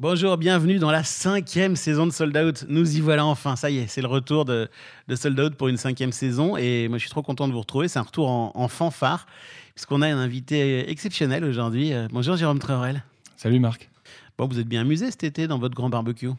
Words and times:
Bonjour, 0.00 0.36
bienvenue 0.36 0.80
dans 0.80 0.90
la 0.90 1.04
cinquième 1.04 1.76
saison 1.76 2.04
de 2.04 2.10
Sold 2.10 2.36
Out. 2.36 2.64
Nous 2.68 2.96
y 2.96 3.00
voilà 3.00 3.24
enfin, 3.24 3.54
ça 3.54 3.70
y 3.70 3.78
est, 3.78 3.86
c'est 3.86 4.00
le 4.00 4.08
retour 4.08 4.44
de, 4.44 4.68
de, 5.06 5.14
Sold 5.14 5.38
Out 5.38 5.54
pour 5.54 5.68
une 5.68 5.76
cinquième 5.76 6.10
saison. 6.10 6.56
Et 6.56 6.88
moi, 6.88 6.98
je 6.98 7.02
suis 7.02 7.10
trop 7.10 7.22
content 7.22 7.46
de 7.46 7.52
vous 7.52 7.60
retrouver. 7.60 7.86
C'est 7.86 8.00
un 8.00 8.02
retour 8.02 8.28
en, 8.28 8.66
fanfare, 8.66 9.26
puisqu'on 9.76 10.02
a 10.02 10.08
un 10.08 10.18
invité 10.18 10.90
exceptionnel 10.90 11.44
aujourd'hui. 11.44 11.92
Euh, 11.92 12.08
bonjour, 12.10 12.34
Jérôme 12.34 12.58
Treurel. 12.58 13.04
Salut, 13.36 13.60
Marc. 13.60 13.88
Bon, 14.36 14.48
vous 14.48 14.58
êtes 14.58 14.66
bien 14.66 14.80
amusé 14.80 15.12
cet 15.12 15.22
été 15.22 15.46
dans 15.46 15.60
votre 15.60 15.76
grand 15.76 15.90
barbecue? 15.90 16.30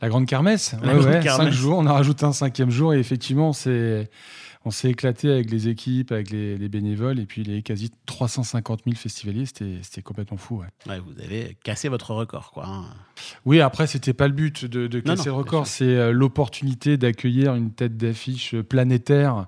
La 0.00 0.08
grande 0.08 0.26
kermesse 0.26 0.76
La 0.80 0.94
grande 0.94 1.06
ouais, 1.06 1.20
kermesse. 1.20 1.46
Cinq 1.46 1.50
jours, 1.50 1.78
on 1.78 1.86
a 1.86 1.92
rajouté 1.92 2.26
un 2.26 2.32
cinquième 2.32 2.70
jour 2.70 2.94
et 2.94 3.00
effectivement, 3.00 3.52
c'est 3.52 4.08
on 4.64 4.70
s'est 4.70 4.90
éclaté 4.90 5.30
avec 5.30 5.50
les 5.50 5.68
équipes, 5.68 6.12
avec 6.12 6.30
les, 6.30 6.68
bénévoles 6.68 7.18
et 7.18 7.26
puis 7.26 7.42
les 7.42 7.62
quasi 7.62 7.90
350 8.06 8.82
000 8.84 8.96
festivaliers. 8.96 9.46
C'était 9.46 10.02
complètement 10.02 10.36
fou. 10.36 10.62
Ouais. 10.86 10.98
vous 10.98 11.20
avez 11.22 11.56
cassé 11.62 11.88
votre 11.88 12.12
record, 12.12 12.50
quoi. 12.50 12.66
Hein. 12.66 12.84
Oui, 13.44 13.60
après, 13.60 13.86
c'était 13.86 14.12
pas 14.12 14.28
le 14.28 14.34
but 14.34 14.64
de, 14.64 15.00
casser 15.00 15.26
le 15.26 15.32
record, 15.32 15.66
c'est 15.66 15.84
euh, 15.84 16.12
l'opportunité 16.12 16.96
d'accueillir 16.96 17.54
une 17.54 17.72
tête 17.72 17.96
d'affiche 17.96 18.56
planétaire. 18.56 19.46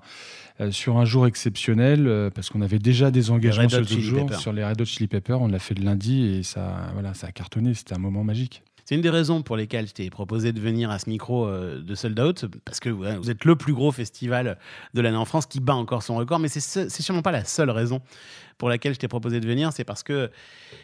Euh, 0.61 0.69
sur 0.69 0.97
un 0.97 1.05
jour 1.05 1.25
exceptionnel, 1.25 2.07
euh, 2.07 2.29
parce 2.29 2.49
qu'on 2.49 2.61
avait 2.61 2.77
déjà 2.77 3.09
des 3.09 3.31
engagements 3.31 3.67
sur 3.67 3.87
ce 3.87 3.99
jour, 3.99 4.31
sur 4.35 4.53
les 4.53 4.63
Red 4.63 4.79
Hot 4.79 4.85
Chili 4.85 5.07
Peppers. 5.07 5.41
On 5.41 5.47
l'a 5.47 5.57
fait 5.57 5.73
le 5.73 5.83
lundi 5.83 6.23
et 6.23 6.43
ça, 6.43 6.89
voilà, 6.93 7.15
ça 7.15 7.27
a 7.27 7.31
cartonné. 7.31 7.73
C'était 7.73 7.95
un 7.95 7.99
moment 7.99 8.23
magique. 8.23 8.61
C'est 8.85 8.95
une 8.95 9.01
des 9.01 9.09
raisons 9.09 9.41
pour 9.41 9.57
lesquelles 9.57 9.87
je 9.87 9.93
t'ai 9.93 10.09
proposé 10.09 10.53
de 10.53 10.59
venir 10.59 10.89
à 10.89 10.99
ce 10.99 11.09
micro 11.09 11.47
euh, 11.47 11.81
de 11.81 11.95
Sold 11.95 12.19
Out, 12.19 12.45
parce 12.65 12.79
que 12.79 12.89
vous 12.89 13.29
êtes 13.29 13.45
le 13.45 13.55
plus 13.55 13.73
gros 13.73 13.91
festival 13.91 14.57
de 14.93 15.01
l'année 15.01 15.17
en 15.17 15.25
France 15.25 15.45
qui 15.45 15.59
bat 15.59 15.75
encore 15.75 16.03
son 16.03 16.15
record, 16.15 16.39
mais 16.39 16.47
c'est 16.49 16.89
sûrement 16.89 17.21
pas 17.21 17.31
la 17.31 17.45
seule 17.45 17.69
raison 17.69 18.01
pour 18.57 18.69
laquelle 18.69 18.93
je 18.93 18.99
t'ai 18.99 19.07
proposé 19.07 19.39
de 19.39 19.47
venir, 19.47 19.73
c'est 19.73 19.83
parce 19.83 20.03
que 20.03 20.29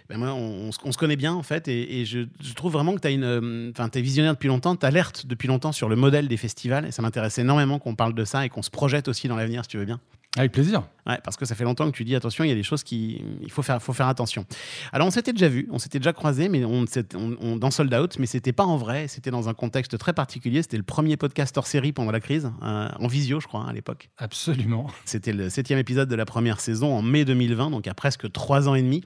ben 0.10 0.18
moi, 0.18 0.34
on, 0.34 0.72
se 0.72 0.98
connaît 0.98 1.16
bien 1.16 1.34
en 1.34 1.44
fait, 1.44 1.68
et, 1.68 2.06
je, 2.06 2.26
trouve 2.56 2.74
vraiment 2.74 2.96
que 2.96 3.02
tu 3.02 3.10
une, 3.10 3.24
euh, 3.24 3.90
es 3.94 4.02
visionnaire 4.02 4.34
depuis 4.34 4.48
longtemps, 4.48 4.76
tu 4.76 4.86
alertes 4.86 5.28
depuis 5.28 5.48
longtemps 5.48 5.72
sur 5.72 5.88
le 5.88 5.96
modèle 5.96 6.28
des 6.28 6.38
festivals, 6.38 6.86
et 6.86 6.92
ça 6.92 7.04
m'intéresse 7.04 7.38
énormément 7.38 7.78
qu'on 7.78 7.96
parle 7.96 8.16
de 8.16 8.26
ça 8.26 8.46
et 8.46 8.50
qu'on 8.50 8.64
se 8.64 8.72
projette 8.72 9.08
aussi 9.08 9.28
dans 9.28 9.36
l'avenir, 9.36 9.64
si 9.64 9.70
tu 9.70 9.78
veux 9.78 9.86
bien. 9.86 10.00
Avec 10.38 10.52
plaisir. 10.52 10.84
Ouais, 11.06 11.20
parce 11.24 11.38
que 11.38 11.46
ça 11.46 11.56
fait 11.56 11.64
longtemps 11.64 11.90
que 11.90 11.96
tu 11.96 12.04
dis 12.04 12.16
attention, 12.16 12.44
il 12.44 12.50
y 12.50 12.52
a 12.52 12.56
des 12.56 12.64
choses 12.64 12.84
qui 12.84 13.22
il 13.42 13.52
faut 13.52 13.62
faire, 13.62 13.82
faut 13.82 13.94
faire 13.94 14.08
attention. 14.08 14.46
Alors 14.92 15.08
on 15.08 15.12
s'était 15.12 15.32
déjà 15.32 15.48
vu, 15.48 15.68
on 15.72 15.80
s'était 15.80 16.00
déjà 16.00 16.14
croisé, 16.14 16.50
mais 16.50 16.66
on, 16.66 16.86
on, 17.16 17.56
dans 17.56 17.72
Sold 17.72 17.94
Out, 17.94 18.20
mais 18.20 18.26
c'était 18.26 18.52
pas 18.52 18.66
en 18.66 18.78
vrai, 18.78 19.08
c'était 19.08 19.32
dans 19.32 19.50
un 19.50 19.54
contexte 19.54 19.98
très 19.98 20.14
particulier. 20.14 20.62
C'était 20.62 20.78
le 20.78 20.84
premier 20.84 21.18
podcast 21.18 21.58
hors 21.58 21.68
série 21.68 21.94
pendant 21.94 22.12
la 22.12 22.20
crise, 22.20 22.52
euh, 22.62 22.90
en 23.00 23.08
visio, 23.08 23.40
je 23.40 23.48
crois, 23.48 23.62
hein, 23.62 23.70
à 23.70 23.74
l'époque. 23.74 24.10
Absolument. 24.18 24.88
C'était 25.06 25.34
le 25.34 25.50
septième 25.50 25.80
épisode 25.80 26.10
de 26.10 26.16
la 26.16 26.26
première 26.26 26.60
saison 26.60 26.94
en 26.94 27.02
mai 27.02 27.26
2020, 27.26 27.72
donc 27.72 27.86
il 27.86 27.90
y 27.90 27.92
a 27.92 27.96
presque 27.96 28.32
trois 28.32 28.68
ans 28.68 28.76
et 28.76 28.82
demi. 28.82 29.04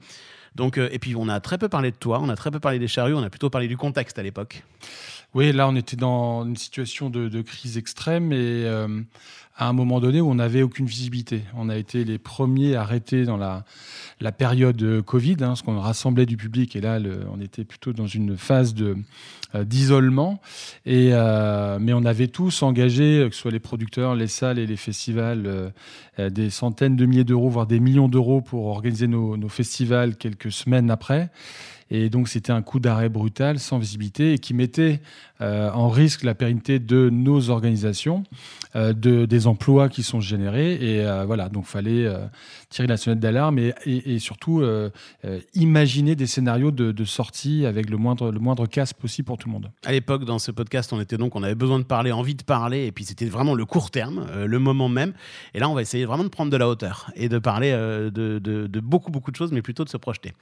Donc, 0.54 0.76
euh, 0.76 0.88
et 0.92 0.98
puis 0.98 1.16
on 1.16 1.28
a 1.28 1.40
très 1.40 1.58
peu 1.58 1.68
parlé 1.68 1.90
de 1.90 1.96
toi, 1.96 2.20
on 2.20 2.28
a 2.28 2.36
très 2.36 2.50
peu 2.50 2.60
parlé 2.60 2.78
des 2.78 2.88
charrues, 2.88 3.14
on 3.14 3.22
a 3.22 3.30
plutôt 3.30 3.48
parlé 3.48 3.68
du 3.68 3.76
contexte 3.76 4.18
à 4.18 4.22
l'époque. 4.22 4.62
Oui, 5.34 5.50
là 5.52 5.66
on 5.66 5.74
était 5.76 5.96
dans 5.96 6.44
une 6.44 6.56
situation 6.56 7.08
de, 7.08 7.40
crise 7.40 7.78
extrême 7.78 8.32
et 8.32 8.64
euh, 8.66 9.00
à 9.56 9.68
un 9.68 9.72
moment 9.72 10.00
donné 10.00 10.20
où 10.20 10.30
on 10.30 10.36
n'avait 10.36 10.62
aucune 10.62 10.86
visibilité. 10.86 11.42
On 11.54 11.68
a 11.68 11.76
été 11.76 12.04
les 12.04 12.18
premiers 12.18 12.74
arrêtés 12.74 13.24
dans 13.24 13.36
la, 13.36 13.64
période 14.32 15.02
Covid, 15.02 15.36
hein, 15.40 15.56
ce 15.56 15.62
qu'on 15.62 15.78
rassemblait 15.78 16.26
du 16.26 16.36
public, 16.36 16.74
et 16.76 16.80
là, 16.80 16.98
on 17.32 17.40
était 17.40 17.64
plutôt 17.64 17.92
dans 17.92 18.06
une 18.06 18.36
phase 18.36 18.74
euh, 19.54 19.64
d'isolement. 19.64 20.40
Euh, 20.86 21.78
mais 21.80 21.92
on 21.92 22.04
avait 22.04 22.28
tous 22.28 22.62
engagé, 22.62 23.26
que 23.28 23.34
ce 23.34 23.42
soit 23.42 23.50
les 23.50 23.60
producteurs, 23.60 24.14
les 24.14 24.26
salles 24.26 24.58
et 24.58 24.66
les 24.66 24.76
festivals, 24.76 25.44
euh, 26.18 26.30
des 26.30 26.50
centaines 26.50 26.96
de 26.96 27.04
milliers 27.04 27.24
d'euros, 27.24 27.50
voire 27.50 27.66
des 27.66 27.80
millions 27.80 28.08
d'euros 28.08 28.40
pour 28.40 28.66
organiser 28.66 29.06
nos 29.06 29.48
festivals 29.48 30.16
quelques 30.16 30.52
semaines 30.52 30.90
après. 30.90 31.30
Et 31.94 32.08
donc, 32.08 32.28
c'était 32.28 32.52
un 32.52 32.62
coup 32.62 32.80
d'arrêt 32.80 33.10
brutal, 33.10 33.58
sans 33.58 33.78
visibilité, 33.78 34.32
et 34.32 34.38
qui 34.38 34.54
mettait 34.54 35.02
euh, 35.42 35.70
en 35.72 35.90
risque 35.90 36.22
la 36.22 36.34
pérennité 36.34 36.78
de 36.78 37.10
nos 37.10 37.50
organisations, 37.50 38.22
euh, 38.76 38.94
de, 38.94 39.26
des 39.26 39.46
emplois 39.46 39.90
qui 39.90 40.02
sont 40.02 40.20
générés. 40.20 40.72
Et 40.74 41.04
euh, 41.04 41.26
voilà, 41.26 41.50
donc, 41.50 41.64
il 41.66 41.70
fallait 41.70 42.08
tirer 42.70 42.88
la 42.88 42.96
sonnette 42.96 43.20
d'alarme 43.20 43.58
et, 43.58 43.74
et, 43.84 44.18
surtout 44.18 44.64
imaginer 45.54 46.16
des 46.16 46.26
scénarios 46.26 46.70
de, 46.70 47.04
sortie 47.04 47.66
avec 47.66 47.90
le 47.90 47.98
moindre, 47.98 48.30
le 48.30 48.38
moindre 48.38 48.66
casse 48.66 48.94
possible 48.94 49.26
pour 49.26 49.36
tout 49.36 49.48
le 49.48 49.52
monde. 49.52 49.70
À 49.84 49.92
l'époque, 49.92 50.24
dans 50.24 50.38
ce 50.38 50.50
podcast, 50.50 50.92
on 50.94 51.00
était 51.00 51.18
donc, 51.18 51.36
on 51.36 51.42
avait 51.42 51.54
besoin 51.54 51.78
de 51.78 51.84
parler, 51.84 52.12
envie 52.12 52.34
de 52.34 52.42
parler, 52.42 52.86
et 52.86 52.92
puis 52.92 53.04
c'était 53.04 53.26
vraiment 53.26 53.54
le 53.54 53.66
court 53.66 53.90
terme, 53.90 54.26
le 54.46 54.58
moment 54.58 54.88
même. 54.88 55.12
Et 55.52 55.58
là, 55.58 55.68
on 55.68 55.74
va 55.74 55.82
essayer 55.82 56.06
vraiment 56.06 56.24
de 56.24 56.28
prendre 56.28 56.50
de 56.50 56.56
la 56.56 56.68
hauteur 56.68 57.10
et 57.16 57.28
de 57.28 57.38
parler 57.38 57.72
de, 57.72 58.38
de, 58.38 58.80
beaucoup, 58.80 59.10
beaucoup 59.10 59.30
de 59.30 59.36
choses, 59.36 59.52
mais 59.52 59.60
plutôt 59.60 59.84
de 59.84 59.90
se 59.90 59.98
projeter. 59.98 60.32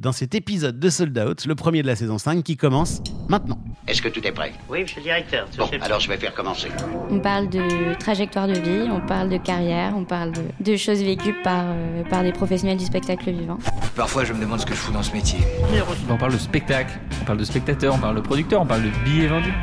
Dans 0.00 0.12
cet 0.12 0.34
épisode 0.34 0.80
de 0.80 0.88
Sold 0.96 1.18
Out, 1.18 1.44
le 1.44 1.54
premier 1.54 1.82
de 1.82 1.86
la 1.86 1.94
saison 1.94 2.16
5 2.16 2.42
qui 2.42 2.56
commence 2.56 3.02
maintenant. 3.28 3.58
Est-ce 3.86 4.00
que 4.00 4.08
tout 4.08 4.26
est 4.26 4.32
prêt? 4.32 4.54
Oui, 4.70 4.80
monsieur 4.80 4.96
le 5.00 5.02
directeur. 5.02 5.46
Bon, 5.58 5.68
alors 5.82 6.00
je 6.00 6.08
vais 6.08 6.16
faire 6.16 6.32
commencer. 6.32 6.68
On 7.10 7.20
parle 7.20 7.50
de 7.50 7.92
trajectoire 7.98 8.48
de 8.48 8.54
vie, 8.54 8.88
on 8.90 9.06
parle 9.06 9.28
de 9.28 9.36
carrière, 9.36 9.92
on 9.94 10.04
parle 10.04 10.32
de, 10.58 10.76
choses 10.76 11.02
vécues 11.02 11.34
par, 11.44 11.64
euh, 11.66 12.02
par 12.04 12.22
des 12.22 12.32
professionnels 12.32 12.78
du 12.78 12.86
spectacle 12.86 13.30
vivant. 13.30 13.58
Parfois, 13.94 14.24
je 14.24 14.32
me 14.32 14.40
demande 14.40 14.60
ce 14.60 14.64
que 14.64 14.72
je 14.72 14.78
fous 14.78 14.92
dans 14.92 15.02
ce 15.02 15.12
métier. 15.12 15.38
On 16.08 16.16
parle 16.16 16.32
de 16.32 16.38
spectacle, 16.38 16.98
on 17.20 17.24
parle 17.26 17.38
de 17.38 17.44
spectateur, 17.44 17.94
on 17.94 17.98
parle 17.98 18.16
de 18.16 18.22
producteur, 18.22 18.62
on 18.62 18.66
parle 18.66 18.84
de 18.84 18.90
billets 19.04 19.26
vendus. 19.26 19.54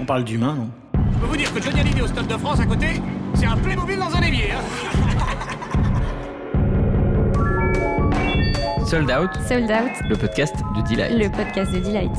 On 0.00 0.04
parle 0.04 0.24
d'humain, 0.24 0.56
non? 0.56 0.70
Je 1.14 1.18
peux 1.20 1.26
vous 1.26 1.36
dire 1.36 1.54
que 1.54 1.62
Johnny 1.62 1.78
Hallyday 1.78 2.02
au 2.02 2.08
Stade 2.08 2.26
de 2.26 2.36
France 2.36 2.58
à 2.58 2.66
côté, 2.66 3.00
c'est 3.34 3.46
un 3.46 3.56
Playmobil 3.56 3.98
dans 3.98 4.12
un 4.16 4.22
évier. 4.22 4.50
Hein 4.50 5.09
Sold 8.90 9.08
Out. 9.08 9.30
Sold 9.46 9.70
Out. 9.70 10.08
Le 10.08 10.16
podcast 10.16 10.56
de 10.74 10.82
Delight. 10.82 11.12
Le 11.16 11.30
podcast 11.30 11.72
de 11.72 11.78
Delight. 11.78 12.10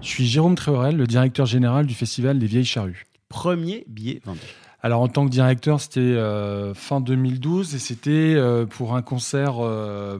Je 0.00 0.08
suis 0.08 0.26
Jérôme 0.26 0.54
Tréorel, 0.54 0.96
le 0.96 1.06
directeur 1.06 1.44
général 1.44 1.84
du 1.84 1.92
Festival 1.92 2.38
des 2.38 2.46
Vieilles 2.46 2.64
Charrues. 2.64 3.04
Premier 3.28 3.84
billet 3.88 4.22
vendu. 4.24 4.40
Alors 4.82 5.02
en 5.02 5.08
tant 5.08 5.26
que 5.26 5.30
directeur, 5.30 5.82
c'était 5.82 6.00
euh, 6.00 6.72
fin 6.72 7.02
2012 7.02 7.74
et 7.74 7.78
c'était 7.78 8.10
euh, 8.36 8.64
pour 8.64 8.96
un 8.96 9.02
concert 9.02 9.56
euh, 9.60 10.18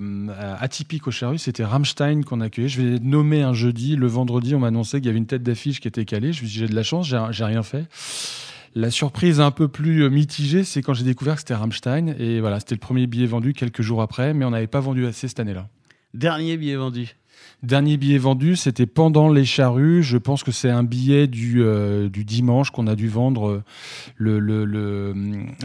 atypique 0.60 1.06
au 1.06 1.10
Charrues. 1.10 1.38
C'était 1.38 1.64
Rammstein 1.64 2.22
qu'on 2.22 2.42
accueillait. 2.42 2.68
Je 2.68 2.82
vais 2.82 2.98
nommer 2.98 3.40
un 3.40 3.54
jeudi. 3.54 3.96
Le 3.96 4.08
vendredi, 4.08 4.54
on 4.54 4.58
m'a 4.58 4.66
annoncé 4.66 4.98
qu'il 4.98 5.06
y 5.06 5.08
avait 5.08 5.16
une 5.16 5.24
tête 5.24 5.42
d'affiche 5.42 5.80
qui 5.80 5.88
était 5.88 6.04
calée. 6.04 6.34
Je 6.34 6.42
me 6.42 6.48
suis 6.48 6.58
dit 6.58 6.66
j'ai 6.66 6.68
de 6.68 6.76
la 6.76 6.82
chance, 6.82 7.06
j'ai 7.06 7.44
rien 7.44 7.62
fait. 7.62 7.86
La 8.74 8.90
surprise 8.90 9.40
un 9.40 9.50
peu 9.50 9.68
plus 9.68 10.02
euh, 10.02 10.10
mitigée, 10.10 10.64
c'est 10.64 10.82
quand 10.82 10.94
j'ai 10.94 11.04
découvert 11.04 11.34
que 11.34 11.40
c'était 11.40 11.54
Rammstein. 11.54 12.14
Et 12.18 12.40
voilà, 12.40 12.60
c'était 12.60 12.74
le 12.74 12.80
premier 12.80 13.06
billet 13.06 13.26
vendu 13.26 13.52
quelques 13.52 13.82
jours 13.82 14.02
après, 14.02 14.34
mais 14.34 14.44
on 14.44 14.50
n'avait 14.50 14.66
pas 14.66 14.80
vendu 14.80 15.06
assez 15.06 15.28
cette 15.28 15.40
année-là. 15.40 15.68
Dernier 16.14 16.56
billet 16.56 16.76
vendu 16.76 17.16
Dernier 17.62 17.96
billet 17.96 18.18
vendu, 18.18 18.56
c'était 18.56 18.86
pendant 18.86 19.28
les 19.28 19.44
charrues. 19.44 20.02
Je 20.02 20.18
pense 20.18 20.42
que 20.42 20.52
c'est 20.52 20.70
un 20.70 20.84
billet 20.84 21.26
du, 21.26 21.62
euh, 21.62 22.08
du 22.08 22.24
dimanche 22.24 22.70
qu'on 22.70 22.86
a 22.86 22.94
dû 22.94 23.08
vendre 23.08 23.48
euh, 23.48 23.64
le, 24.16 24.38
le, 24.38 24.64
le, 24.64 25.14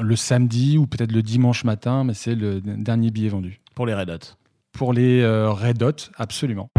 le 0.02 0.16
samedi 0.16 0.78
ou 0.78 0.88
peut-être 0.88 1.12
le 1.12 1.22
dimanche 1.22 1.64
matin, 1.64 2.04
mais 2.04 2.14
c'est 2.14 2.36
le 2.36 2.62
dernier 2.62 3.12
billet 3.12 3.30
vendu. 3.30 3.60
Pour 3.76 3.86
les 3.86 3.94
Red 3.94 4.10
Hot 4.10 4.36
Pour 4.72 4.94
les 4.94 5.26
Red 5.26 5.84
Hot, 5.84 6.12
absolument. 6.18 6.70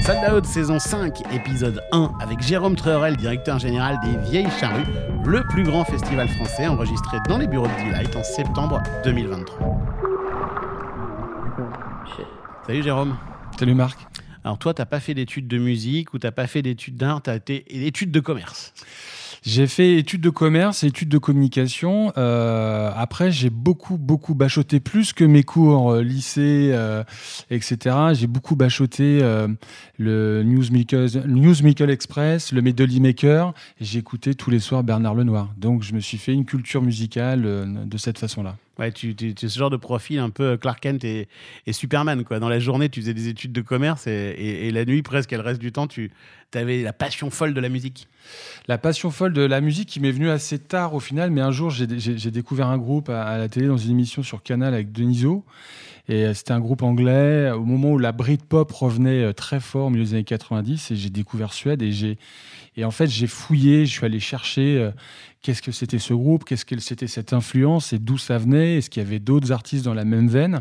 Sold 0.00 0.32
Out 0.32 0.46
saison 0.46 0.78
5, 0.78 1.34
épisode 1.34 1.82
1, 1.92 2.12
avec 2.20 2.40
Jérôme 2.40 2.74
Treurel, 2.74 3.16
directeur 3.16 3.58
général 3.58 3.98
des 4.02 4.16
Vieilles 4.30 4.50
Charrues, 4.58 4.86
le 5.26 5.42
plus 5.48 5.62
grand 5.62 5.84
festival 5.84 6.26
français 6.28 6.66
enregistré 6.66 7.18
dans 7.28 7.36
les 7.36 7.46
bureaux 7.46 7.66
de 7.66 7.84
Delight 7.84 8.16
en 8.16 8.22
septembre 8.22 8.82
2023. 9.04 9.78
Salut 12.66 12.82
Jérôme. 12.82 13.18
Salut 13.58 13.74
Marc. 13.74 13.98
Alors 14.42 14.58
toi, 14.58 14.72
t'as 14.72 14.86
pas 14.86 15.00
fait 15.00 15.12
d'études 15.12 15.48
de 15.48 15.58
musique 15.58 16.14
ou 16.14 16.18
t'as 16.18 16.30
pas 16.30 16.46
fait 16.46 16.62
d'études 16.62 16.96
d'art, 16.96 17.20
t'as 17.20 17.36
été 17.36 17.64
études 17.86 18.10
de 18.10 18.20
commerce. 18.20 18.72
J'ai 19.42 19.66
fait 19.66 19.96
études 19.96 20.20
de 20.20 20.30
commerce 20.30 20.84
études 20.84 21.08
de 21.08 21.18
communication. 21.18 22.12
Euh, 22.18 22.90
après, 22.94 23.30
j'ai 23.30 23.48
beaucoup, 23.48 23.96
beaucoup 23.96 24.34
bachoté 24.34 24.80
plus 24.80 25.12
que 25.12 25.24
mes 25.24 25.42
cours 25.42 25.92
euh, 25.92 26.02
lycée, 26.02 26.70
euh, 26.72 27.02
etc. 27.50 27.96
J'ai 28.12 28.26
beaucoup 28.26 28.54
bachoté 28.54 29.20
le 29.98 30.42
Newsmaker, 30.42 31.88
Express, 31.88 32.52
le 32.52 32.62
Medley 32.62 33.00
Maker. 33.00 33.54
Écouté 33.94 34.34
tous 34.34 34.50
les 34.50 34.60
soirs 34.60 34.84
Bernard 34.84 35.14
Lenoir. 35.14 35.52
Donc, 35.56 35.82
je 35.82 35.94
me 35.94 36.00
suis 36.00 36.18
fait 36.18 36.32
une 36.32 36.44
culture 36.44 36.82
musicale 36.82 37.42
de 37.86 37.98
cette 37.98 38.18
façon-là. 38.18 38.56
Ouais, 38.80 38.92
tu, 38.92 39.14
es 39.20 39.34
ce 39.36 39.58
genre 39.58 39.68
de 39.68 39.76
profil 39.76 40.18
un 40.20 40.30
peu 40.30 40.56
Clark 40.56 40.80
Kent 40.80 41.04
et, 41.04 41.28
Superman. 41.70 42.24
Quoi. 42.24 42.40
Dans 42.40 42.48
la 42.48 42.58
journée, 42.58 42.88
tu 42.88 43.02
faisais 43.02 43.12
des 43.12 43.28
études 43.28 43.52
de 43.52 43.60
commerce 43.60 44.06
et, 44.06 44.70
la 44.72 44.86
nuit, 44.86 45.02
presque, 45.02 45.32
le 45.32 45.40
reste 45.40 45.60
du 45.60 45.70
temps, 45.70 45.86
tu 45.86 46.10
avais 46.54 46.82
la 46.82 46.94
passion 46.94 47.28
folle 47.28 47.52
de 47.52 47.60
la 47.60 47.68
musique. 47.68 48.08
La 48.68 48.78
passion 48.78 49.10
folle 49.10 49.34
de 49.34 49.42
la 49.42 49.60
musique 49.60 49.90
qui 49.90 50.00
m'est 50.00 50.10
venue 50.10 50.30
assez 50.30 50.58
tard 50.58 50.94
au 50.94 51.00
final, 51.00 51.30
mais 51.30 51.42
un 51.42 51.50
jour, 51.50 51.68
j'ai 51.68 51.86
découvert 51.86 52.68
un 52.68 52.78
groupe 52.78 53.10
à, 53.10 53.36
la 53.36 53.50
télé 53.50 53.66
dans 53.66 53.76
une 53.76 53.90
émission 53.90 54.22
sur 54.22 54.42
Canal 54.42 54.72
avec 54.72 54.92
Deniso. 54.92 55.44
Et 56.08 56.24
euh, 56.24 56.34
c'était 56.34 56.52
un 56.52 56.60
groupe 56.60 56.82
anglais 56.82 57.50
au 57.52 57.64
moment 57.64 57.92
où 57.92 57.98
la 57.98 58.10
Britpop 58.10 58.72
revenait 58.72 59.22
euh, 59.22 59.32
très 59.32 59.60
fort 59.60 59.86
au 59.86 59.90
milieu 59.90 60.04
des 60.04 60.14
années 60.14 60.24
90 60.24 60.90
et 60.90 60.96
j'ai 60.96 61.10
découvert 61.10 61.52
Suède 61.52 61.82
et 61.82 62.16
et 62.76 62.84
en 62.84 62.90
fait 62.90 63.06
j'ai 63.06 63.26
fouillé, 63.26 63.84
je 63.84 63.90
suis 63.90 64.04
allé 64.04 64.20
chercher 64.20 64.78
euh, 64.78 64.90
qu'est-ce 65.42 65.62
que 65.62 65.72
c'était 65.72 65.98
ce 65.98 66.14
groupe, 66.14 66.44
qu'est-ce 66.44 66.64
que 66.64 66.78
c'était 66.78 67.06
cette 67.06 67.32
influence? 67.32 67.92
Et 67.92 67.98
d'où 67.98 68.18
ça 68.18 68.38
venait, 68.38 68.76
est-ce 68.76 68.90
qu'il 68.90 69.02
y 69.02 69.06
avait 69.06 69.18
d'autres 69.18 69.52
artistes 69.52 69.84
dans 69.84 69.94
la 69.94 70.04
même 70.04 70.28
veine? 70.28 70.60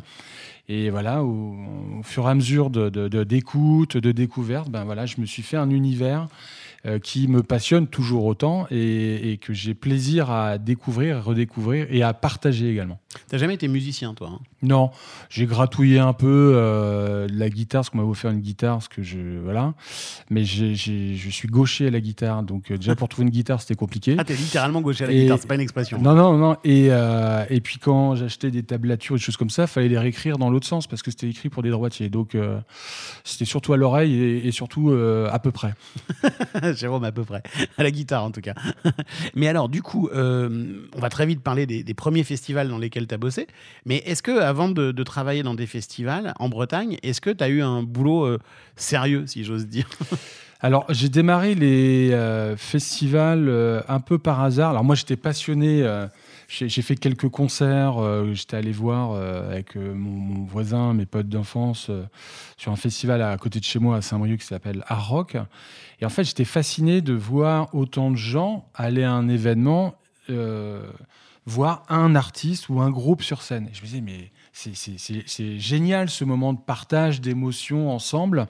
Et 0.68 0.90
voilà, 0.90 1.24
au, 1.24 1.56
fur 2.04 2.28
et 2.28 2.31
à 2.31 2.36
mesure 2.36 2.70
de, 2.70 2.90
de, 2.90 3.08
de- 3.08 3.24
d'écoute, 3.24 3.98
de 3.98 4.12
découverte, 4.12 4.70
ben 4.70 4.84
voilà, 4.84 5.06
je 5.06 5.20
me 5.20 5.26
suis 5.26 5.42
fait 5.42 5.58
un 5.58 5.70
univers 5.72 6.28
qui 7.04 7.28
me 7.28 7.44
passionne 7.44 7.88
toujours 7.88 8.26
autant 8.26 8.66
et, 8.72 9.31
et 9.31 9.38
que 9.38 9.54
j'ai 9.54 9.74
plaisir 9.74 10.31
à 10.31 10.58
découvrir, 10.58 11.24
redécouvrir 11.24 11.88
et 11.90 12.04
à 12.04 12.14
partager 12.14 12.70
également. 12.72 13.00
T'as 13.28 13.38
jamais 13.38 13.56
été 13.56 13.68
musicien, 13.68 14.14
toi 14.14 14.30
hein? 14.34 14.40
Non, 14.62 14.92
j'ai 15.30 15.46
gratouillé 15.46 16.00
un 16.00 16.14
peu 16.14 16.52
euh, 16.56 17.28
la 17.34 17.50
guitare, 17.50 17.80
parce 17.80 17.90
qu'on 17.90 17.98
m'a 18.00 18.04
offert 18.04 18.30
une 18.31 18.42
guitare, 18.42 18.76
parce 18.76 18.88
que 18.90 19.02
je 19.04 19.40
voilà. 19.42 19.74
Mais 20.30 20.44
j'ai- 20.44 20.76
j'ai- 20.76 21.16
je 21.16 21.30
suis 21.30 21.48
gaucher 21.48 21.88
à 21.88 21.92
la 21.92 22.02
guitare, 22.02 22.44
donc 22.44 22.70
euh, 22.70 22.78
déjà 22.78 22.96
pour 22.96 23.08
trouver 23.10 23.24
une 23.28 23.32
guitare 23.34 23.62
c'était 23.62 23.75
compliqué. 23.75 24.16
Ah, 24.18 24.24
t'es 24.25 24.36
littéralement 24.36 24.82
gaucher 24.82 25.06
à 25.06 25.08
la 25.08 25.14
Et- 25.14 25.22
guitare, 25.24 25.38
c'est 25.40 25.48
pas 25.48 25.56
une 25.56 25.62
expression. 25.62 26.00
Non, 26.02 26.14
non, 26.14 26.38
non. 26.38 26.58
Et, 26.66 26.88
euh, 26.92 27.46
et 27.50 27.62
puis 27.62 27.78
quand 27.80 28.16
j'achetais 28.16 28.52
des 28.52 28.64
tablatures 28.64 29.16
et 29.16 29.20
des 29.20 29.24
choses 29.24 29.38
comme 29.38 29.50
ça, 29.50 29.66
fallait 29.66 29.88
les 29.90 29.98
réécrire 29.98 30.38
dans 30.38 30.50
l'autre 30.50 30.68
sens 30.68 30.88
parce 30.88 31.02
que 31.04 31.10
c'était 31.12 31.30
écrit 31.30 31.50
pour 31.50 31.64
des 31.64 31.70
droitiers. 31.72 32.10
Donc 32.10 32.36
euh, 32.36 32.60
c'était 33.24 33.46
surtout 33.46 33.74
à 33.74 33.78
l'oreille 33.78 34.14
et, 34.14 34.48
et 34.48 34.52
surtout 34.52 34.90
euh, 34.92 35.30
à 35.32 35.40
peu 35.40 35.52
près. 35.52 35.74
Jérôme, 36.77 37.04
à 37.04 37.12
peu 37.12 37.24
près. 37.24 37.42
À 37.77 37.83
la 37.83 37.92
guitare, 37.92 38.24
en 38.24 38.31
tout 38.31 38.42
cas. 38.42 38.54
Mais 39.36 39.48
alors, 39.48 39.69
du 39.69 39.81
coup, 39.81 40.10
euh, 40.13 40.88
on 40.95 41.00
va 41.00 41.10
très 41.10 41.25
vite 41.25 41.42
parler 41.42 41.66
des, 41.66 41.94
premiers 41.94 42.24
festivals 42.24 42.69
dans 42.69 42.77
lesquels 42.77 43.07
tu 43.07 43.16
as 43.16 43.18
bossé. 43.18 43.48
Mais 43.86 43.98
est-ce 44.06 44.24
que, 44.24 44.39
avant 44.39 44.69
de, 44.69 45.04
travailler 45.04 45.44
dans 45.44 45.56
des 45.56 45.66
festivals 45.66 46.33
en 46.39 46.50
Bretagne, 46.50 46.98
est-ce 47.04 47.21
que 47.21 47.30
tu 47.30 47.44
as 47.44 47.50
eu 47.50 47.62
un 47.62 47.83
boulot 47.83 48.25
euh, 48.25 48.39
sérieux, 48.75 49.25
si 49.27 49.44
j'ose 49.44 49.68
dire 49.68 49.89
Alors, 50.62 50.86
j'ai 50.89 51.07
démarré 51.07 51.56
les 51.56 52.12
euh, 52.12 52.57
festivals 52.57 53.50
un 53.88 54.00
peu 54.01 54.18
par 54.18 54.42
hasard. 54.42 54.72
Alors, 54.72 54.83
moi, 54.83 54.95
j'étais 54.95 55.15
passionné. 55.15 55.83
J'ai 56.50 56.81
fait 56.81 56.96
quelques 56.96 57.30
concerts. 57.30 58.00
euh, 58.00 58.34
j'étais 58.34 58.57
allé 58.57 58.72
voir 58.72 59.12
euh, 59.12 59.51
avec 59.51 59.78
euh, 59.78 59.94
mon, 59.94 60.44
voisin, 60.46 60.94
mes 60.94 61.06
potes 61.06 61.30
d'enfance, 61.30 61.92
sur 62.57 62.72
un 62.72 62.75
festival 62.75 63.22
à 63.22 63.38
côté 63.38 63.60
de 63.60 63.63
chez 63.63 63.80
moi 63.80 63.98
à 63.98 64.01
Saint-Brieuc 64.01 64.38
qui 64.38 64.48
s'appelle 64.48 64.84
Art 64.88 65.10
Rock. 65.10 65.38
Et 66.01 66.06
en 66.06 66.10
fait, 66.10 66.24
j'étais 66.24 66.46
fasciné 66.46 67.01
de 67.01 67.13
voir 67.13 67.74
autant 67.75 68.10
de 68.10 68.16
gens 68.16 68.68
aller 68.74 69.04
à 69.04 69.12
un 69.12 69.30
événement, 69.30 69.96
voir 71.46 71.84
un 71.88 72.16
artiste 72.16 72.69
ou 72.69 72.81
un 72.81 72.90
groupe 72.90 73.22
sur 73.22 73.42
scène. 73.44 73.68
Et 73.72 73.74
je 73.74 73.81
me 73.81 73.86
disais, 73.86 74.01
mais 74.01 74.31
c'est 74.54 75.60
génial 75.60 76.10
ce 76.10 76.24
moment 76.24 76.54
de 76.54 76.60
partage, 76.60 77.22
d'émotions 77.22 77.92
ensemble 77.92 78.48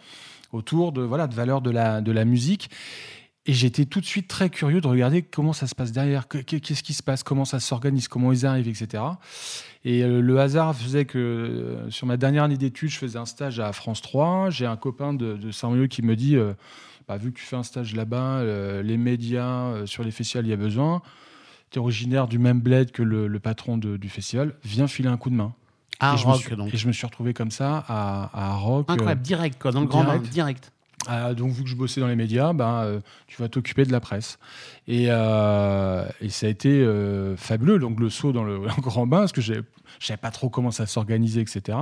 autour 0.52 0.92
de 0.92 1.02
voilà 1.02 1.28
de 1.28 1.36
valeurs 1.36 1.62
de 1.62 1.70
la, 1.70 2.02
de 2.02 2.12
la 2.12 2.26
musique. 2.26 2.70
Et 3.50 3.54
j'étais 3.54 3.86
tout 3.86 4.00
de 4.00 4.06
suite 4.06 4.28
très 4.28 4.50
curieux 4.52 4.80
de 4.80 4.88
regarder 4.88 5.24
comment 5.24 5.54
ça 5.54 5.66
se 5.66 5.74
passe 5.74 5.92
derrière, 5.92 6.28
que- 6.28 6.38
que- 6.38 6.58
qu'est-ce 6.58 6.84
qui 6.84 6.94
se 6.94 7.02
passe, 7.02 7.24
comment 7.24 7.46
ça 7.46 7.60
s'organise, 7.60 8.08
comment 8.08 8.32
ils 8.32 8.46
arrivent, 8.46 8.68
etc. 8.68 9.02
Et 9.86 10.04
euh, 10.04 10.22
le 10.22 10.40
hasard 10.40 10.76
faisait 10.76 11.06
que 11.06 11.18
euh, 11.18 11.90
sur 11.90 12.06
ma 12.06 12.16
dernière 12.18 12.44
année 12.44 12.58
d'études, 12.58 12.90
je 12.92 12.98
faisais 13.00 13.18
un 13.18 13.26
stage 13.26 13.60
à 13.60 13.74
France 13.74 14.02
3. 14.04 14.52
J'ai 14.52 14.68
un 14.68 14.76
copain 14.78 15.14
de, 15.14 15.36
de 15.36 15.52
Saint-Brieuc 15.52 15.88
qui 15.90 16.04
me 16.04 16.16
dit, 16.16 16.36
euh, 16.36 16.54
bah, 17.08 17.18
vu 17.18 17.32
que 17.32 17.40
tu 17.40 17.44
fais 17.46 17.56
un 17.56 17.64
stage 17.64 17.96
là-bas, 17.96 18.38
euh, 18.40 18.84
les 18.84 18.98
médias, 18.98 19.48
euh, 19.72 19.86
sur 19.88 20.04
les 20.04 20.12
festivals, 20.12 20.46
il 20.46 20.50
y 20.50 20.54
a 20.54 20.58
besoin. 20.58 21.02
Tu 21.72 21.80
es 21.80 21.82
originaire 21.82 22.28
du 22.28 22.38
même 22.38 22.60
bled 22.60 22.92
que 22.92 23.02
le, 23.02 23.28
le 23.28 23.40
patron 23.40 23.78
de- 23.80 23.98
du 23.98 24.10
festival, 24.10 24.54
viens 24.64 24.86
filer 24.88 25.10
un 25.10 25.18
coup 25.18 25.32
de 25.32 25.36
main. 25.36 25.54
Ah, 26.00 26.14
et, 26.14 26.18
je 26.20 26.24
suis, 26.38 26.56
donc. 26.56 26.72
et 26.74 26.78
je 26.78 26.88
me 26.88 26.92
suis 26.94 27.06
retrouvé 27.08 27.34
comme 27.34 27.52
ça 27.52 27.84
à, 27.88 28.30
à 28.52 28.54
Rock. 28.58 28.86
Incroyable, 28.92 29.22
direct, 29.24 29.60
quoi, 29.62 29.72
dans 29.72 29.82
le 29.82 29.88
grand 29.88 30.04
bain, 30.04 30.18
direct. 30.30 30.72
Ah, 31.08 31.34
donc, 31.34 31.52
vu 31.52 31.64
que 31.64 31.70
je 31.70 31.76
bossais 31.76 32.02
dans 32.02 32.08
les 32.08 32.16
médias, 32.16 32.52
ben, 32.52 32.82
euh, 32.84 33.00
tu 33.28 33.42
vas 33.42 33.48
t'occuper 33.48 33.86
de 33.86 33.92
la 33.92 34.02
presse. 34.02 34.38
Et, 34.88 35.06
euh, 35.10 36.06
ça 36.28 36.48
a 36.48 36.50
été 36.50 36.70
euh, 36.70 37.38
fabuleux, 37.38 37.80
donc 37.80 38.00
le 38.00 38.10
saut 38.10 38.34
dans 38.34 38.44
le, 38.44 38.60
grand 38.82 39.08
bain, 39.08 39.20
parce 39.20 39.32
que 39.32 39.42
je 39.42 39.54
ne 39.54 39.62
savais 40.00 40.18
pas 40.18 40.32
trop 40.32 40.50
comment 40.50 40.72
ça 40.72 40.86
s'organisait, 40.86 41.42
etc. 41.42 41.78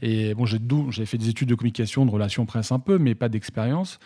Et 0.00 0.34
bon, 0.34 0.46
j'ai 0.46 1.06
fait 1.06 1.18
des 1.18 1.28
études 1.28 1.48
de 1.48 1.54
communication, 1.56 2.06
de 2.06 2.10
relations 2.10 2.46
presse 2.46 2.70
un 2.70 2.78
peu, 2.78 2.98
mais 2.98 3.14
pas 3.16 3.28
d'expérience. 3.28 3.98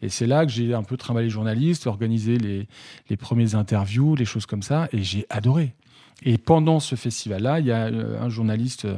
Et 0.00 0.08
c'est 0.08 0.26
là 0.26 0.46
que 0.46 0.52
j'ai 0.52 0.74
un 0.74 0.84
peu 0.84 0.96
trimballé 0.96 1.28
journaliste, 1.28 1.88
organisé 1.88 2.38
les, 2.38 2.68
les 3.10 3.16
premières 3.16 3.56
interviews, 3.56 4.14
les 4.14 4.24
choses 4.24 4.46
comme 4.46 4.62
ça, 4.62 4.88
et 4.92 5.02
j'ai 5.02 5.26
adoré. 5.28 5.74
Et 6.24 6.38
pendant 6.38 6.80
ce 6.80 6.94
festival-là, 6.96 7.60
il 7.60 7.66
y 7.66 7.72
a 7.72 7.84
un 7.86 8.28
journaliste 8.28 8.88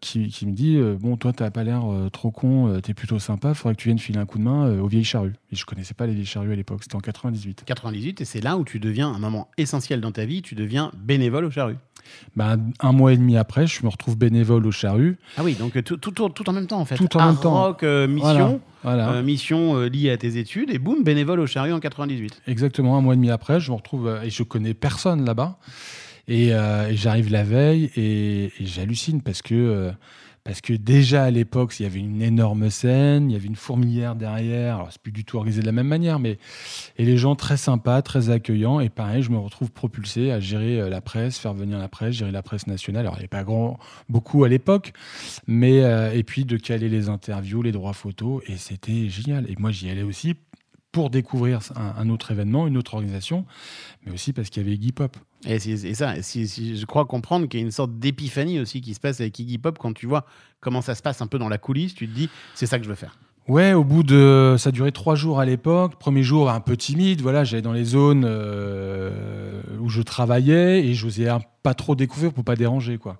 qui, 0.00 0.28
qui 0.28 0.46
me 0.46 0.52
dit 0.52 0.76
euh, 0.76 0.96
Bon, 1.00 1.16
toi, 1.16 1.32
t'as 1.32 1.50
pas 1.50 1.64
l'air 1.64 1.90
euh, 1.90 2.08
trop 2.10 2.30
con, 2.30 2.68
euh, 2.68 2.80
t'es 2.80 2.94
plutôt 2.94 3.18
sympa, 3.18 3.54
faudrait 3.54 3.74
que 3.74 3.80
tu 3.80 3.88
viennes 3.88 3.98
filer 3.98 4.18
un 4.18 4.26
coup 4.26 4.38
de 4.38 4.44
main 4.44 4.66
euh, 4.66 4.80
aux 4.80 4.86
vieilles 4.88 5.04
charrues. 5.04 5.34
Et 5.52 5.56
je 5.56 5.64
connaissais 5.64 5.94
pas 5.94 6.06
les 6.06 6.12
vieilles 6.14 6.26
charrues 6.26 6.52
à 6.52 6.56
l'époque, 6.56 6.80
c'était 6.82 6.96
en 6.96 7.00
98. 7.00 7.62
98, 7.64 8.20
et 8.20 8.24
c'est 8.24 8.40
là 8.40 8.56
où 8.56 8.64
tu 8.64 8.78
deviens 8.80 9.08
un 9.08 9.18
moment 9.18 9.48
essentiel 9.56 10.00
dans 10.00 10.12
ta 10.12 10.24
vie, 10.24 10.42
tu 10.42 10.54
deviens 10.54 10.90
bénévole 10.96 11.44
au 11.46 11.50
charru. 11.50 11.76
Ben, 12.36 12.58
un 12.80 12.92
mois 12.92 13.14
et 13.14 13.16
demi 13.16 13.38
après, 13.38 13.66
je 13.66 13.82
me 13.82 13.88
retrouve 13.88 14.18
bénévole 14.18 14.66
aux 14.66 14.70
charrues. 14.72 15.16
Ah 15.38 15.42
oui, 15.42 15.54
donc 15.54 15.74
euh, 15.76 15.82
tout, 15.82 15.96
tout, 15.96 16.10
tout- 16.10 16.28
tout 16.28 16.48
en 16.50 16.52
même 16.52 16.66
temps, 16.66 16.80
en 16.80 16.84
fait. 16.84 16.96
Tout 16.96 17.16
en 17.16 17.20
Art 17.20 17.26
même 17.32 17.40
temps. 17.40 17.54
Rock, 17.62 17.82
euh, 17.82 18.06
mission, 18.06 18.60
Voilà. 18.82 19.10
euh, 19.12 19.22
mission 19.22 19.76
euh, 19.78 19.88
liée 19.88 20.10
à 20.10 20.18
tes 20.18 20.36
études, 20.36 20.68
et 20.70 20.78
boum, 20.78 21.02
bénévole 21.02 21.40
au 21.40 21.46
charru 21.46 21.72
en 21.72 21.80
98. 21.80 22.42
Exactement, 22.46 22.98
un 22.98 23.00
mois 23.00 23.14
et 23.14 23.16
demi 23.16 23.30
après, 23.30 23.58
je 23.58 23.70
me 23.70 23.76
retrouve 23.76 24.06
euh, 24.06 24.20
et 24.22 24.28
je 24.28 24.42
connais 24.42 24.74
personne 24.74 25.24
là-bas. 25.24 25.56
Et, 26.28 26.54
euh, 26.54 26.88
et 26.88 26.96
j'arrive 26.96 27.30
la 27.30 27.44
veille 27.44 27.90
et, 27.96 28.44
et 28.46 28.66
j'hallucine 28.66 29.20
parce 29.20 29.42
que, 29.42 29.54
euh, 29.54 29.92
parce 30.42 30.60
que 30.60 30.72
déjà 30.72 31.24
à 31.24 31.30
l'époque, 31.30 31.78
il 31.78 31.82
y 31.82 31.86
avait 31.86 32.00
une 32.00 32.22
énorme 32.22 32.70
scène, 32.70 33.30
il 33.30 33.34
y 33.34 33.36
avait 33.36 33.46
une 33.46 33.56
fourmilière 33.56 34.14
derrière. 34.14 34.76
Alors, 34.76 34.88
c'est 34.90 35.00
plus 35.00 35.12
du 35.12 35.24
tout 35.24 35.36
organisé 35.36 35.60
de 35.60 35.66
la 35.66 35.72
même 35.72 35.86
manière, 35.86 36.18
mais 36.18 36.38
et 36.96 37.04
les 37.04 37.16
gens 37.18 37.34
très 37.34 37.56
sympas, 37.56 38.00
très 38.02 38.30
accueillants. 38.30 38.80
Et 38.80 38.88
pareil, 38.88 39.22
je 39.22 39.30
me 39.30 39.38
retrouve 39.38 39.70
propulsé 39.70 40.30
à 40.30 40.40
gérer 40.40 40.80
euh, 40.80 40.88
la 40.88 41.00
presse, 41.00 41.38
faire 41.38 41.54
venir 41.54 41.78
la 41.78 41.88
presse, 41.88 42.14
gérer 42.14 42.32
la 42.32 42.42
presse 42.42 42.66
nationale. 42.66 43.02
Alors, 43.02 43.14
il 43.14 43.18
n'y 43.18 43.24
avait 43.24 43.28
pas 43.28 43.44
grand, 43.44 43.78
beaucoup 44.08 44.44
à 44.44 44.48
l'époque, 44.48 44.92
mais 45.46 45.82
et 46.14 46.22
puis 46.22 46.44
de 46.44 46.56
caler 46.56 46.88
les 46.88 47.08
interviews, 47.08 47.62
les 47.62 47.72
droits 47.72 47.92
photos. 47.92 48.42
Et 48.46 48.56
c'était 48.56 49.08
génial. 49.08 49.44
Et 49.50 49.56
moi, 49.58 49.70
j'y 49.70 49.90
allais 49.90 50.02
aussi 50.02 50.34
pour 50.92 51.10
découvrir 51.10 51.58
un, 51.74 51.94
un 51.98 52.08
autre 52.08 52.30
événement, 52.30 52.68
une 52.68 52.76
autre 52.76 52.94
organisation, 52.94 53.44
mais 54.06 54.12
aussi 54.12 54.32
parce 54.32 54.48
qu'il 54.48 54.62
y 54.62 54.66
avait 54.66 54.76
Iggy 54.76 54.92
Pop. 54.92 55.16
Et, 55.46 55.58
ça, 55.94 56.14
je 56.16 56.84
crois 56.86 57.04
comprendre 57.04 57.46
qu'il 57.48 57.60
y 57.60 57.62
a 57.62 57.66
une 57.66 57.72
sorte 57.72 57.98
d'épiphanie 57.98 58.60
aussi 58.60 58.80
qui 58.80 58.94
se 58.94 59.00
passe 59.00 59.20
avec 59.20 59.38
Iggy 59.38 59.58
Pop 59.58 59.78
quand 59.78 59.92
tu 59.92 60.06
vois 60.06 60.24
comment 60.60 60.80
ça 60.80 60.94
se 60.94 61.02
passe 61.02 61.20
un 61.20 61.26
peu 61.26 61.38
dans 61.38 61.48
la 61.48 61.58
coulisse, 61.58 61.94
tu 61.94 62.08
te 62.08 62.14
dis 62.14 62.30
c'est 62.54 62.66
ça 62.66 62.78
que 62.78 62.84
je 62.84 62.88
veux 62.88 62.94
faire. 62.94 63.18
Ouais, 63.46 63.74
au 63.74 63.84
bout 63.84 64.02
de. 64.02 64.56
Ça 64.58 64.70
durait 64.70 64.90
trois 64.90 65.16
jours 65.16 65.38
à 65.38 65.44
l'époque. 65.44 65.96
Premier 65.98 66.22
jour, 66.22 66.48
un 66.48 66.60
peu 66.60 66.78
timide. 66.78 67.20
Voilà, 67.20 67.44
j'allais 67.44 67.60
dans 67.60 67.74
les 67.74 67.84
zones 67.84 68.24
euh, 68.26 69.60
où 69.80 69.90
je 69.90 70.00
travaillais 70.00 70.86
et 70.86 70.94
j'osais 70.94 71.28
un- 71.28 71.42
pas 71.62 71.74
trop 71.74 71.94
découvrir 71.94 72.32
pour 72.32 72.42
pas 72.44 72.56
déranger, 72.56 72.96
quoi. 72.96 73.18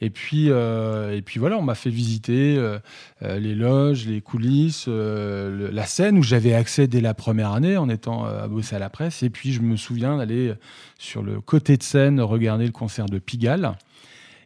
Et 0.00 0.10
puis, 0.10 0.50
euh, 0.50 1.16
et 1.16 1.22
puis 1.22 1.40
voilà, 1.40 1.58
on 1.58 1.62
m'a 1.62 1.74
fait 1.74 1.90
visiter 1.90 2.56
euh, 2.56 2.78
euh, 3.22 3.38
les 3.38 3.54
loges, 3.54 4.06
les 4.06 4.20
coulisses, 4.20 4.86
la 4.88 5.86
scène 5.86 6.18
où 6.18 6.22
j'avais 6.22 6.54
accès 6.54 6.86
dès 6.86 7.00
la 7.00 7.14
première 7.14 7.52
année 7.52 7.76
en 7.76 7.88
étant 7.88 8.24
à 8.24 8.46
bosser 8.46 8.76
à 8.76 8.78
la 8.78 8.90
presse. 8.90 9.22
Et 9.22 9.30
puis, 9.30 9.52
je 9.52 9.60
me 9.60 9.76
souviens 9.76 10.18
d'aller 10.18 10.54
sur 10.98 11.22
le 11.22 11.40
côté 11.40 11.76
de 11.76 11.82
scène 11.82 12.20
regarder 12.20 12.66
le 12.66 12.72
concert 12.72 13.06
de 13.06 13.18
Pigalle. 13.18 13.72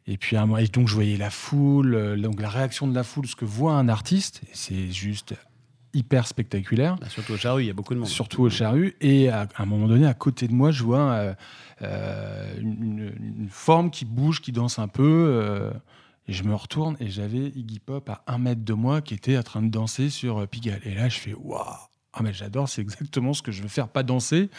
Et 0.06 0.16
puis, 0.16 0.36
et 0.36 0.66
donc, 0.68 0.88
je 0.88 0.94
voyais 0.94 1.16
la 1.16 1.30
foule, 1.30 2.20
donc 2.20 2.40
la 2.40 2.48
réaction 2.48 2.88
de 2.88 2.94
la 2.94 3.04
foule, 3.04 3.26
ce 3.26 3.36
que 3.36 3.44
voit 3.44 3.74
un 3.74 3.88
artiste, 3.88 4.40
c'est 4.52 4.90
juste 4.90 5.34
hyper 5.94 6.26
spectaculaire, 6.26 6.96
Bah, 6.96 7.08
surtout 7.08 7.32
au 7.34 7.36
charru, 7.36 7.62
il 7.62 7.66
y 7.66 7.70
a 7.70 7.74
beaucoup 7.74 7.94
de 7.94 7.98
monde. 8.00 8.08
surtout 8.08 8.42
au 8.42 8.50
charru. 8.50 8.96
Et 9.00 9.28
à, 9.28 9.48
à 9.54 9.62
un 9.62 9.66
moment 9.66 9.86
donné, 9.88 10.06
à 10.06 10.14
côté 10.14 10.48
de 10.48 10.52
moi, 10.52 10.70
je 10.70 10.82
vois 10.82 11.10
euh, 11.12 11.34
euh, 11.82 12.54
une, 12.60 13.48
forme 13.50 13.90
qui 13.90 14.04
bouge, 14.04 14.40
qui 14.40 14.52
danse 14.52 14.78
un 14.78 14.88
peu. 14.88 15.02
euh, 15.28 15.70
et 16.28 16.32
je 16.32 16.44
me 16.44 16.54
retourne 16.54 16.96
et 17.00 17.10
j'avais 17.10 17.48
Iggy 17.56 17.80
Pop 17.80 18.08
à 18.08 18.22
un 18.28 18.38
mètre 18.38 18.62
de 18.64 18.72
moi 18.74 19.00
qui 19.00 19.12
était 19.14 19.36
en 19.36 19.42
train 19.42 19.60
de 19.60 19.70
danser 19.70 20.08
sur 20.08 20.46
Pigalle. 20.46 20.80
Et 20.84 20.94
là, 20.94 21.08
je 21.08 21.18
fais 21.18 21.34
waouh! 21.34 21.64
Ah 22.14 22.22
mais 22.22 22.34
j'adore, 22.34 22.68
c'est 22.68 22.82
exactement 22.82 23.32
ce 23.32 23.40
que 23.40 23.52
je 23.52 23.62
veux 23.62 23.68
faire, 23.68 23.88
pas 23.88 24.02
danser, 24.02 24.50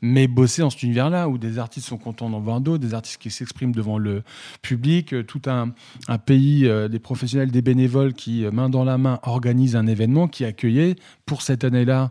mais 0.00 0.28
bosser 0.28 0.62
dans 0.62 0.70
cet 0.70 0.84
univers-là 0.84 1.28
où 1.28 1.38
des 1.38 1.58
artistes 1.58 1.88
sont 1.88 1.98
contents 1.98 2.30
d'en 2.30 2.38
voir 2.38 2.60
d'autres, 2.60 2.84
des 2.84 2.94
artistes 2.94 3.20
qui 3.20 3.32
s'expriment 3.32 3.74
devant 3.74 3.98
le 3.98 4.22
public, 4.62 5.12
euh, 5.12 5.24
tout 5.24 5.42
un, 5.46 5.72
pays, 6.18 6.68
euh, 6.68 6.86
des 6.86 7.00
professionnels, 7.00 7.50
des 7.50 7.62
bénévoles 7.62 8.12
qui, 8.12 8.44
euh, 8.44 8.52
main 8.52 8.70
dans 8.70 8.84
la 8.84 8.96
main, 8.96 9.18
organisent 9.24 9.74
un 9.74 9.88
événement 9.88 10.28
qui 10.28 10.44
accueillait 10.44 10.94
pour 11.26 11.42
cette 11.42 11.64
année-là, 11.64 12.10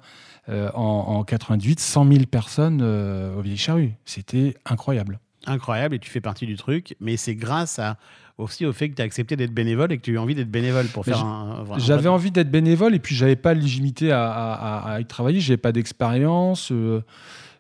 en, 0.73 0.81
en 0.81 1.23
88, 1.23 1.79
100 1.79 2.11
000 2.11 2.25
personnes 2.25 2.81
au 2.81 3.39
Vieilles 3.41 3.55
Charrues. 3.55 3.93
C'était 4.03 4.55
incroyable. 4.65 5.19
Incroyable, 5.45 5.93
et 5.93 5.99
tu 5.99 6.09
fais 6.09 6.21
partie 6.21 6.47
du 6.47 6.55
truc, 6.55 6.95
mais 6.99 7.17
c'est 7.17 7.35
grâce 7.35 7.77
à, 7.77 7.97
aussi 8.39 8.65
au 8.65 8.73
fait 8.73 8.89
que 8.89 8.95
tu 8.95 9.01
as 9.01 9.05
accepté 9.05 9.35
d'être 9.35 9.53
bénévole 9.53 9.91
et 9.91 9.97
que 9.97 10.01
tu 10.01 10.11
as 10.11 10.13
eu 10.13 10.17
envie 10.17 10.33
d'être 10.33 10.49
bénévole 10.49 10.87
pour 10.87 11.05
faire 11.05 11.23
un. 11.25 11.59
un- 11.61 11.63
J'avais 11.79 12.09
envie 12.09 12.31
d'être 12.31 12.49
bénévole 12.49 12.95
et 12.95 12.99
puis 12.99 13.13
j'avais 13.15 13.35
pas 13.35 13.53
de 13.53 13.59
légitimité 13.59 14.11
à, 14.11 14.25
à- 14.31 14.53
à- 14.53 14.93
à 14.95 14.99
y 15.01 15.05
travailler, 15.05 15.39
j'avais 15.39 15.57
pas 15.57 15.71
d'expérience. 15.71 16.71
euh, 16.71 17.01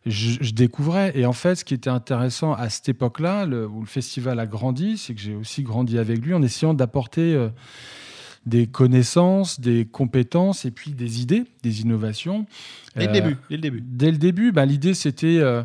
je, 0.05 0.37
je 0.41 0.53
découvrais. 0.53 1.11
Et 1.15 1.25
en 1.25 1.33
fait, 1.33 1.55
ce 1.55 1.65
qui 1.65 1.73
était 1.73 1.89
intéressant 1.89 2.53
à 2.53 2.69
cette 2.69 2.87
époque-là, 2.89 3.45
où 3.45 3.81
le 3.81 3.85
festival 3.85 4.39
a 4.39 4.47
grandi, 4.47 4.97
c'est 4.97 5.13
que 5.13 5.19
j'ai 5.19 5.35
aussi 5.35 5.61
grandi 5.61 5.97
avec 5.99 6.19
lui 6.25 6.33
en 6.33 6.41
essayant 6.41 6.73
d'apporter 6.73 7.33
euh, 7.35 7.49
des 8.45 8.67
connaissances, 8.67 9.59
des 9.59 9.85
compétences 9.85 10.65
et 10.65 10.71
puis 10.71 10.91
des 10.91 11.21
idées, 11.21 11.43
des 11.63 11.81
innovations. 11.81 12.45
Dès 12.95 13.03
le 13.05 13.09
Euh, 13.09 13.13
début. 13.13 13.37
Dès 13.49 13.55
le 13.57 13.61
début. 13.61 13.83
Dès 13.85 14.11
le 14.11 14.17
début, 14.17 14.51
bah, 14.51 14.65
l'idée 14.65 14.93
c'était 14.93 15.37
euh, 15.39 15.61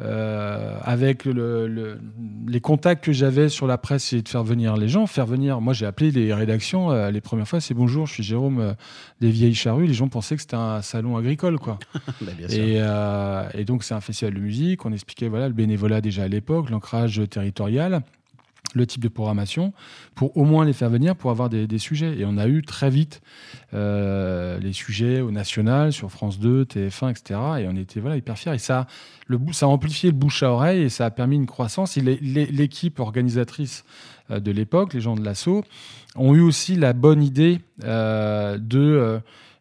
euh, 0.00 0.78
avec 0.84 1.24
le- 1.24 1.66
le- 1.66 1.98
les 2.46 2.60
contacts 2.60 3.02
que 3.04 3.12
j'avais 3.12 3.48
sur 3.48 3.66
la 3.66 3.78
presse, 3.78 4.04
c'est 4.04 4.22
de 4.22 4.28
faire 4.28 4.44
venir 4.44 4.76
les 4.76 4.88
gens, 4.88 5.06
faire 5.08 5.26
venir. 5.26 5.60
Moi, 5.60 5.72
j'ai 5.72 5.86
appelé 5.86 6.12
les 6.12 6.32
rédactions 6.32 6.92
euh, 6.92 7.10
les 7.10 7.20
premières 7.20 7.48
fois. 7.48 7.60
C'est 7.60 7.74
bonjour, 7.74 8.06
je 8.06 8.12
suis 8.14 8.22
Jérôme 8.22 8.60
euh, 8.60 8.72
des 9.20 9.30
Vieilles 9.30 9.54
Charrues. 9.56 9.86
Les 9.88 9.94
gens 9.94 10.06
pensaient 10.08 10.36
que 10.36 10.42
c'était 10.42 10.54
un 10.54 10.82
salon 10.82 11.16
agricole, 11.16 11.58
quoi. 11.58 11.78
Bah, 12.20 12.30
bien 12.38 12.48
sûr. 12.48 12.58
Et, 12.62 12.74
euh, 12.78 13.48
et 13.54 13.64
donc, 13.64 13.82
c'est 13.82 13.94
un 13.94 14.00
festival 14.00 14.34
de 14.34 14.40
musique. 14.40 14.86
On 14.86 14.92
expliquait 14.92 15.26
voilà, 15.28 15.48
le 15.48 15.54
bénévolat 15.54 16.00
déjà 16.00 16.22
à 16.24 16.28
l'époque, 16.28 16.70
l'ancrage 16.70 17.20
territorial, 17.28 18.02
le 18.74 18.86
type 18.86 19.02
de 19.02 19.08
programmation, 19.08 19.72
pour 20.14 20.36
au 20.36 20.44
moins 20.44 20.64
les 20.64 20.72
faire 20.72 20.90
venir 20.90 21.16
pour 21.16 21.30
avoir 21.30 21.48
des, 21.48 21.78
sujets. 21.78 22.18
Et 22.18 22.24
on 22.26 22.36
a 22.36 22.46
eu 22.48 22.62
très 22.62 22.90
vite 22.90 23.20
euh, 23.74 24.58
les 24.58 24.72
sujets 24.72 25.20
au 25.20 25.30
national, 25.30 25.92
sur 25.92 26.10
France 26.10 26.38
2, 26.38 26.64
TF1, 26.64 27.10
etc. 27.10 27.40
Et 27.60 27.68
on 27.68 27.76
était 27.76 28.00
voilà, 28.00 28.16
hyper 28.16 28.36
fiers. 28.36 28.54
Et 28.54 28.58
ça, 28.58 28.86
le, 29.26 29.38
ça 29.52 29.66
a 29.66 29.68
amplifié 29.68 30.10
le 30.10 30.16
bouche 30.16 30.42
à 30.42 30.50
oreille 30.52 30.82
et 30.82 30.88
ça 30.88 31.06
a 31.06 31.10
permis 31.10 31.36
une 31.36 31.46
croissance. 31.46 31.96
Et 31.96 32.00
l'équipe 32.00 33.00
organisatrice 33.00 33.84
euh, 34.30 34.40
de 34.40 34.50
l'époque, 34.50 34.94
les 34.94 35.00
gens 35.00 35.14
de 35.14 35.24
l'assaut, 35.24 35.64
ont 36.16 36.34
eu 36.34 36.40
aussi 36.40 36.74
la 36.74 36.92
bonne 36.92 37.22
idée 37.22 37.60
euh, 37.84 38.58
de. 38.58 39.20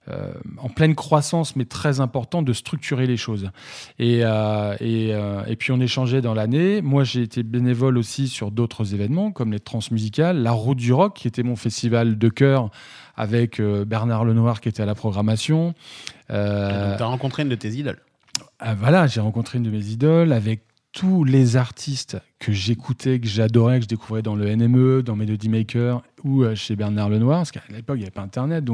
Euh, 0.10 0.32
en 0.58 0.70
pleine 0.70 0.96
croissance, 0.96 1.56
mais 1.56 1.66
très 1.66 2.00
important, 2.00 2.42
de 2.42 2.54
structurer 2.54 3.08
les 3.08 3.18
choses. 3.18 3.52
Et, 4.00 4.22
euh, 4.24 4.76
et, 4.80 5.14
euh, 5.14 5.44
et 5.48 5.56
puis 5.56 5.72
on 5.72 5.80
échangeait 5.82 6.22
dans 6.22 6.34
l'année. 6.34 6.82
Moi, 6.82 7.04
j'ai 7.04 7.22
été 7.22 7.44
bénévole 7.44 7.98
aussi 7.98 8.28
sur 8.28 8.52
d'autres 8.52 8.94
événements, 8.94 9.32
comme 9.32 9.52
les 9.52 9.60
transmusicales, 9.60 10.42
la 10.42 10.52
Route 10.52 10.78
du 10.78 10.94
Rock, 10.94 11.16
qui 11.16 11.28
était 11.28 11.44
mon 11.44 11.56
festival 11.56 12.18
de 12.18 12.30
cœur 12.30 12.70
avec 13.16 13.60
Bernard 13.62 14.26
Lenoir 14.26 14.62
qui 14.62 14.70
était 14.70 14.84
à 14.84 14.86
la 14.86 14.94
programmation. 14.94 15.74
Tu 16.30 16.36
as 16.36 16.98
rencontré 17.00 17.44
une 17.44 17.50
de 17.50 17.56
tes 17.56 17.70
idoles. 17.70 18.00
ah, 18.60 18.76
voilà, 18.76 19.08
j'ai 19.08 19.22
rencontré 19.22 19.58
une 19.58 19.64
de 19.64 19.72
mes 19.72 19.88
idoles 19.88 20.32
avec 20.32 20.67
tous 20.98 21.24
les 21.24 21.58
artistes 21.58 22.18
que 22.40 22.52
j'écoutais, 22.52 23.20
que 23.20 23.28
j'adorais, 23.28 23.78
que 23.78 23.84
je 23.84 23.88
découvrais 23.88 24.24
dans 24.24 24.36
le 24.36 24.56
NME, 24.56 25.04
dans 25.04 25.16
Melody 25.16 25.48
Maker 25.48 26.02
ou 26.24 26.42
euh, 26.42 26.56
chez 26.56 26.76
Bernard 26.76 27.10
Lenoir, 27.10 27.42
parce 27.42 27.52
qu'à 27.52 27.62
l'époque, 27.70 27.98
il 27.98 28.00
n'y 28.00 28.06
avait 28.06 28.12
pas 28.12 28.24
Internet. 28.24 28.66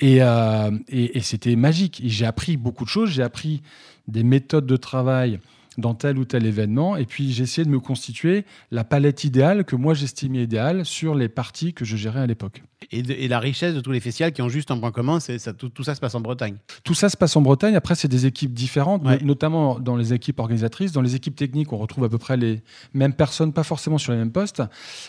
Et, 0.00 0.22
euh, 0.22 0.70
et, 0.88 1.18
et 1.18 1.20
c'était 1.20 1.54
magique. 1.54 2.00
J'ai 2.02 2.24
appris 2.24 2.56
beaucoup 2.56 2.84
de 2.84 2.88
choses. 2.88 3.10
J'ai 3.10 3.22
appris 3.22 3.60
des 4.06 4.22
méthodes 4.22 4.64
de 4.64 4.76
travail 4.76 5.38
dans 5.78 5.94
tel 5.94 6.18
ou 6.18 6.24
tel 6.24 6.44
événement. 6.44 6.96
Et 6.96 7.06
puis, 7.06 7.32
j'ai 7.32 7.44
essayé 7.44 7.64
de 7.64 7.70
me 7.70 7.80
constituer 7.80 8.44
la 8.70 8.84
palette 8.84 9.24
idéale 9.24 9.64
que 9.64 9.76
moi, 9.76 9.94
j'estimais 9.94 10.42
idéale 10.42 10.84
sur 10.84 11.14
les 11.14 11.28
parties 11.28 11.72
que 11.72 11.84
je 11.86 11.96
gérais 11.96 12.20
à 12.20 12.26
l'époque. 12.26 12.62
Et, 12.92 13.02
de- 13.02 13.12
et 13.12 13.26
la 13.28 13.38
richesse 13.40 13.74
de 13.74 13.80
tous 13.80 13.90
les 13.92 14.00
festivals 14.00 14.32
qui 14.32 14.42
ont 14.42 14.48
juste 14.48 14.70
un 14.70 14.78
point 14.78 14.90
commun, 14.92 15.18
c'est 15.20 15.38
ça, 15.38 15.52
tout, 15.52 15.68
tout 15.68 15.82
ça 15.84 15.94
se 15.94 16.00
passe 16.00 16.14
en 16.14 16.20
Bretagne. 16.20 16.56
Tout 16.84 16.94
ça 16.94 17.08
se 17.08 17.16
passe 17.16 17.34
en 17.36 17.40
Bretagne. 17.42 17.74
Après, 17.76 17.94
c'est 17.94 18.08
des 18.08 18.26
équipes 18.26 18.52
différentes, 18.52 19.04
Ouais. 19.04 19.18
notamment 19.22 19.78
dans 19.80 19.96
les 19.96 20.12
équipes 20.12 20.38
organisatrices. 20.40 20.92
Dans 20.92 21.02
les 21.02 21.14
équipes 21.14 21.36
techniques, 21.36 21.72
on 21.72 21.78
retrouve 21.78 22.04
à 22.04 22.08
peu 22.08 22.18
près 22.18 22.36
les 22.36 22.60
mêmes 22.92 23.14
personnes, 23.14 23.52
pas 23.52 23.62
forcément 23.64 23.98
sur 23.98 24.12
les 24.12 24.18
mêmes 24.18 24.32
postes, 24.32 24.62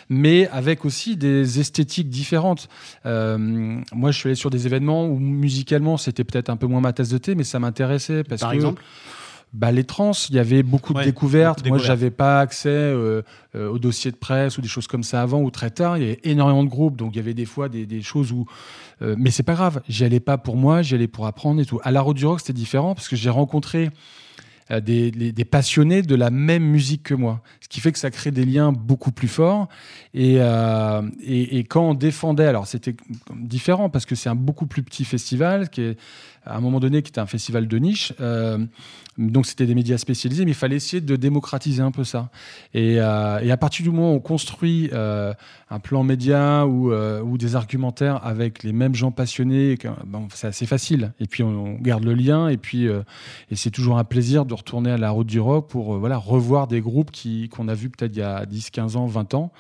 mais 0.08 0.48
avec 0.50 0.86
aussi 0.86 1.18
des 1.18 1.60
esthétiques 1.60 2.10
différentes. 2.10 2.70
Euh, 3.06 3.38
moi, 3.94 4.12
je 4.12 4.18
suis 4.18 4.28
allé 4.28 4.36
sur 4.36 4.50
des 4.50 4.66
événements 4.68 5.06
où 5.08 5.18
musicalement, 5.20 5.98
c'était 5.98 6.24
peut-être 6.24 6.50
un 6.50 6.58
peu 6.58 6.68
moins 6.68 6.82
ma 6.82 6.94
tasse 6.94 7.10
de 7.10 7.18
thé, 7.18 7.34
mais 7.36 7.44
ça 7.44 7.60
m'intéressait 7.60 8.24
parce 8.24 8.42
Par 8.42 8.52
que 8.52 8.56
exemple? 8.56 8.84
Bah, 9.52 9.72
les 9.72 9.84
trans, 9.84 10.12
il 10.30 10.36
y 10.36 10.40
avait 10.40 10.62
beaucoup 10.62 10.94
de 10.94 11.02
découvertes. 11.02 11.60
beaucoup 11.60 11.70
Moi, 11.70 11.78
j'avais 11.80 12.12
pas 12.12 12.40
accès 12.40 12.70
euh, 12.70 13.24
euh, 13.56 13.70
aux 13.70 13.80
dossiers 13.80 14.12
de 14.12 14.16
presse 14.16 14.58
ou 14.58 14.62
des 14.62 14.68
choses 14.68 14.88
comme 14.88 15.04
ça 15.04 15.22
avant 15.22 15.42
ou 15.42 15.50
très 15.50 15.72
tard. 15.72 15.98
Il 15.98 16.04
y 16.04 16.06
avait 16.06 16.20
énormément 16.24 16.64
de 16.64 16.70
groupes, 16.70 16.96
donc 16.96 17.14
il 17.14 17.18
y 17.18 17.20
avait 17.20 17.34
des 17.34 17.46
fois 17.46 17.68
des, 17.68 17.86
des 17.86 18.02
choses 18.02 18.32
où. 18.32 18.46
euh, 19.02 19.16
mais 19.18 19.32
c'est 19.32 19.44
pas 19.44 19.56
grave. 19.56 19.82
J'y 19.90 20.06
allais 20.06 20.20
pas 20.20 20.38
pour 20.38 20.56
moi, 20.56 20.82
j'y 20.82 20.96
allais 20.96 21.08
pour 21.08 21.26
apprendre 21.26 21.62
et 21.62 21.66
tout. 21.66 21.80
À 21.84 21.92
la 21.92 22.02
Route 22.02 22.18
du 22.18 22.26
Rock, 22.26 22.42
c'était 22.42 22.54
différent 22.54 22.94
parce 22.94 23.08
que 23.08 23.16
j'ai 23.16 23.32
rencontré 23.32 23.90
euh, 24.72 24.82
des, 24.82 25.46
passionnés 25.46 26.04
de 26.04 26.14
la 26.14 26.30
même 26.30 26.64
musique 26.64 27.02
que 27.02 27.16
moi, 27.16 27.42
ce 27.60 27.68
qui 27.68 27.80
fait 27.80 27.92
que 27.92 27.98
ça 27.98 28.12
crée 28.12 28.30
des 28.30 28.46
liens 28.46 28.72
beaucoup 28.72 29.12
plus 29.12 29.28
forts. 29.28 29.68
Et, 30.14 30.36
euh, 30.38 31.02
et, 31.24 31.58
et 31.58 31.64
quand 31.64 31.90
on 31.90 31.94
défendait, 31.96 32.46
alors 32.46 32.68
c'était 32.68 32.96
différent 33.36 33.90
parce 33.90 34.06
que 34.06 34.14
c'est 34.14 34.30
un 34.30 34.36
beaucoup 34.36 34.68
plus 34.68 34.84
petit 34.84 35.06
festival 35.06 35.70
qui 35.70 35.82
est 35.82 35.98
à 36.46 36.58
un 36.58 36.62
moment 36.62 36.80
donné 36.80 37.02
qui 37.02 37.10
était 37.10 37.20
un 37.20 37.26
festival 37.26 37.68
de 37.68 37.78
niche. 37.78 38.14
euh, 38.20 38.58
donc 39.18 39.46
c'était 39.46 39.66
des 39.66 39.76
médias 39.76 39.98
spécialisés, 39.98 40.46
mais 40.46 40.52
il 40.52 40.56
fallait 40.56 40.78
essayer 40.78 41.02
de 41.02 41.16
démocratiser 41.18 41.82
un 41.82 41.92
peu 41.92 42.06
ça. 42.06 42.30
Et, 42.74 43.02
euh, 43.02 43.52
à 43.52 43.58
partir 43.58 43.84
du 43.84 43.92
moment 43.92 44.14
où 44.14 44.16
on 44.16 44.20
construit 44.22 44.90
euh, 44.94 45.34
un 45.70 45.80
plan 45.80 46.04
média 46.04 46.66
ou, 46.66 47.38
des 47.38 47.56
argumentaires 47.56 48.26
avec 48.26 48.64
les 48.64 48.72
mêmes 48.72 48.96
gens 48.96 49.12
passionnés, 49.12 49.78
c'est 50.34 50.48
assez 50.48 50.66
facile. 50.66 51.12
Et 51.20 51.28
puis 51.28 51.44
on, 51.44 51.74
garde 51.74 52.06
le 52.06 52.14
lien, 52.14 52.48
et 52.48 52.58
puis 52.58 52.86
et 52.86 53.56
c'est 53.56 53.72
toujours 53.72 53.98
un 53.98 54.04
plaisir 54.04 54.46
de 54.46 54.54
retourner 54.54 54.92
à 54.92 54.98
la 54.98 55.10
route 55.10 55.28
du 55.28 55.40
rock 55.40 55.68
pour 55.70 55.98
voilà 55.98 56.18
revoir 56.18 56.68
des 56.68 56.82
groupes 56.82 57.12
qu'on 57.52 57.68
a 57.68 57.74
vus 57.74 57.90
peut-être 57.90 58.16
il 58.16 58.20
y 58.20 58.24
a 58.24 58.46
10, 58.46 58.70
15 58.70 58.96
ans, 58.96 59.06
20 59.06 59.34
ans, 59.34 59.52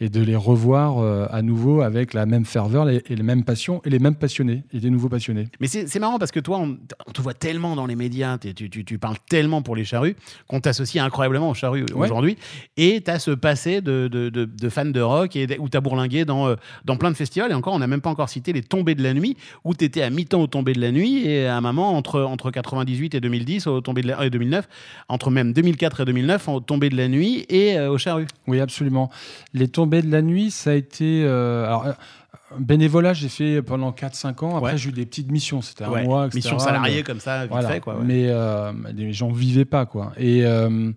et 0.00 0.08
de 0.08 0.20
les 0.20 0.36
revoir 0.36 0.98
à 1.32 1.42
nouveau 1.42 1.80
avec 1.82 2.14
la 2.14 2.26
même 2.26 2.44
ferveur 2.44 2.88
et, 2.88 3.02
les 3.08 3.22
mêmes 3.22 3.44
passions 3.44 3.80
et 3.84 3.90
les 3.90 3.98
mêmes 3.98 4.14
passionnés 4.14 4.64
et 4.72 4.80
des 4.80 4.90
nouveaux 4.90 5.08
passionnés. 5.08 5.48
Mais 5.60 5.66
c'est 5.66 5.98
marrant 5.98 6.18
parce 6.18 6.27
que 6.32 6.40
toi, 6.40 6.58
on, 6.58 6.78
on 7.06 7.12
te 7.12 7.20
voit 7.22 7.34
tellement 7.34 7.76
dans 7.76 7.86
les 7.86 7.96
médias, 7.96 8.38
tu, 8.38 8.54
tu, 8.54 8.84
tu 8.84 8.98
parles 8.98 9.16
tellement 9.28 9.62
pour 9.62 9.76
les 9.76 9.84
charrues, 9.84 10.16
qu'on 10.46 10.60
t'associe 10.60 11.02
incroyablement 11.04 11.50
aux 11.50 11.54
charrues 11.54 11.84
Ouais. 11.94 12.06
aujourd'hui. 12.06 12.36
Et 12.76 13.00
tu 13.04 13.10
as 13.10 13.18
ce 13.18 13.30
passé 13.30 13.80
de, 13.80 14.08
de, 14.08 14.28
de, 14.28 14.44
de 14.44 14.68
fan 14.68 14.92
de 14.92 15.00
rock 15.00 15.36
et 15.36 15.58
où 15.58 15.68
tu 15.68 15.76
as 15.76 15.80
bourlingué 15.80 16.24
dans, 16.24 16.48
euh, 16.48 16.56
dans 16.84 16.96
plein 16.96 17.10
de 17.10 17.16
festivals. 17.16 17.50
Et 17.50 17.54
encore, 17.54 17.74
on 17.74 17.78
n'a 17.78 17.86
même 17.86 18.00
pas 18.00 18.10
encore 18.10 18.28
cité 18.28 18.52
les 18.52 18.62
Tombées 18.62 18.94
de 18.94 19.02
la 19.02 19.14
Nuit, 19.14 19.36
où 19.64 19.74
tu 19.74 19.84
étais 19.84 20.02
à 20.02 20.10
mi-temps 20.10 20.40
aux 20.42 20.46
Tombées 20.46 20.72
de 20.72 20.80
la 20.80 20.90
Nuit 20.92 21.26
et 21.26 21.46
à 21.46 21.56
un 21.56 21.60
moment, 21.60 21.96
entre, 21.96 22.20
entre 22.22 22.50
98 22.50 23.14
et 23.14 23.20
2010, 23.20 23.66
aux 23.66 23.80
Tombées 23.80 24.02
de 24.02 24.08
la, 24.08 24.24
et 24.24 24.30
2009, 24.30 24.68
entre 25.08 25.30
même 25.30 25.52
2004 25.52 26.00
et 26.00 26.04
2009, 26.04 26.48
aux 26.48 26.60
Tombées 26.60 26.88
de 26.90 26.96
la 26.96 27.08
Nuit 27.08 27.46
et 27.48 27.78
euh, 27.78 27.90
aux 27.90 27.98
charrues. 27.98 28.26
Oui, 28.46 28.60
absolument. 28.60 29.10
Les 29.54 29.68
tombées 29.68 30.02
de 30.02 30.10
la 30.10 30.22
nuit, 30.22 30.50
ça 30.50 30.70
a 30.70 30.74
été. 30.74 31.22
euh, 31.24 31.66
alors, 31.66 31.86
euh, 31.86 31.92
bénévolat, 32.58 33.12
j'ai 33.12 33.28
fait 33.28 33.62
pendant 33.62 33.92
4-5 33.92 34.42
ans. 34.44 34.56
Après, 34.56 34.72
Ouais. 34.72 34.78
j'ai 34.78 34.88
eu 34.90 34.92
des 34.92 35.06
petites 35.06 35.30
missions. 35.30 35.60
C'était 35.62 35.84
un 35.84 35.90
Ouais, 35.90 36.04
mois, 36.04 36.26
etc. 36.26 36.36
Mission 36.38 36.58
salariée 36.58 37.02
comme 37.02 37.20
ça, 37.20 37.42
vite 37.42 37.50
Voilà. 37.50 37.68
fait. 37.68 37.80
Quoi, 37.80 37.96
ouais. 37.98 38.04
Mais 38.04 38.26
euh, 38.28 38.72
les 38.94 39.12
gens 39.12 39.30
vivaient 39.30 39.64
pas, 39.64 39.86
quoi. 39.86 40.12
Et, 40.16 40.44
euh, 40.44 40.90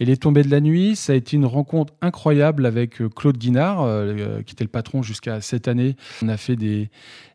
et 0.00 0.04
les 0.04 0.16
tombées 0.16 0.42
de 0.42 0.50
la 0.50 0.60
nuit, 0.60 0.96
ça 0.96 1.12
a 1.12 1.16
été 1.16 1.36
une 1.36 1.46
rencontre 1.46 1.92
incroyable 2.02 2.66
avec 2.66 3.00
euh, 3.00 3.08
Claude 3.08 3.38
Guinard, 3.38 3.82
euh, 3.82 4.42
qui 4.42 4.52
était 4.54 4.64
le 4.64 4.68
patron 4.70 5.02
jusqu'à 5.02 5.40
cette 5.40 5.68
année. 5.68 5.96
On 6.22 6.28
a 6.28 6.36
fait 6.36 6.56
des, 6.56 6.90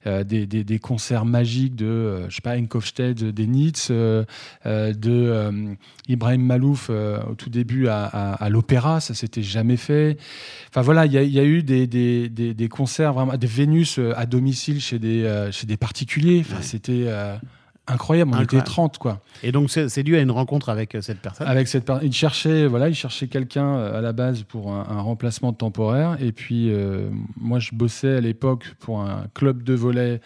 des, 0.06 0.46
des- 0.46 0.64
des 0.64 0.80
concerts 0.80 1.26
magiques 1.26 1.76
de, 1.76 2.22
je 2.30 2.36
sais 2.36 2.42
pas, 2.42 2.58
Enkofstedt, 2.58 3.22
des 3.24 3.48
Nitz, 3.48 3.92
de 3.92 5.76
Ibrahim 6.08 6.42
Malouf 6.42 6.90
au 6.90 7.36
tout 7.36 7.50
début 7.50 7.88
à, 7.88 8.06
à- 8.06 8.34
à 8.34 8.50
l'opéra. 8.50 9.00
Ça 9.02 9.14
s'était 9.14 9.44
jamais 9.44 9.78
fait. 9.78 10.18
Enfin 10.70 10.82
voilà, 10.82 11.06
il 11.06 11.12
y, 11.14 11.18
a- 11.18 11.24
il 11.24 11.32
y 11.34 11.40
a 11.40 11.44
eu 11.44 11.64
des, 11.64 11.88
des, 11.88 12.30
des- 12.30 12.54
des 12.54 12.70
concerts 12.70 13.14
vraiment, 13.14 13.36
des 13.38 13.48
Vénus 13.50 14.00
euh, 14.00 14.14
à 14.16 14.26
domicile 14.26 14.80
chez 14.80 15.00
des, 15.00 15.24
euh, 15.24 15.52
chez 15.52 15.66
des 15.66 15.78
particuliers. 15.78 16.42
Enfin, 16.42 16.62
c'était 16.62 17.06
euh, 17.08 17.36
incroyable. 17.90 18.32
On 18.32 18.34
Incroyable. 18.38 18.56
était 18.58 18.64
30, 18.64 18.98
quoi. 18.98 19.20
Et 19.44 19.52
donc, 19.52 19.70
c'est 19.70 20.04
dû 20.04 20.16
à 20.16 20.22
une 20.22 20.32
rencontre 20.32 20.70
avec 20.70 20.96
euh, 20.96 21.02
cette 21.02 21.20
personne. 21.20 21.48
Avec 21.48 21.68
cette 21.68 21.86
per- 21.86 22.00
il 22.04 22.14
cherchait 22.14 22.68
voilà, 22.68 22.90
il 22.90 22.96
cherchait 22.96 23.28
quelqu'un 23.28 23.76
euh, 23.76 23.98
à 23.98 24.02
la 24.02 24.14
base 24.14 24.44
pour 24.44 24.72
un, 24.72 24.86
un 24.90 25.02
remplacement 25.02 25.54
temporaire 25.54 26.18
et 26.22 26.32
puis 26.32 26.72
euh, 26.72 27.10
moi 27.38 27.60
je 27.60 27.72
bossais 27.74 28.16
à 28.18 28.22
l'époque 28.22 28.76
pour 28.80 29.02
un 29.02 29.26
club 29.34 29.64
de 29.64 29.74
volet 29.74 30.22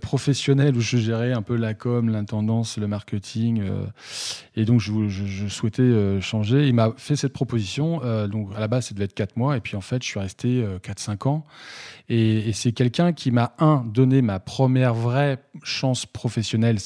professionnel 0.00 0.76
où 0.76 0.80
je 0.80 0.96
gérais 0.96 1.32
un 1.32 1.42
peu 1.42 1.56
la 1.56 1.74
com, 1.74 2.08
l'intendance, 2.08 2.78
le 2.78 2.86
marketing 2.86 3.60
euh, 3.62 3.84
et 4.56 4.64
donc 4.64 4.80
je, 4.80 4.92
je- 5.08 5.26
je 5.26 5.48
souhaitais 5.48 5.82
euh, 5.82 6.20
changer. 6.20 6.66
Il 6.68 6.74
m'a 6.74 6.92
fait 6.96 7.16
cette 7.16 7.32
proposition 7.32 8.00
donc 8.28 8.48
à 8.56 8.60
la 8.60 8.68
base 8.68 8.86
ça 8.86 8.94
devait 8.94 9.04
être 9.04 9.14
4 9.14 9.36
mois 9.36 9.56
et 9.56 9.60
puis 9.60 9.76
en 9.76 9.80
fait 9.80 10.02
je 10.02 10.08
suis 10.08 10.20
resté 10.20 10.64
4-5 10.82 11.28
ans 11.28 11.44
et, 12.08 12.48
et 12.48 12.52
c'est 12.52 12.72
quelqu'un 12.72 13.12
qui 13.12 13.30
m'a 13.30 13.52
un 13.58 13.84
donné 13.86 14.22
ma 14.22 14.40
première 14.40 14.94
vraie 14.94 15.38
chance 15.62 16.06
professionnelle 16.06 16.80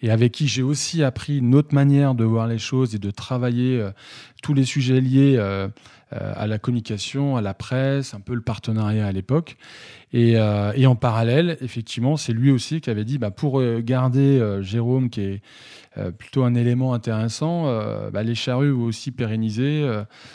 et 0.00 0.10
avec 0.10 0.32
qui 0.32 0.46
j'ai 0.46 0.62
aussi 0.62 1.02
appris 1.02 1.38
une 1.38 1.54
autre 1.54 1.74
manière 1.74 2.14
de 2.14 2.24
voir 2.24 2.46
les 2.46 2.58
choses 2.58 2.94
et 2.94 2.98
de 2.98 3.10
travailler 3.10 3.78
euh, 3.78 3.90
tous 4.42 4.54
les 4.54 4.64
sujets 4.64 5.00
liés 5.00 5.34
euh, 5.36 5.68
euh, 6.12 6.32
à 6.36 6.46
la 6.46 6.58
communication, 6.58 7.36
à 7.36 7.40
la 7.40 7.54
presse, 7.54 8.14
un 8.14 8.20
peu 8.20 8.34
le 8.34 8.40
partenariat 8.40 9.06
à 9.06 9.12
l'époque. 9.12 9.56
Et, 10.14 10.36
et 10.74 10.86
en 10.86 10.96
parallèle, 10.96 11.58
effectivement, 11.60 12.16
c'est 12.16 12.32
lui 12.32 12.50
aussi 12.50 12.80
qui 12.80 12.88
avait 12.88 13.04
dit, 13.04 13.18
bah, 13.18 13.30
pour 13.30 13.62
garder 13.80 14.40
Jérôme, 14.62 15.10
qui 15.10 15.20
est 15.20 15.42
plutôt 16.16 16.44
un 16.44 16.54
élément 16.54 16.94
intéressant, 16.94 17.64
bah, 18.10 18.22
les 18.22 18.34
charrues 18.34 18.70
aussi 18.70 19.10
pérennisées, 19.10 19.86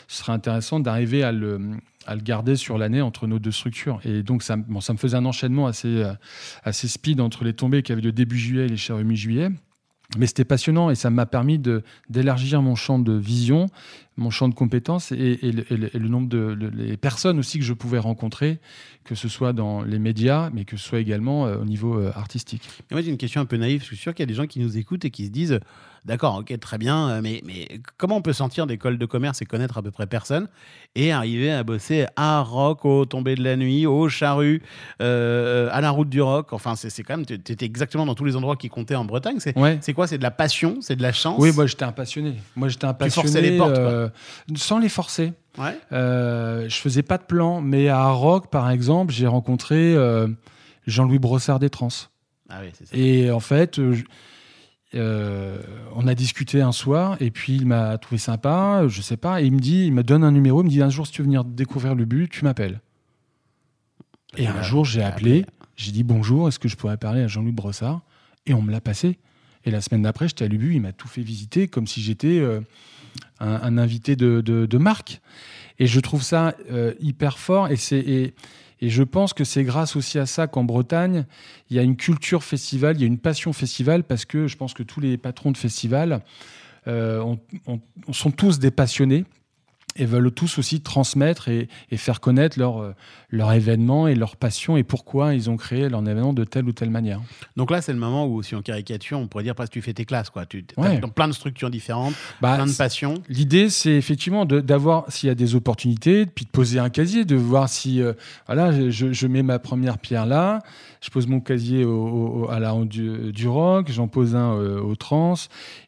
ce 0.06 0.18
serait 0.18 0.30
intéressant 0.30 0.78
d'arriver 0.78 1.24
à 1.24 1.32
le, 1.32 1.58
à 2.06 2.14
le 2.14 2.20
garder 2.20 2.56
sur 2.56 2.78
l'année 2.78 3.00
entre 3.00 3.26
nos 3.26 3.38
deux 3.38 3.52
structures. 3.52 4.00
Et 4.04 4.22
donc, 4.22 4.42
ça, 4.42 4.56
ça 4.80 4.92
me 4.92 4.98
faisait 4.98 5.16
un 5.16 5.24
enchaînement 5.24 5.66
assez, 5.66 6.02
euh, 6.02 6.12
assez 6.62 6.88
speed 6.88 7.20
entre 7.20 7.44
les 7.44 7.52
tombées 7.52 7.82
qui 7.82 7.92
avaient 7.92 8.00
le 8.00 8.12
début 8.12 8.38
juillet 8.38 8.66
et 8.66 8.68
les 8.68 8.76
charrues 8.76 9.04
mi-juillet. 9.04 9.50
Mais 10.18 10.26
c'était 10.26 10.44
passionnant 10.44 10.90
et 10.90 10.94
ça 10.94 11.10
m'a 11.10 11.26
permis 11.26 11.58
d'élargir 12.08 12.62
mon 12.62 12.74
champ 12.74 12.98
de 12.98 13.12
vision, 13.12 13.66
mon 14.16 14.30
champ 14.30 14.48
de 14.48 14.54
compétences 14.54 15.10
et, 15.12 15.38
et 15.42 15.50
le, 15.52 15.72
et 15.72 15.76
le- 15.76 15.96
et 15.96 15.98
le 15.98 16.08
nombre 16.08 16.28
de 16.28 16.38
le- 16.38 16.70
les 16.70 16.96
personnes 16.96 17.38
aussi 17.38 17.58
que 17.58 17.64
je 17.64 17.72
pouvais 17.72 17.98
rencontrer, 17.98 18.58
que 19.04 19.14
ce 19.14 19.28
soit 19.28 19.52
dans 19.52 19.82
les 19.82 19.98
médias, 19.98 20.50
mais 20.54 20.64
que 20.64 20.76
ce 20.76 20.84
soit 20.88 21.00
également 21.00 21.46
euh, 21.46 21.58
au 21.58 21.64
niveau 21.64 21.98
euh, 21.98 22.12
artistique. 22.14 22.62
Moi, 22.92 23.00
j'ai 23.02 23.10
une 23.10 23.16
question 23.18 23.40
un 23.40 23.44
peu 23.46 23.56
naïve. 23.56 23.80
Je 23.80 23.86
suis 23.86 23.96
sûr 23.96 24.14
qu'il 24.14 24.22
y 24.22 24.28
a 24.28 24.32
des 24.32 24.34
gens 24.34 24.46
qui 24.46 24.60
nous 24.60 24.78
écoutent 24.78 25.04
et 25.04 25.10
qui 25.10 25.26
se 25.26 25.30
disent 25.30 25.58
D'accord, 26.06 26.36
ok, 26.40 26.60
très 26.60 26.76
bien, 26.76 27.08
euh, 27.08 27.20
mais, 27.22 27.40
mais 27.46 27.66
comment 27.96 28.18
on 28.18 28.20
peut 28.22 28.34
sortir 28.34 28.66
d'école 28.66 28.98
de 28.98 29.06
commerce 29.06 29.40
et 29.40 29.46
connaître 29.46 29.78
à 29.78 29.82
peu 29.82 29.90
près 29.90 30.06
personne 30.06 30.48
et 30.94 31.12
arriver 31.12 31.50
à 31.50 31.64
bosser 31.64 32.04
à 32.14 32.42
Rock, 32.42 32.84
au 32.84 33.06
Tombé 33.06 33.34
de 33.36 33.42
la 33.42 33.56
Nuit, 33.56 33.86
au 33.86 34.10
Charru, 34.10 34.60
euh, 35.00 35.68
à 35.72 35.80
la 35.80 35.90
Route 35.90 36.10
du 36.10 36.20
Rock? 36.20 36.52
Enfin, 36.52 36.74
c'est 36.76 37.02
quand 37.02 37.16
même, 37.16 37.24
tu 37.26 37.32
étais 37.34 37.64
exactement 37.64 38.04
dans 38.06 38.14
tous 38.14 38.26
les 38.26 38.36
endroits 38.36 38.56
qui 38.56 38.68
comptaient 38.68 38.94
en 38.94 39.06
Bretagne. 39.06 39.36
C'est 39.38 39.56
Ouais. 39.58 39.80
quoi? 39.94 40.06
C'est 40.06 40.18
de 40.18 40.22
la 40.22 40.30
passion? 40.30 40.76
C'est 40.82 40.94
de 40.96 41.02
la 41.02 41.12
chance? 41.12 41.36
Oui, 41.38 41.52
moi 41.54 41.66
j'étais 41.66 41.84
un 41.84 41.92
passionné. 41.92 42.34
Moi 42.54 42.68
j'étais 42.68 42.84
un 42.84 42.92
Tu 42.92 42.98
passionné. 42.98 43.26
forçais 43.28 43.40
les 43.42 43.56
portes, 43.56 43.80
quoi. 43.80 44.03
Euh, 44.04 44.54
sans 44.56 44.78
les 44.78 44.88
forcer. 44.88 45.32
Ouais. 45.58 45.78
Euh, 45.92 46.68
je 46.68 46.76
faisais 46.76 47.02
pas 47.02 47.18
de 47.18 47.24
plan, 47.24 47.60
mais 47.60 47.88
à 47.88 48.08
Rock, 48.08 48.50
par 48.50 48.70
exemple, 48.70 49.12
j'ai 49.12 49.26
rencontré 49.26 49.94
euh, 49.94 50.28
Jean-Louis 50.86 51.18
Brossard 51.18 51.58
des 51.58 51.70
Trans. 51.70 51.88
Ah 52.48 52.58
oui, 52.62 52.70
c'est 52.72 52.86
ça. 52.86 52.96
Et 52.96 53.30
en 53.30 53.40
fait, 53.40 53.80
euh, 54.94 55.58
on 55.94 56.06
a 56.06 56.14
discuté 56.14 56.60
un 56.60 56.72
soir, 56.72 57.16
et 57.20 57.30
puis 57.30 57.56
il 57.56 57.66
m'a 57.66 57.98
trouvé 57.98 58.18
sympa, 58.18 58.84
je 58.88 59.00
sais 59.02 59.16
pas, 59.16 59.42
et 59.42 59.46
il 59.46 59.52
me 59.52 59.60
dit, 59.60 59.86
il 59.86 59.92
me 59.92 60.02
donne 60.02 60.24
un 60.24 60.32
numéro, 60.32 60.62
il 60.62 60.66
me 60.66 60.70
dit 60.70 60.82
un 60.82 60.90
jour 60.90 61.06
si 61.06 61.12
tu 61.12 61.22
veux 61.22 61.26
venir 61.26 61.44
découvrir 61.44 61.94
le 61.94 62.04
but, 62.04 62.28
tu 62.28 62.44
m'appelles. 62.44 62.80
Et 64.36 64.46
un 64.46 64.62
jour, 64.62 64.84
j'ai 64.84 65.00
J'ai 65.00 65.04
appelé, 65.04 65.46
j'ai 65.76 65.92
dit 65.92 66.02
bonjour, 66.02 66.48
est-ce 66.48 66.58
que 66.58 66.68
je 66.68 66.76
pourrais 66.76 66.96
parler 66.96 67.22
à 67.22 67.28
Jean-Louis 67.28 67.52
Brossard? 67.52 68.02
Et 68.46 68.54
on 68.54 68.62
me 68.62 68.72
l'a 68.72 68.80
passé. 68.80 69.18
Et 69.64 69.70
la 69.70 69.80
semaine 69.80 70.02
d'après, 70.02 70.28
j'étais 70.28 70.44
à 70.44 70.48
Lubu, 70.48 70.74
il 70.74 70.80
m'a 70.80 70.92
tout 70.92 71.08
fait 71.08 71.22
visiter 71.22 71.68
comme 71.68 71.86
si 71.86 72.02
j'étais 72.02 72.38
euh, 72.38 72.60
un, 73.40 73.54
un 73.62 73.78
invité 73.78 74.16
de, 74.16 74.78
marque. 74.78 75.20
Et 75.78 75.86
je 75.86 76.00
trouve 76.00 76.22
ça 76.22 76.54
euh, 76.70 76.94
hyper 77.00 77.38
fort. 77.38 77.68
Et, 77.70 77.76
et, 77.92 78.34
je 78.80 79.02
pense 79.02 79.32
que 79.32 79.44
c'est 79.44 79.64
grâce 79.64 79.96
aussi 79.96 80.18
à 80.18 80.26
ça 80.26 80.46
qu'en 80.46 80.62
Bretagne, 80.64 81.24
il 81.70 81.76
y 81.76 81.78
a 81.78 81.82
une 81.82 81.96
culture 81.96 82.44
festival, 82.44 82.96
il 82.96 83.00
y 83.00 83.04
a 83.04 83.06
une 83.06 83.18
passion 83.18 83.52
festival, 83.52 84.04
parce 84.04 84.24
que 84.26 84.46
je 84.46 84.56
pense 84.56 84.74
que 84.74 84.82
tous 84.82 85.00
les 85.00 85.16
patrons 85.16 85.52
de 85.52 85.56
festival 85.56 86.20
euh, 86.86 87.20
ont- 87.20 87.40
ont- 87.66 87.80
sont 88.12 88.30
tous 88.30 88.58
des 88.58 88.70
passionnés 88.70 89.24
et 89.96 90.04
veulent 90.06 90.30
tous 90.32 90.58
aussi 90.58 90.80
transmettre 90.80 91.48
et, 91.48 91.68
et 91.90 91.96
faire 91.96 92.20
connaître 92.20 92.58
leur, 92.58 92.78
euh, 92.82 92.94
leur 93.30 93.52
événement 93.52 94.08
et 94.08 94.14
leur 94.14 94.36
passion 94.36 94.76
et 94.76 94.82
pourquoi 94.82 95.34
ils 95.34 95.50
ont 95.50 95.56
créé 95.56 95.88
leur 95.88 96.00
événement 96.02 96.32
de 96.32 96.44
telle 96.44 96.64
ou 96.66 96.72
telle 96.72 96.90
manière. 96.90 97.20
Donc 97.56 97.70
là, 97.70 97.80
c'est 97.80 97.92
le 97.92 97.98
moment 97.98 98.26
où, 98.26 98.42
si 98.42 98.54
on 98.54 98.62
caricature, 98.62 99.18
on 99.18 99.26
pourrait 99.28 99.44
dire 99.44 99.54
presque 99.54 99.72
tu 99.72 99.82
fais 99.82 99.92
tes 99.94 100.04
classes. 100.04 100.30
Quoi. 100.30 100.46
Tu 100.46 100.64
Ouais. 100.76 100.96
es 100.96 100.98
dans 100.98 101.08
plein 101.08 101.28
de 101.28 101.32
structures 101.32 101.70
différentes, 101.70 102.14
Bah, 102.40 102.54
plein 102.56 102.66
de 102.66 102.72
passions. 102.72 103.14
L'idée, 103.28 103.68
c'est 103.70 103.92
effectivement 103.92 104.44
d'avoir, 104.44 105.04
s'il 105.12 105.28
y 105.28 105.30
a 105.30 105.34
des 105.34 105.54
opportunités, 105.54 106.26
puis 106.26 106.44
de 106.44 106.50
poser 106.50 106.78
un 106.78 106.90
casier, 106.90 107.24
de 107.24 107.36
voir 107.36 107.68
si, 107.68 108.00
euh, 108.00 108.12
voilà, 108.46 108.72
je, 108.90 109.12
je 109.12 109.26
mets 109.26 109.42
ma 109.42 109.58
première 109.58 109.98
pierre 109.98 110.26
là, 110.26 110.60
je 111.00 111.10
pose 111.10 111.26
mon 111.26 111.40
casier 111.40 111.84
au, 111.84 112.44
au- 112.46 112.50
à 112.50 112.58
la 112.60 112.70
ronde 112.70 112.88
du, 112.88 113.32
du 113.32 113.46
rock, 113.48 113.90
j'en 113.92 114.08
pose 114.08 114.34
un 114.34 114.54
euh, 114.54 114.80
au 114.80 114.96
trans, 114.96 115.34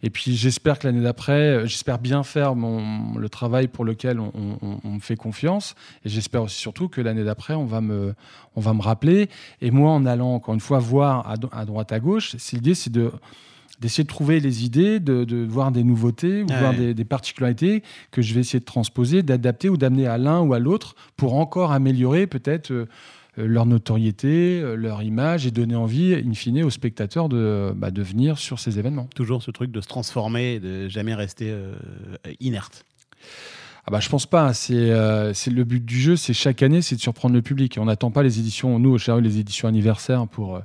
et 0.02 0.10
puis 0.10 0.36
j'espère 0.36 0.78
que 0.78 0.86
l'année 0.86 1.02
d'après, 1.02 1.32
euh, 1.32 1.66
j'espère 1.66 1.98
bien 1.98 2.22
faire 2.22 2.54
mon, 2.54 3.16
le 3.18 3.28
travail 3.28 3.66
pour 3.68 3.84
lequel 3.96 4.20
on, 4.20 4.30
on- 4.62 4.80
on 4.84 4.90
me 4.92 5.00
fait 5.00 5.16
confiance, 5.16 5.74
et 6.04 6.08
j'espère 6.08 6.42
aussi 6.42 6.58
surtout 6.58 6.88
que 6.88 7.00
l'année 7.00 7.24
d'après, 7.24 7.54
on 7.54 7.66
va 7.66 7.80
me, 7.80 8.14
on 8.54 8.60
va 8.60 8.72
me 8.74 8.82
rappeler. 8.82 9.28
Et 9.60 9.70
moi, 9.70 9.90
en 9.90 10.06
allant 10.06 10.34
encore 10.34 10.54
une 10.54 10.60
fois 10.60 10.78
voir 10.78 11.28
à, 11.28 11.64
droite, 11.64 11.92
à 11.92 11.98
gauche, 12.00 12.36
c'est 12.38 12.56
l'idée, 12.56 12.74
c'est 12.74 12.92
de 12.92 13.10
d'essayer 13.78 14.04
de 14.04 14.08
trouver 14.08 14.40
les 14.40 14.64
idées, 14.64 15.00
de, 15.00 15.24
de 15.24 15.44
voir 15.44 15.70
des 15.70 15.84
nouveautés 15.84 16.42
ou 16.42 16.46
voir 16.46 16.72
des, 16.78 16.94
des 16.94 17.04
particularités 17.04 17.82
que 18.10 18.22
je 18.22 18.32
vais 18.32 18.40
essayer 18.40 18.60
de 18.60 18.64
transposer, 18.64 19.22
d'adapter 19.22 19.68
ou 19.68 19.76
d'amener 19.76 20.06
à 20.06 20.16
l'un 20.16 20.40
ou 20.40 20.54
à 20.54 20.58
l'autre 20.58 20.96
pour 21.18 21.34
encore 21.34 21.72
améliorer 21.72 22.26
peut-être 22.26 22.70
euh, 22.72 22.86
leur 23.36 23.66
notoriété, 23.66 24.60
euh, 24.62 24.76
leur 24.76 25.02
image 25.02 25.46
et 25.46 25.50
donner 25.50 25.76
envie, 25.76 26.14
in 26.14 26.32
fine, 26.32 26.62
aux 26.64 26.70
spectateurs 26.70 27.28
de, 27.28 27.70
bah, 27.76 27.90
de 27.90 28.02
venir 28.02 28.38
sur 28.38 28.58
ces 28.60 28.78
événements. 28.78 29.08
Toujours 29.14 29.42
ce 29.42 29.50
truc 29.50 29.70
de 29.70 29.82
se 29.82 29.88
transformer 29.88 30.54
et 30.54 30.60
de 30.60 30.88
jamais 30.88 31.14
rester 31.14 31.50
euh, 31.50 31.74
inerte. 32.40 32.86
Ah 33.88 33.92
bah, 33.92 34.00
je 34.00 34.08
pense 34.08 34.26
pas. 34.26 34.50
Euh, 34.70 35.32
c'est 35.32 35.50
le 35.52 35.62
but 35.62 35.84
du 35.84 36.00
jeu, 36.00 36.16
c'est 36.16 36.34
chaque 36.34 36.60
année, 36.64 36.82
c'est 36.82 36.96
de 36.96 37.00
surprendre 37.00 37.36
le 37.36 37.42
public. 37.42 37.78
On 37.80 37.84
n'attend 37.84 38.10
pas 38.10 38.24
les 38.24 38.40
éditions, 38.40 38.80
nous 38.80 38.90
au 38.90 38.98
Charru, 38.98 39.22
les 39.22 39.38
éditions 39.38 39.68
anniversaires 39.68 40.26
pour, 40.26 40.56
euh, 40.56 40.60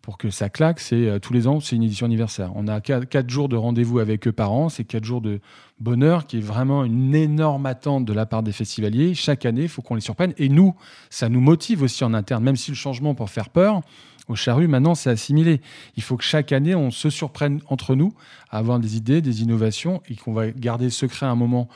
pour 0.00 0.16
que 0.16 0.30
ça 0.30 0.48
claque. 0.48 0.80
C'est 0.80 1.06
euh, 1.06 1.18
tous 1.18 1.34
les 1.34 1.46
ans, 1.46 1.60
c'est 1.60 1.76
une 1.76 1.82
édition 1.82 2.06
anniversaire. 2.06 2.50
On 2.54 2.66
a 2.68 2.80
quatre, 2.80 3.04
quatre 3.04 3.28
jours 3.28 3.50
de 3.50 3.56
rendez-vous 3.56 3.98
avec 3.98 4.26
eux 4.26 4.32
par 4.32 4.52
an. 4.52 4.70
C'est 4.70 4.84
quatre 4.84 5.04
jours 5.04 5.20
de 5.20 5.40
bonheur 5.80 6.26
qui 6.26 6.38
est 6.38 6.40
vraiment 6.40 6.82
une 6.82 7.14
énorme 7.14 7.66
attente 7.66 8.06
de 8.06 8.12
la 8.14 8.24
part 8.24 8.42
des 8.42 8.52
festivaliers. 8.52 9.12
Chaque 9.12 9.44
année, 9.44 9.64
il 9.64 9.68
faut 9.68 9.82
qu'on 9.82 9.94
les 9.94 10.00
surprenne. 10.00 10.32
Et 10.38 10.48
nous, 10.48 10.74
ça 11.10 11.28
nous 11.28 11.42
motive 11.42 11.82
aussi 11.82 12.04
en 12.04 12.14
interne, 12.14 12.42
même 12.42 12.56
si 12.56 12.70
le 12.70 12.76
changement 12.76 13.14
peut 13.14 13.26
faire 13.26 13.50
peur. 13.50 13.82
Au 14.28 14.34
Charru, 14.34 14.66
maintenant, 14.66 14.94
c'est 14.94 15.10
assimilé. 15.10 15.60
Il 15.98 16.02
faut 16.02 16.16
que 16.16 16.24
chaque 16.24 16.52
année, 16.52 16.74
on 16.74 16.90
se 16.90 17.10
surprenne 17.10 17.60
entre 17.68 17.94
nous 17.94 18.14
à 18.50 18.56
avoir 18.56 18.78
des 18.78 18.96
idées, 18.96 19.20
des 19.20 19.42
innovations 19.42 20.00
et 20.08 20.14
qu'on 20.14 20.32
va 20.32 20.50
garder 20.50 20.88
secret 20.88 21.26
un 21.26 21.34
moment 21.34 21.68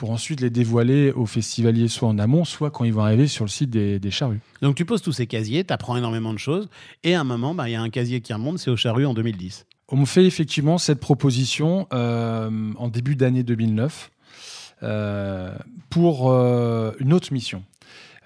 pour 0.00 0.12
ensuite 0.12 0.40
les 0.40 0.48
dévoiler 0.48 1.12
aux 1.12 1.26
festivaliers, 1.26 1.86
soit 1.88 2.08
en 2.08 2.18
amont, 2.18 2.46
soit 2.46 2.70
quand 2.70 2.84
ils 2.84 2.92
vont 2.94 3.02
arriver 3.02 3.26
sur 3.26 3.44
le 3.44 3.50
site 3.50 3.68
des, 3.68 3.98
des 3.98 4.10
charrues. 4.10 4.40
Donc 4.62 4.74
tu 4.74 4.86
poses 4.86 5.02
tous 5.02 5.12
ces 5.12 5.26
casiers, 5.26 5.62
tu 5.62 5.74
apprends 5.74 5.94
énormément 5.94 6.32
de 6.32 6.38
choses, 6.38 6.70
et 7.04 7.14
à 7.14 7.20
un 7.20 7.24
moment, 7.24 7.54
bah, 7.54 7.68
il 7.68 7.72
y 7.72 7.74
a 7.74 7.82
un 7.82 7.90
casier 7.90 8.22
qui 8.22 8.32
remonte, 8.32 8.58
c'est 8.58 8.70
au 8.70 8.78
Charru 8.78 9.04
en 9.04 9.12
2010. 9.12 9.66
On 9.88 9.98
me 9.98 10.06
fait 10.06 10.24
effectivement 10.24 10.78
cette 10.78 11.00
proposition 11.00 11.86
euh, 11.92 12.72
en 12.78 12.88
début 12.88 13.14
d'année 13.14 13.42
2009 13.42 14.10
euh, 14.82 15.54
pour 15.90 16.30
euh, 16.30 16.92
une 16.98 17.12
autre 17.12 17.30
mission. 17.30 17.62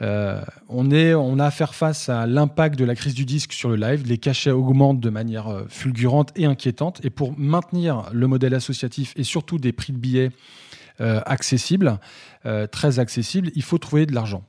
On, 0.00 0.90
est, 0.92 1.14
on 1.14 1.38
a 1.40 1.46
à 1.46 1.50
faire 1.50 1.74
face 1.74 2.08
à 2.08 2.26
l'impact 2.26 2.78
de 2.78 2.84
la 2.84 2.94
crise 2.94 3.14
du 3.14 3.24
disque 3.24 3.52
sur 3.52 3.70
le 3.70 3.76
live. 3.76 4.06
Les 4.06 4.18
cachets 4.18 4.50
augmentent 4.50 5.00
de 5.00 5.10
manière 5.10 5.64
fulgurante 5.68 6.30
et 6.37 6.44
inquiétante. 6.44 7.00
Et 7.04 7.10
pour 7.10 7.37
maintenir 7.38 8.10
le 8.12 8.28
modèle 8.28 8.54
associatif 8.54 9.14
et 9.16 9.24
surtout 9.24 9.58
des 9.58 9.72
prix 9.72 9.94
de 9.94 9.98
billets 9.98 10.30
euh, 11.00 11.20
accessibles, 11.26 11.98
euh, 12.46 12.66
très 12.66 12.98
accessibles, 12.98 13.50
il 13.54 13.62
faut 13.62 13.78
trouver 13.78 14.07
de 14.07 14.14
l'argent. 14.14 14.44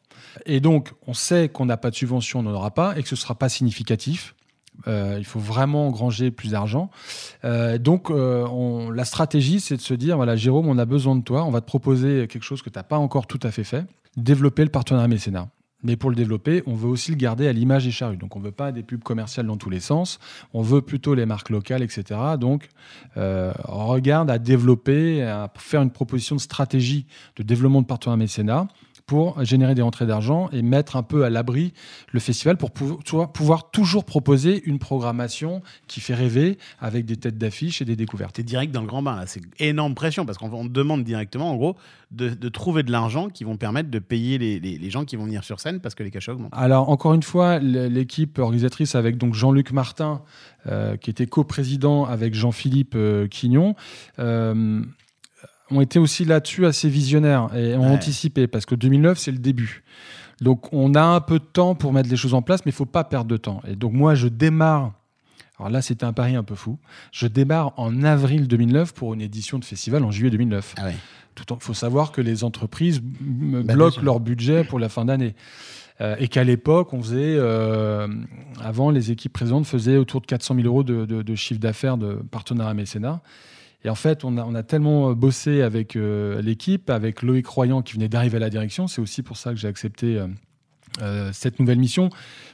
Et 0.45 0.59
donc, 0.59 0.91
on 1.07 1.13
sait 1.13 1.49
qu'on 1.49 1.65
n'a 1.65 1.77
pas 1.77 1.89
de 1.89 1.95
subvention, 1.95 2.39
on 2.39 2.43
n'en 2.43 2.53
aura 2.53 2.71
pas, 2.71 2.97
et 2.97 3.03
que 3.03 3.09
ce 3.09 3.15
ne 3.15 3.19
sera 3.19 3.35
pas 3.35 3.49
significatif. 3.49 4.35
Euh, 4.87 5.15
il 5.17 5.25
faut 5.25 5.39
vraiment 5.39 5.87
engranger 5.87 6.31
plus 6.31 6.51
d'argent. 6.51 6.89
Donc, 7.79 8.09
on- 8.09 8.89
la 8.89 9.05
stratégie, 9.05 9.59
c'est 9.61 9.77
de 9.77 9.81
se 9.81 9.93
dire 9.93 10.17
voilà, 10.17 10.35
Jérôme, 10.35 10.67
on 10.67 10.77
a 10.77 10.85
besoin 10.85 11.15
de 11.15 11.23
toi, 11.23 11.45
on 11.45 11.51
va 11.51 11.61
te 11.61 11.65
proposer 11.65 12.27
quelque 12.27 12.43
chose 12.43 12.61
que 12.61 12.69
tu 12.69 12.77
n'as 12.77 12.83
pas 12.83 12.97
encore 12.97 13.27
tout 13.27 13.39
à 13.43 13.51
fait 13.51 13.63
fait 13.63 13.85
développer 14.17 14.63
le 14.63 14.69
partenariat 14.71 15.07
mécénat. 15.07 15.49
Mais 15.85 15.95
pour 15.95 16.09
le 16.09 16.15
développer, 16.15 16.63
on 16.65 16.73
veut 16.73 16.89
aussi 16.89 17.11
le 17.11 17.17
garder 17.17 17.47
à 17.47 17.53
l'image 17.53 17.85
des 17.85 17.91
charrues. 17.91 18.17
Donc, 18.17 18.35
on 18.35 18.39
ne 18.39 18.45
veut 18.45 18.51
pas 18.51 18.71
des 18.71 18.81
pubs 18.81 19.03
commerciales 19.03 19.45
dans 19.45 19.55
tous 19.55 19.69
les 19.69 19.79
sens. 19.79 20.19
On 20.53 20.63
veut 20.63 20.81
plutôt 20.81 21.13
les 21.13 21.27
marques 21.27 21.51
locales, 21.51 21.83
etc. 21.83 22.19
Donc, 22.39 22.69
euh, 23.17 23.53
on 23.67 23.85
regarde 23.85 24.31
à 24.31 24.39
développer, 24.39 25.21
à 25.21 25.51
faire 25.55 25.83
une 25.83 25.91
proposition 25.91 26.35
de 26.35 26.41
stratégie 26.41 27.05
de 27.35 27.43
développement 27.43 27.83
de 27.83 27.87
partenariat 27.87 28.17
mécénat 28.17 28.67
pour 29.05 29.43
générer 29.43 29.75
des 29.75 29.81
rentrées 29.83 30.07
d'argent 30.07 30.49
et 30.51 30.61
mettre 30.63 30.95
un 30.95 31.03
peu 31.03 31.25
à 31.25 31.29
l'abri 31.29 31.73
le 32.11 32.19
festival 32.19 32.57
pour 32.57 32.71
pouvoir 32.71 33.69
toujours 33.69 34.03
proposer 34.03 34.63
une 34.65 34.79
programmation 34.79 35.61
qui 35.87 35.99
fait 36.01 36.15
rêver 36.15 36.57
avec 36.79 37.05
des 37.05 37.15
têtes 37.15 37.37
d'affiche 37.37 37.81
et 37.81 37.85
des 37.85 37.95
découvertes. 37.95 38.33
Tu 38.35 38.41
es 38.41 38.43
direct 38.43 38.73
dans 38.73 38.81
le 38.81 38.87
grand 38.87 39.03
bain, 39.03 39.15
là. 39.15 39.27
c'est 39.27 39.41
énorme 39.59 39.93
pression, 39.93 40.25
parce 40.25 40.37
qu'on 40.39 40.65
demande 40.65 41.03
directement, 41.03 41.51
en 41.51 41.55
gros, 41.55 41.75
de, 42.11 42.29
de 42.29 42.49
trouver 42.49 42.81
de 42.81 42.91
l'argent 42.91 43.29
qui 43.29 43.43
vont 43.43 43.57
permettre 43.57 43.91
de 43.91 43.99
payer 43.99 44.37
les, 44.39 44.59
les- 44.59 44.77
les 44.79 44.89
gens 44.89 45.05
qui 45.05 45.15
vont 45.17 45.25
venir 45.25 45.43
sur 45.43 45.59
scène, 45.59 45.79
parce 45.81 45.93
que 45.93 46.01
les 46.03 46.11
cachets 46.11 46.31
augmentent. 46.31 46.53
Alors, 46.53 46.89
encore 46.89 47.13
une 47.13 47.23
fois, 47.23 47.59
l'équipe 47.59 48.39
organisatrice 48.39 48.95
avec 48.95 49.17
donc 49.17 49.35
Jean-Luc 49.35 49.71
Martin, 49.71 50.21
euh, 50.67 50.97
qui 50.97 51.11
était 51.11 51.27
coprésident 51.27 52.05
avec 52.05 52.33
Jean-Philippe 52.33 52.93
euh, 52.95 53.27
Quignon, 53.27 53.75
euh, 54.17 54.81
ont 55.71 55.81
été 55.81 55.99
aussi 55.99 56.25
là-dessus 56.25 56.65
assez 56.65 56.89
visionnaires 56.89 57.49
et 57.55 57.75
ont 57.75 57.81
Ouais. 57.87 57.91
anticipé, 57.93 58.47
parce 58.47 58.65
que 58.65 58.75
2009, 58.75 59.17
c'est 59.17 59.31
le 59.31 59.37
début. 59.39 59.83
Donc, 60.41 60.71
on 60.73 60.93
a 60.95 61.01
un 61.03 61.21
peu 61.21 61.39
de 61.39 61.45
temps 61.45 61.75
pour 61.75 61.93
mettre 61.93 62.09
les 62.09 62.17
choses 62.17 62.33
en 62.33 62.41
place, 62.41 62.65
mais 62.65 62.71
il 62.71 62.75
faut 62.75 62.85
pas 62.85 63.03
perdre 63.03 63.29
de 63.29 63.37
temps. 63.37 63.61
Et 63.67 63.75
donc, 63.75 63.93
moi, 63.93 64.15
je 64.15 64.27
démarre. 64.27 64.93
Alors 65.57 65.69
là, 65.71 65.81
c'était 65.81 66.03
un 66.03 66.11
pari 66.11 66.35
un 66.35 66.43
peu 66.43 66.55
fou. 66.55 66.77
Je 67.13 67.27
démarre 67.27 67.71
en 67.77 68.03
avril 68.03 68.47
2009 68.47 68.93
pour 68.93 69.13
une 69.13 69.21
édition 69.21 69.57
de 69.57 69.63
festival 69.65 70.03
en 70.03 70.11
juillet 70.11 70.29
2009. 70.29 70.75
Ah 70.77 70.85
ouais. 70.85 70.95
Tout 71.35 71.45
il 71.53 71.63
faut 71.63 71.73
savoir 71.73 72.11
que 72.11 72.19
les 72.21 72.43
entreprises 72.43 73.01
bien 73.01 73.61
bloquent 73.61 74.01
leur 74.01 74.19
budget 74.19 74.63
pour 74.65 74.79
la 74.79 74.89
fin 74.89 75.05
d'année. 75.05 75.33
Euh, 76.01 76.15
et 76.19 76.27
qu'à 76.27 76.43
l'époque, 76.43 76.91
on 76.93 77.01
faisait, 77.01 77.35
euh, 77.37 78.05
avant, 78.61 78.89
les 78.89 79.11
équipes 79.11 79.31
présentes 79.31 79.65
faisaient 79.65 79.95
autour 79.95 80.19
de 80.19 80.25
400 80.25 80.55
000 80.55 80.67
euros 80.67 80.83
de, 80.83 81.05
de- 81.05 81.21
de 81.21 81.35
chiffre 81.35 81.59
d'affaires 81.61 81.95
de 81.97 82.15
partenariat 82.31 82.73
mécénat. 82.73 83.21
Et 83.85 83.89
en 83.89 83.95
fait, 83.95 84.25
on 84.25 84.37
a, 84.37 84.43
on 84.43 84.55
a 84.55 84.63
tellement 84.63 85.13
bossé 85.13 85.61
avec 85.61 85.95
euh, 85.95 86.41
l'équipe, 86.41 86.89
avec 86.89 87.21
Loïc 87.21 87.45
Royan 87.45 87.83
qui 87.83 87.93
venait 87.93 88.09
d'arriver 88.09 88.37
à 88.37 88.39
la 88.39 88.49
direction. 88.49 88.87
C'est 88.87 88.99
aussi 88.99 89.21
pour 89.21 89.37
ça 89.37 89.51
que 89.51 89.57
j'ai 89.57 89.67
accepté 89.67 90.17
euh, 90.17 90.27
euh, 91.03 91.29
cette 91.33 91.59
nouvelle 91.59 91.77
mission. 91.77 92.09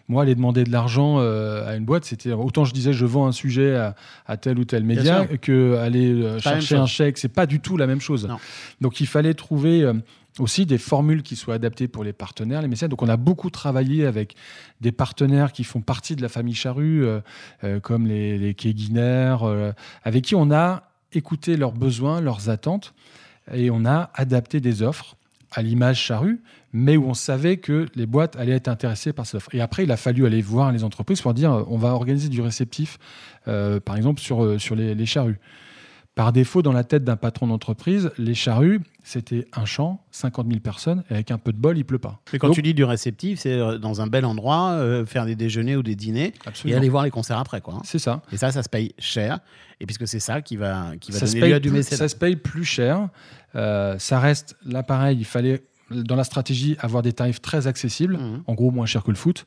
Moi, 0.09 0.23
aller 0.23 0.35
demander 0.35 0.65
de 0.65 0.71
l'argent 0.71 1.19
euh, 1.19 1.65
à 1.65 1.77
une 1.77 1.85
boîte, 1.85 2.03
c'était 2.03 2.33
autant 2.33 2.65
je 2.65 2.73
disais 2.73 2.91
je 2.91 3.05
vends 3.05 3.27
un 3.27 3.31
sujet 3.31 3.77
à, 3.77 3.95
à 4.25 4.35
tel 4.35 4.59
ou 4.59 4.65
tel 4.65 4.83
média 4.83 5.25
que 5.25 5.77
aller 5.77 6.11
euh, 6.21 6.37
chercher 6.39 6.75
un 6.75 6.85
chèque. 6.85 7.17
C'est 7.17 7.29
pas 7.29 7.45
du 7.45 7.61
tout 7.61 7.77
la 7.77 7.87
même 7.87 8.01
chose. 8.01 8.27
Non. 8.27 8.37
Donc 8.81 8.99
il 8.99 9.07
fallait 9.07 9.33
trouver 9.33 9.83
euh, 9.83 9.93
aussi 10.37 10.65
des 10.65 10.79
formules 10.79 11.23
qui 11.23 11.37
soient 11.37 11.55
adaptées 11.55 11.87
pour 11.87 12.03
les 12.03 12.11
partenaires, 12.13 12.61
les 12.61 12.67
mécènes. 12.67 12.89
Donc 12.89 13.03
on 13.03 13.09
a 13.09 13.15
beaucoup 13.15 13.49
travaillé 13.49 14.05
avec 14.05 14.35
des 14.81 14.91
partenaires 14.91 15.53
qui 15.53 15.63
font 15.63 15.79
partie 15.79 16.17
de 16.17 16.21
la 16.21 16.29
famille 16.29 16.55
Charru, 16.55 17.05
euh, 17.05 17.21
euh, 17.63 17.79
comme 17.79 18.05
les, 18.05 18.37
les 18.37 18.53
Keguiner, 18.53 19.37
euh, 19.43 19.71
avec 20.03 20.25
qui 20.25 20.35
on 20.35 20.51
a 20.51 20.90
écouté 21.13 21.57
leurs 21.57 21.73
besoins, 21.73 22.21
leurs 22.21 22.49
attentes, 22.49 22.93
et 23.53 23.69
on 23.69 23.85
a 23.85 24.11
adapté 24.13 24.59
des 24.59 24.81
offres 24.81 25.15
à 25.51 25.61
l'image 25.61 25.99
Charru, 25.99 26.41
mais 26.73 26.95
où 26.95 27.05
on 27.05 27.13
savait 27.13 27.57
que 27.57 27.87
les 27.95 28.05
boîtes 28.05 28.37
allaient 28.37 28.53
être 28.53 28.69
intéressées 28.69 29.11
par 29.11 29.25
ces 29.25 29.37
offres. 29.37 29.53
Et 29.53 29.59
après, 29.59 29.83
il 29.83 29.91
a 29.91 29.97
fallu 29.97 30.25
aller 30.25 30.41
voir 30.41 30.71
les 30.71 30.83
entreprises 30.83 31.21
pour 31.21 31.33
dire 31.33 31.65
on 31.67 31.77
va 31.77 31.89
organiser 31.89 32.29
du 32.29 32.41
réceptif, 32.41 32.97
euh, 33.47 33.79
par 33.79 33.97
exemple, 33.97 34.21
sur, 34.21 34.43
euh, 34.43 34.57
les 34.75 35.05
charrues. 35.05 35.39
Par 36.13 36.33
défaut, 36.33 36.61
dans 36.61 36.73
la 36.73 36.83
tête 36.83 37.05
d'un 37.05 37.15
patron 37.15 37.47
d'entreprise, 37.47 38.11
les 38.17 38.33
charrues, 38.35 38.81
c'était 39.01 39.47
un 39.53 39.63
champ, 39.63 40.03
50 40.11 40.45
000 40.47 40.59
personnes, 40.59 41.03
et 41.09 41.13
avec 41.13 41.31
un 41.31 41.37
peu 41.37 41.53
de 41.53 41.57
bol, 41.57 41.77
il 41.77 41.85
pleut 41.85 41.99
pas. 41.99 42.19
Mais 42.33 42.37
quand 42.39 42.47
Donc- 42.47 42.55
tu 42.57 42.61
dis 42.61 42.73
du 42.73 42.83
réceptif, 42.83 43.39
c'est 43.39 43.53
euh, 43.53 43.77
dans 43.77 44.01
un 44.01 44.07
bel 44.07 44.25
endroit, 44.25 44.71
euh, 44.71 45.05
faire 45.05 45.25
des 45.25 45.35
déjeuners 45.37 45.77
ou 45.77 45.83
des 45.83 45.95
dîners 45.95 46.33
et 46.65 46.75
aller 46.75 46.89
voir 46.89 47.05
les 47.05 47.11
concerts 47.11 47.37
après. 47.39 47.61
Quoi. 47.61 47.75
hein. 47.75 47.81
C'est 47.85 47.97
ça. 47.97 48.21
Et 48.33 48.37
ça, 48.37 48.51
ça 48.51 48.61
se 48.61 48.67
paye 48.67 48.93
cher. 48.99 49.39
Et 49.79 49.85
puisque 49.85 50.05
c'est 50.05 50.19
ça 50.19 50.41
qui 50.41 50.57
va, 50.57 50.91
qui 50.99 51.13
va 51.13 51.19
ça, 51.19 51.27
se 51.27 51.33
donner 51.35 51.47
lieu 51.47 51.55
à 51.55 51.59
du 51.61 51.69
plus, 51.69 51.77
mécénat. 51.77 51.97
ça 51.97 52.07
se 52.09 52.15
paye 52.17 52.35
plus 52.35 52.65
cher. 52.65 53.07
Euh, 53.55 53.97
ça 53.97 54.19
reste, 54.19 54.57
là 54.65 54.83
pareil, 54.83 55.17
il 55.17 55.25
fallait, 55.25 55.63
dans 55.93 56.15
la 56.15 56.23
stratégie, 56.23 56.75
avoir 56.79 57.01
des 57.03 57.13
tarifs 57.13 57.41
très 57.41 57.67
accessibles, 57.67 58.17
Mhm. 58.17 58.43
en 58.47 58.53
gros 58.53 58.71
moins 58.71 58.85
cher 58.85 59.03
que 59.03 59.11
le 59.11 59.17
foot, 59.17 59.45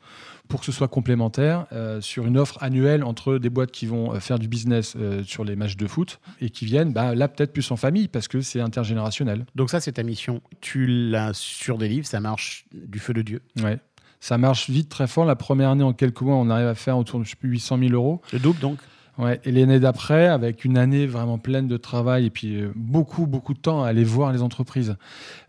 pour 0.49 0.61
que 0.61 0.67
ce 0.67 0.73
soit 0.73 0.89
complémentaire 0.89 1.67
euh, 1.73 2.01
sur 2.01 2.27
une 2.27 2.37
offre 2.37 2.59
annuelle 2.63 3.03
entre 3.05 3.39
des 3.39 3.49
boîtes 3.51 3.71
qui 3.71 3.87
vont 3.87 4.13
euh, 4.15 4.21
faire 4.21 4.39
du 4.39 4.47
business 4.49 4.95
euh, 4.97 5.23
sur 5.25 5.45
les 5.45 5.57
matchs 5.57 5.77
de 5.77 5.87
foot 5.87 6.21
et 6.41 6.51
qui 6.51 6.65
viennent, 6.67 6.93
bah, 6.93 7.15
là 7.15 7.29
peut-être 7.29 7.53
plus 7.53 7.71
en 7.71 7.77
famille, 7.77 8.09
parce 8.09 8.29
que 8.29 8.41
c'est 8.41 8.61
intergénérationnel. 8.61 9.47
Donc 9.55 9.71
ça, 9.71 9.81
c'est 9.81 9.93
ta 9.93 10.03
mission. 10.03 10.43
Tu 10.61 10.87
l'as 10.87 11.33
sur 11.35 11.79
des 11.79 11.89
livres, 11.89 12.07
ça 12.07 12.21
marche 12.21 12.67
du 12.73 12.99
feu 12.99 13.13
de 13.15 13.23
Dieu. 13.23 13.41
Ouais. 13.63 13.79
Ça 14.21 14.39
marche 14.39 14.71
vite, 14.71 14.89
très 14.89 15.07
fort. 15.07 15.27
La 15.27 15.37
première 15.37 15.71
année, 15.71 15.83
en 15.85 15.93
quelques 15.93 16.23
mois, 16.23 16.37
on 16.37 16.49
arrive 16.49 16.67
à 16.69 16.75
faire 16.75 16.97
autour 16.97 17.19
de 17.21 17.25
je 17.25 17.31
sais 17.31 17.37
plus, 17.37 17.51
800 17.51 17.79
000 17.79 17.93
euros. 17.93 18.23
Le 18.33 18.39
double, 18.39 18.59
donc? 18.59 18.79
Ouais, 19.17 19.41
et 19.45 19.53
l'année 19.53 19.79
d'après, 19.79 20.27
avec 20.27 20.65
une 20.65 20.77
année 20.77 21.07
vraiment 21.07 21.39
pleine 21.39 21.69
de 21.69 21.77
travail 21.77 22.27
et 22.27 22.31
puis 22.31 22.61
euh, 22.61 22.73
beaucoup, 22.75 23.27
beaucoup 23.27 23.55
de 23.55 23.61
temps 23.61 23.85
à 23.85 23.89
aller 23.89 24.03
voir 24.03 24.33
les 24.33 24.43
entreprises. 24.43 24.97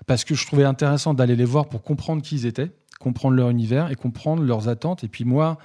Parce 0.06 0.24
que 0.24 0.36
je 0.36 0.46
trouvais 0.46 0.66
intéressant 0.66 1.16
d'aller 1.16 1.36
les 1.36 1.46
voir 1.46 1.68
pour 1.68 1.82
comprendre 1.82 2.22
qui 2.22 2.36
ils 2.36 2.46
étaient, 2.46 2.72
comprendre 3.00 3.36
leur 3.36 3.50
univers 3.50 3.90
et 3.90 3.96
comprendre 3.96 4.44
leurs 4.44 4.68
attentes. 4.68 5.04
Et 5.04 5.08
puis 5.08 5.26
moi, 5.26 5.58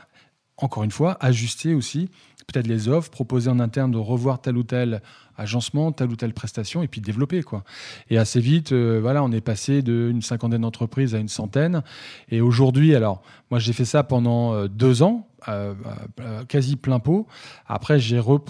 encore 0.57 0.83
une 0.83 0.91
fois, 0.91 1.19
ajuster 1.21 1.75
aussi 1.75 2.09
peut-être 2.51 2.67
les 2.67 2.89
offres, 2.89 3.11
proposer 3.11 3.51
en 3.51 3.61
interne 3.61 3.91
de 3.91 3.99
revoir 3.99 4.41
tel 4.41 4.57
ou 4.57 4.63
tel 4.63 5.03
agencement, 5.37 5.93
telle 5.93 6.11
ou 6.11 6.17
telle 6.17 6.35
prestation 6.35 6.83
et 6.83 6.89
puis 6.89 7.01
développer. 7.01 7.43
quoi. 7.43 7.65
Et 8.11 8.19
assez 8.19 8.41
vite, 8.41 8.73
euh, 8.73 8.99
voilà, 9.01 9.23
on 9.23 9.33
est 9.33 9.41
passé 9.41 9.83
d'une 9.83 10.23
cinquantaine 10.23 10.63
d'entreprises 10.63 11.15
à 11.15 11.19
une 11.19 11.29
centaine. 11.29 11.83
Et 12.29 12.41
aujourd'hui, 12.41 12.95
alors, 12.95 13.23
moi 13.51 13.59
j'ai 13.59 13.73
fait 13.73 13.85
ça 13.85 14.03
pendant 14.03 14.55
euh, 14.55 14.69
deux 14.69 15.03
ans, 15.03 15.29
euh, 15.49 15.75
euh, 16.21 16.45
quasi 16.45 16.77
plein 16.77 16.99
pot. 16.99 17.27
Après, 17.67 17.99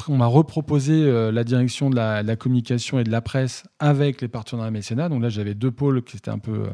on 0.09 0.17
m'a 0.17 0.27
reproposé 0.27 0.95
euh, 0.95 1.31
la 1.33 1.45
direction 1.45 1.91
de 1.91 1.97
la, 1.97 2.37
communication 2.37 2.99
et 2.99 3.05
de 3.05 3.11
la 3.11 3.21
presse 3.21 3.65
avec 3.79 4.21
les 4.21 4.29
partenaires 4.29 4.71
mécénat. 4.71 5.09
Donc 5.09 5.23
là, 5.23 5.29
j'avais 5.29 5.55
deux 5.55 5.71
pôles 5.71 6.03
qui 6.03 6.17
étaient 6.17 6.31
un 6.31 6.39
peu 6.39 6.69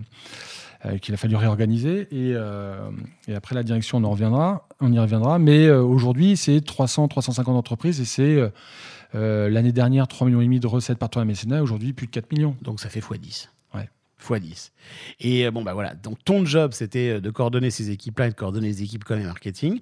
euh, 0.85 0.99
qu'il 0.99 1.15
a 1.15 1.17
fallu 1.17 1.37
réorganiser. 1.37 2.03
Et, 2.11 2.33
euh, 2.35 2.91
après 3.35 3.55
la 3.55 3.63
direction, 3.63 3.99
on 3.99 4.03
y 4.03 4.99
reviendra. 4.99 5.39
Mais 5.39 5.67
euh, 5.67 5.83
aujourd'hui, 5.83 6.37
c'est 6.37 6.61
300, 6.61 7.09
350 7.09 7.57
entreprises 7.57 8.01
et 8.01 8.05
c'est 8.05 8.37
euh, 8.37 8.49
euh, 9.15 9.49
l'année 9.49 9.73
dernière 9.73 10.07
3 10.07 10.27
millions 10.27 10.41
et 10.41 10.45
demi 10.45 10.61
de 10.61 10.67
recettes 10.67 10.99
partenaires 10.99 11.27
mécénat. 11.27 11.63
Aujourd'hui, 11.63 11.93
plus 11.93 12.07
de 12.07 12.13
4 12.13 12.31
millions. 12.31 12.57
Donc 12.63 12.81
ça 12.81 12.89
fait 12.89 13.01
x10. 13.01 13.49
Ouais. 14.31 14.41
x10. 14.41 14.71
Et 15.21 15.47
euh, 15.47 15.51
bon, 15.51 15.63
bah 15.63 15.75
voilà. 15.75 15.95
Donc 15.95 16.23
ton 16.25 16.45
job, 16.45 16.73
c'était 16.73 17.11
euh, 17.11 17.21
de 17.21 17.31
coordonner 17.31 17.71
ces 17.71 17.91
équipes-là 17.91 18.27
et 18.27 18.31
de 18.31 18.35
coordonner 18.35 18.69
les 18.69 18.83
équipes 18.83 19.05
com 19.05 19.19
et 19.19 19.25
marketing. 19.25 19.81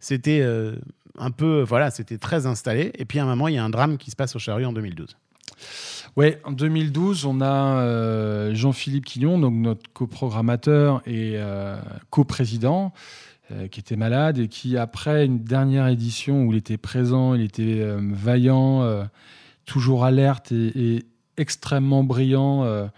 C'était 0.00 0.40
euh, 0.40 0.76
un 1.18 1.30
peu, 1.30 1.62
voilà, 1.62 1.90
c'était 1.90 2.18
très 2.18 2.46
installé. 2.46 2.92
Et 2.98 3.04
puis 3.04 3.18
à 3.18 3.24
un 3.24 3.26
moment, 3.26 3.48
il 3.48 3.54
y 3.54 3.58
a 3.58 3.64
un 3.64 3.70
drame 3.70 3.98
qui 3.98 4.10
se 4.10 4.16
passe 4.16 4.36
au 4.36 4.38
Charru 4.38 4.64
en 4.64 4.72
2012. 4.72 5.16
Ouais, 6.16 6.40
en 6.44 6.52
2012, 6.52 7.26
on 7.26 7.40
a 7.40 8.52
Jean-Philippe 8.54 9.04
Quillon, 9.04 9.38
donc 9.38 9.54
notre 9.54 9.92
coprogrammateur 9.92 11.02
et 11.06 11.32
euh, 11.36 11.78
coprésident, 12.10 12.92
qui 13.70 13.78
était 13.78 13.96
malade 13.96 14.38
et 14.38 14.48
qui, 14.48 14.76
après 14.76 15.24
une 15.24 15.44
dernière 15.44 15.86
édition 15.86 16.44
où 16.44 16.52
il 16.52 16.58
était 16.58 16.78
présent, 16.78 17.34
il 17.34 17.42
était 17.42 17.86
vaillant, 18.00 19.06
toujours 19.66 20.04
alerte 20.04 20.52
et, 20.52 21.04
extrêmement 21.36 22.02
brillant 22.02 22.88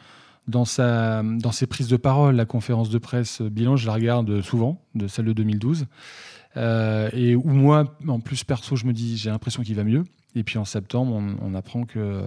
dans, 0.48 0.64
sa, 0.64 1.22
dans 1.22 1.52
ses 1.52 1.66
prises 1.66 1.88
de 1.88 1.96
parole. 1.96 2.34
La 2.34 2.46
conférence 2.46 2.90
de 2.90 2.98
presse 2.98 3.40
bilan, 3.42 3.76
je 3.76 3.86
la 3.86 3.92
regarde 3.92 4.40
souvent, 4.40 4.82
de 4.94 5.06
celle 5.06 5.26
de 5.26 5.32
2012. 5.32 5.86
Euh, 6.56 7.10
et 7.12 7.36
où 7.36 7.48
moi, 7.50 7.96
en 8.08 8.20
plus 8.20 8.42
perso, 8.42 8.74
je 8.74 8.86
me 8.86 8.92
dis, 8.92 9.16
j'ai 9.16 9.30
l'impression 9.30 9.62
qu'il 9.62 9.76
va 9.76 9.84
mieux. 9.84 10.04
Et 10.34 10.42
puis 10.42 10.58
en 10.58 10.64
septembre, 10.64 11.20
on, 11.40 11.54
apprend 11.54 11.84
que 11.84 12.22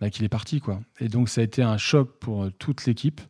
bah, 0.00 0.10
qu'il 0.10 0.24
est 0.24 0.30
parti. 0.30 0.60
Quoi. 0.60 0.80
Et 1.00 1.08
donc, 1.08 1.28
ça 1.28 1.42
a 1.42 1.44
été 1.44 1.62
un 1.62 1.76
choc 1.76 2.18
pour 2.18 2.44
euh, 2.44 2.52
toute 2.58 2.86
l'équipe. 2.86 3.20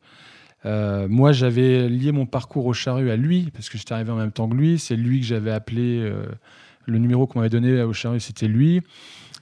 Euh, 0.64 1.06
moi, 1.08 1.32
j'avais 1.32 1.88
lié 1.88 2.12
mon 2.12 2.26
parcours 2.26 2.66
au 2.66 2.72
charru 2.72 3.10
à 3.10 3.16
lui, 3.16 3.50
parce 3.52 3.68
que 3.68 3.78
j'étais 3.78 3.92
arrivé 3.92 4.10
en 4.10 4.16
même 4.16 4.32
temps 4.32 4.48
que 4.48 4.54
lui. 4.54 4.78
C'est 4.78 4.96
lui 4.96 5.20
que 5.20 5.26
j'avais 5.26 5.52
appelé. 5.52 6.12
le 6.86 6.98
numéro 6.98 7.26
qu'on 7.26 7.40
m'avait 7.40 7.50
donné 7.50 7.82
au 7.82 7.92
charru, 7.92 8.20
c'était 8.20 8.48
lui. 8.48 8.82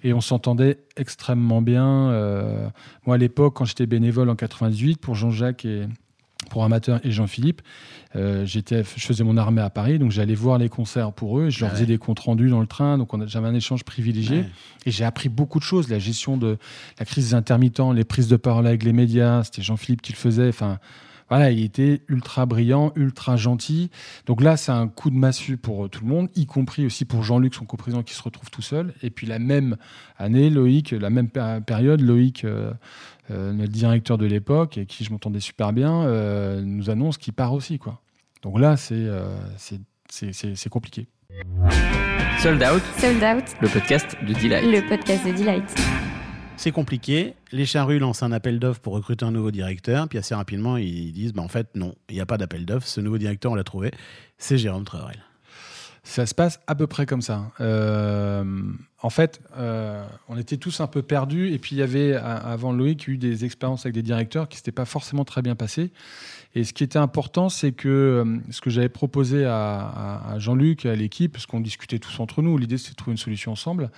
Et 0.05 0.13
on 0.13 0.21
s'entendait 0.21 0.79
extrêmement 0.97 1.63
bien. 1.63 2.11
Euh, 2.11 2.69
moi, 3.07 3.17
à 3.17 3.19
l'époque, 3.19 3.55
quand 3.57 3.65
j'étais 3.65 3.87
bénévole 3.87 4.29
en 4.29 4.37
98, 4.37 5.01
pour 5.01 5.15
Jean-Jacques 5.15 5.65
et 5.65 5.87
pour 6.51 6.63
Amateur 6.63 7.01
et 7.05 7.11
Jean-Philippe, 7.11 7.63
euh, 8.15 8.45
j'étais, 8.45 8.85
je 8.97 9.07
faisais 9.07 9.25
mon 9.25 9.39
armée 9.39 9.63
à 9.63 9.71
Paris, 9.71 9.99
donc 9.99 10.11
j'allais 10.11 10.35
voir 10.35 10.59
les 10.59 10.69
concerts 10.69 11.13
pour 11.13 11.41
eux. 11.41 11.47
Et 11.47 11.51
je 11.51 11.61
leur 11.61 11.71
faisais 11.71 11.87
des 11.87 11.97
comptes 11.97 12.21
rendus 12.21 12.51
dans 12.51 12.61
le 12.61 12.67
train, 12.67 12.99
donc 12.99 13.11
j'avais 13.27 13.49
un 13.49 13.55
échange 13.55 13.83
privilégié. 13.83 14.41
Ouais. 14.41 14.51
Et 14.85 14.91
j'ai 14.91 15.05
appris 15.05 15.31
beaucoup 15.31 15.59
de 15.59 15.65
choses, 15.65 15.89
la 15.89 15.99
gestion 15.99 16.37
de 16.37 16.59
la 16.99 17.07
crise 17.07 17.31
des 17.31 17.35
intermittents, 17.35 17.91
les 17.93 18.05
prises 18.05 18.29
de 18.29 18.37
parole 18.37 18.67
avec 18.67 18.83
les 18.83 18.93
médias, 18.93 19.45
c'était 19.45 19.63
Jean-Philippe 19.63 20.03
qui 20.03 20.13
le 20.13 20.19
faisait. 20.19 20.49
Enfin, 20.49 20.79
voilà, 21.31 21.51
il 21.51 21.65
était 21.65 22.03
ultra 22.09 22.47
brillant, 22.47 22.93
ultra 22.97 23.37
gentil. 23.37 23.91
Donc 24.27 24.43
là, 24.43 24.57
c'est 24.57 24.73
un 24.73 24.89
coup 24.89 25.11
de 25.11 25.17
massue 25.17 25.57
pour 25.57 25.85
euh, 25.85 25.89
tout 25.89 26.03
le 26.05 26.11
monde, 26.11 26.29
y 26.37 26.47
compris 26.47 26.85
aussi 26.87 27.05
pour 27.05 27.23
Jean-Luc, 27.23 27.55
son 27.55 27.65
coprésident, 27.65 28.03
qui 28.03 28.15
se 28.15 28.23
retrouve 28.23 28.51
tout 28.51 28.63
seul. 28.63 28.93
Et 29.03 29.11
puis 29.11 29.27
la 29.27 29.39
même 29.39 29.77
année, 30.19 30.51
Loïc, 30.51 30.91
la 30.93 31.11
même 31.11 31.29
péri- 31.29 31.61
période, 31.63 32.01
Loïc, 32.01 32.45
euh, 32.45 32.73
euh, 33.31 33.53
notre 33.53 33.73
directeur 33.73 34.19
de 34.19 34.27
l'époque, 34.27 34.77
et 34.79 34.87
qui 34.87 35.03
je 35.05 35.11
m'entendais 35.11 35.41
super 35.41 35.73
bien, 35.73 36.03
euh, 36.03 36.61
nous 36.63 36.91
annonce 36.91 37.17
qu'il 37.19 37.33
part 37.33 37.53
aussi. 37.55 37.79
Quoi. 37.79 38.01
Donc 38.43 38.61
là, 38.61 38.77
euh, 38.93 39.37
c'est- 39.57 40.33
c'est 40.33 40.69
compliqué. 40.69 41.07
Sold 42.39 42.63
Out, 42.63 42.83
Sold 42.99 43.23
Out, 43.25 43.45
le 43.61 43.69
podcast 43.69 44.17
de 44.23 44.35
Delight. 44.35 44.65
le 44.65 44.89
podcast 44.89 45.27
de 45.27 45.33
Delight. 45.33 45.75
C'est 46.57 46.73
compliqué. 46.73 47.35
Les 47.53 47.67
charrues 47.67 47.99
lancent 47.99 48.23
un 48.23 48.33
appel 48.33 48.59
d'offres 48.59 48.81
pour 48.81 48.95
recruter 48.95 49.25
un 49.25 49.31
nouveau 49.33 49.51
directeur. 49.51 50.09
Puis 50.09 50.19
assez 50.19 50.35
rapidement, 50.35 50.77
ils 50.77 51.13
disent 51.13 51.33
bah, 51.35 51.43
en 51.43 51.49
fait, 51.49 51.69
non, 51.75 51.95
il 52.09 52.15
n'y 52.15 52.21
a 52.21 52.27
pas 52.27 52.39
d'appel 52.39 52.65
d'offres. 52.65 52.87
Ce 52.87 53.01
nouveau 53.01 53.19
directeur, 53.19 53.53
on 53.53 53.55
l'a 53.55 53.65
trouvé. 53.65 53.91
C'est 54.39 54.57
Jérôme 54.57 54.85
Treurel. 54.85 55.19
Ça 56.05 56.27
se 56.27 56.35
passe 56.35 56.61
à 56.67 56.75
peu 56.75 56.87
près 56.87 57.07
comme 57.07 57.23
ça. 57.23 57.51
Euh, 57.61 58.45
en 59.03 59.11
fait, 59.11 59.41
euh, 59.57 60.05
on 60.29 60.37
était 60.39 60.57
tous 60.59 60.81
un 60.81 60.87
peu 60.87 61.03
perdus. 61.03 61.53
Et 61.53 61.59
puis, 61.59 61.77
il 61.77 61.79
y 61.79 61.83
avait, 61.83 62.15
avant 62.15 62.73
Loïc, 62.73 63.09
eu 63.09 63.17
des 63.19 63.45
expériences 63.45 63.85
avec 63.87 63.95
des 63.95 64.03
directeurs 64.03 64.49
qui 64.49 64.55
ne 64.55 64.59
s'étaient 64.59 64.73
pas 64.73 64.85
forcément 64.85 65.25
très 65.25 65.41
bien 65.43 65.55
passées. 65.55 65.91
Et 66.55 66.65
ce 66.65 66.73
qui 66.73 66.85
était 66.85 66.99
important, 66.99 67.49
c'est 67.49 67.73
que 67.73 67.89
euh, 67.89 68.39
ce 68.51 68.61
que 68.61 68.71
j'avais 68.71 68.89
proposé 68.91 69.45
à, 69.45 70.23
à- 70.31 70.39
Jean-Luc, 70.39 70.87
à 70.87 70.95
l'équipe, 70.95 71.33
parce 71.33 71.47
qu'on 71.47 71.61
discutait 71.61 71.99
tous 71.99 72.21
entre 72.21 72.43
nous, 72.43 72.57
l'idée 72.59 72.79
c'était 72.79 72.91
de 72.93 72.97
trouver 72.97 73.13
une 73.13 73.19
solution 73.19 73.53
ensemble, 73.53 73.91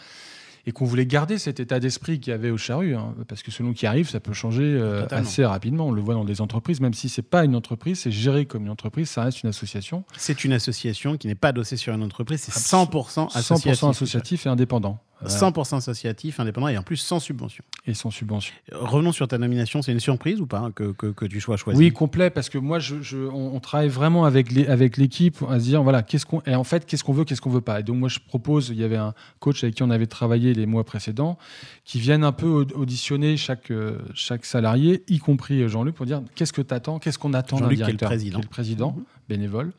et 0.66 0.72
qu'on 0.72 0.85
voulait 0.85 1.07
garder 1.07 1.38
cet 1.38 1.61
état 1.61 1.79
d'esprit 1.79 2.18
qu'il 2.18 2.33
y 2.33 2.35
avait 2.35 2.50
au 2.50 2.57
charru, 2.57 2.96
hein, 2.96 3.14
parce 3.29 3.42
que 3.42 3.52
selon 3.52 3.72
qui 3.72 3.87
arrive, 3.87 4.09
ça 4.11 4.18
peut 4.18 4.33
changer 4.33 4.64
euh, 4.64 5.07
assez 5.11 5.44
rapidement. 5.44 5.87
On 5.87 5.92
le 5.92 6.02
voit 6.02 6.14
dans 6.14 6.24
des 6.24 6.40
entreprises, 6.40 6.81
même 6.81 6.92
si 6.94 7.09
c'est 7.09 7.22
pas 7.22 7.44
une 7.44 7.55
entreprise, 7.55 8.00
c'est 8.00 8.11
géré 8.11 8.46
comme 8.46 8.64
une 8.64 8.70
entreprise, 8.70 9.09
ça 9.09 9.22
reste 9.22 9.42
une 9.44 9.48
association. 9.48 10.05
C'est 10.16 10.44
une 10.44 10.52
association 10.52 11.16
qui 11.16 11.29
n'est 11.29 11.37
pas 11.37 11.48
adossée 11.48 11.76
sur 11.76 11.94
une 11.94 12.02
entreprise. 12.02 12.40
C'est 12.40 12.52
Absol- 12.52 12.90
100% 12.90 13.29
associatif. 13.37 13.81
100% 13.81 13.90
associatif 13.90 14.46
et 14.46 14.48
indépendant. 14.48 14.98
Voilà. 15.22 15.35
100% 15.35 15.76
associatif, 15.79 16.38
indépendant 16.40 16.68
et 16.68 16.76
en 16.76 16.83
plus 16.83 16.98
sans 16.98 17.20
subvention. 17.20 17.64
et 17.87 17.94
sans 17.94 18.11
subvention. 18.11 18.55
Revenons 18.72 19.12
sur 19.12 19.26
ta 19.26 19.38
nomination, 19.38 19.81
c'est 19.81 19.92
une 19.92 20.00
surprise 20.00 20.40
ou 20.42 20.46
pas 20.46 20.59
hein, 20.59 20.72
que, 20.72 20.92
que, 20.92 21.07
que 21.07 21.24
tu 21.24 21.40
sois 21.40 21.57
choisi? 21.57 21.79
Oui, 21.79 21.90
complet, 21.90 22.29
parce 22.29 22.50
que 22.50 22.59
moi, 22.59 22.79
je, 22.81 23.00
je- 23.00 23.16
on, 23.16 23.55
on 23.57 23.61
travaille 23.61 23.88
vraiment 23.88 24.24
avec 24.26 24.52
les- 24.52 24.66
avec 24.66 24.98
l'équipe 24.98 25.37
à 25.48 25.59
se 25.59 25.64
dire, 25.64 25.83
voilà, 25.83 26.02
qu'est-ce 26.02 26.26
qu'on, 26.26 26.42
et 26.46 26.55
en 26.55 26.64
fait, 26.64 26.85
qu'est-ce 26.85 27.02
qu'on 27.02 27.14
veut, 27.14 27.24
qu'est-ce 27.24 27.40
qu'on 27.40 27.48
veut 27.50 27.61
pas. 27.62 27.81
Et 27.81 27.83
donc, 27.83 27.96
moi, 27.96 28.09
je 28.11 28.18
propose, 28.18 28.68
il 28.68 28.76
y 28.76 28.85
avait 28.85 28.96
un 28.98 29.14
coach 29.40 29.64
avec 29.64 29.74
qui 29.76 29.83
on 29.83 29.90
avait 29.90 30.07
travaillé 30.07 30.52
les 30.52 30.66
mois 30.66 30.85
précédents, 30.85 31.38
qui 31.87 31.98
viennent 31.98 32.24
un 32.24 32.33
peu 32.33 32.48
aud- 32.48 32.72
auditionner 32.74 33.37
chaque, 33.38 33.70
euh, 33.70 33.98
chaque 34.12 34.44
salarié, 34.44 35.02
y 35.09 35.18
compris 35.18 35.62
euh, 35.62 35.68
Jean-Luc, 35.68 35.94
pour 35.94 36.05
dire, 36.07 36.20
qu'est-ce 36.35 36.52
que 36.52 36.61
tu 36.62 36.74
attends, 36.74 36.98
qu'est-ce 36.98 37.18
qu'on 37.18 37.33
attend 37.33 37.57
d'un 37.59 37.66
est 37.66 37.70
le 37.70 37.76
directeur 37.76 38.09
président. 38.11 38.38
qui 38.38 38.42
est 38.42 38.44
le 38.44 38.50
président, 38.50 38.96
bénévole. 39.31 39.72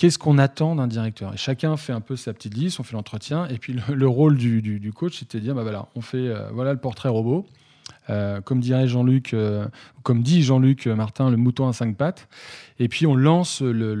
Qu'est-ce 0.00 0.18
qu'on 0.18 0.38
attend 0.38 0.76
d'un 0.76 0.86
directeur? 0.86 1.34
Et 1.34 1.36
chacun 1.36 1.76
fait 1.76 1.92
un 1.92 2.00
peu 2.00 2.16
sa 2.16 2.32
petite 2.32 2.54
liste, 2.54 2.80
on 2.80 2.82
fait 2.84 2.94
l'entretien, 2.94 3.46
et 3.48 3.58
puis 3.58 3.74
le, 3.74 3.94
le 3.94 4.08
rôle 4.08 4.38
du, 4.38 4.62
du- 4.62 4.80
du 4.80 4.92
coach, 4.94 5.18
c'était 5.18 5.36
de 5.38 5.42
dire, 5.44 5.54
bah 5.54 5.62
voilà, 5.62 5.88
on 5.94 6.00
fait, 6.00 6.16
euh, 6.28 6.48
voilà 6.54 6.72
le 6.72 6.78
portrait 6.78 7.10
robot. 7.10 7.46
Euh, 8.08 8.40
comme 8.40 8.60
dirait 8.60 8.88
Jean-Luc, 8.88 9.34
euh, 9.34 9.66
comme 10.02 10.22
dit 10.22 10.42
Jean-Luc 10.42 10.86
Martin, 10.86 11.28
le 11.30 11.36
mouton 11.36 11.68
à 11.68 11.72
cinq 11.74 11.96
pattes. 11.96 12.28
Et 12.78 12.88
puis 12.88 13.06
on 13.06 13.14
lance 13.14 13.60
le, 13.60 13.94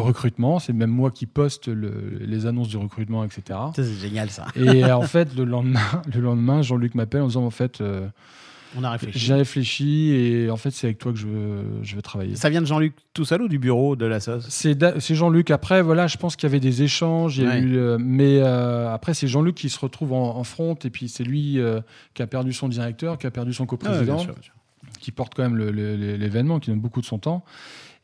recrutement. 0.00 0.58
C'est 0.58 0.72
même 0.72 0.90
moi 0.90 1.10
qui 1.10 1.26
poste 1.26 1.66
le- 1.68 2.18
les 2.20 2.46
annonces 2.46 2.68
du 2.68 2.76
recrutement, 2.76 3.24
etc. 3.24 3.58
C'est 3.74 3.84
génial 3.94 4.30
ça. 4.30 4.46
Et 4.54 4.84
en 4.84 5.02
fait, 5.14 5.34
le 5.34 5.44
lendemain, 5.44 5.80
le 6.14 6.20
lendemain 6.20 6.62
Jean-Luc 6.62 6.94
m'appelle 6.94 7.22
en 7.22 7.26
disant 7.26 7.44
en 7.44 7.50
fait, 7.50 7.80
euh, 7.80 8.06
On 8.78 8.82
a 8.84 8.90
réfléchi. 8.90 9.18
j'ai 9.18 9.34
réfléchi 9.34 10.10
et 10.10 10.50
en 10.50 10.56
fait, 10.56 10.70
c'est 10.70 10.86
avec 10.88 10.98
toi 10.98 11.12
que 11.12 11.18
je 11.18 11.26
veux, 11.26 11.64
je 11.82 11.96
veux 11.96 12.02
travailler. 12.02 12.36
Ça 12.36 12.50
vient 12.50 12.60
de 12.60 12.66
Jean-Luc 12.66 12.94
tout 13.14 13.24
seul 13.24 13.42
ou 13.42 13.48
du 13.48 13.58
bureau 13.58 13.96
de 13.96 14.04
la 14.06 14.20
sauce 14.20 14.46
C'est 14.48 14.74
Da- 14.74 14.98
c'est 15.00 15.14
Jean-Luc. 15.14 15.50
Après, 15.50 15.82
voilà, 15.82 16.06
je 16.06 16.16
pense 16.16 16.36
qu'il 16.36 16.46
y 16.48 16.50
avait 16.50 16.60
des 16.60 16.82
échanges. 16.82 17.38
il 17.38 17.44
y 17.44 17.46
a 17.46 17.50
Ouais. 17.50 17.60
eu, 17.60 17.76
euh, 17.76 17.96
mais 18.00 18.38
euh, 18.40 18.92
après, 18.92 19.14
c'est 19.14 19.28
Jean-Luc 19.28 19.54
qui 19.54 19.68
se 19.70 19.78
retrouve 19.78 20.12
en, 20.12 20.36
en 20.36 20.44
front. 20.44 20.74
Et 20.84 20.90
puis, 20.90 21.08
c'est 21.08 21.24
lui 21.24 21.58
euh, 21.58 21.80
qui 22.14 22.22
a 22.22 22.26
perdu 22.26 22.52
son 22.52 22.68
directeur, 22.68 23.18
qui 23.18 23.26
a 23.26 23.30
perdu 23.30 23.52
son 23.54 23.62
Ah 23.62 23.64
ouais, 23.64 23.68
coprésident, 23.78 24.14
bien 24.16 24.24
sûr, 24.24 24.32
bien 24.34 24.42
sûr. 24.42 24.52
qui 25.00 25.10
porte 25.12 25.34
quand 25.34 25.42
même 25.42 25.56
le- 25.56 25.70
le- 25.70 25.96
le- 25.96 26.16
l'événement, 26.16 26.58
qui 26.60 26.70
donne 26.70 26.80
beaucoup 26.80 27.00
de 27.00 27.06
son 27.06 27.18
temps. 27.18 27.44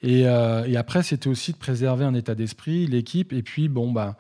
Et, 0.02 0.26
euh, 0.26 0.64
et 0.66 0.76
après, 0.76 1.02
c'était 1.02 1.28
aussi 1.28 1.52
de 1.52 1.58
préserver 1.58 2.04
un 2.04 2.14
état 2.14 2.34
d'esprit, 2.34 2.86
l'équipe. 2.86 3.32
Et 3.32 3.42
puis, 3.42 3.68
bon, 3.68 3.92
bah. 3.92 4.16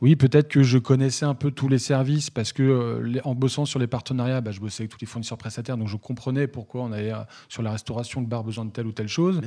Oui, 0.00 0.16
peut-être 0.16 0.48
que 0.48 0.62
je 0.62 0.78
connaissais 0.78 1.26
un 1.26 1.34
peu 1.34 1.50
tous 1.50 1.68
les 1.68 1.78
services 1.78 2.30
parce 2.30 2.52
que 2.54 2.62
euh, 2.62 3.20
en 3.24 3.34
bossant 3.34 3.66
sur 3.66 3.78
les 3.78 3.86
partenariats, 3.86 4.40
bah, 4.40 4.50
je 4.50 4.60
bossais 4.60 4.82
avec 4.82 4.90
tous 4.90 4.98
les 5.00 5.06
fournisseurs 5.06 5.36
prestataires, 5.36 5.76
donc 5.76 5.88
je 5.88 5.96
comprenais 5.96 6.46
pourquoi 6.46 6.82
on 6.82 6.92
avait 6.92 7.12
euh, 7.12 7.18
sur 7.50 7.62
la 7.62 7.72
restauration 7.72 8.22
le 8.22 8.26
bar 8.26 8.42
besoin 8.42 8.64
de 8.64 8.70
telle 8.70 8.86
ou 8.86 8.92
telle 8.92 9.08
chose. 9.08 9.42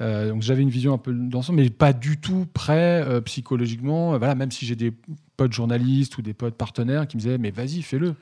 Euh, 0.00 0.28
donc 0.28 0.42
j'avais 0.42 0.62
une 0.62 0.70
vision 0.70 0.94
un 0.94 0.98
peu 0.98 1.12
d'ensemble, 1.12 1.60
mais 1.60 1.70
pas 1.70 1.92
du 1.92 2.18
tout 2.18 2.46
prêt 2.54 3.04
psychologiquement. 3.24 4.16
Voilà, 4.16 4.34
même 4.36 4.52
si 4.52 4.64
j'ai 4.64 4.76
des 4.76 4.92
potes 5.36 5.52
journalistes 5.52 6.16
ou 6.18 6.22
des 6.22 6.34
potes 6.34 6.54
partenaires 6.54 7.08
qui 7.08 7.16
me 7.16 7.22
disaient 7.22 7.38
mais 7.38 7.50
vas-y 7.50 7.82
fais-le. 7.82 8.14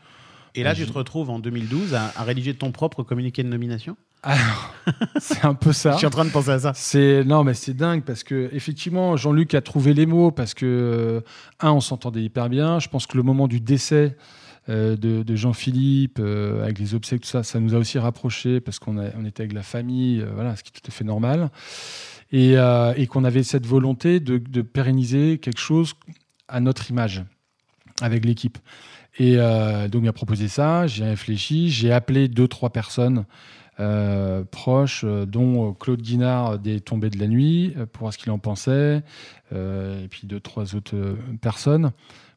Et 0.55 0.63
là, 0.63 0.71
Ah, 0.71 0.75
tu 0.75 0.87
te 0.87 0.93
retrouves 0.93 1.31
en 1.31 1.41
2012 1.41 1.95
à, 1.95 2.13
à 2.17 2.23
rédiger 2.23 2.55
ton 2.55 2.71
propre 2.71 3.03
communiqué 3.03 3.43
de 3.43 3.49
nomination? 3.49 3.97
Alors 4.25 4.75
c'est 5.19 5.45
un 5.45 5.55
peu 5.55 5.73
ça. 5.73 5.93
Je 5.93 5.99
suis 5.99 6.07
en 6.07 6.11
train 6.11 6.25
de 6.25 6.31
penser 6.31 6.51
à 6.51 6.59
ça. 6.59 6.73
C'est 6.75 7.25
non 7.25 7.45
mais 7.45 7.55
c'est 7.55 7.75
dingue 7.75 8.03
parce 8.03 8.25
que 8.25 8.49
effectivement 8.53 9.17
Jean-Luc 9.17 9.55
a 9.55 9.61
trouvé 9.61 9.95
les 9.95 10.07
mots 10.07 10.31
parce 10.31 10.55
que 10.55 10.67
euh, 10.67 11.21
un 11.61 11.73
on 11.73 11.81
s'entendait 11.81 12.23
hyper 12.23 12.49
bien. 12.49 12.79
Je 12.81 12.89
pense 12.89 13.07
que 13.07 13.17
le 13.17 13.23
moment 13.23 13.47
du 13.49 13.61
décès 13.61 14.17
euh, 14.71 14.97
de, 14.97 15.23
de 15.23 15.37
Jean-Philippe 15.37 16.19
euh, 16.21 16.63
avec 16.63 16.79
les 16.79 16.95
obsèques 16.95 17.21
tout 17.21 17.29
ça, 17.29 17.43
ça 17.43 17.61
nous 17.61 17.75
a 17.75 17.79
aussi 17.79 17.99
rapprochés 17.99 18.61
parce 18.61 18.79
qu'on 18.79 18.97
on 18.97 19.25
était 19.27 19.43
avec 19.43 19.53
la 19.53 19.63
famille, 19.63 20.23
euh, 20.23 20.31
voilà, 20.35 20.57
ce 20.57 20.63
qui 20.63 20.71
est 20.71 20.81
tout 20.81 20.89
à 20.89 20.91
fait 20.91 21.05
normal. 21.05 21.51
Et, 22.33 22.55
et 22.97 23.07
qu'on 23.07 23.23
avait 23.23 23.45
cette 23.45 23.65
volonté 23.65 24.19
de, 24.19 24.39
de 24.39 24.63
pérenniser 24.63 25.39
quelque 25.39 25.61
chose 25.61 25.95
à 26.49 26.59
notre 26.59 26.91
image 26.91 27.23
avec 28.01 28.25
l'équipe. 28.25 28.59
Et 29.21 29.37
donc 29.37 30.03
il 30.03 30.07
m'a 30.07 30.13
proposé 30.13 30.49
ça, 30.49 30.89
j'ai 30.89 31.05
réfléchi, 31.05 31.71
j'ai 31.71 31.93
appelé 31.93 32.27
deux 32.27 32.49
trois 32.49 32.71
personnes 32.71 33.25
euh, 33.81 34.45
proches, 34.45 35.03
euh, 35.05 35.27
dont 35.27 35.71
euh, 35.71 35.73
Claude 35.73 36.01
Guinard 36.03 36.59
des 36.59 36.81
Tombées 36.81 37.11
de 37.11 37.19
la 37.19 37.27
Nuit, 37.29 37.75
pour 37.93 38.01
voir 38.03 38.13
ce 38.13 38.19
qu'il 38.19 38.31
en 38.31 38.39
pensait, 38.39 39.03
et 39.53 40.09
puis 40.11 40.27
deux, 40.27 40.41
trois 40.41 40.75
autres 40.75 41.17
personnes, 41.41 41.93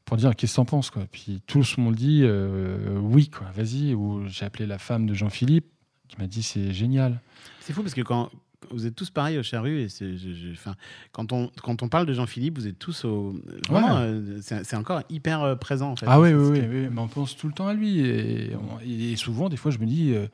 pour 0.05 0.17
dire 0.17 0.35
qu'est-ce 0.35 0.53
que 0.53 0.55
t'en 0.57 0.65
penses. 0.65 0.89
Quoi. 0.89 1.03
Puis 1.11 1.41
tous 1.47 1.77
m'ont 1.77 1.91
dit 1.91 2.21
euh, 2.23 2.97
oui, 3.01 3.29
quoi, 3.29 3.47
vas-y. 3.55 3.93
Ou 3.93 4.23
j'ai 4.27 4.45
appelé 4.45 4.65
la 4.65 4.77
femme 4.77 5.05
de 5.05 5.13
Jean-Philippe, 5.13 5.65
qui 6.07 6.17
m'a 6.19 6.27
dit 6.27 6.43
c'est 6.43 6.71
génial. 6.73 7.19
C'est 7.61 7.73
fou 7.73 7.81
parce 7.81 7.93
que 7.93 8.01
quand 8.01 8.29
vous 8.71 8.85
êtes 8.87 8.95
tous 8.95 9.09
pareils 9.09 9.37
au 9.37 9.43
Charru, 9.43 9.81
et 9.81 9.89
c'est, 9.89 10.17
je- 10.17 10.33
je- 10.33 10.51
enfin, 10.51 10.75
quand, 11.11 11.31
on, 11.33 11.49
quand 11.61 11.83
on 11.83 11.89
parle 11.89 12.05
de 12.05 12.13
Jean-Philippe, 12.13 12.57
vous 12.57 12.67
êtes 12.67 12.79
tous 12.79 13.03
au. 13.05 13.35
Vraiment, 13.69 13.95
Ouais. 13.95 14.01
euh, 14.03 14.39
c'est, 14.41 14.75
encore 14.75 15.01
hyper 15.09 15.57
présent 15.59 15.91
en 15.91 15.95
fait. 15.95 16.05
Ah 16.07 16.19
oui, 16.19 16.33
oui, 16.33 16.59
oui, 16.61 16.87
mais 16.91 16.99
on 17.01 17.07
pense 17.07 17.35
tout 17.35 17.47
le 17.47 17.53
temps 17.53 17.67
à 17.67 17.73
lui. 17.73 17.99
Et, 17.99 19.15
souvent, 19.15 19.49
des 19.49 19.57
fois, 19.57 19.71
je 19.71 19.79
me 19.79 19.85
dis, 19.85 20.13
euh, 20.13 20.27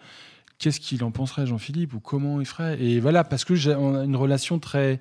qu'est-ce 0.60 0.80
qu'il 0.80 1.04
en 1.04 1.12
penserait, 1.12 1.46
Jean-Philippe, 1.46 1.94
ou 1.94 2.00
comment 2.00 2.40
il 2.40 2.46
ferait 2.46 2.82
Et 2.82 3.00
voilà, 3.00 3.24
parce 3.24 3.46
que 3.46 3.56
j'ai 3.56 3.74
une 3.74 4.16
relation 4.16 4.60
très 4.60 5.00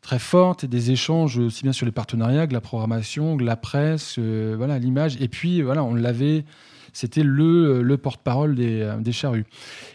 très 0.00 0.18
forte 0.18 0.64
et 0.64 0.68
des 0.68 0.90
échanges 0.90 1.38
aussi 1.38 1.62
bien 1.62 1.72
sur 1.72 1.86
les 1.86 1.92
partenariats 1.92 2.46
que 2.46 2.52
la 2.52 2.60
programmation, 2.60 3.36
que 3.36 3.44
la 3.44 3.56
presse, 3.56 4.16
euh, 4.18 4.54
voilà 4.56 4.78
l'image. 4.78 5.16
Et 5.20 5.28
puis 5.28 5.62
voilà, 5.62 5.84
on 5.84 5.94
l'avait, 5.94 6.44
c'était 6.92 7.22
le, 7.22 7.82
le 7.82 7.96
porte-parole 7.98 8.54
des, 8.54 8.80
euh, 8.80 8.96
des 8.96 9.12
charrues. 9.12 9.44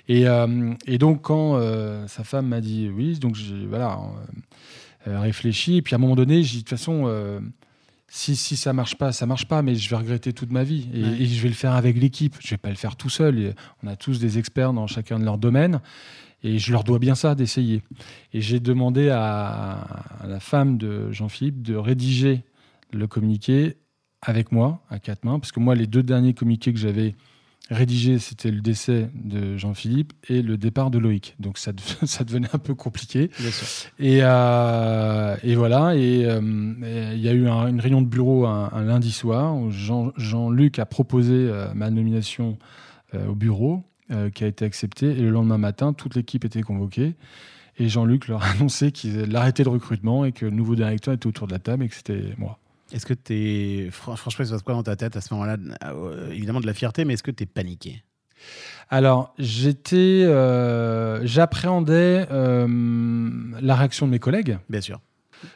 Et, 0.07 0.27
euh, 0.27 0.73
donc 0.99 1.23
quand 1.23 1.55
euh, 1.55 2.07
sa 2.07 2.23
femme 2.23 2.47
m'a 2.47 2.61
dit 2.61 2.89
oui, 2.95 3.17
donc 3.17 3.35
j'ai 3.35 3.65
voilà 3.65 3.99
euh, 5.07 5.09
euh, 5.09 5.19
réfléchi. 5.19 5.77
Et 5.77 5.81
puis 5.81 5.95
à 5.95 5.97
un 5.97 5.99
moment 5.99 6.15
donné, 6.15 6.43
j'ai 6.43 6.57
de 6.57 6.61
toute 6.61 6.69
façon. 6.69 7.41
Si, 8.07 8.35
si 8.35 8.55
ça 8.55 8.71
marche 8.73 8.95
pas, 8.97 9.11
ça 9.11 9.25
marche 9.25 9.47
pas, 9.47 9.61
mais 9.61 9.75
je 9.75 9.89
vais 9.89 9.95
regretter 9.95 10.31
toute 10.31 10.51
ma 10.51 10.63
vie. 10.63 10.87
Et, 10.93 11.01
Ouais. 11.03 11.21
et 11.21 11.25
je 11.25 11.41
vais 11.41 11.49
le 11.49 11.55
faire 11.55 11.73
avec 11.73 11.97
l'équipe. 11.97 12.35
Je 12.39 12.51
vais 12.51 12.57
pas 12.57 12.69
le 12.69 12.75
faire 12.75 12.95
tout 12.95 13.09
seul. 13.09 13.39
Et 13.39 13.53
on 13.83 13.87
a 13.87 13.95
tous 13.95 14.19
des 14.19 14.37
experts 14.37 14.73
dans 14.73 14.87
chacun 14.87 15.19
de 15.19 15.25
leur 15.25 15.37
domaine. 15.37 15.81
Et 16.43 16.59
je 16.59 16.71
leur 16.71 16.83
dois 16.83 16.99
bien 16.99 17.15
ça 17.15 17.33
d'essayer. 17.35 17.81
Et 18.33 18.41
j'ai 18.41 18.59
demandé 18.59 19.09
à, 19.09 19.71
à 20.21 20.27
la 20.27 20.39
femme 20.39 20.77
de 20.77 21.11
Jean-Philippe 21.11 21.61
de 21.63 21.75
rédiger 21.75 22.43
le 22.93 23.07
communiqué 23.07 23.77
avec 24.21 24.51
moi, 24.51 24.83
à 24.89 24.99
quatre 24.99 25.23
mains. 25.23 25.39
Parce 25.39 25.51
que 25.51 25.59
moi, 25.59 25.73
les 25.75 25.87
deux 25.87 26.03
derniers 26.03 26.33
communiqués 26.33 26.71
que 26.73 26.79
j'avais 26.79 27.15
rédigés, 27.71 28.19
c'était 28.19 28.51
le 28.51 28.61
décès 28.61 29.09
de 29.15 29.57
Jean-Philippe 29.57 30.13
et 30.29 30.41
le 30.41 30.57
départ 30.57 30.91
de 30.91 30.99
Loïc. 30.99 31.35
Donc 31.39 31.57
ça, 31.57 31.71
ça 32.03 32.23
devenait 32.23 32.49
un 32.53 32.59
peu 32.59 32.75
compliqué. 32.75 33.29
Bien 33.39 33.49
sûr. 33.51 33.67
Et, 33.99 34.19
euh, 34.21 35.35
et 35.43 35.55
voilà, 35.55 35.95
et 35.95 36.25
euh, 36.25 36.39
et 36.85 37.13
il 37.15 37.19
y 37.21 37.29
a 37.29 37.33
eu 37.33 37.47
un- 37.47 37.67
une 37.67 37.79
réunion 37.79 38.01
de 38.01 38.07
bureau 38.07 38.45
un, 38.45 38.69
un 38.71 38.83
lundi 38.83 39.11
soir 39.11 39.55
où 39.55 39.71
Jean- 39.71 40.11
Jean-Luc 40.17 40.77
a 40.79 40.85
proposé 40.85 41.33
euh, 41.33 41.67
ma 41.73 41.89
nomination 41.89 42.57
au 43.29 43.33
bureau, 43.35 43.81
qui 44.33 44.43
a 44.43 44.47
été 44.47 44.65
acceptée. 44.65 45.07
Et 45.11 45.21
le 45.21 45.29
lendemain 45.29 45.57
matin, 45.57 45.93
toute 45.93 46.15
l'équipe 46.15 46.43
était 46.43 46.61
convoquée. 46.63 47.15
Et 47.77 47.87
Jean-Luc 47.87 48.27
leur 48.27 48.43
a 48.43 48.47
annoncé 48.47 48.91
qu'il 48.91 49.33
arrêtait 49.37 49.63
le 49.63 49.69
recrutement 49.69 50.25
et 50.25 50.33
que 50.33 50.43
le 50.45 50.51
nouveau 50.51 50.75
directeur 50.75 51.13
était 51.13 51.27
autour 51.27 51.47
de 51.47 51.53
la 51.53 51.59
table 51.59 51.85
et 51.85 51.87
que 51.87 51.95
c'était 51.95 52.33
moi. 52.37 52.59
Est-ce 52.91 53.05
que 53.05 53.13
t'es. 53.13 53.89
fran- 53.91 54.15
Franchement, 54.15 54.43
il 54.45 54.47
se 54.47 54.51
passe 54.53 54.61
quoi 54.61 54.73
dans 54.75 54.83
ta 54.83 54.95
tête 54.95 55.15
à 55.15 55.21
ce 55.21 55.33
moment-là? 55.33 55.57
Euh, 55.85 56.31
Évidemment 56.31 56.59
de 56.61 56.67
la 56.67 56.73
fierté, 56.73 57.03
mais 57.05 57.13
est-ce 57.13 57.23
que 57.23 57.31
t'es 57.31 57.45
paniqué? 57.45 58.03
Alors, 58.89 59.33
j'étais, 59.39 60.23
euh, 60.25 61.25
j'appréhendais 61.25 62.27
euh, 62.31 62.67
la 63.59 63.75
réaction 63.75 64.05
de 64.05 64.11
mes 64.11 64.19
collègues. 64.19 64.59
Bien 64.69 64.81
sûr. 64.81 64.99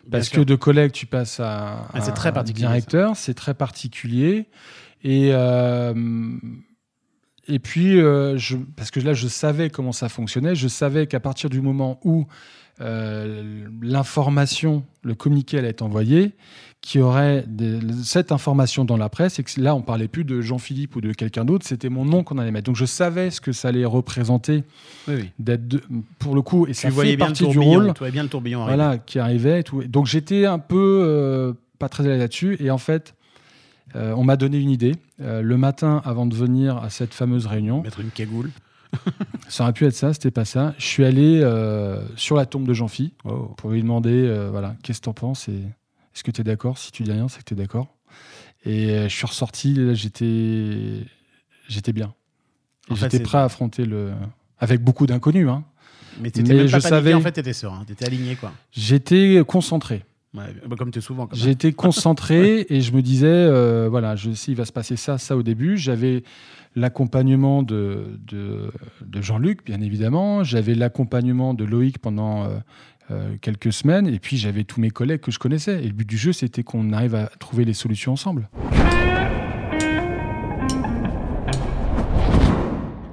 Bien 0.04 0.12
Parce 0.12 0.28
sûr. 0.30 0.39
que 0.39 0.44
de 0.44 0.56
collègue, 0.56 0.92
tu 0.92 1.06
passes 1.06 1.39
à, 1.39 1.88
Ah, 1.94 2.02
c'est 2.02 2.10
à 2.10 2.13
très 2.13 2.30
un 2.30 2.34
particulier, 2.34 2.68
directeur, 2.68 3.15
c'est 3.15 3.36
très 3.36 3.54
particulier. 3.54 4.48
Et, 5.04 5.30
euh, 5.34 5.94
et 7.48 7.60
puis, 7.60 8.00
je, 8.00 8.58
parce 8.76 8.89
que 8.92 9.00
là, 9.00 9.13
je 9.13 9.28
savais 9.28 9.70
comment 9.70 9.92
ça 9.92 10.10
fonctionnait, 10.10 10.56
je 10.56 10.68
savais 10.68 11.06
qu'à 11.06 11.20
partir 11.20 11.50
du 11.52 11.62
moment 11.62 12.00
où 12.04 12.26
l'information, 13.82 14.84
le 15.04 15.15
communiqué 15.15 15.58
allait 15.58 15.70
être 15.70 15.82
envoyé, 15.82 16.34
qu'il 16.82 17.02
y 17.02 17.04
aurait 17.04 17.44
des- 17.48 17.80
cette 18.04 18.32
information 18.32 18.86
dans 18.86 18.96
la 18.98 19.10
presse, 19.10 19.38
et 19.39 19.44
que 19.44 19.60
là, 19.60 19.76
on 19.76 19.82
parlait 19.82 20.08
plus 20.08 20.24
de 20.24 20.39
Jean-Philippe 20.42 20.96
ou 20.96 21.02
de 21.02 21.12
quelqu'un 21.12 21.44
d'autre, 21.46 21.65
c'était 21.68 21.89
mon 21.89 22.06
nom 22.06 22.24
qu'on 22.24 22.38
allait 22.38 22.52
mettre. 22.52 22.65
Donc, 22.68 22.78
je 22.78 22.86
savais 22.86 23.32
ce 23.32 23.42
que 23.42 23.52
ça 23.52 23.68
allait 23.68 23.84
représenter 23.86 24.63
Oui, 25.08 25.15
oui. 25.18 25.30
d'être, 25.39 25.82
pour 26.20 26.36
le 26.36 26.42
coup, 26.42 26.65
et 26.65 26.70
Tu 26.70 26.76
ça 26.76 26.89
voyais 26.89 27.12
fait 27.12 27.18
bien 27.18 27.26
partie 27.28 27.48
du 27.48 27.60
rôle 27.60 27.94
Tu 27.94 28.00
voyais 28.00 28.12
bien 28.13 28.24
le 28.24 28.30
tourbillon 28.30 28.62
arriver. 28.63 28.76
voilà, 28.78 28.98
qui 28.98 29.20
arrivait 29.20 29.60
et 29.60 29.63
tout. 29.63 29.84
Donc 29.84 30.06
j'étais 30.06 30.46
un 30.46 30.60
peu 30.60 31.02
euh, 31.06 31.54
pas 31.80 31.89
très 31.89 32.10
à 32.10 32.15
là-dessus. 32.18 32.56
Et 32.62 32.72
en 32.72 32.78
fait, 32.78 33.13
euh, 33.96 34.13
on 34.15 34.24
m'a 34.24 34.38
donné 34.38 34.58
une 34.60 34.70
idée. 34.70 34.94
Euh, 35.22 35.42
le 35.42 35.58
matin, 35.58 36.02
avant 36.06 36.26
de 36.26 36.34
venir 36.36 36.78
à 36.78 36.89
cette 36.89 37.13
fameuse 37.13 37.46
réunion, 37.46 37.82
Mettre 37.82 38.00
une 38.00 38.12
cagoule. 38.12 38.52
ça 39.50 39.63
aurait 39.63 39.74
pu 39.74 39.86
être 39.86 39.94
ça, 39.96 40.13
c'était 40.13 40.32
pas 40.32 40.46
ça. 40.46 40.74
Je 40.78 40.86
suis 40.86 41.04
allé 41.06 41.42
euh, 41.44 42.02
sur 42.15 42.36
la 42.36 42.46
tombe 42.46 42.65
de 42.65 42.74
Jean-Phi 42.74 43.13
Oh. 43.26 43.52
pour 43.58 43.70
lui 43.72 43.82
demander 43.82 44.12
euh, 44.26 44.50
voilà, 44.50 44.76
qu'est-ce 44.82 45.00
que 45.00 45.06
t'en 45.06 45.13
penses 45.13 45.48
et 45.50 45.60
est-ce 46.20 46.24
que 46.26 46.32
tu 46.32 46.42
es 46.42 46.44
d'accord? 46.44 46.78
Si 46.78 46.92
tu 46.92 47.04
dis 47.04 47.14
rien, 47.14 47.30
c'est 47.30 47.40
que 47.40 47.46
tu 47.46 47.54
es 47.54 47.58
d'accord. 47.58 47.88
Et 48.66 48.90
euh, 48.90 49.04
je 49.08 49.16
suis 49.16 49.26
ressorti, 49.26 49.74
là, 49.74 49.94
j'étais 49.94 51.06
j'étais 51.70 51.94
bien. 51.94 52.14
Et 52.90 52.92
En 52.92 52.96
fait, 52.98 53.10
J'étais 53.10 53.24
prêt 53.24 53.38
à 53.38 53.46
affronter 53.46 53.86
le. 53.86 54.12
Avec 54.58 54.84
beaucoup 54.84 55.06
d'inconnus. 55.08 55.48
Hein. 55.48 55.64
Mais 56.20 56.30
Mais 56.36 56.44
même 56.44 56.58
pas 56.70 56.80
je 56.80 56.80
savais- 56.80 57.14
en 57.14 57.22
fait, 57.22 57.32
t'étais 57.32 57.54
serein. 57.54 57.86
T'étais 57.86 58.06
aligné, 58.06 58.36
quoi. 58.36 58.52
J'étais 58.74 59.42
concentré. 59.48 60.04
Ouais, 60.34 60.44
bah, 60.68 60.76
comme 60.78 60.92
tu 60.92 61.00
es 61.00 61.02
souvent. 61.02 61.30
été 61.48 61.72
concentré 61.72 62.66
et 62.70 62.82
je 62.82 62.92
me 62.92 63.02
disais, 63.02 63.28
euh, 63.28 63.88
voilà, 63.90 64.18
je 64.18 64.32
sais, 64.34 64.52
il 64.52 64.56
va 64.56 64.66
se 64.66 64.74
passer 64.74 64.98
ça, 64.98 65.18
ça 65.18 65.38
au 65.38 65.42
début. 65.42 65.78
J'avais 65.78 66.24
l'accompagnement 66.76 67.64
de, 67.64 68.20
de, 68.28 68.74
de 69.06 69.22
Jean-Luc, 69.22 69.66
bien 69.66 69.80
évidemment. 69.80 70.44
J'avais 70.44 70.76
l'accompagnement 70.76 71.54
de 71.54 71.64
Loïc 71.64 71.98
pendant 72.00 72.44
euh, 72.44 72.58
euh, 73.12 73.36
quelques 73.41 73.74
semaines. 73.74 74.08
Et 74.08 74.19
puis, 74.19 74.38
j'avais 74.38 74.63
tous 74.63 74.80
mes 74.80 74.89
collègues 74.89 75.22
que 75.22 75.32
je 75.32 75.39
connaissais. 75.39 75.84
Et 75.84 75.88
le 75.88 75.93
but 75.93 76.08
du 76.08 76.17
jeu, 76.17 76.34
c'était 76.34 76.63
qu'on 76.63 76.93
arrive 76.93 77.15
à 77.15 77.28
trouver 77.39 77.65
les 77.65 77.74
solutions 77.74 78.13
ensemble. 78.13 78.50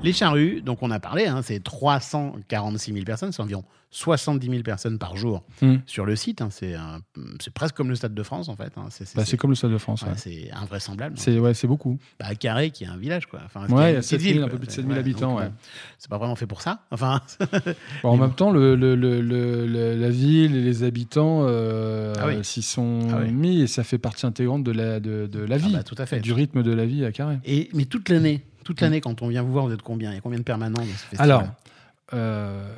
Les 0.02 0.12
charrues, 0.12 0.60
donc 0.62 0.82
on 0.82 0.90
a 0.92 1.00
parlé, 1.00 1.26
hein, 1.26 1.40
c'est 1.42 1.60
346 1.62 2.92
000 2.92 3.04
personnes, 3.04 3.32
c'est 3.32 3.42
environ 3.42 3.64
70 3.90 4.48
000 4.50 4.62
personnes 4.62 4.98
par 4.98 5.16
jour 5.16 5.42
Mm. 5.62 5.76
sur 5.86 6.04
le 6.04 6.14
site. 6.16 6.42
hein, 6.42 6.48
c'est 6.50 6.74
un- 6.74 7.00
c'est 7.40 7.52
presque 7.52 7.74
comme 7.74 7.88
le 7.88 7.94
Stade 7.96 8.14
de 8.14 8.22
France 8.22 8.48
en 8.48 8.54
fait. 8.56 8.72
hein, 8.76 8.86
c'est 8.90 9.04
c'est- 9.06 9.16
Bah, 9.16 9.24
c'est 9.24 9.36
comme 9.36 9.50
le 9.50 9.56
Stade 9.56 9.72
de 9.72 9.78
France. 9.78 10.02
ouais, 10.02 10.10
ouais. 10.10 10.14
c'est 10.16 10.50
invraisemblable. 10.52 11.16
C'est 11.18 11.38
ouais, 11.38 11.54
c'est 11.54 11.66
beaucoup. 11.66 11.98
Bah, 12.20 12.34
Carré 12.34 12.70
qui 12.70 12.84
est 12.84 12.88
un 12.88 12.98
village 12.98 13.26
quoi. 13.26 13.40
Enfin, 13.46 13.62
Ouais, 13.62 13.66
qui 13.68 13.72
est 13.72 13.76
il 13.76 13.80
y 13.80 13.84
a 13.84 13.88
une 13.90 13.96
petite 13.96 14.04
7 14.10 14.20
000, 14.20 14.32
ville, 14.34 14.42
un 14.42 14.48
peu 14.48 14.58
plus 14.58 14.66
de 14.66 14.70
C'est- 14.70 14.76
7 14.76 14.84
000 14.84 14.92
ouais, 14.94 15.00
habitants, 15.00 15.32
donc, 15.36 15.40
euh, 15.40 15.48
C'est 15.98 16.10
pas 16.10 16.18
vraiment 16.18 16.36
fait 16.36 16.46
pour 16.46 16.60
ça. 16.62 16.80
Enfin, 16.90 17.20
Bon, 18.02 18.10
en 18.10 18.16
même 18.16 18.34
temps, 18.34 18.50
le, 18.52 18.76
le- 18.76 18.94
le- 18.96 19.20
le- 19.22 19.66
le- 19.66 19.96
la 19.96 20.10
ville 20.10 20.54
et 20.56 20.62
les 20.62 20.82
habitants 20.84 21.40
euh, 21.48 22.12
Ah 22.20 22.26
oui. 22.28 22.44
s'y 22.44 22.62
sont 22.62 23.00
Ah 23.10 23.20
oui. 23.22 23.32
mis 23.32 23.62
et 23.62 23.66
ça 23.66 23.82
fait 23.82 23.98
partie 23.98 24.26
intégrante 24.26 24.62
de 24.62 24.72
la, 24.72 25.00
de, 25.00 25.26
de 25.26 25.40
la 25.40 25.54
ah 25.56 25.58
vie, 25.58 25.72
bah, 25.72 25.82
tout 25.82 25.96
à 25.98 26.06
fait. 26.06 26.20
du 26.20 26.32
rythme 26.32 26.62
de 26.62 26.72
la 26.72 26.84
vie 26.84 27.04
à 27.04 27.12
Carré. 27.12 27.38
Et 27.46 27.70
mais 27.72 27.86
toute 27.86 28.08
l'année, 28.10 28.42
toute 28.66 28.80
l'année 28.80 29.00
quand 29.00 29.22
on 29.22 29.28
vient 29.28 29.42
vous 29.42 29.52
voir, 29.52 29.66
vous 29.66 29.72
êtes 29.72 29.82
combien? 29.82 30.10
Il 30.10 30.16
y 30.16 30.18
a 30.18 30.20
combien 30.20 30.38
de 30.38 30.44
permanents 30.44 30.80
dans 30.80 30.86
ce 30.86 31.06
festival? 31.06 31.30
Alors, 31.30 31.44
euh, 32.12 32.68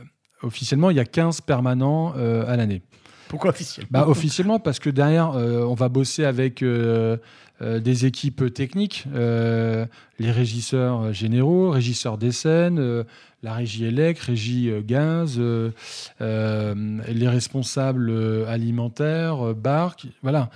officiellement, 0.43 0.91
il 0.91 0.97
y 0.99 1.01
a 1.01 1.05
15 1.05 1.41
permanents 1.41 2.13
euh, 2.17 2.47
à 2.47 2.57
l'année. 2.57 2.83
pourquoi 3.29 3.51
officiellement? 3.51 3.89
Bah, 3.91 4.07
officiellement, 4.07 4.59
parce 4.61 4.79
que 4.79 4.91
derrière, 4.91 5.31
euh, 5.31 5.63
on 5.63 5.75
va 5.75 5.89
bosser 5.89 6.25
avec 6.25 6.63
des 7.61 8.07
équipes 8.07 8.53
techniques, 8.53 9.07
les 9.15 10.31
régisseurs 10.31 11.13
généraux, 11.13 11.71
régisseurs 11.71 12.19
des 12.19 12.33
scènes, 12.33 13.05
la 13.43 13.55
régie 13.55 13.87
élec, 13.87 14.19
régie 14.19 14.71
gaz, 14.85 15.41
les 16.21 17.29
responsables 17.29 18.13
alimentaires, 18.47 19.55
barques, 19.55 20.07
voilà. 20.23 20.51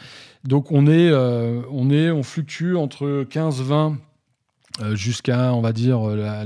Donc 0.45 0.71
on 0.71 0.87
est, 0.87 1.13
on 1.13 1.91
est, 1.91 2.11
on 2.11 2.23
fluctue 2.23 2.75
entre 2.75 3.25
15-20 3.25 3.73
euh, 3.73 3.97
jusqu'à, 4.95 5.53
on 5.55 5.61
va 5.61 5.73
dire, 5.73 6.09
euh, 6.09 6.17
la, 6.17 6.45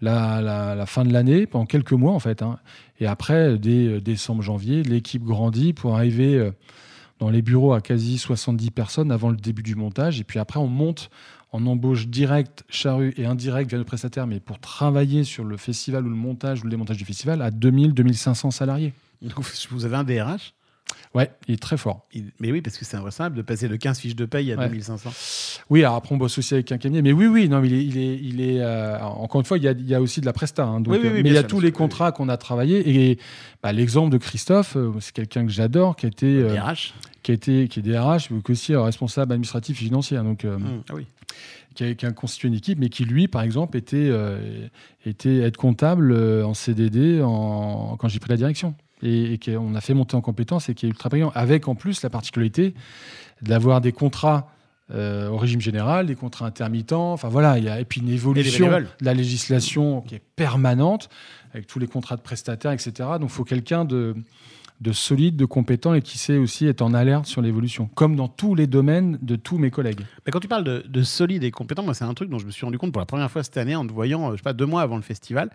la, 0.00 0.74
la, 0.74 0.86
fin 0.86 1.04
de 1.04 1.12
l'année, 1.12 1.46
pendant 1.46 1.66
quelques 1.66 1.92
mois 1.92 2.12
en 2.12 2.18
fait. 2.18 2.42
hein. 2.42 2.58
Et 3.00 3.06
après, 3.06 3.58
dès 3.58 3.86
euh, 3.86 4.00
décembre, 4.00 4.42
janvier, 4.42 4.82
l'équipe 4.82 5.22
grandit 5.22 5.72
pour 5.72 5.94
arriver 5.96 6.36
euh, 6.36 6.50
dans 7.18 7.30
les 7.30 7.42
bureaux 7.42 7.72
à 7.72 7.80
quasi 7.80 8.18
70 8.18 8.70
personnes 8.70 9.12
avant 9.12 9.30
le 9.30 9.36
début 9.36 9.62
du 9.62 9.74
montage. 9.74 10.20
Et 10.20 10.24
puis 10.24 10.38
après, 10.38 10.58
on 10.58 10.66
monte 10.66 11.10
en 11.52 11.66
embauche 11.66 12.08
directe, 12.08 12.64
charrue 12.68 13.12
et 13.16 13.26
indirecte 13.26 13.68
via 13.70 13.78
nos 13.78 13.84
prestataires, 13.84 14.26
mais 14.26 14.40
pour 14.40 14.58
travailler 14.58 15.22
sur 15.22 15.44
le 15.44 15.56
festival 15.58 16.06
ou 16.06 16.08
le 16.08 16.16
montage 16.16 16.60
ou 16.60 16.64
le 16.64 16.70
démontage 16.70 16.96
du 16.96 17.04
festival 17.04 17.42
à 17.42 17.50
2000-2500 17.50 18.50
salariés. 18.50 18.94
Donc, 19.20 19.44
Vous 19.70 19.84
avez 19.84 19.96
un 19.96 20.04
DRH 20.04 20.54
Ouais, 21.14 21.30
il 21.48 21.54
est 21.54 21.62
très 21.62 21.76
fort. 21.76 22.06
Il- 22.14 22.32
Mais 22.40 22.50
oui, 22.52 22.60
parce 22.62 22.78
que 22.78 22.84
c'est 22.84 22.96
invraisemblable 22.96 23.36
de 23.36 23.42
passer 23.42 23.68
de 23.68 23.76
15 23.76 23.98
fiches 23.98 24.16
de 24.16 24.24
paye 24.24 24.52
à 24.52 24.56
Ouais. 24.56 24.66
2500. 24.68 25.10
Oui, 25.70 25.84
alors 25.84 25.96
après, 25.96 26.14
on 26.14 26.18
bosse 26.18 26.38
aussi 26.38 26.54
avec 26.54 26.72
un 26.72 26.78
cabinet. 26.78 27.02
Mais 27.02 27.12
oui, 27.12 27.26
oui, 27.26 27.48
non, 27.48 27.60
mais 27.60 27.68
il 27.68 27.74
est. 27.74 27.82
Il 27.84 27.98
est, 27.98 28.16
il 28.22 28.40
est 28.40 28.60
euh, 28.60 28.98
encore 29.00 29.40
une 29.40 29.44
fois, 29.46 29.58
il 29.58 29.64
y, 29.64 29.68
a, 29.68 29.72
il 29.72 29.86
y 29.86 29.94
a 29.94 30.00
aussi 30.00 30.20
de 30.20 30.26
la 30.26 30.32
presta. 30.32 30.64
hein, 30.64 30.80
donc, 30.80 30.94
Oui, 30.94 30.98
oui, 31.02 31.08
euh, 31.08 31.12
oui, 31.16 31.22
mais 31.22 31.28
il 31.30 31.34
y 31.34 31.36
a 31.38 31.40
sûr, 31.40 31.48
tous 31.48 31.60
les 31.60 31.72
contrats 31.72 32.12
qu'on 32.12 32.28
a 32.28 32.36
travaillés. 32.36 33.10
Et 33.10 33.18
bah, 33.62 33.72
l'exemple 33.72 34.10
de 34.10 34.18
Christophe, 34.18 34.76
euh, 34.76 34.92
c'est 35.00 35.12
quelqu'un 35.12 35.44
que 35.46 35.52
j'adore, 35.52 35.96
qui 35.96 36.06
a 36.06 36.08
été. 36.08 36.26
euh, 36.26 36.54
DRH 36.54 36.94
qui, 37.22 37.30
a 37.30 37.34
été, 37.34 37.68
qui 37.68 37.78
est 37.78 37.82
DRH, 37.82 38.30
mais 38.30 38.40
aussi 38.48 38.74
responsable 38.74 39.32
administratif 39.32 39.80
et 39.80 39.84
financier. 39.84 40.16
hein, 40.16 40.24
donc, 40.24 40.44
euh, 40.44 40.56
Hum, 40.56 40.82
Ah 40.88 40.94
oui. 40.94 41.06
qui, 41.76 41.84
a, 41.84 41.94
qui 41.94 42.04
a 42.04 42.10
constitué 42.10 42.48
une 42.48 42.54
équipe, 42.54 42.78
mais 42.80 42.88
qui, 42.88 43.04
lui, 43.04 43.28
par 43.28 43.42
exemple, 43.42 43.76
était, 43.76 44.08
euh, 44.10 44.66
était 45.06 45.36
aide 45.36 45.56
comptable 45.56 46.10
euh, 46.12 46.44
en 46.44 46.52
CDD 46.54 47.22
en, 47.22 47.96
quand 47.98 48.08
j'ai 48.08 48.18
pris 48.18 48.30
la 48.30 48.36
direction. 48.36 48.74
Et, 49.02 49.34
et 49.34 49.38
qu'on 49.38 49.74
a 49.74 49.80
fait 49.80 49.94
monter 49.94 50.16
en 50.16 50.20
compétence 50.20 50.68
et 50.68 50.74
qui 50.74 50.86
est 50.86 50.88
ultra 50.88 51.08
brillant. 51.08 51.32
Avec 51.34 51.68
en 51.68 51.74
plus 51.74 52.02
la 52.02 52.10
particularité 52.10 52.74
d'avoir 53.40 53.80
des 53.80 53.92
contrats 53.92 54.48
euh, 54.94 55.28
au 55.28 55.38
régime 55.38 55.60
général, 55.60 56.06
des 56.06 56.14
contrats 56.14 56.44
intermittents. 56.44 57.12
Enfin 57.12 57.28
voilà, 57.28 57.56
il 57.56 57.64
y 57.64 57.68
a, 57.68 57.80
et 57.80 57.84
puis 57.84 58.00
une 58.00 58.10
évolution 58.10 58.68
de 58.68 58.86
la 59.00 59.14
législation 59.14 60.02
qui 60.02 60.16
est 60.16 60.22
permanente, 60.36 61.08
avec 61.54 61.66
tous 61.66 61.78
les 61.78 61.86
contrats 61.86 62.16
de 62.16 62.20
prestataires, 62.20 62.72
etc. 62.72 62.92
Donc 63.18 63.30
il 63.30 63.32
faut 63.32 63.44
quelqu'un 63.44 63.86
de, 63.86 64.14
de 64.82 64.92
solide, 64.92 65.36
de 65.36 65.44
compétent 65.46 65.94
et 65.94 66.02
qui 66.02 66.18
sait 66.18 66.36
aussi 66.36 66.66
être 66.66 66.82
en 66.82 66.92
alerte 66.92 67.26
sur 67.26 67.40
l'évolution, 67.40 67.88
comme 67.94 68.16
dans 68.16 68.28
tous 68.28 68.54
les 68.54 68.66
domaines 68.66 69.18
de 69.22 69.36
tous 69.36 69.56
mes 69.56 69.70
collègues. 69.70 70.00
Mais 70.26 70.32
quand 70.32 70.40
tu 70.40 70.48
parles 70.48 70.64
de, 70.64 70.84
de 70.86 71.02
solide 71.02 71.44
et 71.44 71.50
compétent, 71.50 71.82
moi, 71.82 71.94
c'est 71.94 72.04
un 72.04 72.14
truc 72.14 72.28
dont 72.28 72.38
je 72.38 72.46
me 72.46 72.50
suis 72.50 72.66
rendu 72.66 72.76
compte 72.76 72.92
pour 72.92 73.00
la 73.00 73.06
première 73.06 73.30
fois 73.30 73.42
cette 73.42 73.56
année 73.56 73.76
en 73.76 73.86
te 73.86 73.92
voyant, 73.92 74.28
euh, 74.28 74.32
je 74.32 74.36
sais 74.38 74.42
pas, 74.42 74.52
deux 74.52 74.66
mois 74.66 74.82
avant 74.82 74.96
le 74.96 75.02
festival. 75.02 75.50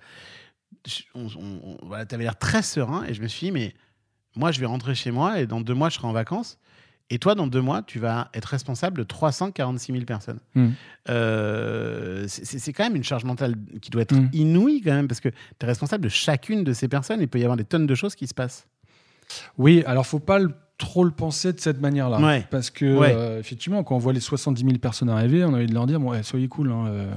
On, 1.15 1.25
on- 1.27 1.61
on- 1.63 1.77
voilà, 1.85 2.05
tu 2.05 2.15
avais 2.15 2.23
l'air 2.23 2.37
très 2.37 2.61
serein 2.61 3.03
et 3.05 3.13
je 3.13 3.21
me 3.21 3.27
suis 3.27 3.47
dit, 3.47 3.51
mais 3.51 3.73
moi, 4.35 4.51
je 4.51 4.59
vais 4.59 4.65
rentrer 4.65 4.95
chez 4.95 5.11
moi 5.11 5.39
et 5.39 5.47
dans 5.47 5.61
deux 5.61 5.73
mois, 5.73 5.89
je 5.89 5.95
serai 5.95 6.07
en 6.07 6.13
vacances. 6.13 6.57
Et 7.09 7.19
toi, 7.19 7.35
dans 7.35 7.47
deux 7.47 7.61
mois, 7.61 7.83
tu 7.83 7.99
vas 7.99 8.29
être 8.33 8.45
responsable 8.45 8.97
de 8.97 9.03
346 9.03 9.93
000 9.93 10.03
personnes. 10.05 10.39
Mm. 10.55 10.67
Euh, 11.09 12.25
c'est- 12.27 12.73
quand 12.73 12.83
même 12.83 12.95
une 12.95 13.03
charge 13.03 13.23
mentale 13.23 13.55
qui 13.81 13.89
doit 13.89 14.01
être 14.01 14.13
Mm. 14.15 14.29
inouïe 14.33 14.81
quand 14.81 14.91
même, 14.93 15.07
parce 15.07 15.21
que 15.21 15.29
tu 15.29 15.35
es 15.61 15.65
responsable 15.65 16.03
de 16.03 16.09
chacune 16.09 16.63
de 16.63 16.73
ces 16.73 16.87
personnes 16.87 17.21
il 17.21 17.27
peut 17.27 17.39
y 17.39 17.43
avoir 17.43 17.55
des 17.57 17.63
tonnes 17.63 17.87
de 17.87 17.95
choses 17.95 18.15
qui 18.15 18.27
se 18.27 18.33
passent. 18.33 18.67
Oui, 19.57 19.83
alors 19.85 20.05
faut 20.05 20.19
pas 20.19 20.39
le- 20.39 20.53
trop 20.77 21.03
le 21.03 21.11
penser 21.11 21.53
de 21.53 21.59
cette 21.59 21.81
manière-là. 21.81 22.19
Ouais. 22.19 22.45
Parce 22.51 22.69
que, 22.69 22.97
Ouais. 22.97 23.13
euh, 23.15 23.39
effectivement, 23.39 23.83
quand 23.83 23.95
on 23.95 23.99
voit 23.99 24.13
les 24.13 24.19
70 24.19 24.61
000 24.63 24.77
personnes 24.77 25.09
arriver, 25.09 25.43
on 25.43 25.53
a 25.53 25.57
envie 25.57 25.65
de 25.65 25.73
leur 25.73 25.87
dire 25.87 25.99
bon, 25.99 26.11
ouais, 26.11 26.21
soyez 26.23 26.47
cool, 26.47 26.71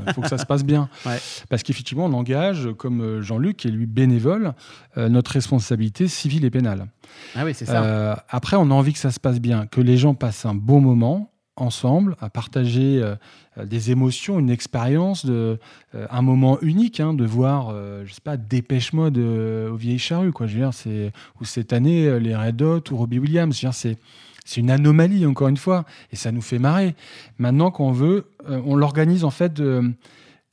il 0.06 0.12
faut 0.14 0.22
que 0.22 0.28
ça 0.28 0.38
se 0.38 0.46
passe 0.46 0.64
bien. 0.64 0.88
Parce 1.50 1.62
qu'effectivement, 1.62 2.06
on 2.06 2.12
engage, 2.12 2.68
comme 2.78 3.00
euh, 3.02 3.22
Jean-Luc, 3.22 3.58
qui 3.58 3.68
est 3.68 3.70
lui 3.70 3.86
bénévole, 3.86 4.52
euh, 4.96 5.08
notre 5.08 5.32
responsabilité 5.32 6.08
civile 6.08 6.44
et 6.44 6.50
pénale. 6.50 6.86
Ah 7.34 7.44
oui, 7.44 7.52
c'est 7.54 7.66
ça. 7.66 7.82
Euh, 7.84 8.14
après, 8.28 8.56
on 8.56 8.70
a 8.70 8.74
envie 8.74 8.92
que 8.92 8.98
ça 8.98 9.10
se 9.10 9.20
passe 9.20 9.40
bien, 9.40 9.66
que 9.66 9.80
les 9.80 9.96
gens 9.96 10.14
passent 10.14 10.46
un 10.46 10.54
bon 10.54 10.80
moment 10.80 11.29
ensemble, 11.60 12.16
à 12.20 12.30
partager 12.30 13.00
euh, 13.02 13.14
euh, 13.58 13.64
des 13.64 13.90
émotions, 13.90 14.38
une 14.38 14.50
expérience, 14.50 15.26
de, 15.26 15.58
euh, 15.94 16.06
un 16.10 16.22
moment 16.22 16.58
unique, 16.62 17.00
hein, 17.00 17.14
de 17.14 17.24
voir, 17.24 17.70
euh, 17.70 18.04
je 18.06 18.14
sais 18.14 18.20
pas, 18.20 18.36
Dépêche 18.36 18.92
Mode 18.92 19.18
euh, 19.18 19.70
au 19.70 19.76
Vieilles 19.76 19.98
Charrues, 19.98 20.32
quoi. 20.32 20.46
Je 20.46 20.54
veux 20.54 20.60
dire, 20.60 20.74
c'est 20.74 21.12
ou 21.40 21.44
cette 21.44 21.72
année 21.72 22.18
les 22.20 22.34
Red 22.34 22.62
Hot 22.62 22.82
ou 22.90 22.96
Robbie 22.96 23.18
Williams. 23.18 23.54
Je 23.54 23.66
veux 23.66 23.70
dire, 23.70 23.74
c'est 23.74 23.98
c'est 24.46 24.60
une 24.60 24.70
anomalie 24.70 25.26
encore 25.26 25.48
une 25.48 25.58
fois, 25.58 25.84
et 26.12 26.16
ça 26.16 26.32
nous 26.32 26.40
fait 26.40 26.58
marrer. 26.58 26.96
Maintenant, 27.38 27.70
quand 27.70 27.84
on 27.84 27.92
veut, 27.92 28.26
on 28.48 28.74
l'organise 28.74 29.22
en 29.22 29.30
fait 29.30 29.62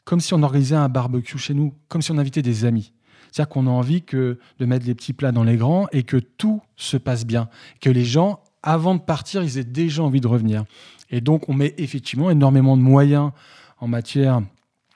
comme 0.06 0.20
si 0.20 0.34
on 0.34 0.44
organisait 0.44 0.76
un 0.76 0.90
barbecue 0.90 1.38
chez 1.38 1.54
nous, 1.54 1.74
comme 1.88 2.02
si 2.02 2.12
on 2.12 2.18
invitait 2.18 2.42
des 2.42 2.64
amis. 2.66 2.94
C'est-à-dire 3.32 3.50
qu'on 3.50 3.68
a 3.68 3.70
envie 3.70 4.04
que, 4.04 4.40
de 4.58 4.66
mettre 4.66 4.86
les 4.86 4.96
petits 4.96 5.14
plats 5.14 5.32
dans 5.32 5.44
les 5.44 5.58
grands 5.58 5.88
et 5.92 6.04
que 6.04 6.18
tout 6.18 6.62
se 6.76 6.98
passe 6.98 7.26
bien. 7.26 7.50
Que 7.82 7.90
les 7.90 8.06
gens, 8.06 8.40
avant 8.64 8.96
de 8.96 9.02
partir, 9.02 9.44
ils 9.44 9.58
aient 9.58 9.64
déjà 9.64 10.04
envie 10.04 10.22
de 10.22 10.28
revenir. 10.28 10.66
Et 11.10 11.22
donc, 11.22 11.48
on 11.50 11.54
met 11.54 11.74
effectivement 11.78 12.30
énormément 12.30 12.78
de 12.78 12.82
moyens 12.82 13.32
en 13.80 13.88
matière 13.88 14.42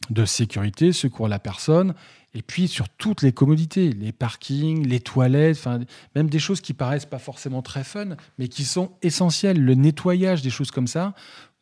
de 0.10 0.26
sécurité, 0.26 0.92
secours 0.92 1.28
à 1.28 1.30
la 1.30 1.40
personne, 1.40 1.94
et 2.34 2.42
puis 2.42 2.68
sur 2.68 2.90
toutes 2.90 3.22
les 3.22 3.32
commodités, 3.32 3.92
les 3.92 4.12
parkings, 4.12 4.88
les 4.88 5.00
toilettes, 5.00 5.58
enfin, 5.58 5.80
même 6.16 6.30
des 6.30 6.40
choses 6.40 6.62
qui 6.62 6.74
paraissent 6.74 7.06
pas 7.06 7.20
forcément 7.20 7.62
très 7.62 7.84
fun, 7.84 8.16
mais 8.38 8.48
qui 8.48 8.64
sont 8.64 8.92
essentielles. 9.02 9.62
Le 9.62 9.76
nettoyage, 9.76 10.42
des 10.42 10.50
choses 10.50 10.72
comme 10.72 10.88
ça, 10.88 11.14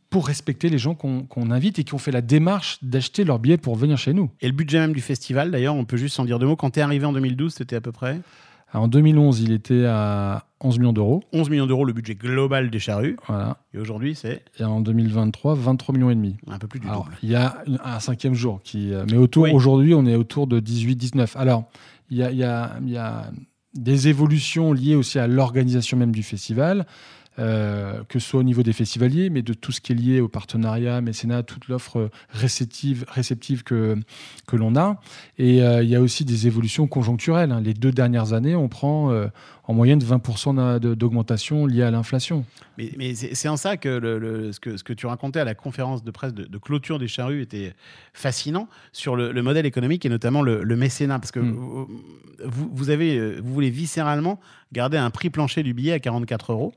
pour 0.09 0.27
respecter 0.27 0.69
les 0.69 0.79
gens 0.79 0.95
qu'on 0.95 1.51
invite 1.51 1.79
et 1.79 1.83
qui 1.83 1.93
ont 1.93 1.99
fait 1.99 2.11
la 2.11 2.21
démarche 2.21 2.79
d'acheter 2.81 3.23
leur 3.23 3.39
billet 3.39 3.57
pour 3.57 3.75
venir 3.75 3.97
chez 3.97 4.13
nous. 4.13 4.31
Et 4.41 4.47
le 4.47 4.53
budget 4.53 4.79
même 4.79 4.93
du 4.93 5.01
festival, 5.01 5.51
d'ailleurs, 5.51 5.75
on 5.75 5.85
peut 5.85 5.97
juste 5.97 6.15
s'en 6.15 6.25
dire 6.25 6.39
deux 6.39 6.47
mots. 6.47 6.55
Quand 6.55 6.71
tu 6.71 6.79
es 6.79 6.81
arrivé 6.81 7.05
en 7.05 7.13
2012, 7.13 7.53
c'était 7.53 7.75
à 7.75 7.81
peu 7.81 7.91
près? 7.91 8.19
Alors, 8.71 8.83
en 8.83 8.87
2011, 8.87 9.41
il 9.41 9.51
était 9.51 9.85
à 9.85 10.45
11 10.61 10.77
millions 10.79 10.93
d'euros. 10.93 11.23
11 11.33 11.49
millions 11.49 11.65
d'euros 11.65 11.85
le 11.85 11.93
budget 11.93 12.15
global 12.15 12.69
des 12.69 12.79
charrues. 12.79 13.17
Voilà. 13.27 13.57
Et 13.73 13.79
aujourd'hui, 13.79 14.13
c'est 14.15 14.43
Et 14.59 14.63
en 14.63 14.79
2023, 14.81 15.55
23 15.55 15.93
millions 15.95 16.09
et 16.11 16.15
demi. 16.15 16.35
un 16.47 16.59
peu 16.59 16.67
plus 16.67 16.79
du 16.79 16.87
Alors, 16.87 17.05
double. 17.05 17.17
il 17.23 17.29
y 17.29 17.35
a 17.35 17.57
une- 17.65 17.79
un 17.83 17.99
cinquième 17.99 18.33
jour 18.35 18.61
qui, 18.63 18.93
euh, 18.93 19.05
mais 19.09 19.17
autour 19.17 19.43
Oui. 19.45 19.51
aujourd'hui, 19.51 19.93
on 19.95 20.05
est 20.05 20.15
autour 20.15 20.45
de 20.47 20.59
18-19. 20.59 21.35
Alors, 21.35 21.63
il 22.11 22.17
y 22.17 22.23
a, 22.23 22.31
il 22.31 22.37
y 22.37 22.43
a- 22.43 22.73
il 22.81 22.89
y 22.89 22.97
a 22.97 23.31
des 23.75 24.07
évolutions 24.07 24.73
liées 24.73 24.95
aussi 24.95 25.17
à 25.19 25.27
l'organisation 25.27 25.97
même 25.97 26.11
du 26.11 26.23
festival, 26.23 26.85
euh, 27.39 28.03
que 28.09 28.19
ce 28.19 28.27
soit 28.27 28.41
au 28.41 28.43
niveau 28.43 28.63
des 28.63 28.73
festivaliers, 28.73 29.29
mais 29.29 29.41
de 29.41 29.53
tout 29.53 29.71
ce 29.71 29.81
qui 29.81 29.93
est 29.93 29.95
lié 29.95 30.19
au 30.19 30.27
partenariat, 30.27 31.01
mécénat, 31.01 31.43
toute 31.43 31.67
l'offre 31.67 32.09
réceptive, 32.29 33.05
réceptive 33.07 33.63
que, 33.63 33.95
que 34.45 34.55
l'on 34.55 34.75
a. 34.75 34.99
Et 35.37 35.63
euh, 35.63 35.81
il 35.81 35.89
y 35.89 35.95
a 35.95 36.01
aussi 36.01 36.25
des 36.25 36.47
évolutions 36.47 36.87
conjoncturelles. 36.87 37.51
hein. 37.51 37.61
Les 37.61 37.73
deux 37.73 37.91
dernières 37.91 38.33
années, 38.33 38.55
on 38.55 38.67
prend 38.67 39.11
euh, 39.11 39.27
en 39.69 39.73
moyenne 39.75 39.99
20% 39.99 40.55
d'a- 40.55 40.79
de- 40.79 40.95
d'augmentation 40.95 41.67
liée 41.67 41.83
à 41.83 41.91
l'inflation. 41.91 42.43
Mais, 42.79 42.91
mais 42.97 43.13
c'est 43.13 43.47
en 43.49 43.55
ça 43.55 43.77
que, 43.77 43.87
le, 43.87 44.17
le- 44.17 44.51
ce 44.51 44.59
que 44.59 44.77
ce 44.77 44.83
que 44.83 44.93
tu 44.93 45.05
racontais 45.05 45.39
à 45.39 45.43
la 45.45 45.53
conférence 45.53 46.03
de 46.03 46.09
presse 46.09 46.33
de, 46.33 46.43
de 46.45 46.57
clôture 46.57 46.97
des 46.97 47.07
charrues 47.07 47.41
était 47.43 47.73
fascinant 48.13 48.67
sur 48.93 49.15
le, 49.15 49.31
le 49.31 49.41
modèle 49.43 49.67
économique 49.67 50.03
et 50.07 50.09
notamment 50.09 50.41
le, 50.41 50.63
mécénat. 50.75 51.19
Parce 51.19 51.31
que 51.31 51.39
Mm. 51.39 51.85
vous, 52.45 52.89
avez, 52.89 53.17
euh, 53.17 53.39
vous 53.43 53.53
voulez 53.53 53.69
viscéralement 53.69 54.39
garder 54.73 54.97
un 54.97 55.11
prix 55.11 55.29
plancher 55.29 55.61
du 55.61 55.73
billet 55.75 55.91
à 55.93 55.99
44 55.99 56.51
euros, 56.51 56.73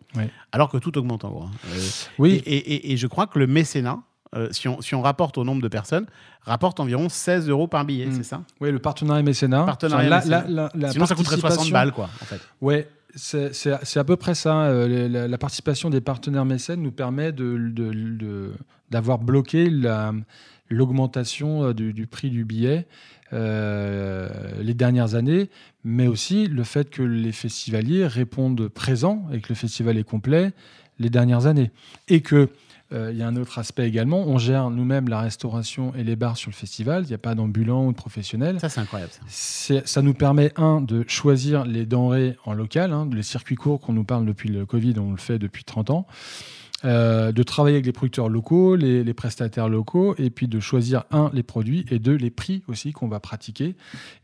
alors 0.52 0.68
que 0.70 0.76
tout 0.76 0.96
augmente 0.98 1.24
en 1.24 1.30
gros. 1.30 1.44
hein. 1.44 1.50
Euh, 1.72 1.78
Oui, 2.18 2.42
Et, 2.44 2.56
et- 2.56 2.74
et- 2.74 2.92
et 2.92 2.96
je 2.98 3.06
crois 3.06 3.26
que 3.26 3.38
le 3.38 3.46
mécénat, 3.46 4.00
euh, 4.34 4.48
si, 4.50 4.68
on, 4.68 4.80
si 4.80 4.94
on 4.94 5.02
rapporte 5.02 5.36
au 5.38 5.44
nombre 5.44 5.60
de 5.62 5.68
personnes, 5.68 6.06
rapporte 6.42 6.80
environ 6.80 7.08
16 7.08 7.48
euros 7.48 7.66
par 7.68 7.84
billet, 7.84 8.06
Mm. 8.06 8.12
c'est 8.14 8.22
ça? 8.22 8.42
Oui 8.60 8.70
le 8.72 8.78
partenariat 8.78 9.22
mécénat. 9.22 9.64
Partenariat 9.64 10.08
La- 10.08 10.16
mécénat. 10.18 10.44
la- 10.48 10.50
la- 10.50 10.70
la 10.74 10.92
Sinon, 10.92 11.06
ça 11.06 11.14
coûterait 11.14 11.36
60 11.36 11.42
participation- 11.56 11.72
balles, 11.72 11.92
quoi, 11.92 12.04
en 12.20 12.24
fait. 12.24 12.40
Ouais, 12.60 12.88
c'est 13.14 13.96
à 13.98 14.04
peu 14.04 14.16
près 14.16 14.34
ça. 14.34 14.62
Euh, 14.62 15.08
la, 15.08 15.28
la 15.28 15.38
participation 15.38 15.90
des 15.90 16.00
partenaires 16.00 16.46
mécènes 16.46 16.80
nous 16.82 16.92
permet 16.92 17.30
de- 17.32 17.58
de- 17.58 17.92
de- 17.92 18.52
d'avoir 18.90 19.18
bloqué 19.18 19.68
la- 19.68 20.12
l'augmentation 20.70 21.64
euh, 21.64 21.74
du, 21.74 21.92
du 21.92 22.06
prix 22.06 22.30
du 22.30 22.44
billet 22.46 22.86
euh, 23.34 24.28
les 24.60 24.74
dernières 24.74 25.14
années, 25.14 25.50
mais 25.84 26.06
aussi 26.06 26.46
le 26.46 26.64
fait 26.64 26.90
que 26.90 27.02
les 27.02 27.32
festivaliers 27.32 28.06
répondent 28.06 28.68
présents 28.68 29.24
et 29.32 29.40
que 29.40 29.48
le 29.50 29.54
festival 29.54 29.96
est 29.98 30.04
complet 30.04 30.52
les 30.98 31.10
dernières 31.10 31.46
années. 31.46 31.70
Et 32.08 32.20
que 32.20 32.48
il 32.92 33.16
y 33.16 33.22
a 33.22 33.26
un 33.26 33.36
autre 33.36 33.58
aspect 33.58 33.86
également, 33.88 34.26
on 34.26 34.38
gère 34.38 34.70
nous-mêmes 34.70 35.08
la 35.08 35.20
restauration 35.20 35.94
et 35.94 36.04
les 36.04 36.16
bars 36.16 36.36
sur 36.36 36.50
le 36.50 36.54
festival, 36.54 37.04
il 37.04 37.08
n'y 37.08 37.14
a 37.14 37.18
pas 37.18 37.34
d'ambulants 37.34 37.86
ou 37.86 37.92
de 37.92 37.96
professionnels. 37.96 38.60
Ça, 38.60 38.68
c'est 38.68 38.80
incroyable. 38.80 39.12
ça. 39.28 40.02
Nous 40.02 40.14
permet, 40.14 40.52
un, 40.56 40.80
de 40.80 41.04
choisir 41.06 41.64
les 41.64 41.86
denrées 41.86 42.36
en 42.44 42.52
local, 42.52 42.92
hein, 42.92 43.08
les 43.12 43.22
circuits 43.22 43.56
courts 43.56 43.80
qu'on 43.80 43.92
nous 43.92 44.04
parle 44.04 44.26
depuis 44.26 44.48
le 44.48 44.66
Covid, 44.66 44.94
on 44.98 45.12
le 45.12 45.16
fait 45.16 45.38
depuis 45.38 45.64
30 45.64 45.90
ans, 45.90 46.06
euh, 46.84 47.30
de 47.30 47.42
travailler 47.44 47.76
avec 47.76 47.86
les 47.86 47.92
producteurs 47.92 48.28
locaux, 48.28 48.74
les, 48.74 49.04
les 49.04 49.14
prestataires 49.14 49.68
locaux, 49.68 50.16
et 50.18 50.30
puis 50.30 50.48
de 50.48 50.58
choisir, 50.58 51.04
un, 51.12 51.30
les 51.32 51.44
produits, 51.44 51.86
et 51.90 52.00
deux, 52.00 52.16
les 52.16 52.30
prix 52.30 52.64
aussi 52.66 52.92
qu'on 52.92 53.06
va 53.06 53.20
pratiquer. 53.20 53.76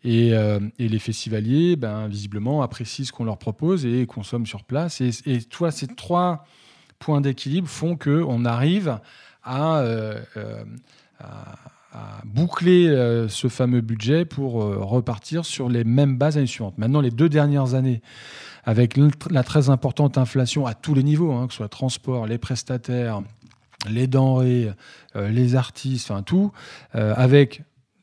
Et, 0.03 0.35
euh, 0.35 0.59
et 0.79 0.89
les 0.89 0.99
festivaliers, 0.99 1.77
ben, 1.77 2.09
visiblement, 2.09 2.63
apprécient 2.63 3.05
ce 3.05 3.13
qu'on 3.13 3.25
leur 3.25 3.39
propose 3.39 3.87
et 3.87 4.07
consomment 4.07 4.47
sur 4.47 4.65
place. 4.65 5.01
Et, 5.01 5.11
et 5.27 5.43
toi, 5.43 5.71
ces 5.71 5.87
trois 5.87 6.45
points 6.99 7.21
d'équilibre 7.21 7.69
font 7.69 7.97
qu'on 7.97 8.45
arrive 8.45 8.99
à... 9.43 9.79
euh, 9.79 10.23
euh, 11.21 12.01
boucler 12.25 12.87
euh, 12.87 13.29
ce 13.29 13.49
fameux 13.49 13.81
budget 13.81 14.27
pour 14.27 14.53
repartir 14.53 15.47
sur 15.47 15.71
les 15.71 15.85
mêmes 15.85 16.19
bases 16.19 16.37
l'année 16.37 16.47
suivante. 16.47 16.77
Maintenant, 16.77 17.01
les 17.01 17.11
deux 17.11 17.31
dernières 17.31 17.75
années, 17.75 18.03
avec 18.65 18.99
la 19.31 19.43
très 19.43 19.71
importante 19.71 20.19
inflation 20.19 20.67
à 20.67 20.75
tous 20.75 20.93
les 20.93 21.03
niveaux, 21.03 21.33
hein, 21.33 21.47
que 21.47 21.55
ce 21.55 21.57
soit 21.57 21.69
transport, 21.71 22.27
les 22.27 22.37
prestataires, 22.37 23.23
les 23.89 24.07
denrées, 24.07 24.71
les 25.15 25.57
artistes, 25.57 26.11
enfin 26.11 26.23
tout, 26.23 26.53
avec 26.93 27.63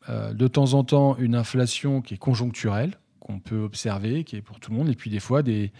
de 0.10 0.48
temps 0.48 0.74
en 0.74 0.84
temps 0.84 1.16
une 1.18 1.36
inflation 1.36 2.02
qui 2.02 2.16
est 2.16 2.18
conjoncturelle 2.18 2.98
qu'on 3.26 3.40
peut 3.40 3.64
observer, 3.64 4.24
qui 4.24 4.36
est 4.36 4.42
pour 4.42 4.60
tout 4.60 4.72
le 4.72 4.78
monde, 4.78 4.90
et 4.90 4.94
puis 4.94 5.10
des 5.10 5.20
fois, 5.20 5.42
et 5.48 5.72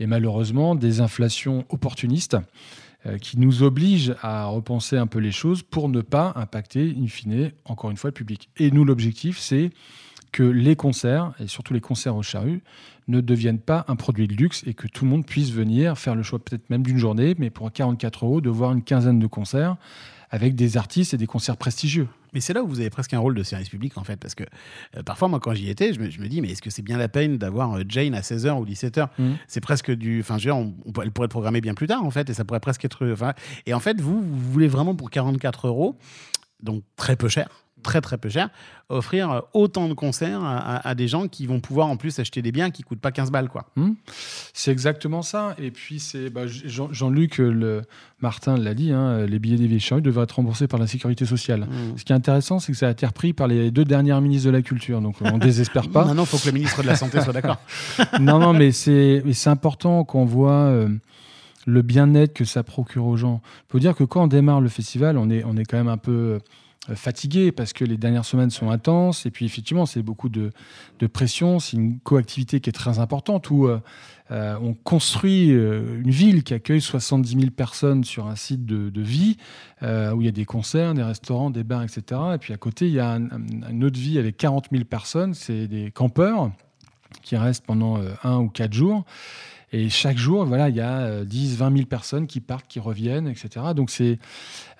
malheureusement, 0.00 0.74
des 0.74 1.00
inflations 1.00 1.64
opportunistes 1.68 2.36
euh, 3.06 3.18
qui 3.18 3.38
nous 3.38 3.62
obligent 3.62 4.16
à 4.20 4.46
repenser 4.46 4.96
un 4.96 5.06
peu 5.06 5.20
les 5.20 5.30
choses 5.30 5.62
pour 5.62 5.88
ne 5.88 6.00
pas 6.00 6.32
impacter, 6.34 6.96
in 7.00 7.06
fine, 7.06 7.52
encore 7.64 7.92
une 7.92 7.96
fois, 7.96 8.10
le 8.10 8.14
public. 8.14 8.50
Et 8.56 8.72
nous, 8.72 8.84
l'objectif, 8.84 9.38
c'est 9.38 9.70
que 10.32 10.42
les 10.42 10.74
concerts, 10.74 11.32
et 11.38 11.46
surtout 11.46 11.72
les 11.72 11.80
concerts 11.80 12.16
au 12.16 12.22
charru, 12.22 12.62
ne 13.06 13.20
deviennent 13.20 13.60
pas 13.60 13.84
un 13.86 13.94
produit 13.94 14.26
de 14.26 14.34
luxe 14.34 14.64
et 14.66 14.74
que 14.74 14.88
tout 14.88 15.04
le 15.04 15.10
monde 15.12 15.24
puisse 15.24 15.52
venir 15.52 15.96
faire 15.96 16.16
le 16.16 16.24
choix 16.24 16.40
peut-être 16.40 16.68
même 16.68 16.82
d'une 16.82 16.98
journée, 16.98 17.36
mais 17.38 17.50
pour 17.50 17.70
44 17.70 18.26
euros, 18.26 18.40
de 18.40 18.50
voir 18.50 18.72
une 18.72 18.82
quinzaine 18.82 19.20
de 19.20 19.26
concerts 19.28 19.76
avec 20.30 20.54
des 20.54 20.76
artistes 20.76 21.14
et 21.14 21.16
des 21.16 21.26
concerts 21.26 21.56
prestigieux. 21.56 22.08
Mais 22.34 22.40
c'est 22.40 22.52
là 22.52 22.62
où 22.62 22.68
vous 22.68 22.80
avez 22.80 22.90
presque 22.90 23.14
un 23.14 23.18
rôle 23.18 23.34
de 23.34 23.42
service 23.42 23.68
public, 23.70 23.96
en 23.96 24.04
fait, 24.04 24.16
parce 24.16 24.34
que 24.34 24.44
euh, 24.96 25.02
parfois, 25.02 25.28
moi, 25.28 25.40
quand 25.40 25.54
j'y 25.54 25.70
étais, 25.70 25.92
je 25.94 26.00
me, 26.00 26.10
je 26.10 26.20
me 26.20 26.28
dis, 26.28 26.40
mais 26.42 26.50
est-ce 26.50 26.60
que 26.60 26.68
c'est 26.70 26.82
bien 26.82 26.98
la 26.98 27.08
peine 27.08 27.38
d'avoir 27.38 27.78
euh, 27.78 27.82
Jane 27.88 28.14
à 28.14 28.20
16h 28.20 28.58
ou 28.60 28.66
17h 28.66 29.08
Mhm. 29.18 29.36
C'est 29.46 29.60
presque 29.60 29.90
du. 29.90 30.20
Enfin, 30.20 30.36
je 30.38 30.48
veux 30.48 30.54
dire, 30.54 30.56
on, 30.56 30.74
on 30.84 30.92
peut- 30.92 31.00
elle 31.04 31.10
pourrait 31.12 31.26
être 31.26 31.30
programmée 31.30 31.60
bien 31.62 31.74
plus 31.74 31.86
tard, 31.86 32.04
en 32.04 32.10
fait, 32.10 32.28
et 32.28 32.34
ça 32.34 32.44
pourrait 32.44 32.60
presque 32.60 32.84
être. 32.84 33.10
Enfin, 33.10 33.32
et 33.66 33.72
en 33.74 33.80
fait, 33.80 34.00
vous, 34.00 34.20
vous 34.20 34.52
voulez 34.52 34.68
vraiment 34.68 34.94
pour 34.94 35.10
44 35.10 35.66
euros, 35.68 35.96
donc 36.62 36.82
très 36.96 37.16
peu 37.16 37.28
cher, 37.28 37.48
très 37.82 38.00
très 38.00 38.18
peu 38.18 38.28
cher, 38.28 38.48
offrir 38.88 39.30
euh, 39.30 39.40
autant 39.52 39.88
de 39.88 39.94
concerts 39.94 40.40
à, 40.42 40.94
des 40.94 41.08
gens 41.08 41.28
qui 41.28 41.46
vont 41.46 41.60
pouvoir 41.60 41.88
en 41.88 41.96
plus 41.96 42.18
acheter 42.18 42.42
des 42.42 42.52
biens 42.52 42.70
qui 42.70 42.82
coûtent 42.82 43.00
pas 43.00 43.12
15 43.12 43.30
balles, 43.30 43.48
quoi. 43.48 43.66
C'est 44.52 44.70
exactement 44.70 45.22
ça. 45.22 45.54
Et 45.58 45.70
puis, 45.70 46.00
c'est 46.00 46.30
bah, 46.30 46.46
Jean- 46.46 46.92
Jean-Luc 46.92 47.40
euh, 47.40 47.50
le, 47.50 47.82
Martin 48.20 48.56
l'a 48.56 48.74
dit, 48.74 48.92
hein, 48.92 49.26
les 49.26 49.38
billets 49.38 49.56
des 49.56 49.66
vieilles 49.66 49.80
charrues 49.80 50.02
devraient 50.02 50.24
être 50.24 50.32
remboursés 50.36 50.66
par 50.66 50.80
la 50.80 50.86
sécurité 50.86 51.24
sociale. 51.24 51.60
Mhm. 51.60 51.98
Ce 51.98 52.04
qui 52.04 52.12
est 52.12 52.16
intéressant, 52.16 52.58
c'est 52.58 52.72
que 52.72 52.78
ça 52.78 52.88
a 52.88 52.90
été 52.90 53.06
repris 53.06 53.32
par 53.32 53.46
les 53.46 53.70
deux 53.70 53.84
dernières 53.84 54.20
ministres 54.20 54.46
de 54.46 54.52
la 54.52 54.62
Culture. 54.62 55.00
Donc, 55.00 55.16
on 55.20 55.32
ne 55.32 55.38
désespère 55.38 55.88
pas. 55.88 56.04
Maintenant, 56.06 56.24
il 56.24 56.28
faut 56.28 56.38
que 56.38 56.46
le 56.46 56.52
ministre 56.52 56.82
de 56.82 56.86
la 56.86 56.96
Santé 56.96 57.20
soit 57.20 57.32
d'accord. 57.32 57.58
non, 58.20 58.38
non, 58.38 58.52
mais 58.52 58.72
c'est 58.72 59.22
important 59.46 60.04
qu'on 60.04 60.24
voit 60.24 60.52
euh, 60.52 60.88
le 61.66 61.82
bien-être 61.82 62.32
que 62.32 62.44
ça 62.44 62.62
procure 62.62 63.06
aux 63.06 63.16
gens. 63.16 63.42
Il 63.44 63.72
faut 63.72 63.78
dire 63.78 63.94
que 63.94 64.04
quand 64.04 64.24
on 64.24 64.26
démarre 64.26 64.60
le 64.60 64.68
festival, 64.68 65.18
on 65.18 65.28
est, 65.30 65.44
on 65.44 65.56
est 65.56 65.64
quand 65.64 65.76
même 65.76 65.88
un 65.88 65.98
peu 65.98 66.12
euh, 66.12 66.38
fatigué 66.94 67.52
parce 67.52 67.72
que 67.72 67.84
les 67.84 67.96
dernières 67.96 68.24
semaines 68.24 68.50
sont 68.50 68.70
intenses 68.70 69.26
et 69.26 69.30
puis 69.30 69.44
effectivement, 69.46 69.86
c'est 69.86 70.02
beaucoup 70.02 70.28
de, 70.28 70.50
de 70.98 71.06
pression. 71.06 71.58
C'est 71.58 71.76
une 71.76 71.98
coactivité 72.00 72.60
qui 72.60 72.70
est 72.70 72.72
très 72.72 72.98
importante 72.98 73.50
où 73.50 73.66
euh, 73.66 73.78
euh, 74.30 74.56
on 74.62 74.74
construit 74.74 75.52
euh, 75.52 76.00
une 76.02 76.10
ville 76.10 76.42
qui 76.44 76.54
accueille 76.54 76.80
70 76.80 77.30
000 77.38 77.50
personnes 77.50 78.04
sur 78.04 78.26
un 78.26 78.36
site 78.36 78.66
de, 78.66 78.90
de 78.90 79.00
vie 79.00 79.36
euh, 79.82 80.12
où 80.12 80.20
il 80.20 80.26
y 80.26 80.28
a 80.28 80.32
des 80.32 80.44
concerts, 80.44 80.94
des 80.94 81.02
restaurants, 81.02 81.50
des 81.50 81.64
bars, 81.64 81.82
etc. 81.82 82.20
Et 82.34 82.38
puis 82.38 82.52
à 82.52 82.56
côté, 82.58 82.86
il 82.88 82.94
y 82.94 83.00
a 83.00 83.12
un- 83.12 83.24
un- 83.30 83.70
une 83.70 83.84
autre 83.84 83.98
vie 83.98 84.18
avec 84.18 84.36
40 84.36 84.66
000 84.70 84.84
personnes, 84.84 85.34
c'est 85.34 85.66
des 85.66 85.90
campeurs 85.90 86.50
qui 87.22 87.36
restent 87.36 87.64
pendant 87.64 87.98
euh, 87.98 88.10
un 88.22 88.38
ou 88.38 88.48
quatre 88.48 88.74
jours. 88.74 89.04
Et 89.72 89.90
chaque 89.90 90.16
jour, 90.16 90.46
voilà, 90.46 90.68
il 90.70 90.76
y 90.76 90.80
a 90.80 90.98
euh, 91.00 91.24
10, 91.24 91.56
20 91.56 91.72
000 91.74 91.86
personnes 91.86 92.26
qui 92.26 92.40
partent, 92.40 92.66
qui 92.68 92.80
reviennent, 92.80 93.28
etc. 93.28 93.66
Donc 93.76 93.90
c'est, 93.90 94.18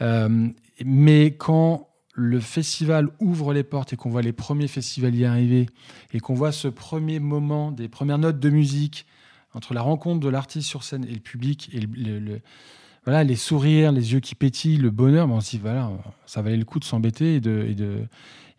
euh, 0.00 0.48
mais 0.84 1.32
quand 1.32 1.87
le 2.18 2.40
festival 2.40 3.08
ouvre 3.20 3.52
les 3.52 3.62
portes 3.62 3.92
et 3.92 3.96
qu'on 3.96 4.10
voit 4.10 4.22
les 4.22 4.32
premiers 4.32 4.66
festivaliers 4.66 5.24
arriver 5.24 5.66
et 6.12 6.18
qu'on 6.18 6.34
voit 6.34 6.50
ce 6.50 6.66
premier 6.66 7.20
moment 7.20 7.70
des 7.70 7.88
premières 7.88 8.18
notes 8.18 8.40
de 8.40 8.50
musique 8.50 9.06
entre 9.54 9.72
la 9.72 9.82
rencontre 9.82 10.18
de 10.18 10.28
l'artiste 10.28 10.68
sur 10.68 10.82
scène 10.82 11.04
et 11.04 11.12
le 11.12 11.20
public 11.20 11.70
voilà 13.04 13.22
les 13.22 13.36
sourires, 13.36 13.92
les 13.92 14.12
yeux 14.12 14.20
qui 14.20 14.34
pétillent, 14.34 14.78
le 14.78 14.90
bonheur, 14.90 15.28
ben 15.28 15.34
on 15.34 15.40
se 15.40 15.50
dit 15.50 15.58
voilà, 15.58 15.92
ça 16.26 16.42
valait 16.42 16.56
le 16.56 16.64
coup 16.64 16.80
de 16.80 16.84
s'embêter 16.84 17.36
et 17.36 17.40
de 17.40 18.04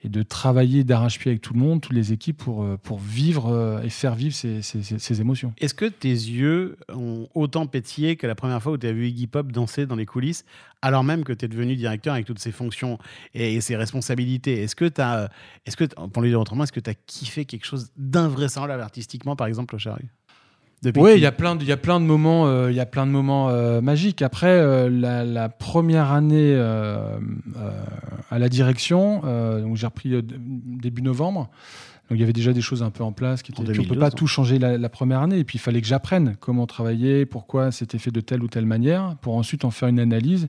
et 0.04 0.10
de 0.10 0.24
travailler 0.24 0.84
d'arrache-pied 0.84 1.32
avec 1.32 1.42
tout 1.42 1.54
le 1.54 1.60
monde, 1.60 1.82
toutes 1.82 1.96
les 1.96 2.14
équipes 2.14 2.38
pour, 2.38 2.64
euh, 2.64 2.78
pour 2.78 3.00
vivre 3.00 3.48
euh, 3.48 3.82
et 3.82 3.90
faire 3.90 4.16
vivre 4.16 4.34
ces, 4.34 4.62
ces- 4.62 5.22
émotions. 5.22 5.54
Est-ce 5.60 5.74
que 5.74 5.86
tes 5.86 6.10
yeux 6.10 6.78
ont 6.94 7.28
autant 7.36 7.66
pétillé 7.68 8.16
que 8.16 8.26
la 8.26 8.36
première 8.36 8.62
fois 8.62 8.74
où 8.74 8.78
tu 8.78 8.88
as 8.88 8.94
vu 8.94 9.08
Iggy 9.08 9.28
Pop 9.28 9.52
danser 9.52 9.86
dans 9.86 9.96
les 9.96 10.06
coulisses, 10.06 10.46
alors 10.82 11.04
même 11.04 11.24
que 11.24 11.34
tu 11.34 11.46
es 11.46 11.48
devenu 11.48 11.76
directeur 11.76 12.14
avec 12.14 12.26
toutes 12.26 12.40
ses 12.40 12.52
fonctions 12.52 12.98
et, 13.34 13.60
ses 13.60 13.76
responsabilités? 13.76 14.64
Est-ce 14.64 14.76
que 14.76 14.86
tu 14.86 15.02
as, 15.02 15.30
est-ce 15.66 15.76
que, 15.76 15.84
pour 15.84 16.22
le 16.22 16.30
dire 16.30 16.40
autrement, 16.40 16.64
est-ce 16.64 16.72
que 16.72 16.80
tu 16.80 16.90
as 16.90 16.96
kiffé 16.96 17.44
quelque 17.46 17.66
chose 17.66 17.92
d'invraisemblable 17.98 18.82
artistiquement, 18.82 19.36
par 19.36 19.48
exemple, 19.48 19.76
au 19.76 19.80
Charru 19.80 20.06
Oui, 20.96 21.14
il 21.16 21.20
y 21.22 21.26
a 21.26 21.32
plein 21.32 21.56
de, 21.56 21.64
il 21.64 21.68
y 21.68 21.72
a 21.72 21.78
plein 21.78 22.00
de 22.00 22.06
moments, 22.06 22.48
euh, 22.48 22.72
il 22.72 22.78
y 22.78 22.80
a 22.80 22.86
plein 22.86 23.06
de 23.06 23.12
moments 23.12 23.50
euh, 23.50 23.82
magiques. 23.82 24.22
Après, 24.22 24.48
euh, 24.48 24.90
la, 24.90 25.26
la 25.26 25.50
première 25.50 26.12
année 26.12 26.56
à 28.30 28.40
la 28.40 28.50
direction, 28.50 29.22
donc 29.62 29.76
j'ai 29.76 29.88
repris 29.88 30.14
début 30.24 31.02
novembre. 31.02 31.50
Donc 32.10 32.18
il 32.18 32.22
y 32.22 32.24
avait 32.24 32.34
déjà 32.34 32.54
des 32.54 32.62
choses 32.62 32.82
un 32.82 32.90
peu 32.90 33.04
en 33.04 33.12
place 33.12 33.44
qui 33.44 33.52
En 33.52 33.62
étaient. 33.62 33.74
puis 33.74 33.82
on 33.82 33.84
peut 33.84 33.90
2012, 33.90 34.00
pas 34.00 34.08
hein. 34.08 34.18
tout 34.18 34.26
changer 34.26 34.58
la, 34.58 34.80
la 34.80 34.90
première 34.90 35.22
année. 35.22 35.38
Et 35.38 35.44
puis 35.44 35.58
il 35.58 35.62
fallait 35.62 35.80
que 35.80 35.86
j'apprenne 35.86 36.38
comment 36.40 36.66
travailler, 36.66 37.28
pourquoi 37.28 37.72
c'était 37.72 38.00
fait 38.00 38.10
de 38.10 38.20
telle 38.20 38.42
ou 38.42 38.48
telle 38.48 38.66
manière, 38.66 39.16
pour 39.22 39.36
ensuite 39.36 39.64
en 39.64 39.70
faire 39.70 39.90
une 39.90 40.00
analyse 40.00 40.48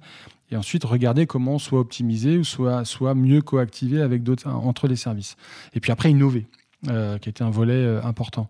et 0.51 0.57
ensuite 0.57 0.85
regarder 0.85 1.27
comment 1.27 1.59
soit 1.59 1.81
optimiser 1.81 2.39
ou 2.39 2.45
soit 2.45 2.87
soit 2.87 3.15
mieux 3.15 3.43
coactiver 3.43 4.01
avec 4.01 4.23
d'autres 4.23 4.49
entre 4.49 4.89
les 4.89 4.97
services. 4.97 5.37
Et 5.75 5.81
puis 5.81 5.93
après 5.93 6.11
innover. 6.11 6.47
Euh, 6.89 7.19
qui 7.19 7.29
était 7.29 7.43
un 7.43 7.51
volet 7.51 7.75
euh, 7.75 8.03
important. 8.05 8.49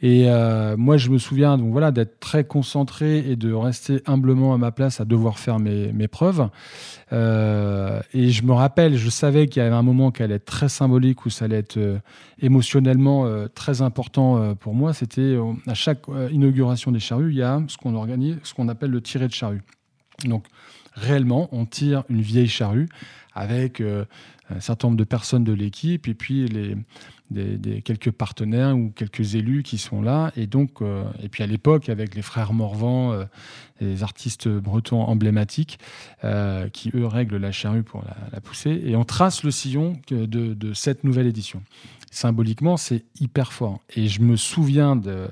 Et 0.00 0.30
euh, 0.30 0.74
moi, 0.78 0.96
je 0.96 1.10
me 1.10 1.18
souviens 1.18 1.58
donc 1.58 1.70
voilà 1.70 1.90
d'être 1.90 2.18
très 2.18 2.42
concentré 2.42 3.18
et 3.18 3.36
de 3.36 3.52
rester 3.52 4.00
humblement 4.06 4.54
à 4.54 4.56
ma 4.56 4.72
place 4.72 5.02
à 5.02 5.04
devoir 5.04 5.38
faire 5.38 5.58
mes, 5.58 5.92
mes 5.92 6.08
preuves. 6.08 6.48
Et 7.12 8.30
je 8.30 8.42
me 8.42 8.52
rappelle, 8.52 8.96
je 8.96 9.10
savais 9.10 9.48
qu'il 9.48 9.62
y 9.62 9.66
avait 9.66 9.74
un 9.74 9.82
moment 9.82 10.10
qui 10.10 10.22
allait 10.22 10.36
être 10.36 10.46
très 10.46 10.70
symbolique 10.70 11.26
où 11.26 11.30
ça 11.30 11.44
allait 11.44 11.58
être 11.58 11.78
émotionnellement 12.40 13.26
très 13.54 13.82
important 13.82 14.54
pour 14.54 14.72
moi. 14.72 14.94
C'était 14.94 15.36
à 15.66 15.74
chaque 15.74 16.06
inauguration 16.30 16.90
des 16.90 17.00
charrues, 17.00 17.32
il 17.32 17.38
y 17.38 17.42
a 17.42 17.62
ce 17.68 17.76
qu'on 17.76 17.94
organise, 17.94 18.38
ce 18.44 18.54
qu'on 18.54 18.68
appelle 18.68 18.90
le 18.90 19.02
tiré 19.02 19.26
de 19.26 19.32
charrue. 19.34 19.62
Donc 20.24 20.46
réellement, 20.94 21.48
on 21.52 21.66
tire 21.66 22.04
une 22.08 22.22
vieille 22.22 22.48
charrue 22.48 22.88
avec 23.34 23.82
un 24.50 24.60
certain 24.60 24.88
nombre 24.88 24.98
de 24.98 25.04
personnes 25.04 25.44
de 25.44 25.52
l'équipe 25.52 26.08
et 26.08 26.14
puis 26.14 26.46
les, 26.48 27.82
quelques 27.82 28.10
partenaires 28.10 28.76
ou 28.76 28.90
quelques 28.94 29.34
élus 29.34 29.62
qui 29.62 29.78
sont 29.78 30.00
là. 30.00 30.32
Et 30.36 30.46
donc, 30.46 30.80
euh, 30.80 31.04
et 31.22 31.28
puis 31.28 31.42
à 31.42 31.46
l'époque, 31.46 31.88
avec 31.88 32.14
les 32.14 32.22
frères 32.22 32.52
Morvan, 32.52 33.12
euh, 33.12 33.24
les 33.80 34.02
artistes 34.02 34.48
bretons 34.48 35.02
emblématiques, 35.02 35.78
euh, 36.24 36.68
qui 36.70 36.90
eux 36.94 37.06
règlent 37.06 37.36
la 37.36 37.52
charrue 37.52 37.82
pour 37.82 38.02
la, 38.32 38.40
pousser. 38.40 38.80
Et 38.84 38.96
on 38.96 39.04
trace 39.04 39.42
le 39.42 39.50
sillon 39.50 40.00
de 40.10 40.72
cette 40.72 41.04
nouvelle 41.04 41.26
édition. 41.26 41.62
Symboliquement, 42.10 42.76
c'est 42.76 43.04
hyper 43.20 43.52
fort. 43.52 43.80
Et 43.94 44.08
je 44.08 44.22
me 44.22 44.36
souviens 44.36 44.96
de, 44.96 45.28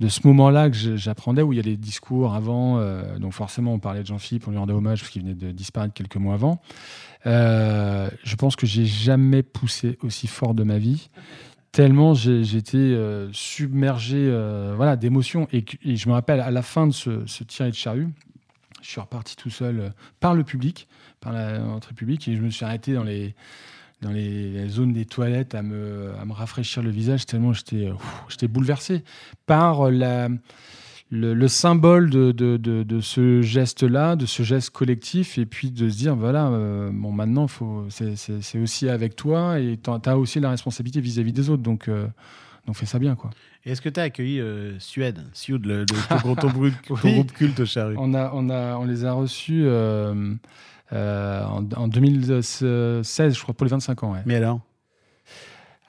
de 0.00 0.08
ce 0.08 0.26
moment-là 0.26 0.70
que 0.70 0.96
j'apprenais, 0.96 1.42
où 1.42 1.52
il 1.52 1.56
y 1.56 1.60
a 1.60 1.62
les 1.62 1.76
discours 1.76 2.34
avant. 2.34 2.78
euh, 2.78 3.18
donc 3.18 3.32
forcément, 3.32 3.72
on 3.74 3.78
parlait 3.78 4.02
de 4.02 4.06
Jean-Philippe, 4.06 4.48
on 4.48 4.50
lui 4.50 4.58
rendait 4.58 4.72
hommage 4.72 5.00
parce 5.00 5.10
qu'il 5.10 5.22
venait 5.22 5.34
de 5.34 5.50
disparaître 5.52 5.94
quelques 5.94 6.16
mois 6.16 6.34
avant. 6.34 6.60
Euh, 7.26 8.10
je 8.22 8.36
pense 8.36 8.56
que 8.56 8.66
j'ai 8.66 8.84
jamais 8.86 9.42
poussé 9.42 9.98
aussi 10.02 10.26
fort 10.26 10.54
de 10.54 10.62
ma 10.62 10.78
vie. 10.78 11.08
Tellement 11.72 12.14
j'étais 12.14 12.76
euh, 12.76 13.32
submergé 13.32 14.16
euh, 14.18 14.74
voilà, 14.76 14.96
d'émotions. 14.96 15.48
Et, 15.52 15.64
je 15.84 16.08
me 16.08 16.14
rappelle, 16.14 16.40
à 16.40 16.50
la 16.50 16.62
fin 16.62 16.86
de 16.86 16.92
ce, 16.92 17.26
ce 17.26 17.44
tiré 17.44 17.70
de 17.70 17.74
charrue, 17.74 18.08
je 18.82 18.88
suis 18.88 19.00
reparti 19.00 19.36
tout 19.36 19.50
seul 19.50 19.92
par 20.20 20.34
le 20.34 20.44
public, 20.44 20.88
par 21.20 21.32
l'entrée 21.32 21.94
publique, 21.94 22.28
et 22.28 22.36
je 22.36 22.42
me 22.42 22.50
suis 22.50 22.64
arrêté 22.64 22.92
dans 22.92 23.02
les, 23.02 23.34
dans 24.04 24.12
les 24.12 24.68
zones 24.68 24.92
des 24.92 25.04
toilettes 25.06 25.54
à 25.54 25.62
me, 25.62 26.12
à 26.20 26.24
me 26.24 26.32
rafraîchir 26.32 26.82
le 26.82 26.90
visage, 26.90 27.26
tellement 27.26 27.52
j'étais 27.52 27.86
euh, 27.88 27.94
j'étais 28.28 28.48
bouleversé 28.48 29.02
par 29.46 29.90
la, 29.90 30.28
le, 31.10 31.32
le 31.34 31.48
symbole 31.48 32.10
de, 32.10 32.32
de, 32.32 32.56
de- 32.56 32.82
de 32.82 33.00
ce 33.00 33.40
geste-là, 33.42 34.16
de 34.16 34.26
ce 34.26 34.42
geste 34.42 34.70
collectif, 34.70 35.38
et 35.38 35.46
puis 35.46 35.70
de 35.70 35.88
se 35.88 35.96
dire, 35.96 36.16
voilà, 36.16 36.46
euh, 36.48 36.90
bon, 36.92 37.12
maintenant, 37.12 37.46
faut- 37.48 37.86
c'est 37.88 38.16
c'est- 38.16 38.42
c'est 38.42 38.58
aussi 38.58 38.88
avec 38.88 39.16
toi, 39.16 39.58
et 39.58 39.78
tu 39.82 39.90
as 40.08 40.18
aussi 40.18 40.38
la 40.40 40.50
responsabilité 40.50 41.00
vis-à-vis 41.00 41.32
des 41.32 41.50
autres, 41.50 41.62
donc, 41.62 41.88
euh, 41.88 42.06
donc 42.66 42.76
fais 42.76 42.86
ça 42.86 42.98
bien. 42.98 43.14
quoi. 43.14 43.30
Et 43.66 43.70
est-ce 43.72 43.80
que 43.80 43.88
tu 43.88 44.00
as 44.00 44.04
accueilli 44.04 44.40
euh, 44.40 44.78
Suède, 44.78 45.20
Suède, 45.32 45.64
le, 45.64 45.80
le- 45.80 45.84
ton, 45.86 46.16
groupe- 46.24 46.40
ton 46.40 46.50
Oui. 47.04 47.12
groupe 47.14 47.32
culte 47.32 47.60
au 47.60 47.66
charrue 47.66 47.94
On, 47.98 48.12
a, 48.14 48.30
on, 48.34 48.50
a, 48.50 48.76
on 48.76 48.84
les 48.84 49.04
a 49.06 49.12
reçus 49.12 49.64
en, 50.92 51.64
en 51.76 51.88
2016, 51.88 53.34
je 53.34 53.40
crois, 53.42 53.54
pour 53.54 53.64
les 53.64 53.70
25 53.70 54.02
ans. 54.04 54.12
ouais. 54.12 54.20
Mais 54.26 54.36
alors? 54.36 54.60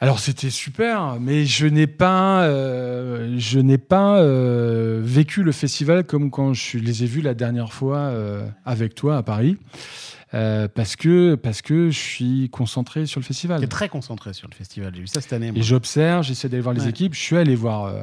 Alors 0.02 0.20
c'était 0.20 0.50
super, 0.50 1.20
mais 1.22 1.46
je 1.46 1.66
n'ai 1.68 1.88
pas, 1.88 2.44
euh, 2.44 3.36
je 3.38 3.60
n'ai 3.60 3.78
pas 3.78 4.20
euh, 4.20 5.00
vécu 5.02 5.42
le 5.42 5.54
festival 5.54 6.04
comme 6.04 6.32
quand 6.32 6.54
je 6.54 6.78
les 6.78 7.04
ai 7.04 7.08
vus 7.08 7.22
la 7.22 7.34
dernière 7.34 7.72
fois 7.72 7.98
euh, 7.98 8.46
avec 8.66 8.94
toi 8.94 9.16
à 9.16 9.24
Paris, 9.24 9.58
euh, 10.34 10.68
parce 10.68 10.96
que 10.96 11.36
parce 11.36 11.62
que 11.62 11.90
je 11.92 12.00
suis 12.00 12.50
concentré 12.50 13.06
sur 13.06 13.20
le 13.20 13.26
festival. 13.26 13.60
Tu 13.60 13.66
es 13.66 13.68
très 13.70 13.90
concentré 13.90 14.34
sur 14.34 14.48
le 14.50 14.56
festival. 14.56 14.92
J'ai 14.96 15.02
vu 15.02 15.08
ça 15.08 15.22
cette 15.22 15.34
année. 15.34 15.52
moi. 15.52 15.60
Et 15.60 15.64
j'observe, 15.64 16.24
j'essaie 16.24 16.50
d'aller 16.50 16.62
voir 16.62 16.74
les 16.76 16.84
Ouais. 16.84 16.90
équipes. 16.90 17.14
Je 17.14 17.20
suis 17.22 17.38
allé 17.38 17.56
voir, 17.56 17.86
euh, 17.86 18.02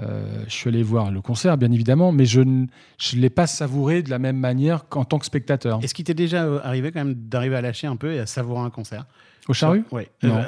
euh, 0.00 0.44
je 0.46 0.52
suis 0.52 0.68
allé 0.68 0.82
voir 0.82 1.10
le 1.10 1.20
concert, 1.20 1.56
bien 1.58 1.70
évidemment, 1.70 2.10
mais 2.10 2.24
je 2.24 2.40
ne 2.40 2.66
je 2.98 3.16
l'ai 3.16 3.30
pas 3.30 3.46
savouré 3.46 4.02
de 4.02 4.10
la 4.10 4.18
même 4.18 4.38
manière 4.38 4.88
qu'en 4.88 5.04
tant 5.04 5.18
que 5.18 5.26
spectateur. 5.26 5.78
Est-ce 5.82 5.92
qu'il 5.94 6.04
t'est 6.04 6.14
déjà 6.14 6.42
arrivé 6.64 6.90
quand 6.90 7.00
même 7.04 7.14
d'arriver 7.14 7.56
à 7.56 7.60
lâcher 7.60 7.86
un 7.86 7.96
peu 7.96 8.12
et 8.14 8.18
à 8.20 8.26
savourer 8.26 8.60
un 8.62 8.70
concert? 8.70 9.04
Au 9.48 9.52
Charru 9.52 9.84
Oui. 9.92 10.04
Non. 10.22 10.42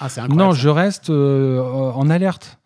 ah, 0.00 0.08
c'est. 0.08 0.26
Non, 0.28 0.52
je 0.52 0.68
reste 0.68 1.10
en 1.10 2.08
alerte. 2.10 2.58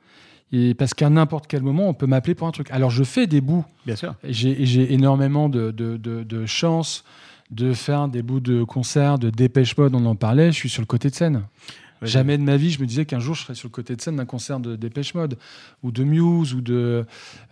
Et 0.52 0.74
parce 0.74 0.94
qu'à 0.94 1.08
n'importe 1.10 1.46
quel 1.46 1.62
moment, 1.62 1.88
on 1.88 1.94
peut 1.94 2.06
m'appeler 2.08 2.34
pour 2.34 2.48
un 2.48 2.50
truc. 2.50 2.72
Alors, 2.72 2.90
je 2.90 3.04
fais 3.04 3.28
des 3.28 3.40
bouts. 3.40 3.64
Bien 3.86 3.94
sûr. 3.94 4.16
Et 4.24 4.32
J'ai 4.32 4.66
j'ai 4.66 4.92
énormément 4.92 5.48
de, 5.48 5.70
de, 5.70 5.96
de- 5.96 6.24
de 6.24 6.44
chance 6.46 7.04
de 7.51 7.72
faire 7.72 8.09
des 8.09 8.22
bouts 8.22 8.40
de 8.40 8.62
concerts, 8.62 9.18
de 9.18 9.30
dépêche 9.30 9.76
mode, 9.76 9.94
on 9.94 10.05
en 10.07 10.14
parlait. 10.14 10.53
Je 10.53 10.57
suis 10.57 10.68
sur 10.68 10.82
le 10.82 10.86
côté 10.86 11.11
de 11.11 11.14
scène. 11.14 11.44
Ouais, 12.01 12.09
Jamais 12.09 12.38
de 12.38 12.42
ma 12.42 12.57
vie, 12.57 12.70
je 12.70 12.80
me 12.80 12.86
disais 12.86 13.05
qu'un 13.05 13.18
jour, 13.18 13.34
je 13.34 13.42
serais 13.42 13.55
sur 13.55 13.68
le 13.68 13.72
côté 13.72 13.94
de 13.94 14.01
scène 14.01 14.16
d'un 14.16 14.24
concert 14.24 14.61
de 14.61 14.76
Dépêche 14.76 15.14
Mode 15.14 15.36
ou 15.82 15.90
de 15.92 16.05
Muse 16.05 16.55
ou 16.55 16.61
de. 16.61 17.05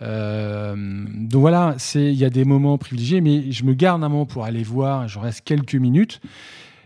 euh, 0.03 0.75
donc 1.15 1.41
voilà, 1.41 1.75
c'est 1.79 2.05
il 2.13 2.19
y 2.19 2.25
a 2.25 2.31
des 2.31 2.45
moments 2.45 2.79
privilégiés, 2.79 3.21
mais 3.21 3.51
je 3.53 3.65
me 3.65 3.75
garde 3.75 4.03
un 4.03 4.09
moment 4.09 4.27
pour 4.27 4.45
aller 4.45 4.63
voir. 4.63 5.09
Je 5.09 5.19
reste 5.19 5.43
quelques 5.45 5.75
minutes. 5.75 6.21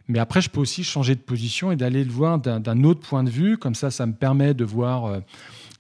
Mais 0.09 0.19
après, 0.19 0.41
je 0.41 0.51
peux 0.51 0.61
aussi 0.61 0.83
changer 0.83 1.15
de 1.15 1.21
position 1.21 1.71
et 1.71 1.77
d'aller 1.77 2.03
le 2.03 2.11
voir 2.11 2.39
d'un 2.39 2.59
d'un 2.59 2.83
autre 2.83 3.01
point 3.01 3.23
de 3.23 3.31
vue. 3.31 3.57
Comme 3.57 3.77
ça, 3.77 3.91
ça 3.91 4.05
me 4.05 4.13
permet 4.13 4.53
de 4.53 4.65
voir 4.65 5.05
euh, 5.07 5.21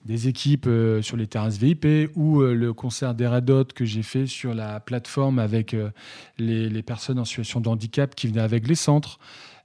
des 0.04 0.28
équipes 0.28 0.66
euh, 0.66 1.02
sur 1.02 1.16
les 1.16 1.26
terrasses 1.26 1.58
VIP 1.58 2.10
ou 2.16 2.40
euh, 2.40 2.54
le 2.54 2.72
concert 2.72 3.14
des 3.14 3.26
Red 3.26 3.72
que 3.72 3.84
j'ai 3.84 4.02
fait 4.02 4.26
sur 4.26 4.54
la 4.54 4.80
plateforme 4.80 5.38
avec 5.38 5.74
euh, 5.74 5.90
les, 6.38 6.82
personnes 6.82 7.18
en 7.18 7.24
situation 7.24 7.60
de 7.60 7.68
handicap 7.68 8.14
qui 8.14 8.26
venaient 8.26 8.40
avec 8.40 8.66
les 8.66 8.74
centres. 8.74 9.18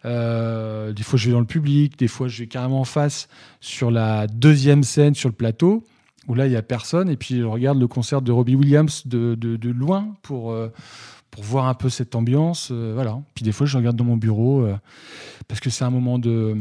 Des 0.04 1.04
fois, 1.04 1.20
je 1.20 1.28
vais 1.28 1.34
dans 1.34 1.42
le 1.42 1.46
public, 1.46 1.98
des 1.98 2.08
fois, 2.08 2.28
je 2.28 2.40
vais 2.40 2.48
carrément 2.48 2.80
en 2.80 2.86
face 2.86 3.28
sur 3.60 3.92
la 3.92 4.28
deuxième 4.28 4.84
scène 4.84 5.16
sur 5.16 5.28
le 5.28 5.36
plateau 5.36 5.84
où 6.28 6.34
là, 6.34 6.46
il 6.46 6.52
n'y 6.52 6.56
a 6.56 6.62
personne. 6.62 7.10
Et 7.10 7.18
puis, 7.18 7.40
je 7.40 7.44
regarde 7.44 7.78
le 7.78 7.88
concert 7.88 8.22
de 8.22 8.32
Robbie 8.32 8.56
Williams 8.56 9.06
de, 9.06 9.70
loin 9.70 10.16
pour, 10.22 10.56
pour 11.32 11.44
voir 11.44 11.68
un 11.68 11.74
peu 11.74 11.90
cette 11.90 12.16
ambiance. 12.16 12.70
euh, 12.72 12.92
voilà. 12.94 13.20
Puis, 13.36 13.44
des 13.44 13.52
fois, 13.52 13.68
je 13.68 13.78
regarde 13.78 13.96
dans 13.96 14.06
mon 14.06 14.18
bureau 14.18 14.68
parce 15.48 15.60
que 15.60 15.70
c'est 15.70 15.84
un 15.84 15.90
moment 15.90 16.20
de, 16.20 16.56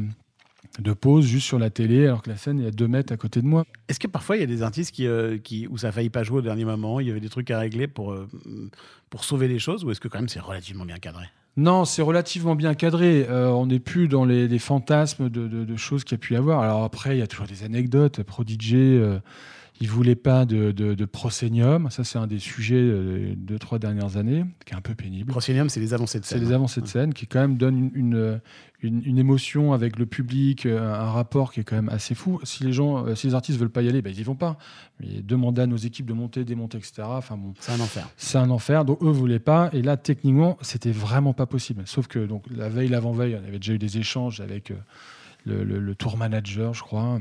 de 0.79 0.93
pause 0.93 1.25
juste 1.25 1.47
sur 1.47 1.59
la 1.59 1.71
télé 1.71 2.07
alors 2.07 2.23
que 2.23 2.31
la 2.31 2.37
scène 2.37 2.61
est 2.61 2.67
à 2.67 2.71
deux 2.71 2.89
mètres 2.89 3.13
à 3.13 3.17
côté 3.17 3.41
de 3.41 3.47
moi. 3.47 3.65
Est-ce 3.89 3.99
que 4.01 4.07
parfois 4.09 4.37
il 4.37 4.41
y 4.41 4.43
a 4.43 4.47
des 4.47 4.63
artistes 4.63 4.95
qui, 4.95 5.07
euh, 5.07 5.39
qui, 5.39 5.67
où 5.69 5.79
ça 5.79 5.89
a 5.89 5.93
failli 5.93 6.11
pas 6.11 6.23
jouer 6.23 6.39
au 6.39 6.43
dernier 6.43 6.65
moment, 6.65 7.01
il 7.01 7.07
y 7.07 7.11
avait 7.11 7.21
des 7.21 7.29
trucs 7.29 7.51
à 7.51 7.59
régler 7.59 7.87
pour, 7.87 8.13
euh, 8.13 8.29
pour 9.11 9.25
sauver 9.25 9.49
les 9.49 9.59
choses, 9.59 9.85
ou 9.85 9.91
est-ce 9.91 10.01
que 10.01 10.09
quand 10.09 10.19
même 10.19 10.29
c'est 10.29 10.41
relativement 10.41 10.85
bien 10.85 10.99
cadré? 10.99 11.25
Non, 11.57 11.87
c'est 11.87 12.03
relativement 12.03 12.55
bien 12.55 12.75
cadré. 12.75 13.27
Euh, 13.31 13.49
on 13.49 13.67
n'est 13.67 13.79
plus 13.79 14.09
dans 14.09 14.27
les, 14.27 14.47
les 14.47 14.59
fantasmes 14.59 15.31
de, 15.31 15.49
de- 15.49 15.65
de 15.65 15.77
choses 15.77 16.05
qu'il 16.05 16.13
y 16.13 16.17
a 16.17 16.19
pu 16.19 16.35
y 16.35 16.37
avoir. 16.37 16.61
Alors 16.61 16.85
après, 16.85 17.17
il 17.17 17.21
y 17.21 17.23
a 17.23 17.27
toujours 17.27 17.47
des 17.47 17.65
anecdotes. 17.65 18.23
Prodigy, 18.23 18.99
euh, 19.77 19.79
il 19.81 19.89
voulait 19.89 20.15
pas 20.17 20.45
de, 20.47 20.73
de, 20.73 20.95
de 20.95 21.05
proscenium. 21.05 21.91
Ça, 21.91 22.05
c'est 22.05 22.19
un 22.19 22.27
des 22.27 22.39
sujets 22.39 22.77
euh, 22.77 23.29
des 23.31 23.37
deux, 23.37 23.59
trois 23.59 23.79
dernières 23.79 24.17
années, 24.17 24.45
qui 24.65 24.73
est 24.73 24.77
un 24.77 24.81
peu 24.81 24.95
pénible. 24.95 25.31
Proscenium, 25.31 25.69
c'est 25.69 25.81
les 25.81 25.95
avancées 25.95 26.21
de 26.21 26.25
C'est 26.25 26.37
scène. 26.39 26.45
les 26.45 26.53
avancées 26.53 26.81
de 26.81 26.87
scène 26.87 27.13
qui 27.15 27.27
quand 27.27 27.41
même 27.41 27.57
donnent 27.57 27.79
une, 27.79 27.91
une, 27.95 28.41
une- 28.83 29.03
une 29.05 29.19
émotion 29.19 29.73
avec 29.73 29.99
le 29.99 30.07
public, 30.07 30.67
euh, 30.67 30.95
un 30.95 31.11
rapport 31.11 31.53
qui 31.53 31.61
est 31.61 31.65
quand 31.65 31.77
même 31.77 31.89
assez 31.89 32.15
fou. 32.15 32.41
Si 32.45 32.65
les 32.65 32.73
gens, 32.73 33.07
euh, 33.07 33.15
si 33.15 33.27
les 33.29 33.35
artistes 33.35 33.59
veulent 33.59 33.71
pas 33.71 33.83
y 33.83 33.89
aller, 33.89 34.03
ben, 34.03 34.13
ils 34.13 34.21
y 34.21 34.23
vont 34.23 34.35
pas. 34.35 34.57
Mais 35.01 35.23
demander 35.23 35.63
à 35.63 35.67
nos 35.67 35.77
équipes 35.77 36.07
de 36.07 36.13
monter, 36.15 36.45
démonter, 36.45 36.79
etc. 36.79 37.03
Enfin 37.05 37.37
bon, 37.37 37.53
C'est 37.61 37.73
un 37.73 37.81
enfer. 37.81 38.09
c'est 38.17 38.39
un 38.39 38.51
enfer. 38.51 38.85
Donc 38.85 39.03
eux 39.03 39.11
voulaient 39.11 39.39
pas. 39.39 39.71
Et 39.73 39.83
là, 39.83 39.97
techniquement, 39.97 40.57
c'était 40.63 40.93
vraiment 40.93 41.33
pas 41.35 41.47
possible. 41.47 41.83
Sauf 41.87 42.07
que 42.07 42.19
donc 42.27 42.45
la 42.55 42.69
veille, 42.69 42.89
l'avant-veille, 42.89 43.39
on 43.43 43.47
avait 43.47 43.59
déjà 43.59 43.75
eu 43.75 43.79
des 43.79 43.99
échanges 43.99 44.41
avec 44.41 44.71
euh, 44.71 44.75
le, 45.45 45.65
le- 45.65 45.81
le 45.81 45.95
tour 45.95 46.17
manager, 46.17 46.73
je 46.75 46.83
crois. 46.83 47.21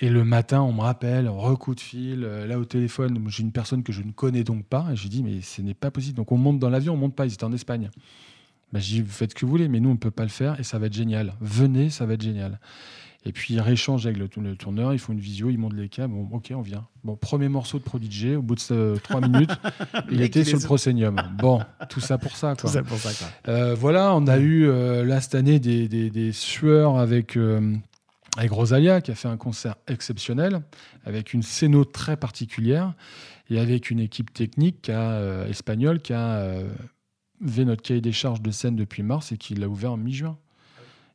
Et 0.00 0.08
le 0.08 0.24
matin, 0.24 0.60
on 0.62 0.72
me 0.72 0.80
rappelle, 0.80 1.28
recoup 1.28 1.74
de 1.74 1.80
fil, 1.80 2.24
euh, 2.24 2.46
là 2.46 2.58
au 2.58 2.64
téléphone, 2.64 3.24
j'ai 3.28 3.42
une 3.42 3.52
personne 3.52 3.82
que 3.84 3.92
je 3.92 4.02
ne 4.02 4.10
connais 4.10 4.42
donc 4.42 4.64
pas. 4.64 4.88
Et 4.92 4.96
j'ai 4.96 5.08
dit, 5.08 5.22
mais 5.22 5.40
ce 5.40 5.62
n'est 5.62 5.74
pas 5.74 5.90
possible. 5.90 6.16
Donc 6.16 6.32
on 6.32 6.36
monte 6.36 6.58
dans 6.58 6.70
l'avion, 6.70 6.94
on 6.94 6.96
monte 6.96 7.14
pas. 7.14 7.26
Ils 7.26 7.34
étaient 7.34 7.44
en 7.44 7.52
Espagne. 7.52 7.90
Bah, 8.72 8.80
j'ai 8.80 8.96
dit, 8.96 9.02
vous 9.02 9.12
faites 9.12 9.30
ce 9.30 9.34
que 9.36 9.46
vous 9.46 9.50
voulez, 9.52 9.68
mais 9.68 9.78
nous, 9.78 9.90
on 9.90 9.94
ne 9.94 9.98
peut 9.98 10.10
pas 10.10 10.24
le 10.24 10.30
faire 10.30 10.58
et 10.58 10.64
ça 10.64 10.78
va 10.78 10.86
être 10.86 10.94
génial. 10.94 11.34
Venez, 11.40 11.90
ça 11.90 12.06
va 12.06 12.14
être 12.14 12.22
génial. 12.22 12.58
Et 13.26 13.32
puis, 13.32 13.54
ils 13.54 13.60
rééchangent 13.60 14.04
avec 14.04 14.18
le, 14.18 14.28
le 14.42 14.56
tourneur, 14.56 14.92
ils 14.92 14.98
font 14.98 15.12
une 15.12 15.20
visio, 15.20 15.48
ils 15.48 15.56
montent 15.56 15.72
les 15.74 15.88
câbles. 15.88 16.12
Bon, 16.12 16.28
ok, 16.36 16.52
on 16.54 16.60
vient. 16.60 16.86
Bon, 17.04 17.16
premier 17.16 17.48
morceau 17.48 17.78
de 17.78 17.84
Prodigy, 17.84 18.34
au 18.34 18.42
bout 18.42 18.56
de 18.56 18.60
euh, 18.72 18.96
trois 18.96 19.20
minutes, 19.26 19.52
il 20.10 20.20
était 20.20 20.44
sur 20.44 20.58
le 20.58 20.64
Proscenium. 20.64 21.16
Bon, 21.38 21.60
tout 21.88 22.00
ça 22.00 22.18
pour 22.18 22.36
ça. 22.36 22.54
Tout 22.56 22.62
Quoi. 22.62 22.70
ça 22.70 22.82
pour 22.82 22.98
ça, 22.98 23.10
quoi. 23.12 23.52
Euh, 23.54 23.74
voilà, 23.74 24.14
on 24.14 24.26
a 24.26 24.38
eu 24.38 24.66
euh, 24.68 25.04
là 25.04 25.20
cette 25.22 25.36
année 25.36 25.58
des, 25.58 25.88
des, 25.88 26.10
des 26.10 26.32
sueurs 26.32 26.98
avec, 26.98 27.38
avec 28.36 28.50
Rosalia 28.50 29.00
qui 29.00 29.10
a 29.10 29.14
fait 29.14 29.28
un 29.28 29.36
concert 29.36 29.76
exceptionnel, 29.86 30.62
avec 31.04 31.34
une 31.34 31.42
scéno 31.42 31.84
très 31.84 32.16
particulière 32.16 32.94
et 33.50 33.60
avec 33.60 33.90
une 33.90 34.00
équipe 34.00 34.32
technique 34.32 34.88
euh, 34.88 35.48
espagnole 35.48 36.00
qui 36.00 36.12
a 36.12 36.36
euh, 36.36 36.68
notre 37.40 37.82
cahier 37.82 38.00
des 38.00 38.12
charges 38.12 38.42
de 38.42 38.50
scène 38.50 38.76
depuis 38.76 39.02
mars 39.02 39.32
et 39.32 39.36
qui 39.36 39.54
l'a 39.54 39.68
ouvert 39.68 39.92
en 39.92 39.96
mi-juin. 39.96 40.36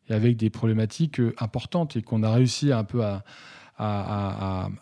Et 0.09 0.13
avec 0.13 0.38
des 0.38 0.49
problématiques 0.49 1.20
euh, 1.20 1.34
importantes 1.39 1.95
et 1.95 2.01
qu'on 2.01 2.24
a 2.24 2.32
réussi 2.32 2.72
un 2.72 2.84
peu 2.84 3.03
à, 3.03 3.24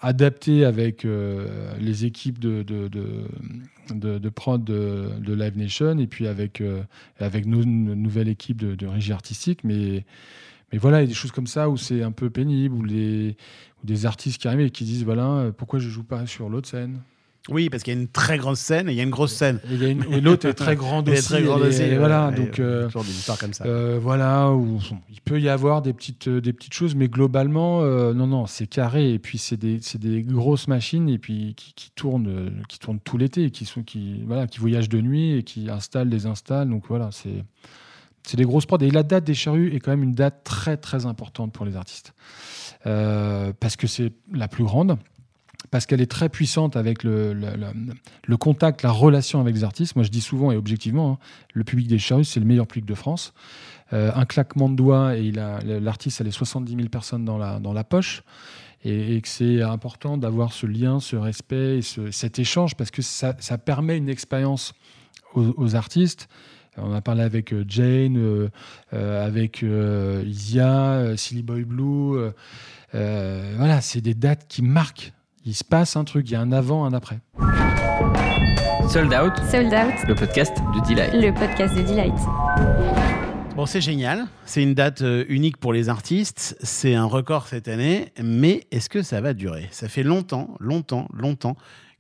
adapter 0.02 0.66
avec 0.66 1.06
euh, 1.06 1.72
les 1.80 2.06
équipes 2.06 2.40
de, 2.40 2.64
de, 2.64 2.88
de, 2.88 4.18
de- 4.18 4.30
prod 4.30 4.64
de, 4.64 5.34
Live 5.34 5.56
Nation 5.56 6.00
et 6.00 6.08
puis 6.08 6.26
avec, 6.26 6.64
avec 7.20 7.46
nos, 7.46 7.62
équipes 8.22 8.58
de, 8.58 8.74
de 8.74 8.88
régie 8.88 9.14
artistique. 9.14 9.64
Mais, 9.64 10.04
mais 10.72 10.78
voilà, 10.78 11.00
il 11.00 11.04
y 11.04 11.06
a 11.06 11.08
des 11.08 11.14
choses 11.14 11.32
comme 11.32 11.48
ça 11.48 11.70
où 11.70 11.78
c'est 11.78 12.04
un 12.04 12.12
peu 12.12 12.30
pénible, 12.30 12.76
où, 12.76 12.84
les, 12.84 13.38
où 13.84 13.86
des 13.86 14.06
artistes 14.06 14.42
qui 14.42 14.48
arrivent 14.48 14.66
et 14.68 14.70
qui 14.70 14.84
disent 14.84 15.06
voilà, 15.06 15.28
euh, 15.28 15.52
pourquoi 15.52 15.80
je 15.80 15.90
joue 15.90 16.04
pas 16.04 16.26
sur 16.26 16.50
l'autre 16.50 16.68
scène? 16.70 17.00
Oui, 17.50 17.70
parce 17.70 17.84
qu'il 17.84 17.94
y 17.94 17.98
a 17.98 18.00
une 18.02 18.10
très 18.10 18.38
grosse 18.38 18.60
scène 18.60 18.90
et 18.90 18.92
il 18.92 18.98
y 18.98 19.00
a 19.00 19.04
une 19.04 19.10
grosse 19.10 19.34
scène. 19.34 19.62
Et 19.70 19.92
et 19.92 20.22
l'autre 20.22 20.48
est 20.48 20.54
très 20.54 20.76
grande 20.76 21.08
aussi. 21.08 21.24
très 21.24 21.44
grande 21.44 21.64
est- 21.64 21.68
aussi. 21.68 21.82
ouais, 21.82 21.98
voilà, 21.98 22.32
donc. 22.32 22.60
euh, 22.60 22.88
toujours 22.88 23.06
des 23.06 23.12
histoires 23.12 23.38
comme 23.38 23.54
ça. 23.54 23.66
Euh, 23.66 23.98
voilà, 24.02 24.52
où 24.52 24.80
il 25.10 25.22
peut 25.22 25.40
y 25.40 25.48
avoir 25.48 25.82
des 25.82 25.94
petites, 25.94 26.28
euh, 26.28 26.42
des 26.42 26.52
petites 26.52 26.74
choses, 26.74 26.96
mais 26.96 27.08
globalement, 27.08 27.84
euh, 27.84 28.14
non, 28.14 28.28
non, 28.28 28.48
c'est 28.48 28.68
carré. 28.68 29.14
Et 29.14 29.20
puis, 29.20 29.38
c'est 29.38 29.56
des, 29.56 30.24
grosses 30.24 30.68
machines 30.68 31.08
et 31.08 31.20
puis 31.20 31.54
qui, 31.56 31.74
qui 31.74 31.92
tournent, 31.92 32.52
qui 32.68 32.80
tournent 32.80 33.00
tout 33.00 33.18
l'été, 33.18 33.46
et 33.46 33.52
qui, 33.52 33.64
sont, 33.64 33.84
qui, 33.84 34.24
voilà, 34.26 34.48
qui 34.48 34.60
voyagent 34.60 34.90
de 34.90 35.00
nuit 35.00 35.38
et 35.38 35.44
qui 35.44 35.70
installent, 35.70 36.10
désinstallent. 36.10 36.70
Donc 36.70 36.84
voilà, 36.90 37.10
c'est 37.14 37.46
C'est 38.28 38.38
des 38.38 38.44
grosses 38.44 38.66
prods. 38.66 38.80
Et 38.80 38.92
la 38.92 39.04
date 39.04 39.24
des 39.24 39.34
charrues 39.34 39.74
est 39.74 39.80
quand 39.80 39.92
même 39.92 40.04
une 40.04 40.14
date 40.14 40.44
très 40.44 40.78
très 40.78 41.06
importante 41.06 41.54
pour 41.54 41.66
les 41.66 41.76
artistes. 41.76 42.14
Euh, 42.86 43.54
parce 43.60 43.76
que 43.76 43.88
c'est 43.88 44.12
la 44.34 44.48
plus 44.48 44.64
grande, 44.64 44.98
parce 45.72 45.86
qu'elle 45.86 46.02
est 46.02 46.12
très 46.12 46.30
puissante 46.30 46.76
avec 46.76 47.04
le, 47.04 47.34
contact, 48.40 48.84
la 48.84 48.92
relation 48.92 49.40
avec 49.40 49.56
les 49.56 49.64
artistes. 49.64 49.96
Moi, 49.96 50.04
je 50.04 50.10
dis 50.10 50.22
souvent 50.22 50.52
et 50.52 50.58
objectivement, 50.58 51.14
hein, 51.14 51.18
le 51.54 51.64
public 51.64 51.88
des 51.88 52.00
charrues, 52.00 52.26
c'est 52.26 52.40
le 52.40 52.46
meilleur 52.46 52.68
public 52.68 52.86
de 52.86 52.96
France. 52.96 53.34
Euh, 53.94 54.12
un 54.14 54.26
claquement 54.26 54.70
de 54.70 54.76
doigts 54.76 55.18
et 55.18 55.24
il 55.24 55.40
a- 55.40 55.60
l'artiste 55.62 56.20
a 56.22 56.24
les 56.24 56.32
70 56.32 56.76
000 56.76 56.90
personnes 56.90 57.24
dans 57.24 57.38
la, 57.38 57.84
poche. 57.84 58.24
Et, 58.84 59.22
que 59.22 59.28
c'est 59.28 59.62
important 59.62 60.18
d'avoir 60.18 60.54
ce 60.54 60.66
lien, 60.66 61.00
ce 61.00 61.16
respect, 61.16 61.78
et 61.78 61.82
ce- 61.82 62.12
cet 62.12 62.40
échange, 62.40 62.76
parce 62.76 62.92
que 62.92 63.02
ça, 63.02 63.34
permet 63.58 63.98
une 63.98 64.10
expérience 64.10 64.74
aux 65.34 65.76
artistes. 65.76 66.30
On 66.80 66.94
a 66.94 67.02
parlé 67.02 67.24
avec 67.24 67.54
euh, 67.54 67.66
Jane, 67.68 68.18
euh, 68.18 68.50
euh, 68.94 69.26
avec 69.26 69.64
euh, 69.64 70.24
Isia, 70.28 71.18
Silly 71.18 71.42
Boy 71.42 71.64
Blue. 71.64 72.32
voilà, 72.94 73.82
c'est 73.82 74.02
des 74.02 74.14
dates 74.14 74.46
qui 74.48 74.62
marquent. 74.62 75.14
Il 75.46 75.56
se 75.56 75.64
passe 75.64 75.96
un 75.96 76.04
truc, 76.04 76.30
il 76.30 76.34
y 76.34 76.36
a 76.36 76.42
un 76.42 76.52
avant, 76.52 76.86
un 76.86 76.94
après. 76.94 77.20
Sold 78.90 79.14
Out, 79.14 79.34
Sold 79.50 79.74
Out, 79.74 80.08
le 80.08 80.16
podcast 80.16 80.54
de 80.76 80.88
Delight. 80.88 81.14
le 81.14 81.34
podcast 81.34 81.76
de 81.76 81.82
Delight. 81.82 82.14
Bon, 83.56 83.66
c'est 83.66 83.82
génial. 83.82 84.26
C'est 84.46 84.62
une 84.62 84.76
date 84.76 85.04
unique 85.30 85.58
pour 85.58 85.74
les 85.74 85.90
artistes. 85.90 86.58
C'est 86.62 86.94
un 86.94 87.06
record 87.06 87.48
cette 87.48 87.68
année. 87.68 88.14
Mais 88.22 88.68
est-ce 88.72 88.88
que 88.88 89.02
ça 89.02 89.20
va 89.20 89.34
durer? 89.34 89.68
Ça 89.72 89.88
fait 89.88 90.04
longtemps, 90.04 90.56
longtemps, 90.60 91.08
longtemps 91.12 91.58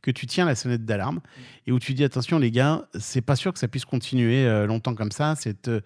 que 0.08 0.12
tu 0.12 0.26
tiens 0.26 0.45
la 0.45 0.55
sonnette 0.55 0.86
d'alarme 0.86 1.20
et 1.68 1.74
où 1.74 1.80
tu 1.80 1.93
dis 1.93 2.05
attention 2.05 2.39
les 2.39 2.49
gars, 2.49 2.88
c'est 2.97 3.20
pas 3.20 3.36
sûr 3.36 3.51
que 3.51 3.60
ça 3.60 3.68
puisse 3.68 3.84
continuer 3.84 4.45
euh, 4.45 4.66
longtemps 4.66 4.95
comme 4.95 5.12
ça. 5.12 5.36
Cette, 5.36 5.68
euh, 5.68 5.82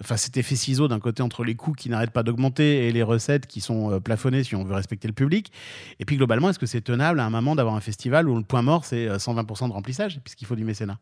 enfin, 0.00 0.16
cet 0.16 0.36
effet 0.36 0.54
ciseau 0.54 0.86
d'un 0.86 1.00
côté 1.00 1.24
entre 1.24 1.42
les 1.42 1.56
coûts 1.56 1.72
qui 1.72 1.90
n'arrêtent 1.90 2.12
pas 2.12 2.22
d'augmenter 2.22 2.86
et 2.86 2.92
les 2.92 3.02
recettes 3.02 3.48
qui 3.48 3.60
sont 3.60 3.90
euh, 3.90 3.98
plafonnées 3.98 4.44
si 4.44 4.54
on 4.54 4.62
veut 4.62 4.76
respecter 4.76 5.08
le 5.08 5.14
public. 5.14 5.50
Et 5.98 6.04
puis 6.04 6.16
globalement, 6.16 6.50
est-ce 6.50 6.60
que 6.60 6.66
c'est 6.66 6.82
tenable 6.82 7.18
à 7.18 7.24
un 7.24 7.30
moment 7.30 7.56
d'avoir 7.56 7.74
un 7.74 7.80
festival 7.80 8.28
où 8.28 8.36
le 8.36 8.44
point 8.44 8.62
mort 8.62 8.84
c'est 8.84 9.08
euh, 9.08 9.16
120% 9.18 9.66
de 9.68 9.72
remplissage 9.72 10.20
puisqu'il 10.22 10.46
faut 10.46 10.54
du 10.56 10.64
mécénat? 10.64 10.98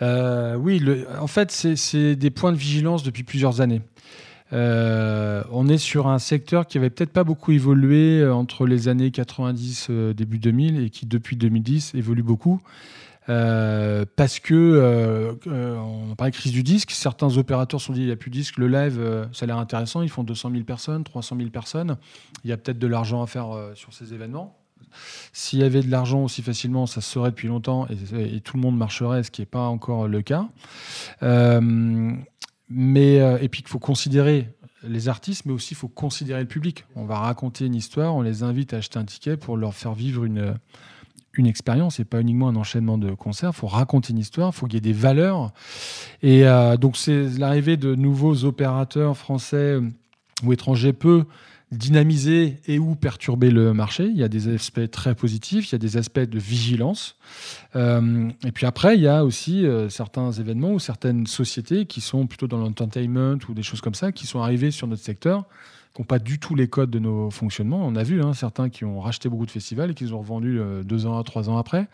Oui, 0.00 0.78
le- 0.78 1.06
en 1.20 1.26
fait, 1.26 1.50
c'est 1.50 2.16
des 2.16 2.30
points 2.30 2.52
de 2.52 2.56
vigilance 2.56 3.02
depuis 3.02 3.24
plusieurs 3.24 3.60
années. 3.60 3.82
Euh, 4.52 5.42
on 5.50 5.68
est 5.68 5.78
sur 5.78 6.08
un 6.08 6.18
secteur 6.18 6.66
qui 6.66 6.78
avait 6.78 6.90
peut-être 6.90 7.12
pas 7.12 7.24
beaucoup 7.24 7.52
évolué 7.52 8.20
euh, 8.20 8.34
entre 8.34 8.66
les 8.66 8.88
années 8.88 9.10
90, 9.10 9.88
euh, 9.90 10.14
début 10.14 10.38
2000, 10.38 10.82
et 10.82 10.90
qui 10.90 11.06
depuis 11.06 11.36
2010 11.36 11.94
évolue 11.94 12.22
beaucoup. 12.22 12.60
Parce 13.26 14.40
que, 14.40 15.36
on 15.46 16.14
parlait 16.14 16.30
de 16.30 16.36
crise 16.36 16.52
du 16.52 16.62
disque, 16.62 16.92
certains 16.92 17.36
opérateurs 17.36 17.78
se 17.78 17.88
sont 17.88 17.92
dit 17.92 18.00
il 18.00 18.06
n'y 18.06 18.12
a 18.12 18.16
plus 18.16 18.30
de 18.30 18.36
disque, 18.36 18.56
le 18.56 18.68
live, 18.68 19.28
ça 19.34 19.44
a 19.44 19.46
l'air 19.46 19.58
intéressant, 19.58 20.00
ils 20.00 20.08
font 20.08 20.24
200 20.24 20.50
000 20.50 20.64
personnes, 20.64 21.04
300 21.04 21.36
000 21.36 21.50
personnes, 21.50 21.98
il 22.42 22.48
y 22.48 22.54
a 22.54 22.56
peut-être 22.56 22.78
de 22.78 22.86
l'argent 22.86 23.22
à 23.22 23.26
faire 23.26 23.48
sur 23.74 23.92
ces 23.92 24.14
événements. 24.14 24.56
S'il 25.34 25.58
y 25.58 25.62
avait 25.62 25.82
de 25.82 25.90
l'argent 25.90 26.24
aussi 26.24 26.40
facilement, 26.40 26.86
ça 26.86 27.02
se 27.02 27.10
saurait 27.10 27.28
depuis 27.28 27.48
longtemps 27.48 27.86
et, 27.90 28.36
et 28.36 28.40
tout 28.40 28.56
le 28.56 28.62
monde 28.62 28.78
marcherait, 28.78 29.22
ce 29.22 29.30
qui 29.30 29.42
n'est 29.42 29.46
pas 29.46 29.66
encore 29.66 30.08
le 30.08 30.22
cas. 30.22 30.48
Mais, 32.70 33.20
euh, 33.20 33.38
et 33.40 33.48
puis 33.48 33.62
il 33.64 33.68
faut 33.68 33.78
considérer 33.78 34.48
les 34.82 35.08
artistes, 35.08 35.46
mais 35.46 35.52
aussi 35.52 35.74
il 35.74 35.76
faut 35.76 35.88
considérer 35.88 36.40
le 36.40 36.48
public. 36.48 36.84
On 36.94 37.04
va 37.04 37.18
raconter 37.18 37.66
une 37.66 37.74
histoire, 37.74 38.14
on 38.14 38.22
les 38.22 38.42
invite 38.42 38.74
à 38.74 38.78
acheter 38.78 38.98
un 38.98 39.04
ticket 39.04 39.36
pour 39.36 39.56
leur 39.56 39.74
faire 39.74 39.94
vivre 39.94 40.24
une, 40.24 40.54
une 41.32 41.46
expérience 41.46 41.98
et 42.00 42.04
pas 42.04 42.20
uniquement 42.20 42.48
un 42.48 42.56
enchaînement 42.56 42.98
de 42.98 43.12
concerts. 43.12 43.50
Il 43.54 43.56
faut 43.56 43.66
raconter 43.66 44.12
une 44.12 44.18
histoire, 44.18 44.50
il 44.54 44.56
faut 44.56 44.66
qu'il 44.66 44.74
y 44.74 44.78
ait 44.78 44.80
des 44.80 44.92
valeurs. 44.92 45.52
Et 46.22 46.46
euh, 46.46 46.76
donc 46.76 46.96
c'est 46.96 47.28
l'arrivée 47.38 47.76
de 47.76 47.94
nouveaux 47.94 48.44
opérateurs 48.44 49.16
français 49.16 49.78
ou 50.44 50.52
étrangers 50.52 50.92
peut 50.92 51.24
dynamiser 51.70 52.56
et 52.66 52.78
ou 52.78 52.94
perturber 52.94 53.50
le 53.50 53.74
marché. 53.74 54.06
Il 54.06 54.16
y 54.16 54.22
a 54.22 54.28
des 54.28 54.54
aspects 54.54 54.90
très 54.90 55.14
positifs, 55.14 55.70
il 55.70 55.72
y 55.72 55.76
a 55.76 55.78
des 55.78 55.96
aspects 55.96 56.20
de 56.20 56.38
vigilance. 56.38 57.16
Euh, 57.76 58.30
et 58.46 58.52
puis 58.52 58.66
après, 58.66 58.96
il 58.96 59.02
y 59.02 59.08
a 59.08 59.24
aussi 59.24 59.66
euh, 59.66 59.88
certains 59.88 60.32
événements 60.32 60.72
ou 60.72 60.78
certaines 60.78 61.26
sociétés 61.26 61.84
qui 61.84 62.00
sont 62.00 62.26
plutôt 62.26 62.46
dans 62.46 62.58
l'entertainment 62.58 63.38
ou 63.48 63.54
des 63.54 63.62
choses 63.62 63.80
comme 63.80 63.94
ça, 63.94 64.12
qui 64.12 64.26
sont 64.26 64.40
arrivées 64.40 64.70
sur 64.70 64.86
notre 64.86 65.02
secteur, 65.02 65.44
qui 65.94 66.00
n'ont 66.02 66.06
pas 66.06 66.18
du 66.18 66.38
tout 66.38 66.54
les 66.54 66.68
codes 66.68 66.90
de 66.90 66.98
nos 66.98 67.30
fonctionnements. 67.30 67.86
On 67.86 67.96
a 67.96 68.02
vu 68.02 68.22
hein, 68.22 68.32
certains 68.34 68.68
qui 68.68 68.84
ont 68.84 69.00
racheté 69.00 69.28
beaucoup 69.28 69.46
de 69.46 69.50
festivals 69.50 69.90
et 69.90 69.94
qui 69.94 70.04
les 70.04 70.12
ont 70.12 70.20
revendus 70.20 70.60
euh, 70.60 70.82
deux 70.82 71.06
ans, 71.06 71.22
trois 71.24 71.48
ans 71.50 71.56
après. 71.58 71.88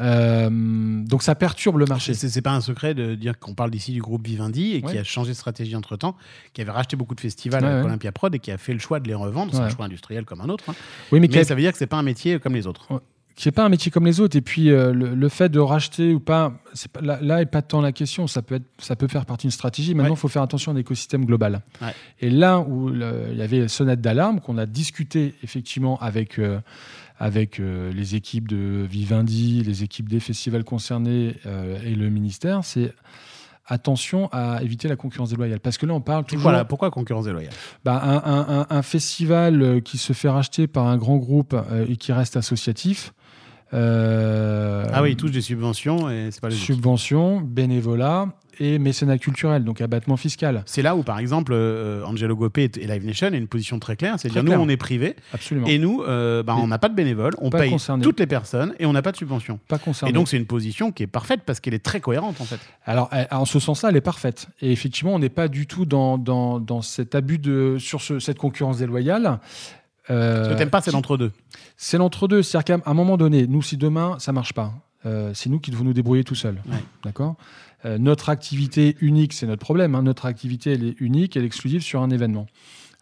Euh, 0.00 0.48
donc 0.50 1.22
ça 1.22 1.34
perturbe 1.34 1.76
le 1.78 1.84
marché. 1.84 2.14
C'est 2.14 2.40
pas 2.42 2.52
un 2.54 2.60
secret 2.62 2.94
de 2.94 3.14
dire 3.14 3.38
qu'on 3.38 3.54
parle 3.54 3.70
d'ici 3.70 3.92
du 3.92 4.00
groupe 4.00 4.26
Vivendi 4.26 4.72
et 4.72 4.82
qui 4.82 4.96
a 4.98 5.04
changé 5.04 5.30
de 5.32 5.36
stratégie 5.36 5.76
entre 5.76 5.96
temps, 5.96 6.16
qui 6.54 6.62
avait 6.62 6.70
racheté 6.70 6.96
beaucoup 6.96 7.14
de 7.14 7.20
festivals 7.20 7.62
Ouais, 7.62 7.68
avec 7.68 7.82
ouais. 7.82 7.88
Olympia 7.88 8.10
Prod 8.10 8.34
et 8.34 8.38
qui 8.38 8.50
a 8.50 8.58
fait 8.58 8.72
le 8.72 8.78
choix 8.78 9.00
de 9.00 9.06
les 9.08 9.14
revendre. 9.14 9.52
C'est 9.54 9.60
un 9.60 9.68
choix 9.68 9.84
industriel 9.84 10.24
comme 10.24 10.40
un 10.40 10.48
autre. 10.48 10.64
hein. 10.70 10.74
Oui, 11.12 11.20
mais, 11.20 11.28
Mais, 11.30 11.44
ça 11.44 11.54
veut 11.54 11.60
dire 11.60 11.72
que 11.72 11.78
c'est 11.78 11.86
pas 11.86 11.98
un 11.98 12.02
métier 12.02 12.38
comme 12.40 12.54
les 12.54 12.66
autres. 12.66 12.88
Qui 13.34 13.48
n'est 13.48 13.52
pas 13.52 13.64
un 13.64 13.68
métier 13.68 13.90
comme 13.90 14.04
les 14.06 14.20
autres. 14.20 14.36
Et 14.36 14.40
puis, 14.42 14.70
euh, 14.70 14.92
le, 14.92 15.14
le 15.14 15.28
fait 15.28 15.48
de 15.48 15.58
racheter 15.58 16.12
ou 16.14 16.20
pas, 16.20 16.52
c'est 16.74 16.90
pas 16.92 17.00
là, 17.00 17.18
là 17.22 17.40
est 17.40 17.46
pas 17.46 17.62
tant 17.62 17.80
la 17.80 17.92
question. 17.92 18.26
Ça 18.26 18.42
peut, 18.42 18.56
être, 18.56 18.66
ça 18.78 18.94
peut 18.96 19.08
faire 19.08 19.24
partie 19.26 19.46
d'une 19.46 19.50
stratégie. 19.52 19.94
Maintenant, 19.94 20.10
il 20.10 20.12
Ouais. 20.12 20.16
faut 20.16 20.28
faire 20.28 20.42
attention 20.42 20.72
à 20.72 20.74
l'écosystème 20.74 21.24
global. 21.24 21.62
Ouais. 21.80 21.94
Et 22.20 22.30
là 22.30 22.60
où 22.60 22.90
il 22.90 23.36
y 23.36 23.42
avait 23.42 23.68
sonnette 23.68 24.00
d'alarme, 24.00 24.40
qu'on 24.40 24.58
a 24.58 24.66
discuté 24.66 25.34
effectivement 25.42 25.98
avec, 26.00 26.38
euh, 26.38 26.60
avec 27.18 27.58
euh, 27.60 27.92
les 27.92 28.14
équipes 28.16 28.48
de 28.48 28.86
Vivendi, 28.88 29.62
les 29.64 29.82
équipes 29.82 30.08
des 30.08 30.20
festivals 30.20 30.64
concernés 30.64 31.34
et 31.84 31.94
le 31.94 32.10
ministère, 32.10 32.64
c'est 32.64 32.92
attention 33.66 34.28
à 34.32 34.60
éviter 34.62 34.88
la 34.88 34.96
concurrence 34.96 35.30
déloyale. 35.30 35.60
Parce 35.60 35.78
que 35.78 35.86
là, 35.86 35.94
on 35.94 36.00
parle 36.00 36.24
toujours... 36.24 36.42
Voilà, 36.42 36.64
pourquoi 36.64 36.90
concurrence 36.90 37.24
déloyale? 37.26 37.52
Bah, 37.84 38.00
un, 38.02 38.16
un- 38.16 38.60
un- 38.60 38.66
un 38.68 38.82
festival 38.82 39.80
qui 39.82 39.98
se 39.98 40.12
fait 40.12 40.28
racheter 40.28 40.66
par 40.66 40.86
un 40.88 40.96
grand 40.98 41.16
groupe 41.16 41.54
et 41.88 41.96
qui 41.96 42.12
reste 42.12 42.36
associatif. 42.36 43.14
Euh, 43.74 44.84
Ah 44.92 45.02
oui, 45.02 45.12
ils 45.12 45.16
touchent 45.16 45.30
des 45.30 45.40
subventions 45.40 46.10
et 46.10 46.28
c'est 46.30 46.40
pas 46.40 46.48
les 46.48 46.54
autres. 46.54 46.64
subventions, 46.64 47.40
bénévolat 47.40 48.28
et 48.60 48.78
mécénat 48.78 49.16
culturel, 49.16 49.64
donc 49.64 49.80
abattement 49.80 50.18
fiscal. 50.18 50.62
C'est 50.66 50.82
là 50.82 50.94
où, 50.94 51.02
par 51.02 51.18
exemple, 51.18 51.52
euh, 51.54 52.04
Angelo 52.04 52.36
Gopé 52.36 52.70
et 52.76 52.86
Live 52.86 53.04
Nation 53.06 53.28
a 53.28 53.36
une 53.36 53.48
position 53.48 53.78
très 53.78 53.96
claire. 53.96 54.16
C'est-à-dire, 54.18 54.42
nous, 54.44 54.50
clair. 54.50 54.60
on 54.60 54.68
est 54.68 54.76
privé 54.76 55.16
Absolument. 55.32 55.66
et 55.66 55.78
nous, 55.78 56.02
euh, 56.02 56.42
bah, 56.42 56.54
on 56.58 56.66
n'a 56.66 56.78
pas 56.78 56.90
de 56.90 56.94
bénévoles, 56.94 57.32
on 57.38 57.48
paye 57.48 57.70
concerné. 57.70 58.02
toutes 58.04 58.20
les 58.20 58.26
personnes 58.26 58.74
et 58.78 58.84
on 58.84 58.92
n'a 58.92 59.00
pas 59.00 59.10
de 59.10 59.16
subvention. 59.16 59.58
pas 59.68 59.78
concerné. 59.78 60.10
Et 60.10 60.12
donc, 60.12 60.28
c'est 60.28 60.36
une 60.36 60.44
position 60.46 60.92
qui 60.92 61.02
est 61.02 61.06
parfaite 61.06 61.40
parce 61.46 61.60
qu'elle 61.60 61.74
est 61.74 61.82
très 61.84 62.00
cohérente, 62.00 62.40
en 62.42 62.44
fait. 62.44 62.60
Alors, 62.84 63.08
elle- 63.10 63.26
en 63.30 63.46
ce 63.46 63.58
sens-là, 63.58 63.88
elle 63.88 63.96
est 63.96 64.00
parfaite. 64.02 64.48
Et 64.60 64.70
effectivement, 64.70 65.14
on 65.14 65.18
n'est 65.18 65.30
pas 65.30 65.48
du 65.48 65.66
tout 65.66 65.86
dans, 65.86 66.18
dans, 66.18 66.60
dans 66.60 66.82
cet 66.82 67.14
abus 67.14 67.38
de 67.38 67.78
sur 67.80 68.02
ce- 68.02 68.18
cette 68.18 68.38
concurrence 68.38 68.78
déloyale. 68.78 69.40
Euh, 70.10 70.44
Ce 70.44 70.50
que 70.52 70.58
t'aimes 70.58 70.70
pas, 70.70 70.80
c'est 70.80 70.90
l'entre-deux. 70.92 71.32
C'est 71.76 71.98
l'entre-deux. 71.98 72.42
C'est-à-dire 72.42 72.82
qu'à 72.82 72.90
un 72.90 72.94
moment 72.94 73.16
donné, 73.16 73.46
nous, 73.46 73.62
si 73.62 73.76
demain, 73.76 74.18
ça 74.18 74.32
marche 74.32 74.52
pas, 74.52 74.74
euh, 75.06 75.32
c'est 75.34 75.48
nous 75.50 75.60
qui 75.60 75.70
devons 75.70 75.84
nous 75.84 75.92
débrouiller 75.92 76.24
tout 76.24 76.34
seuls. 76.34 76.60
Ouais. 76.66 76.76
D'accord? 77.04 77.36
Euh, 77.84 77.98
Notre 77.98 78.28
activité 78.28 78.96
unique, 79.00 79.32
c'est 79.32 79.46
notre 79.46 79.60
problème. 79.64 79.94
hein. 79.94 80.02
Notre 80.02 80.26
activité, 80.26 80.72
elle 80.72 80.84
est 80.84 81.00
unique, 81.00 81.36
elle 81.36 81.42
est 81.44 81.46
exclusive 81.46 81.82
sur 81.82 82.02
un 82.02 82.10
événement. 82.10 82.46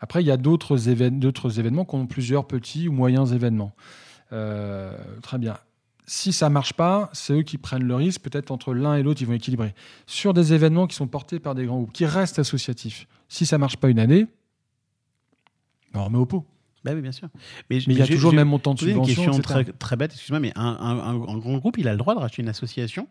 Après, 0.00 0.22
il 0.22 0.26
y 0.26 0.30
a 0.30 0.36
d'autres 0.38 0.88
évén- 0.88 1.18
d'autres 1.18 1.58
événements 1.58 1.84
qui 1.84 1.94
ont 1.94 2.06
plusieurs 2.06 2.46
petits 2.46 2.88
ou 2.88 2.92
moyens 2.92 3.32
événements. 3.32 3.72
Euh, 4.32 4.96
très 5.22 5.38
bien. 5.38 5.56
Si 6.06 6.32
ça 6.32 6.48
marche 6.48 6.72
pas, 6.72 7.08
c'est 7.12 7.34
eux 7.34 7.42
qui 7.42 7.56
prennent 7.58 7.84
le 7.84 7.94
risque. 7.94 8.22
Peut-être 8.22 8.50
entre 8.50 8.72
l'un 8.74 8.96
et 8.96 9.02
l'autre, 9.02 9.20
ils 9.22 9.26
vont 9.26 9.34
équilibrer. 9.34 9.74
Sur 10.06 10.32
des 10.34 10.54
événements 10.54 10.86
qui 10.86 10.96
sont 10.96 11.06
portés 11.06 11.38
par 11.38 11.54
des 11.54 11.66
grands 11.66 11.76
groupes, 11.78 11.92
qui 11.92 12.04
restent 12.06 12.38
associatifs, 12.38 13.06
si 13.28 13.44
ça 13.46 13.58
marche 13.58 13.76
pas 13.76 13.88
une 13.90 13.98
année, 13.98 14.26
on 15.94 16.04
remet 16.04 16.18
au 16.18 16.26
pot. 16.26 16.46
Bah 16.84 16.92
oui, 16.94 17.02
bien 17.02 17.12
sûr. 17.12 17.28
Mais, 17.68 17.76
Mais 17.86 17.94
il 17.94 17.98
y 17.98 18.02
a 18.02 18.06
toujours 18.06 18.30
le 18.30 18.36
même 18.36 18.48
montant 18.48 18.72
de 18.74 18.78
posé 18.78 18.92
une 18.92 19.04
subvention. 19.04 19.24
question 19.32 19.42
très, 19.42 19.64
très 19.64 19.96
bête, 19.96 20.12
excuse-moi, 20.12 20.40
mais 20.40 20.52
un, 20.56 20.64
un- 20.64 20.98
un- 20.98 21.28
un 21.28 21.38
grand 21.38 21.58
groupe, 21.58 21.76
il 21.78 21.86
a 21.88 21.92
le 21.92 21.98
droit 21.98 22.14
de 22.14 22.20
racheter 22.20 22.42
une 22.42 22.48
association? 22.48 23.06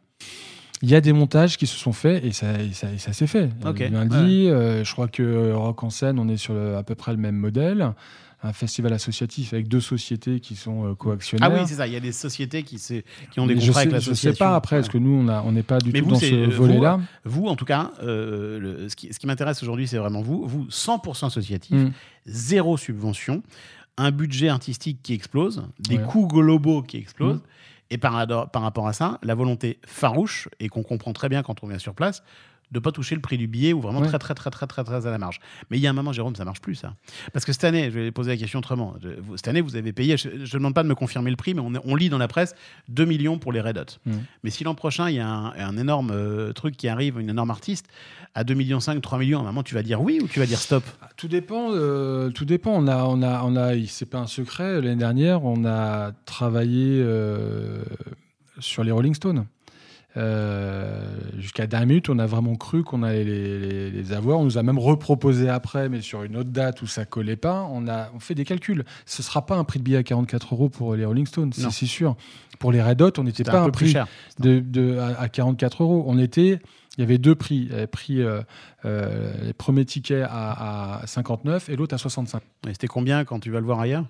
Il 0.81 0.89
y 0.89 0.95
a 0.95 1.01
des 1.01 1.11
montages 1.13 1.57
qui 1.57 1.67
se 1.67 1.77
sont 1.77 1.91
faits 1.91 2.23
et 2.23 2.31
ça, 2.31 2.53
et 2.61 2.71
ça, 2.71 2.87
ça 2.97 3.11
s'est 3.11 3.27
fait. 3.27 3.49
Ok, 3.65 3.81
Euh, 3.81 3.89
Lundi, 3.89 4.47
euh, 4.47 4.83
je 4.85 4.91
crois 4.93 5.07
que 5.09 5.51
Rock 5.51 5.83
en 5.83 5.89
scène, 5.89 6.17
on 6.19 6.27
est 6.29 6.37
sur 6.37 6.53
le- 6.53 6.77
à 6.77 6.83
peu 6.83 6.95
près 6.95 7.11
le 7.11 7.17
même 7.17 7.35
modèle. 7.35 7.91
Un 8.41 8.53
festival 8.53 8.93
associatif 8.93 9.51
avec 9.53 9.67
deux 9.67 9.81
sociétés 9.81 10.39
qui 10.39 10.55
sont 10.55 10.85
euh, 10.85 10.89
Ah 10.93 10.95
coactionnaires. 10.97 11.51
oui, 11.51 11.59
c'est 11.65 11.73
ça. 11.75 11.87
Il 11.87 11.93
y 11.93 11.97
a 11.97 11.99
des 11.99 12.13
sociétés 12.13 12.63
qui, 12.63 12.77
qui 12.77 13.39
ont 13.39 13.45
des 13.45 13.55
Mais 13.55 13.59
contrats 13.65 13.81
sais, 13.81 13.87
avec 13.87 13.95
je 13.95 13.99
sais 13.99 14.09
l'association. 14.11 14.45
pas 14.45 14.55
après, 14.55 14.77
parce 14.77 14.87
que 14.87 14.97
nous, 14.97 15.27
on 15.29 15.51
n'est 15.51 15.61
pas 15.63 15.79
du 15.79 15.91
Mais 15.91 15.99
tout 15.99 16.05
vous, 16.05 16.11
dans 16.11 16.19
ce 16.19 16.33
euh, 16.33 16.45
vous, 16.45 16.51
volet-là. 16.67 17.01
Vous, 17.25 17.47
en 17.47 17.57
tout 17.57 17.65
cas, 17.65 17.91
euh, 18.01 18.57
le- 18.59 18.87
ce 18.89 18.95
qui, 18.95 19.13
ce 19.13 19.19
qui 19.19 19.27
m'intéresse 19.27 19.61
aujourd'hui, 19.61 19.87
c'est 19.89 19.97
vraiment 19.97 20.21
vous. 20.21 20.47
Vous, 20.47 20.67
100% 20.69 21.27
associatif, 21.27 21.75
Mm. 21.75 21.91
zéro 22.27 22.77
subvention, 22.77 23.43
un 23.97 24.11
budget 24.11 24.47
artistique 24.47 24.99
qui 25.03 25.13
explose, 25.13 25.63
des 25.79 25.97
Ouais. 25.97 26.03
coûts 26.05 26.27
globaux 26.27 26.81
qui 26.81 26.95
explosent. 26.95 27.37
Mm. 27.37 27.91
Et 27.91 27.97
par 27.97 28.13
rapport 28.13 28.87
à 28.87 28.93
ça, 28.93 29.19
la 29.23 29.35
volonté 29.35 29.79
farouche, 29.85 30.47
et 30.61 30.69
qu'on 30.69 30.83
comprend 30.83 31.11
très 31.11 31.27
bien 31.27 31.41
quand 31.43 31.61
on 31.63 31.67
vient 31.67 31.79
sur 31.79 31.93
place, 31.95 32.23
de 32.71 32.79
pas 32.79 32.91
toucher 32.91 33.15
le 33.15 33.21
prix 33.21 33.37
du 33.37 33.47
billet 33.47 33.73
ou 33.73 33.81
vraiment 33.81 33.99
Ouais. 34.01 34.07
très 34.07 34.19
très 34.19 34.35
très 34.35 34.49
très 34.51 34.67
très 34.67 34.83
très 34.83 35.05
à 35.07 35.09
la 35.11 35.17
marge. 35.17 35.39
Mais 35.69 35.77
il 35.77 35.81
y 35.81 35.87
a 35.87 35.89
un 35.89 35.93
moment, 35.93 36.13
Jérôme, 36.13 36.35
ça 36.35 36.45
marche 36.45 36.61
plus 36.61 36.75
ça. 36.75 36.95
Parce 37.33 37.43
que 37.45 37.51
cette 37.51 37.63
année, 37.63 37.85
je 37.91 37.99
vais 37.99 38.11
poser 38.11 38.31
la 38.31 38.37
question 38.37 38.59
autrement. 38.59 38.95
Je- 39.01 39.19
vous- 39.21 39.37
Cette 39.37 39.47
année, 39.47 39.61
vous 39.61 39.75
avez 39.75 39.91
payé, 39.93 40.17
je 40.17 40.29
ne 40.29 40.45
demande 40.45 40.73
pas 40.75 40.83
de 40.83 40.87
me 40.87 40.95
confirmer 40.95 41.31
le 41.31 41.35
prix, 41.35 41.53
mais 41.53 41.61
on, 41.61 41.71
on 41.83 41.95
lit 41.95 42.09
dans 42.09 42.17
la 42.19 42.27
presse 42.27 42.53
2 42.89 43.05
millions 43.05 43.39
pour 43.39 43.51
les 43.51 43.61
Red 43.61 43.77
Hot. 43.77 43.97
Mm. 44.09 44.13
Mais 44.43 44.49
si 44.51 44.63
l'an 44.63 44.75
prochain, 44.75 45.09
il 45.09 45.15
y 45.15 45.19
a 45.19 45.27
un, 45.27 45.51
un 45.53 45.77
énorme 45.77 46.11
euh, 46.13 46.53
truc 46.53 46.77
qui 46.77 46.87
arrive, 46.87 47.19
une 47.19 47.29
énorme 47.29 47.49
artiste, 47.51 47.87
à 48.35 48.43
2 48.43 48.53
millions 48.53 48.79
5, 48.79 49.01
3 49.01 49.17
millions, 49.17 49.39
à 49.39 49.41
un 49.41 49.45
moment, 49.45 49.63
tu 49.63 49.73
vas 49.73 49.81
dire 49.83 50.01
oui 50.01 50.19
ou 50.21 50.27
tu 50.27 50.39
vas 50.39 50.45
dire 50.45 50.59
stop? 50.59 50.83
Tout 51.17 51.27
dépend. 51.27 51.69
euh, 51.71 52.29
tout 52.29 52.45
dépend. 52.45 52.71
On 52.75 52.87
a, 52.87 53.03
on 53.05 53.21
a, 53.23 53.41
on 53.43 53.55
a. 53.55 53.71
C'est 53.87 54.05
pas 54.05 54.19
un 54.19 54.27
secret. 54.27 54.81
L'année 54.81 54.95
dernière, 54.95 55.43
on 55.43 55.65
a 55.65 56.11
travaillé 56.25 57.01
euh, 57.01 57.83
sur 58.59 58.83
les 58.83 58.91
Rolling 58.91 59.13
Stones. 59.15 59.45
Euh, 60.17 61.05
Jusqu'à 61.37 61.67
dernière 61.67 61.87
minute, 61.87 62.09
on 62.09 62.19
a 62.19 62.25
vraiment 62.25 62.55
cru 62.55 62.83
qu'on 62.83 63.03
allait 63.03 63.23
les, 63.23 63.59
les- 63.59 63.91
les 63.91 64.11
avoir. 64.13 64.39
On 64.39 64.43
nous 64.43 64.57
a 64.57 64.63
même 64.63 64.79
reproposé 64.79 65.49
après, 65.49 65.87
mais 65.89 66.01
sur 66.01 66.23
une 66.23 66.35
autre 66.35 66.49
date 66.49 66.81
où 66.81 66.87
ça 66.87 67.05
collait 67.05 67.35
pas. 67.35 67.67
On 67.71 67.87
a, 67.87 68.09
on 68.15 68.19
fait 68.19 68.35
des 68.35 68.45
calculs. 68.45 68.83
Ce 69.05 69.23
sera 69.23 69.45
pas 69.45 69.55
un 69.55 69.63
prix 69.63 69.79
de 69.79 69.83
billet 69.83 69.97
à 69.97 70.03
44 70.03 70.53
euros 70.53 70.69
pour 70.69 70.95
les 70.95 71.05
Rolling 71.05 71.25
Stones, 71.27 71.51
c'est 71.71 71.85
sûr. 71.85 72.15
Pour 72.59 72.71
les 72.71 72.81
Red 72.81 73.01
Hot, 73.01 73.11
on 73.17 73.23
n'était 73.23 73.43
pas 73.43 73.61
un 73.61 73.69
prix 73.71 73.85
cher. 73.93 74.07
de, 74.39 74.59
de- 74.59 74.97
à, 74.97 75.21
à 75.21 75.29
44 75.29 75.83
euros. 75.83 76.03
On 76.07 76.17
était, 76.19 76.59
il 76.97 77.01
y 77.01 77.03
avait 77.03 77.17
deux 77.17 77.35
prix. 77.35 77.69
Euh, 77.71 77.87
euh, 78.85 79.33
les 79.43 79.53
premiers 79.53 79.85
tickets 79.85 80.25
à, 80.29 81.01
à 81.01 81.07
59 81.07 81.69
et 81.69 81.75
l'autre 81.77 81.93
à 81.95 81.97
65. 81.97 82.41
Et 82.67 82.71
C'était 82.73 82.87
combien 82.87 83.23
quand 83.25 83.39
tu 83.39 83.51
vas 83.51 83.59
le 83.59 83.65
voir 83.65 83.79
ailleurs? 83.79 84.05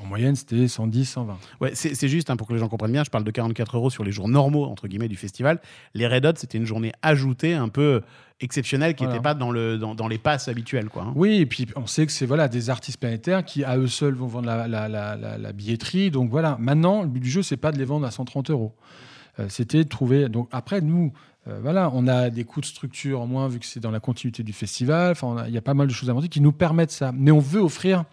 En 0.00 0.06
moyenne, 0.06 0.34
c'était 0.36 0.68
110, 0.68 1.04
120. 1.04 1.38
Ouais, 1.60 1.72
c'est 1.74 2.08
juste 2.08 2.30
hein, 2.30 2.36
pour 2.36 2.46
que 2.48 2.54
les 2.54 2.58
gens 2.58 2.68
comprennent 2.68 2.92
bien. 2.92 3.04
Je 3.04 3.10
parle 3.10 3.24
de 3.24 3.30
44 3.30 3.76
euros 3.76 3.90
sur 3.90 4.04
les 4.04 4.10
jours 4.12 4.26
normaux 4.28 4.64
entre 4.64 4.88
guillemets 4.88 5.08
du 5.08 5.16
festival. 5.16 5.60
Les 5.94 6.06
Red 6.06 6.24
Hot, 6.24 6.32
c'était 6.36 6.56
une 6.56 6.64
journée 6.64 6.92
ajoutée, 7.02 7.52
un 7.52 7.68
peu 7.68 8.00
exceptionnelle, 8.40 8.94
qui 8.94 9.04
Voilà. 9.04 9.12
n'était 9.18 9.22
pas 9.22 9.34
dans, 9.34 9.50
le, 9.50 9.76
dans, 9.76 9.94
dans 9.94 10.08
les 10.08 10.16
passes 10.18 10.48
habituelles. 10.48 10.88
Quoi, 10.88 11.02
hein. 11.02 11.12
Oui, 11.14 11.34
et 11.36 11.46
puis 11.46 11.66
on 11.76 11.86
sait 11.86 12.06
que 12.06 12.12
c'est 12.12 12.24
voilà, 12.26 12.48
des 12.48 12.70
artistes 12.70 12.98
planétaires 12.98 13.44
qui, 13.44 13.64
à 13.64 13.76
eux 13.76 13.86
seuls, 13.86 14.14
vont 14.14 14.26
vendre 14.28 14.46
la, 14.46 14.66
la- 14.66 14.88
la- 14.88 15.16
la- 15.38 15.52
billetterie. 15.52 16.10
Donc 16.10 16.30
voilà, 16.30 16.56
maintenant, 16.58 17.02
le 17.02 17.08
but 17.08 17.20
du 17.20 17.30
jeu, 17.30 17.42
c'est 17.42 17.58
pas 17.58 17.70
de 17.70 17.78
les 17.78 17.84
vendre 17.84 18.06
à 18.06 18.10
130 18.10 18.48
euros. 18.50 18.72
Euh, 19.40 19.46
C'était 19.50 19.84
de 19.84 19.88
trouver. 19.88 20.28
Donc 20.30 20.48
après, 20.52 20.80
nous, 20.80 21.12
euh, 21.48 21.60
voilà, 21.62 21.90
on 21.92 22.08
a 22.08 22.30
des 22.30 22.44
coûts 22.44 22.62
de 22.62 22.66
structure 22.66 23.20
en 23.20 23.26
moins 23.26 23.46
vu 23.46 23.58
que 23.58 23.66
c'est 23.66 23.80
dans 23.80 23.90
la 23.90 24.00
continuité 24.00 24.42
du 24.42 24.54
festival. 24.54 25.12
Enfin, 25.12 25.44
il 25.46 25.52
y 25.54 25.58
a 25.58 25.62
pas 25.62 25.74
mal 25.74 25.86
de 25.86 25.92
choses 25.92 26.08
inventées 26.08 26.28
qui 26.28 26.40
nous 26.40 26.52
permettent 26.52 26.90
ça. 26.92 27.12
Mais 27.14 27.30
on 27.30 27.38
veut 27.40 27.60
offrir 27.60 28.04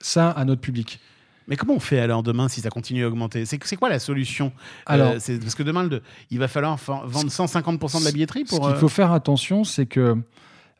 ça 0.00 0.30
à 0.30 0.44
notre 0.44 0.60
public. 0.60 1.00
Mais 1.48 1.56
comment 1.56 1.74
on 1.74 1.80
fait 1.80 1.98
alors 1.98 2.22
demain 2.22 2.48
si 2.48 2.60
ça 2.60 2.68
continue 2.68 3.04
à 3.04 3.08
augmenter? 3.08 3.46
C'est 3.46 3.58
quoi 3.76 3.88
la 3.88 3.98
solution? 3.98 4.52
Alors- 4.84 5.12
Euh, 5.12 5.38
Parce 5.40 5.54
que 5.54 5.62
demain, 5.62 5.82
le- 5.84 6.02
il 6.30 6.38
va 6.38 6.46
falloir 6.48 6.78
fa- 6.78 7.02
vendre 7.06 7.30
150% 7.30 8.00
de 8.00 8.04
la 8.04 8.12
billetterie 8.12 8.44
Ce 8.44 8.50
pour. 8.54 8.66
qu'il 8.66 8.76
euh, 8.76 8.78
faut 8.78 8.88
faire 8.88 9.12
attention, 9.12 9.64
c'est 9.64 9.86
que 9.86 10.16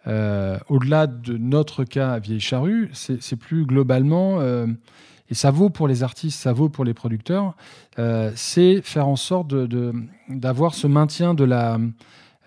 euh, 0.07 0.59
au-delà 0.69 1.07
de 1.07 1.37
notre 1.39 1.85
cas 1.85 2.13
à 2.13 2.19
Vieille 2.19 2.41
Charrue, 2.41 2.91
c'est 2.93 3.37
plus 3.37 3.65
globalement, 3.65 4.41
euh, 4.41 4.67
et 5.31 5.35
ça 5.35 5.51
vaut 5.51 5.71
pour 5.71 5.89
les 5.89 6.03
artistes, 6.03 6.39
ça 6.39 6.53
vaut 6.53 6.69
pour 6.69 6.85
les 6.85 6.95
producteurs, 6.95 7.55
c'est 8.35 8.81
faire 8.83 9.09
en 9.09 9.17
sorte 9.17 9.49
de- 9.49 9.67
de- 9.67 9.93
d'avoir 10.29 10.75
ce 10.75 10.87
maintien 10.87 11.33
de 11.35 11.45
la, 11.45 11.79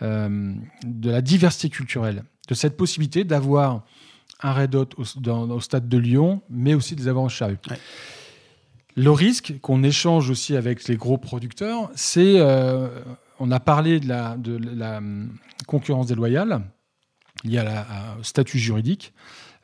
de 0.02 1.10
la 1.10 1.22
diversité 1.22 1.70
culturelle, 1.70 2.24
de 2.48 2.54
cette 2.54 2.78
possibilité 2.78 3.24
d'avoir 3.24 3.84
un 4.42 4.54
Red 4.54 4.76
Hot 4.76 4.90
au, 4.98 5.04
dans- 5.20 5.50
au 5.50 5.60
stade 5.60 5.88
de 5.88 5.98
Lyon, 5.98 6.42
mais 6.50 6.74
aussi 6.74 6.96
de 6.96 7.02
les 7.02 7.08
avoir 7.08 7.24
en 7.26 7.30
Charrue. 7.30 7.58
Ouais. 7.70 7.78
Le 8.96 9.12
risque 9.12 9.54
qu'on 9.62 9.84
échange 9.84 10.30
aussi 10.30 10.56
avec 10.56 10.88
les 10.88 10.98
gros 10.98 11.18
producteurs, 11.18 11.90
c'est, 11.96 12.36
euh, 12.40 12.90
on 13.40 13.50
a 13.52 13.60
parlé 13.60 14.00
de 14.00 14.08
la, 14.08 14.36
de 14.38 14.58
la 14.58 14.98
hum, 14.98 15.38
concurrence 15.68 16.08
déloyale, 16.08 16.62
il 17.44 17.52
y 17.52 17.58
a 17.58 17.64
la, 17.64 17.82
un 18.20 18.24
statut 18.24 18.60
juridique, 18.60 19.14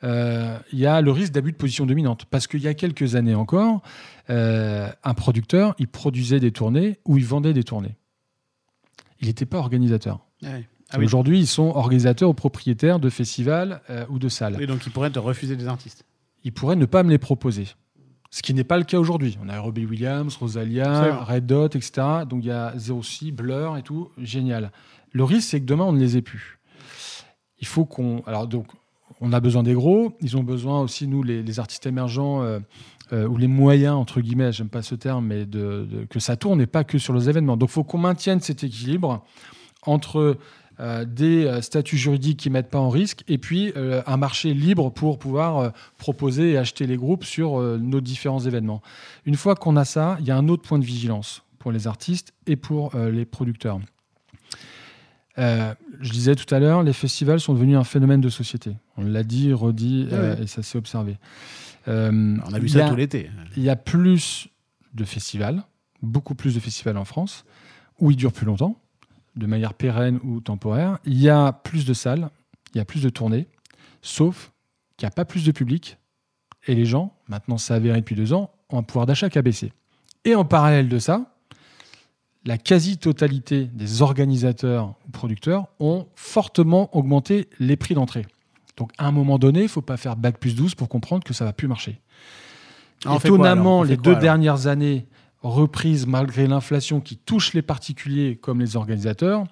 euh, 0.04 0.56
il 0.72 0.78
y 0.78 0.86
a 0.86 1.00
le 1.00 1.10
risque 1.10 1.32
d'abus 1.32 1.52
de 1.52 1.56
position 1.56 1.84
dominante. 1.84 2.24
Parce 2.26 2.46
qu'il 2.46 2.60
y 2.62 2.68
a 2.68 2.74
quelques 2.74 3.16
années 3.16 3.34
encore, 3.34 3.82
euh, 4.30 4.88
un 5.04 5.14
producteur, 5.14 5.74
il 5.78 5.88
produisait 5.88 6.40
des 6.40 6.52
tournées 6.52 6.98
ou 7.04 7.18
il 7.18 7.24
vendait 7.26 7.52
des 7.52 7.64
tournées. 7.64 7.96
Il 9.20 9.26
n'était 9.26 9.46
pas 9.46 9.58
organisateur. 9.58 10.20
ouais. 10.42 10.66
Ah 10.90 10.96
oui. 10.98 11.04
Aujourd'hui, 11.04 11.38
ils 11.40 11.46
sont 11.46 11.64
organisateurs 11.74 12.30
ou 12.30 12.34
propriétaires 12.34 12.98
de 12.98 13.10
festivals 13.10 13.82
euh, 13.90 14.04
ou 14.08 14.18
de 14.18 14.28
salles. 14.28 14.56
Oui, 14.58 14.66
donc 14.66 14.86
il 14.86 14.92
pourrait 14.92 15.10
te 15.10 15.18
refuser 15.18 15.54
des 15.56 15.66
artistes. 15.68 16.04
Ils 16.44 16.52
pourraient 16.52 16.76
ne 16.76 16.86
pas 16.86 17.02
me 17.02 17.10
les 17.10 17.18
proposer. 17.18 17.66
Ce 18.30 18.42
qui 18.42 18.52
n'est 18.54 18.64
pas 18.64 18.78
le 18.78 18.84
cas 18.84 18.98
aujourd'hui. 18.98 19.38
On 19.42 19.48
a 19.48 19.58
Robbie 19.58 19.86
Williams, 19.86 20.34
Rosalia. 20.36 21.24
Red 21.24 21.46
Dot, 21.46 21.74
etc. 21.76 21.92
Donc 22.28 22.44
il 22.44 22.48
y 22.48 22.50
a 22.50 22.74
06, 22.78 23.32
Blur 23.32 23.76
et 23.76 23.82
tout. 23.82 24.10
Génial. 24.18 24.70
Le 25.12 25.24
risque, 25.24 25.48
c'est 25.50 25.60
que 25.60 25.64
demain, 25.66 25.84
on 25.84 25.92
ne 25.92 25.98
les 26.00 26.16
ait 26.16 26.22
plus. 26.22 26.58
Il 27.60 27.66
faut 27.66 27.84
qu'on. 27.86 28.22
Alors, 28.26 28.46
donc, 28.46 28.66
on 29.20 29.32
a 29.32 29.40
besoin 29.40 29.62
des 29.62 29.72
gros. 29.74 30.12
Ils 30.20 30.36
ont 30.36 30.42
besoin 30.44 30.80
aussi, 30.82 31.06
nous, 31.08 31.22
les, 31.22 31.42
les 31.42 31.58
artistes 31.58 31.86
émergents, 31.86 32.42
euh, 32.42 32.60
euh, 33.12 33.26
ou 33.26 33.36
les 33.38 33.46
moyens, 33.48 33.94
entre 33.96 34.20
guillemets, 34.20 34.52
j'aime 34.52 34.68
pas 34.68 34.82
ce 34.82 34.94
terme, 34.94 35.26
mais 35.26 35.46
de, 35.46 35.86
de- 35.90 36.04
que 36.04 36.20
ça 36.20 36.36
tourne 36.36 36.60
et 36.60 36.66
pas 36.66 36.84
que 36.84 36.98
sur 36.98 37.14
les 37.14 37.28
événements. 37.30 37.56
Donc, 37.56 37.70
il 37.70 37.72
faut 37.72 37.84
qu'on 37.84 37.98
maintienne 37.98 38.40
cet 38.40 38.62
équilibre 38.62 39.24
entre 39.86 40.36
euh, 40.80 41.04
des 41.04 41.44
euh, 41.46 41.60
statuts 41.60 41.96
juridiques 41.96 42.38
qui 42.38 42.48
ne 42.50 42.52
mettent 42.54 42.70
pas 42.70 42.78
en 42.78 42.88
risque 42.90 43.24
et 43.28 43.38
puis 43.38 43.72
euh, 43.76 44.02
un 44.06 44.16
marché 44.16 44.54
libre 44.54 44.90
pour 44.90 45.18
pouvoir 45.18 45.58
euh, 45.58 45.70
proposer 45.98 46.52
et 46.52 46.58
acheter 46.58 46.86
les 46.86 46.96
groupes 46.96 47.24
sur 47.24 47.60
nos 47.60 48.00
différents 48.00 48.40
événements. 48.40 48.80
Une 49.26 49.36
fois 49.36 49.54
qu'on 49.56 49.76
a 49.76 49.84
ça, 49.84 50.16
il 50.20 50.26
y 50.26 50.30
a 50.30 50.36
un 50.36 50.48
autre 50.48 50.62
point 50.62 50.78
de 50.78 50.84
vigilance 50.84 51.42
pour 51.58 51.72
les 51.72 51.86
artistes 51.86 52.32
et 52.46 52.56
pour 52.56 52.92
les 52.96 53.24
producteurs. 53.24 53.80
Je 55.36 56.10
disais 56.10 56.34
tout 56.34 56.52
à 56.54 56.58
l'heure, 56.58 56.82
les 56.82 56.92
festivals 56.92 57.40
sont 57.40 57.54
devenus 57.54 57.76
un 57.76 57.84
phénomène 57.84 58.20
de 58.20 58.28
société. 58.28 58.76
On 58.96 59.04
l'a 59.04 59.22
dit, 59.22 59.52
redit, 59.52 60.08
Ah 60.10 60.14
ouais. 60.16 60.42
et 60.42 60.46
ça 60.46 60.62
s'est 60.62 60.78
observé. 60.78 61.16
On 61.86 62.38
a 62.52 62.58
vu 62.58 62.68
ça 62.68 62.86
a- 62.86 62.88
tout 62.90 62.96
l'été. 62.96 63.30
il 63.56 63.62
y 63.62 63.70
a 63.70 63.76
plus 63.76 64.48
de 64.94 65.04
festivals, 65.04 65.62
beaucoup 66.02 66.34
plus 66.34 66.54
de 66.54 66.60
festivals 66.60 66.96
en 66.96 67.04
France, 67.04 67.44
où 68.00 68.10
ils 68.10 68.16
durent 68.16 68.32
plus 68.32 68.46
longtemps, 68.46 68.76
de 69.38 69.46
manière 69.46 69.74
pérenne 69.74 70.18
ou 70.22 70.40
temporaire. 70.40 70.98
Il 71.04 71.18
y 71.18 71.28
a 71.28 71.52
plus 71.52 71.86
de 71.86 71.94
salles, 71.94 72.30
il 72.74 72.78
y 72.78 72.80
a 72.80 72.84
plus 72.84 73.02
de 73.02 73.08
tournées, 73.08 73.46
sauf 74.02 74.52
qu'il 74.96 75.06
n'y 75.06 75.12
a 75.12 75.14
pas 75.14 75.24
plus 75.24 75.44
de 75.44 75.52
public. 75.52 75.96
Et 76.66 76.74
les 76.74 76.84
gens, 76.84 77.14
maintenant 77.28 77.56
ça 77.56 77.74
avéré 77.74 78.00
depuis 78.00 78.16
deux 78.16 78.32
ans, 78.32 78.50
ont 78.70 78.78
un 78.78 78.82
pouvoir 78.82 79.06
d'achat 79.06 79.30
qui 79.30 79.38
a 79.38 79.42
baissé. 79.42 79.72
Et 80.24 80.34
en 80.34 80.44
parallèle 80.44 80.88
de 80.88 80.98
ça, 80.98 81.34
la 82.44 82.58
quasi-totalité 82.58 83.64
des 83.64 84.02
organisateurs 84.02 84.94
ou 85.06 85.10
producteurs 85.10 85.66
ont 85.80 86.06
fortement 86.14 86.94
augmenté 86.96 87.48
les 87.58 87.76
prix 87.76 87.94
d'entrée. 87.94 88.26
Donc 88.76 88.92
à 88.98 89.06
un 89.06 89.12
moment 89.12 89.38
donné, 89.38 89.60
il 89.60 89.64
ne 89.64 89.68
faut 89.68 89.82
pas 89.82 89.96
faire 89.96 90.16
bac 90.16 90.38
plus 90.38 90.54
12 90.54 90.74
pour 90.74 90.88
comprendre 90.88 91.24
que 91.24 91.34
ça 91.34 91.44
va 91.44 91.52
plus 91.52 91.68
marcher. 91.68 92.00
Ah, 93.04 93.10
quoi, 93.10 93.16
Étonnamment, 93.16 93.82
les 93.82 93.96
deux 93.96 94.16
dernières 94.16 94.66
années, 94.66 95.06
reprises 95.42 96.06
malgré 96.06 96.46
l'inflation 96.46 97.00
qui 97.00 97.16
touche 97.16 97.54
les 97.54 97.62
particuliers 97.62 98.36
comme 98.36 98.60
les 98.60 98.76
organisateurs, 98.76 99.44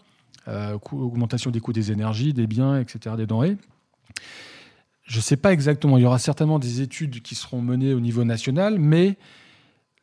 euh, 0.49 0.79
augmentation 0.93 1.51
des 1.51 1.61
coûts 1.61 1.73
des 1.73 1.93
énergies, 1.93 2.33
des 2.33 2.47
biens, 2.47 2.79
etc., 2.79 3.17
des 3.17 3.27
denrées. 3.27 3.57
Je 5.05 5.19
ne 5.19 5.23
sais 5.23 5.37
pas 5.37 5.53
exactement, 5.53 5.99
il 5.99 6.03
y 6.03 6.07
aura 6.07 6.19
certainement 6.19 6.59
des 6.59 6.81
études 6.81 7.23
qui 7.23 7.35
seront 7.35 7.63
menées 7.63 7.95
au 7.95 8.01
niveau 8.01 8.25
national, 8.25 8.79
mais 8.79 9.17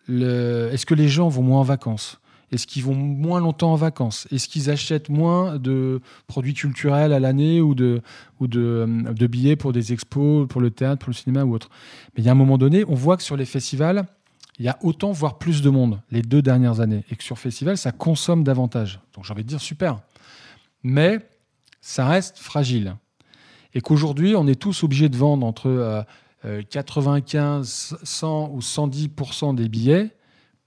est-ce 0.07 0.85
que 0.85 0.93
les 0.93 1.09
gens 1.09 1.27
vont 1.29 1.43
moins 1.43 1.59
en 1.59 1.63
vacances? 1.63 2.19
Est-ce 2.51 2.67
qu'ils 2.67 2.83
vont 2.83 2.93
moins 2.93 3.39
longtemps 3.39 3.73
en 3.73 3.75
vacances? 3.75 4.27
Est-ce 4.31 4.47
qu'ils 4.47 4.69
achètent 4.69 5.09
moins 5.09 5.57
de 5.57 6.01
produits 6.27 6.53
culturels 6.53 7.11
à 7.11 7.19
l'année 7.19 7.61
ou, 7.61 7.73
de, 7.73 8.01
ou 8.39 8.47
de, 8.47 8.85
de 9.11 9.27
billets 9.27 9.55
pour 9.55 9.73
des 9.73 9.91
expos, 9.91 10.47
pour 10.47 10.61
le 10.61 10.69
théâtre, 10.69 10.99
pour 10.99 11.09
le 11.09 11.15
cinéma 11.15 11.45
ou 11.45 11.53
autre? 11.55 11.69
Mais 12.15 12.21
il 12.21 12.25
y 12.25 12.29
a 12.29 12.31
un 12.31 12.35
moment 12.35 12.59
donné, 12.59 12.85
on 12.87 12.93
voit 12.93 13.17
que 13.17 13.23
sur 13.23 13.37
les 13.37 13.45
festivals, 13.45 14.05
il 14.59 14.65
y 14.65 14.69
a 14.69 14.77
autant, 14.81 15.11
voire 15.11 15.37
plus 15.39 15.61
de 15.61 15.69
monde 15.69 15.99
les 16.11 16.21
deux 16.21 16.41
dernières 16.41 16.79
années. 16.79 17.03
Et 17.09 17.15
que 17.15 17.23
sur 17.23 17.39
festival, 17.39 17.77
ça 17.77 17.91
consomme 17.91 18.43
davantage. 18.43 18.99
Donc 19.15 19.25
j'ai 19.25 19.33
envie 19.33 19.43
de 19.43 19.49
dire 19.49 19.61
super. 19.61 19.99
Mais 20.83 21.19
ça 21.81 22.07
reste 22.07 22.37
fragile. 22.37 22.95
Et 23.73 23.81
qu'aujourd'hui, 23.81 24.35
on 24.35 24.47
est 24.47 24.59
tous 24.59 24.83
obligés 24.83 25.09
de 25.09 25.17
vendre 25.17 25.45
entre 25.45 25.67
euh, 25.67 26.01
euh, 26.45 26.61
95, 26.69 27.97
100 28.03 28.49
ou 28.53 28.59
110% 28.59 29.55
des 29.55 29.69
billets 29.69 30.11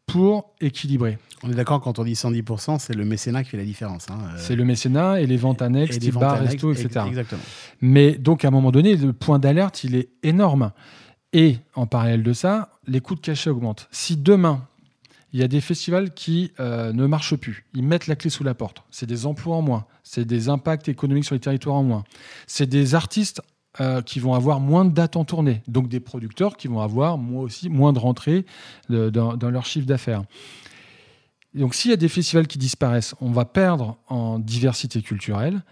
pour 0.07 0.55
équilibrer. 0.61 1.19
On 1.43 1.51
est 1.51 1.55
d'accord 1.55 1.81
quand 1.81 1.99
on 1.99 2.05
dit 2.05 2.13
110%, 2.15 2.79
c'est 2.79 2.95
le 2.95 3.05
mécénat 3.05 3.45
qui 3.45 3.51
fait 3.51 3.57
la 3.57 3.65
différence. 3.65 4.07
hein. 4.11 4.19
Euh, 4.23 4.37
C'est 4.39 4.57
le 4.57 4.65
mécénat 4.65 5.21
et 5.21 5.27
les 5.27 5.37
ventes 5.37 5.63
annexes, 5.63 5.97
et 5.97 5.99
des 5.99 6.07
type 6.07 6.15
ventes 6.15 6.23
bar, 6.23 6.35
annexes, 6.35 6.53
resto, 6.55 6.73
etc. 6.73 7.05
Exactement. 7.09 7.43
Mais 7.81 8.13
donc, 8.13 8.45
à 8.45 8.49
un 8.49 8.51
moment 8.51 8.71
donné, 8.73 8.97
le 8.97 9.13
point 9.13 9.39
d'alerte, 9.39 9.85
il 9.85 9.95
est 9.95 10.09
énorme. 10.23 10.73
Et 11.33 11.59
en 11.75 11.87
parallèle 11.87 12.23
de 12.23 12.33
ça, 12.33 12.71
les 12.87 13.01
coûts 13.01 13.15
de 13.15 13.21
cachet 13.21 13.51
augmentent. 13.51 13.89
Si 13.91 14.17
demain, 14.17 14.67
il 15.33 15.41
y 15.41 15.43
a 15.43 15.49
des 15.49 15.61
festivals 15.61 16.15
qui 16.15 16.53
euh, 16.61 16.93
ne 16.93 17.07
marchent 17.07 17.37
plus, 17.37 17.67
ils 17.75 17.83
mettent 17.83 18.07
la 18.07 18.17
clé 18.17 18.31
sous 18.31 18.45
la 18.45 18.55
porte, 18.55 18.83
c'est 18.91 19.07
des 19.07 19.27
emplois 19.27 19.57
en 19.57 19.63
moins, 19.63 19.87
c'est 20.03 20.25
des 20.25 20.49
impacts 20.49 20.89
économiques 20.89 21.25
sur 21.25 21.35
les 21.35 21.41
territoires 21.41 21.77
en 21.77 21.83
moins, 21.83 22.05
c'est 22.47 22.67
des 22.67 22.95
artistes 22.95 23.43
euh, 23.81 24.01
qui 24.01 24.21
vont 24.21 24.35
avoir 24.35 24.61
moins 24.61 24.85
de 24.85 24.91
dates 24.91 25.17
en 25.17 25.25
tournée, 25.25 25.63
donc 25.69 25.89
des 25.89 26.01
producteurs 26.01 26.57
qui 26.57 26.69
vont 26.69 26.81
avoir, 26.81 27.19
aussi, 27.35 27.69
moins 27.69 27.93
de 27.93 27.99
rentrées 27.99 28.47
dans 28.89 29.51
leur 29.51 29.67
chiffre 29.67 29.87
d'affaires. 29.87 30.25
donc 31.55 31.75
s'il 31.75 31.91
y 31.91 31.95
a 31.95 31.99
des 31.99 32.09
festivals 32.09 32.47
qui 32.47 32.57
disparaissent, 32.57 33.15
on 33.21 33.31
va 33.31 33.45
perdre 33.45 33.99
en 34.09 34.39
diversité 34.39 35.03
culturelle. 35.03 35.63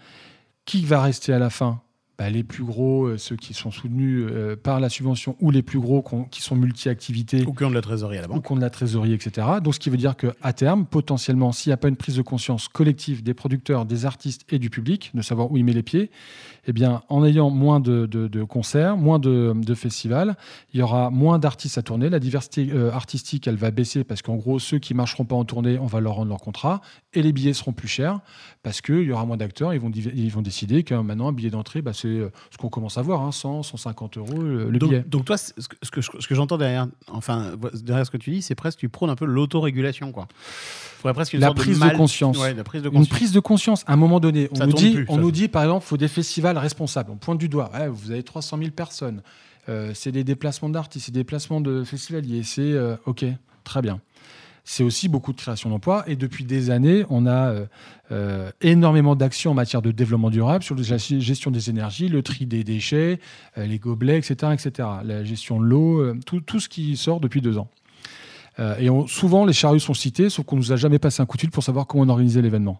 Qui 0.65 0.83
va 0.83 1.01
rester 1.01 1.31
à 1.31 1.37
la 1.37 1.51
fin? 1.51 1.81
Bah, 2.17 2.29
les 2.29 2.43
plus 2.43 2.63
gros, 2.63 3.07
euh, 3.07 3.17
ceux 3.17 3.35
qui 3.35 3.53
sont 3.53 3.71
soutenus 3.71 4.25
euh, 4.29 4.55
par 4.55 4.79
la 4.79 4.87
subvention, 4.87 5.35
ou 5.41 5.51
les 5.51 5.61
plus 5.61 5.79
gros 5.79 6.03
qui 6.31 6.41
sont 6.41 6.55
multi-activités. 6.55 7.45
Ou 7.45 7.53
qui 7.53 7.65
ont 7.65 7.69
de 7.69 7.75
la 7.75 7.81
trésorerie 7.81 8.17
à 8.17 8.21
la 8.21 8.27
banque. 8.27 8.37
Ou 8.37 8.41
qui 8.41 8.51
ont 8.53 8.55
de 8.55 8.61
la 8.61 8.69
trésorerie, 8.69 9.13
etc. 9.13 9.47
Donc, 9.61 9.75
ce 9.75 9.79
qui 9.79 9.89
veut 9.89 9.97
dire 9.97 10.15
qu'à 10.15 10.53
terme, 10.53 10.85
potentiellement, 10.85 11.51
s'il 11.51 11.71
n'y 11.71 11.73
a 11.73 11.77
pas 11.77 11.89
une 11.89 11.97
prise 11.97 12.15
de 12.15 12.21
conscience 12.21 12.69
collective 12.69 13.21
des 13.21 13.33
producteurs, 13.33 13.85
des 13.85 14.05
artistes 14.05 14.45
et 14.49 14.59
du 14.59 14.69
public, 14.69 15.11
de 15.13 15.21
savoir 15.21 15.51
où 15.51 15.57
il 15.57 15.65
met 15.65 15.73
les 15.73 15.83
pieds, 15.83 16.09
eh 16.67 16.73
bien, 16.73 17.03
en 17.09 17.25
ayant 17.25 17.49
moins 17.49 17.79
de, 17.79 18.43
concerts, 18.43 18.97
moins 18.97 19.19
de, 19.19 19.73
festivals, 19.75 20.37
il 20.73 20.79
y 20.79 20.83
aura 20.83 21.09
moins 21.09 21.37
d'artistes 21.37 21.77
à 21.77 21.81
tourner. 21.81 22.09
La 22.09 22.19
diversité 22.19 22.69
euh, 22.71 22.91
artistique, 22.91 23.47
elle 23.47 23.57
va 23.57 23.71
baisser 23.71 24.05
parce 24.05 24.21
qu'en 24.21 24.35
gros, 24.35 24.57
ceux 24.57 24.79
qui 24.79 24.93
ne 24.93 24.97
marcheront 24.97 25.25
pas 25.25 25.35
en 25.35 25.43
tournée, 25.43 25.77
on 25.79 25.85
va 25.85 25.99
leur 25.99 26.15
rendre 26.15 26.29
leur 26.29 26.39
contrat. 26.39 26.81
Et 27.13 27.21
les 27.21 27.33
billets 27.33 27.53
seront 27.53 27.73
plus 27.73 27.87
chers 27.87 28.19
parce 28.63 28.79
qu'il 28.81 29.01
y 29.01 29.11
aura 29.11 29.25
moins 29.25 29.37
d'acteurs. 29.37 29.73
Ils 29.73 29.79
vont, 29.79 29.91
ils 29.91 30.31
vont 30.31 30.41
décider 30.41 30.83
que 30.83 30.95
maintenant, 30.95 31.27
un 31.27 31.33
billet 31.33 31.49
d'entrée, 31.49 31.81
bah, 31.81 31.91
c'est 31.93 32.04
euh, 32.07 32.31
ce 32.51 32.57
qu'on 32.57 32.69
commence 32.69 32.97
à 32.97 33.01
voir, 33.01 33.21
hein, 33.21 33.31
100, 33.31 33.63
150 33.63 34.17
euros 34.17 34.41
le, 34.41 34.65
donc, 34.71 34.89
billet. 34.89 35.03
Donc, 35.07 35.25
toi, 35.25 35.37
ce 35.37 35.51
que, 35.91 36.01
ce 36.01 36.27
que 36.27 36.35
j'entends 36.35 36.57
derrière, 36.57 36.87
enfin, 37.11 37.53
derrière 37.73 38.05
ce 38.05 38.11
que 38.11 38.17
tu 38.17 38.31
dis, 38.31 38.41
c'est 38.41 38.55
presque 38.55 38.79
tu 38.79 38.89
prônes 38.89 39.09
un 39.09 39.15
peu 39.15 39.25
l'autorégulation. 39.25 40.11
quoi. 40.11 40.27
presque 41.13 41.33
une 41.33 41.41
la, 41.41 41.53
prise 41.53 41.79
de, 41.79 41.89
conscience. 41.89 42.37
la 42.37 42.63
prise 42.63 42.81
de 42.81 42.89
conscience. 42.89 43.07
Une 43.07 43.09
prise 43.09 43.31
de 43.31 43.39
conscience. 43.39 43.83
À 43.87 43.93
un 43.93 43.97
moment 43.97 44.19
donné, 44.19 44.49
on, 44.51 44.65
nous 44.65 44.73
dit, 44.73 44.99
on 45.07 45.17
nous 45.17 45.31
dit, 45.31 45.47
par 45.47 45.63
exemple, 45.63 45.85
il 45.85 45.89
faut 45.89 45.97
des 45.97 46.07
festivals 46.07 46.57
responsables. 46.57 47.11
On 47.11 47.17
pointe 47.17 47.39
du 47.39 47.49
doigt. 47.49 47.71
vous 47.89 48.11
avez 48.11 48.23
300 48.23 48.57
000 48.57 48.71
personnes. 48.71 49.21
Euh, 49.67 49.91
c'est 49.93 50.11
des 50.11 50.23
déplacements 50.23 50.69
d'artistes, 50.69 51.05
c'est 51.05 51.11
des 51.11 51.21
déplacements 51.21 51.61
de 51.61 51.83
festivaliers. 51.83 52.43
C'est 52.43 52.61
euh, 52.61 52.95
OK, 53.05 53.25
très 53.63 53.81
bien 53.81 53.99
c'est 54.65 54.83
aussi 54.83 55.07
beaucoup 55.07 55.31
de 55.31 55.37
création 55.37 55.69
d'emplois. 55.69 56.03
Et 56.07 56.15
depuis 56.15 56.43
des 56.43 56.71
années, 56.71 57.05
on 57.09 57.27
a 57.27 57.51
euh, 57.51 57.65
euh, 58.11 58.51
énormément 58.61 59.15
d'actions 59.15 59.51
en 59.51 59.53
matière 59.53 59.83
de 59.83 59.91
développement 59.91 60.31
durable 60.31 60.63
sur 60.63 60.75
la 60.75 60.97
gestion 60.97 61.51
des 61.51 61.69
énergies, 61.69 62.09
le 62.09 62.23
tri 62.23 62.47
des 62.47 62.63
déchets, 62.63 63.19
euh, 63.59 63.67
les 63.67 63.77
gobelets, 63.77 64.17
etc., 64.17 64.51
etc. 64.53 64.89
La 65.03 65.23
gestion 65.23 65.61
de 65.61 65.65
l'eau, 65.65 66.13
tout, 66.25 66.59
ce 66.59 66.67
qui 66.67 66.97
sort 66.97 67.19
depuis 67.19 67.41
deux 67.41 67.59
ans. 67.59 67.69
et 68.57 68.87
souvent, 69.07 69.45
les 69.45 69.53
charrues 69.53 69.79
sont 69.79 69.93
cités, 69.93 70.29
sauf 70.29 70.45
qu'on 70.45 70.55
nous 70.55 70.71
a 70.71 70.77
jamais 70.77 70.97
passé 70.97 71.21
un 71.21 71.25
coup 71.25 71.37
de 71.37 71.41
fil 71.41 71.51
pour 71.51 71.63
savoir 71.63 71.85
comment 71.85 72.03
on 72.03 72.09
organisait 72.09 72.41
l'événement. 72.41 72.79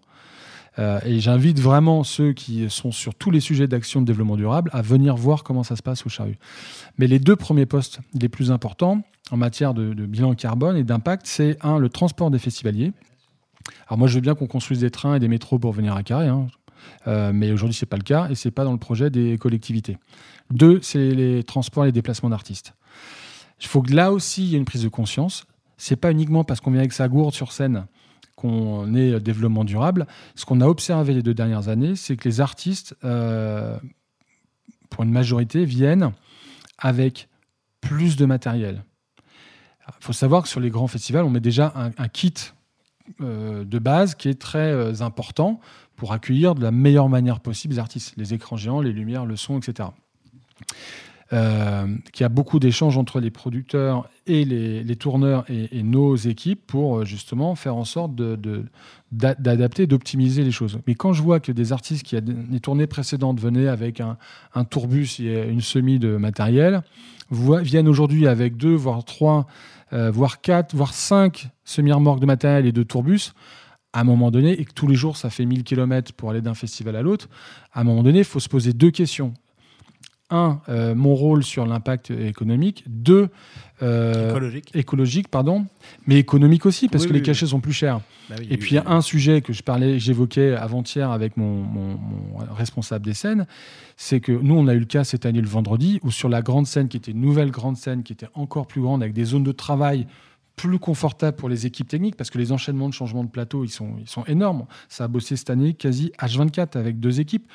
Et 0.78 1.20
j'invite 1.20 1.58
vraiment 1.58 2.04
ceux 2.04 2.32
qui 2.32 2.68
sont 2.68 2.92
sur 2.92 3.14
tous 3.14 3.30
les 3.30 3.40
sujets 3.40 3.66
d'action 3.66 4.00
de 4.00 4.06
développement 4.06 4.36
durable 4.36 4.70
à 4.74 4.82
venir 4.82 5.16
voir 5.16 5.42
comment 5.42 5.62
ça 5.62 5.74
se 5.74 5.82
passe 5.82 6.04
aux 6.04 6.10
charrues. 6.10 6.38
Mais 6.98 7.06
les 7.06 7.18
deux 7.18 7.36
premiers 7.36 7.66
postes 7.66 8.00
les 8.14 8.28
plus 8.28 8.50
importants, 8.50 9.02
en 9.30 9.36
matière 9.36 9.74
de, 9.74 9.92
bilan 9.92 10.34
carbone 10.34 10.76
et 10.76 10.84
d'impact, 10.84 11.26
c'est 11.26 11.56
un, 11.64 11.78
le 11.78 11.88
transport 11.88 12.30
des 12.30 12.38
festivaliers. 12.38 12.92
Alors 13.88 13.98
moi, 13.98 14.08
je 14.08 14.14
veux 14.14 14.20
bien 14.20 14.34
qu'on 14.34 14.46
construise 14.46 14.80
des 14.80 14.90
trains 14.90 15.16
et 15.16 15.20
des 15.20 15.28
métros 15.28 15.58
pour 15.58 15.72
venir 15.72 15.94
à 15.94 16.02
Carré, 16.02 16.28
hein. 16.28 16.46
euh, 17.06 17.32
mais 17.34 17.50
aujourd'hui, 17.50 17.74
ce 17.74 17.84
n'est 17.84 17.88
pas 17.88 17.96
le 17.96 18.02
cas 18.02 18.28
et 18.28 18.34
ce 18.34 18.48
n'est 18.48 18.52
pas 18.52 18.64
dans 18.64 18.72
le 18.72 18.78
projet 18.78 19.10
des 19.10 19.38
collectivités. 19.38 19.98
Deux, 20.50 20.80
c'est 20.82 21.10
les 21.10 21.42
transports 21.42 21.84
et 21.84 21.88
les 21.88 21.92
déplacements 21.92 22.30
d'artistes. 22.30 22.74
Il 23.60 23.66
faut 23.66 23.82
que 23.82 23.92
là 23.92 24.12
aussi, 24.12 24.44
il 24.44 24.50
y 24.50 24.54
ait 24.54 24.58
une 24.58 24.64
prise 24.64 24.82
de 24.82 24.88
conscience. 24.88 25.46
C'est 25.76 25.96
pas 25.96 26.10
uniquement 26.10 26.44
parce 26.44 26.60
qu'on 26.60 26.70
vient 26.70 26.80
avec 26.80 26.92
sa 26.92 27.08
gourde 27.08 27.34
sur 27.34 27.52
scène 27.52 27.86
qu'on 28.36 28.94
est 28.94 29.18
développement 29.18 29.64
durable. 29.64 30.06
Ce 30.34 30.44
qu'on 30.44 30.60
a 30.60 30.66
observé 30.66 31.14
les 31.14 31.22
deux 31.22 31.34
dernières 31.34 31.68
années, 31.68 31.96
c'est 31.96 32.16
que 32.16 32.28
les 32.28 32.40
artistes, 32.40 32.94
euh, 33.02 33.78
pour 34.90 35.04
une 35.04 35.10
majorité, 35.10 35.64
viennent 35.64 36.12
avec 36.78 37.28
plus 37.80 38.16
de 38.16 38.26
matériel. 38.26 38.84
Il 39.88 40.04
faut 40.04 40.12
savoir 40.12 40.42
que 40.42 40.48
sur 40.48 40.60
les 40.60 40.70
grands 40.70 40.88
festivals, 40.88 41.24
on 41.24 41.30
met 41.30 41.40
déjà 41.40 41.72
un, 41.76 42.08
kit 42.08 42.34
euh, 43.20 43.64
de 43.64 43.78
base 43.78 44.14
qui 44.14 44.28
est 44.28 44.40
très 44.40 44.72
euh, 44.72 45.00
important 45.00 45.60
pour 45.94 46.12
accueillir 46.12 46.54
de 46.54 46.62
la 46.62 46.72
meilleure 46.72 47.08
manière 47.08 47.40
possible 47.40 47.74
les 47.74 47.78
artistes, 47.80 48.14
les 48.16 48.34
écrans 48.34 48.56
géants, 48.56 48.80
les 48.80 48.92
lumières, 48.92 49.24
le 49.24 49.36
son, 49.36 49.58
etc. 49.58 49.88
Euh, 51.32 51.86
qu'il 52.12 52.22
y 52.22 52.24
a 52.24 52.28
beaucoup 52.28 52.60
d'échanges 52.60 52.96
entre 52.96 53.18
les 53.18 53.32
producteurs 53.32 54.08
et 54.28 54.44
les, 54.44 54.96
tourneurs 54.96 55.44
et, 55.48 55.82
nos 55.82 56.14
équipes 56.14 56.64
pour 56.64 57.04
justement 57.04 57.56
faire 57.56 57.74
en 57.74 57.84
sorte 57.84 58.12
d'adapter, 59.10 59.88
d'optimiser 59.88 60.44
les 60.44 60.52
choses. 60.52 60.78
Mais 60.86 60.94
quand 60.94 61.12
je 61.12 61.22
vois 61.22 61.40
que 61.40 61.50
des 61.50 61.72
artistes 61.72 62.04
qui, 62.04 62.16
à 62.16 62.20
des 62.20 62.60
tournées 62.60 62.86
précédentes, 62.86 63.40
venaient 63.40 63.66
avec 63.66 64.00
un, 64.00 64.16
tourbus 64.70 65.18
et 65.18 65.48
une 65.48 65.60
semi 65.60 65.98
de 65.98 66.16
matériel, 66.16 66.82
viennent 67.32 67.88
aujourd'hui 67.88 68.28
avec 68.28 68.56
deux, 68.56 68.74
voire 68.74 69.04
trois 69.04 69.48
euh, 69.92 70.10
voire 70.10 70.40
4, 70.40 70.74
voire 70.74 70.92
5 70.92 71.48
semi-remorques 71.64 72.20
de 72.20 72.26
matériel 72.26 72.66
et 72.66 72.72
de 72.72 72.82
tourbus, 72.82 73.34
à 73.92 74.00
un 74.00 74.04
moment 74.04 74.32
donné, 74.32 74.60
et 74.60 74.64
que 74.64 74.72
tous 74.72 74.88
les 74.88 74.96
jours 74.96 75.16
ça 75.16 75.30
fait 75.30 75.44
1000 75.44 75.62
km 75.62 76.12
pour 76.12 76.30
aller 76.30 76.40
d'un 76.40 76.54
festival 76.54 76.96
à 76.96 77.02
l'autre, 77.02 77.28
à 77.72 77.80
un 77.80 77.84
moment 77.84 78.02
donné, 78.02 78.18
il 78.18 78.24
faut 78.24 78.40
se 78.40 78.48
poser 78.48 78.72
deux 78.72 78.90
questions 78.90 79.32
un, 80.30 80.60
euh, 80.68 80.94
mon 80.94 81.14
rôle 81.14 81.44
sur 81.44 81.66
l'impact 81.66 82.10
économique, 82.10 82.84
deux, 82.88 83.28
euh, 83.82 84.30
écologique. 84.30 84.70
écologique, 84.74 85.28
pardon, 85.28 85.66
mais 86.06 86.18
économique 86.18 86.66
aussi 86.66 86.88
parce 86.88 87.06
que 87.06 87.12
les 87.12 87.22
cachets 87.22 87.46
sont 87.46 87.60
plus 87.60 87.72
chers. 87.72 88.00
Bah 88.28 88.36
et 88.50 88.56
puis 88.56 88.72
il 88.72 88.74
y 88.74 88.78
a 88.78 88.88
un 88.88 89.02
sujet 89.02 89.40
que 89.40 89.52
je 89.52 89.62
parlais, 89.62 90.00
j'évoquais 90.00 90.54
avant-hier 90.54 91.10
avec 91.12 91.36
mon, 91.36 91.64
responsable 92.50 93.04
des 93.04 93.14
scènes, 93.14 93.46
c'est 93.96 94.20
que 94.20 94.32
nous 94.32 94.54
on 94.54 94.66
a 94.66 94.74
eu 94.74 94.80
le 94.80 94.84
cas 94.84 95.04
cette 95.04 95.26
année 95.26 95.40
le 95.40 95.48
vendredi 95.48 96.00
où 96.02 96.10
sur 96.10 96.28
la 96.28 96.42
grande 96.42 96.66
scène 96.66 96.88
qui 96.88 96.96
était 96.96 97.12
une 97.12 97.20
nouvelle 97.20 97.50
grande 97.50 97.76
scène 97.76 98.02
qui 98.02 98.12
était 98.12 98.28
encore 98.34 98.66
plus 98.66 98.80
grande 98.80 99.02
avec 99.02 99.14
des 99.14 99.24
zones 99.24 99.44
de 99.44 99.52
travail 99.52 100.06
plus 100.56 100.78
confortables 100.78 101.36
pour 101.36 101.48
les 101.48 101.66
équipes 101.66 101.86
techniques 101.86 102.16
parce 102.16 102.30
que 102.30 102.38
les 102.38 102.50
enchaînements 102.50 102.88
de 102.88 102.94
changement 102.94 103.22
de 103.22 103.28
plateau 103.28 103.62
ils 103.62 103.70
sont, 103.70 103.94
ils 104.00 104.08
sont 104.08 104.24
énormes. 104.24 104.66
Ça 104.88 105.04
a 105.04 105.08
bossé 105.08 105.36
cette 105.36 105.50
année 105.50 105.74
quasi 105.74 106.10
H24 106.18 106.78
avec 106.78 106.98
deux 106.98 107.20
équipes 107.20 107.46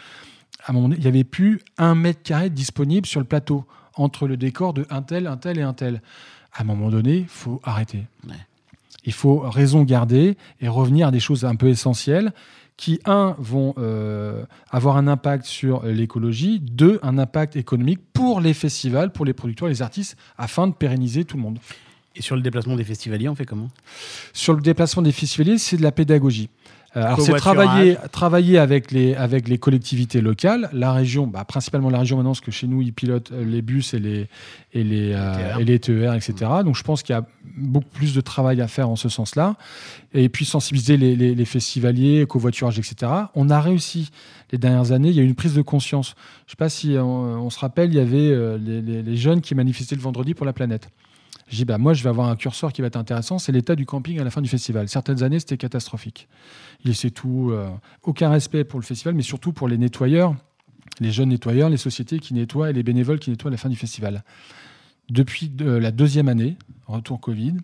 à 0.66 0.72
un 0.72 0.74
moment 0.74 0.90
donné, 0.90 0.98
il 0.98 1.02
n'y 1.02 1.08
avait 1.08 1.24
plus 1.24 1.62
un 1.78 1.96
mètre 1.96 2.22
carré 2.24 2.50
disponible 2.50 3.08
sur 3.08 3.20
le 3.20 3.26
plateau 3.26 3.66
entre 3.96 4.28
le 4.28 4.38
décor 4.38 4.74
de 4.74 4.86
un 4.90 5.02
tel, 5.02 5.28
un 5.28 5.38
tel 5.38 5.58
et 5.58 5.62
un 5.64 5.74
tel. 5.74 6.02
À 6.54 6.62
un 6.62 6.66
moment 6.66 6.90
donné, 6.90 7.18
il 7.18 7.28
faut 7.28 7.60
arrêter. 7.64 8.06
Il 9.06 9.14
faut 9.14 9.40
raison 9.40 9.84
garder 9.84 10.38
et 10.60 10.68
revenir 10.68 11.08
à 11.08 11.12
des 11.12 11.20
choses 11.20 11.46
un 11.46 11.56
peu 11.56 11.68
essentielles 11.68 12.34
qui, 12.78 13.00
un, 13.06 13.36
vont 13.38 13.74
euh, 13.78 14.44
avoir 14.70 14.98
un 14.98 15.08
impact 15.08 15.46
sur 15.46 15.86
l'écologie, 15.86 16.60
deux, 16.60 17.00
un 17.04 17.18
impact 17.18 17.56
économique 17.56 18.00
pour 18.14 18.42
les 18.42 18.54
festivals, 18.54 19.12
pour 19.12 19.26
les 19.26 19.34
producteurs 19.34 19.68
et 19.68 19.72
les 19.72 19.82
artistes, 19.82 20.18
afin 20.38 20.68
de 20.68 20.74
pérenniser 20.74 21.26
tout 21.26 21.38
le 21.38 21.44
monde. 21.44 21.60
Et 22.16 22.22
sur 22.22 22.36
le 22.36 22.42
déplacement 22.42 22.76
des 22.76 22.84
festivaliers, 22.84 23.30
on 23.30 23.36
fait 23.36 23.46
comment? 23.46 23.70
Sur 24.34 24.54
le 24.54 24.62
déplacement 24.62 25.02
des 25.02 25.12
festivaliers, 25.12 25.58
c'est 25.58 25.78
de 25.78 25.84
la 25.84 25.92
pédagogie. 25.92 26.50
Euh, 26.98 27.06
alors 27.06 27.22
c'est 27.22 27.34
travailler, 27.34 27.98
travailler 28.12 28.58
avec 28.58 28.92
les, 28.92 29.16
avec 29.16 29.48
les 29.48 29.58
collectivités 29.58 30.20
locales, 30.20 30.70
la 30.74 30.92
région, 30.92 31.26
bah, 31.26 31.46
principalement 31.46 31.90
la 31.90 32.00
région 32.00 32.18
maintenant, 32.18 32.32
parce 32.32 32.42
que 32.42 32.52
chez 32.52 32.68
nous, 32.68 32.82
ils 32.82 32.92
pilotent 32.92 33.32
euh, 33.32 33.46
les 33.46 33.62
bus 33.62 33.94
et 33.94 34.00
les, 34.00 34.28
et 34.74 34.84
les, 34.84 35.14
euh, 35.14 35.58
et 35.58 35.64
les 35.64 35.80
TER, 35.80 36.14
etc. 36.14 36.34
Donc 36.66 36.76
je 36.76 36.84
pense 36.84 37.02
qu'il 37.02 37.14
y 37.14 37.18
a 37.18 37.26
beaucoup 37.56 37.90
plus 37.94 38.14
de 38.14 38.20
travail 38.20 38.60
à 38.60 38.68
faire 38.68 38.90
en 38.90 38.98
ce 38.98 39.08
sens-là. 39.08 39.56
Et 40.14 40.28
puis 40.28 40.44
sensibiliser 40.44 40.98
les, 40.98 41.16
les, 41.16 41.34
les, 41.34 41.46
festivaliers, 41.46 42.26
covoiturage, 42.28 42.78
etc. 42.78 43.10
On 43.36 43.50
a 43.50 43.62
réussi 43.62 44.12
les 44.52 44.58
dernières 44.58 44.92
années, 44.92 45.10
il 45.10 45.16
y 45.16 45.20
a 45.22 45.24
eu 45.24 45.28
une 45.28 45.36
prise 45.36 45.54
de 45.54 45.62
conscience. 45.62 46.16
Je 46.46 46.48
ne 46.48 46.50
sais 46.50 46.56
pas 46.58 46.68
si 46.68 46.98
on, 47.00 47.50
se 47.50 47.60
rappelle, 47.60 47.90
il 47.90 47.96
y 47.96 48.00
avait 48.00 48.58
les, 48.60 49.02
les 49.02 49.16
jeunes 49.16 49.40
qui 49.40 49.56
manifestaient 49.56 49.96
le 49.96 50.02
vendredi 50.02 50.34
pour 50.34 50.46
la 50.46 50.52
planète. 50.52 50.90
Je 51.52 51.58
dis, 51.58 51.66
bah, 51.66 51.78
moi, 51.78 51.94
je 51.94 52.02
vais 52.02 52.10
avoir 52.10 52.30
un 52.30 52.38
curseur 52.38 52.72
qui 52.72 52.80
va 52.80 52.88
être 52.88 52.96
intéressant, 52.96 53.38
c'est 53.38 53.52
l'état 53.52 53.76
du 53.76 53.86
camping 53.86 54.20
à 54.20 54.24
la 54.24 54.32
fin 54.32 54.42
du 54.42 54.48
festival. 54.48 54.88
Certaines 54.88 55.22
années, 55.22 55.40
c'était 55.40 55.58
catastrophique. 55.58 56.30
Il 56.86 56.96
c'est 56.96 57.12
tout, 57.12 57.50
euh, 57.52 57.70
aucun 58.04 58.30
respect 58.30 58.64
pour 58.64 58.80
le 58.80 58.86
festival, 58.86 59.16
mais 59.16 59.22
surtout 59.22 59.52
pour 59.52 59.68
les 59.68 59.78
nettoyeurs, 59.78 60.34
les 61.02 61.12
jeunes 61.12 61.30
nettoyeurs, 61.30 61.70
les 61.70 61.78
sociétés 61.78 62.20
qui 62.20 62.34
nettoient 62.34 62.70
et 62.70 62.74
les 62.74 62.84
bénévoles 62.84 63.20
qui 63.20 63.32
nettoient 63.32 63.50
à 63.50 63.52
la 63.52 63.58
fin 63.58 63.68
du 63.68 63.76
festival. 63.76 64.24
Depuis 65.10 65.52
la 65.60 65.92
deuxième 65.92 66.30
année, 66.30 66.58
retour 66.88 67.20
Covid, 67.20 67.56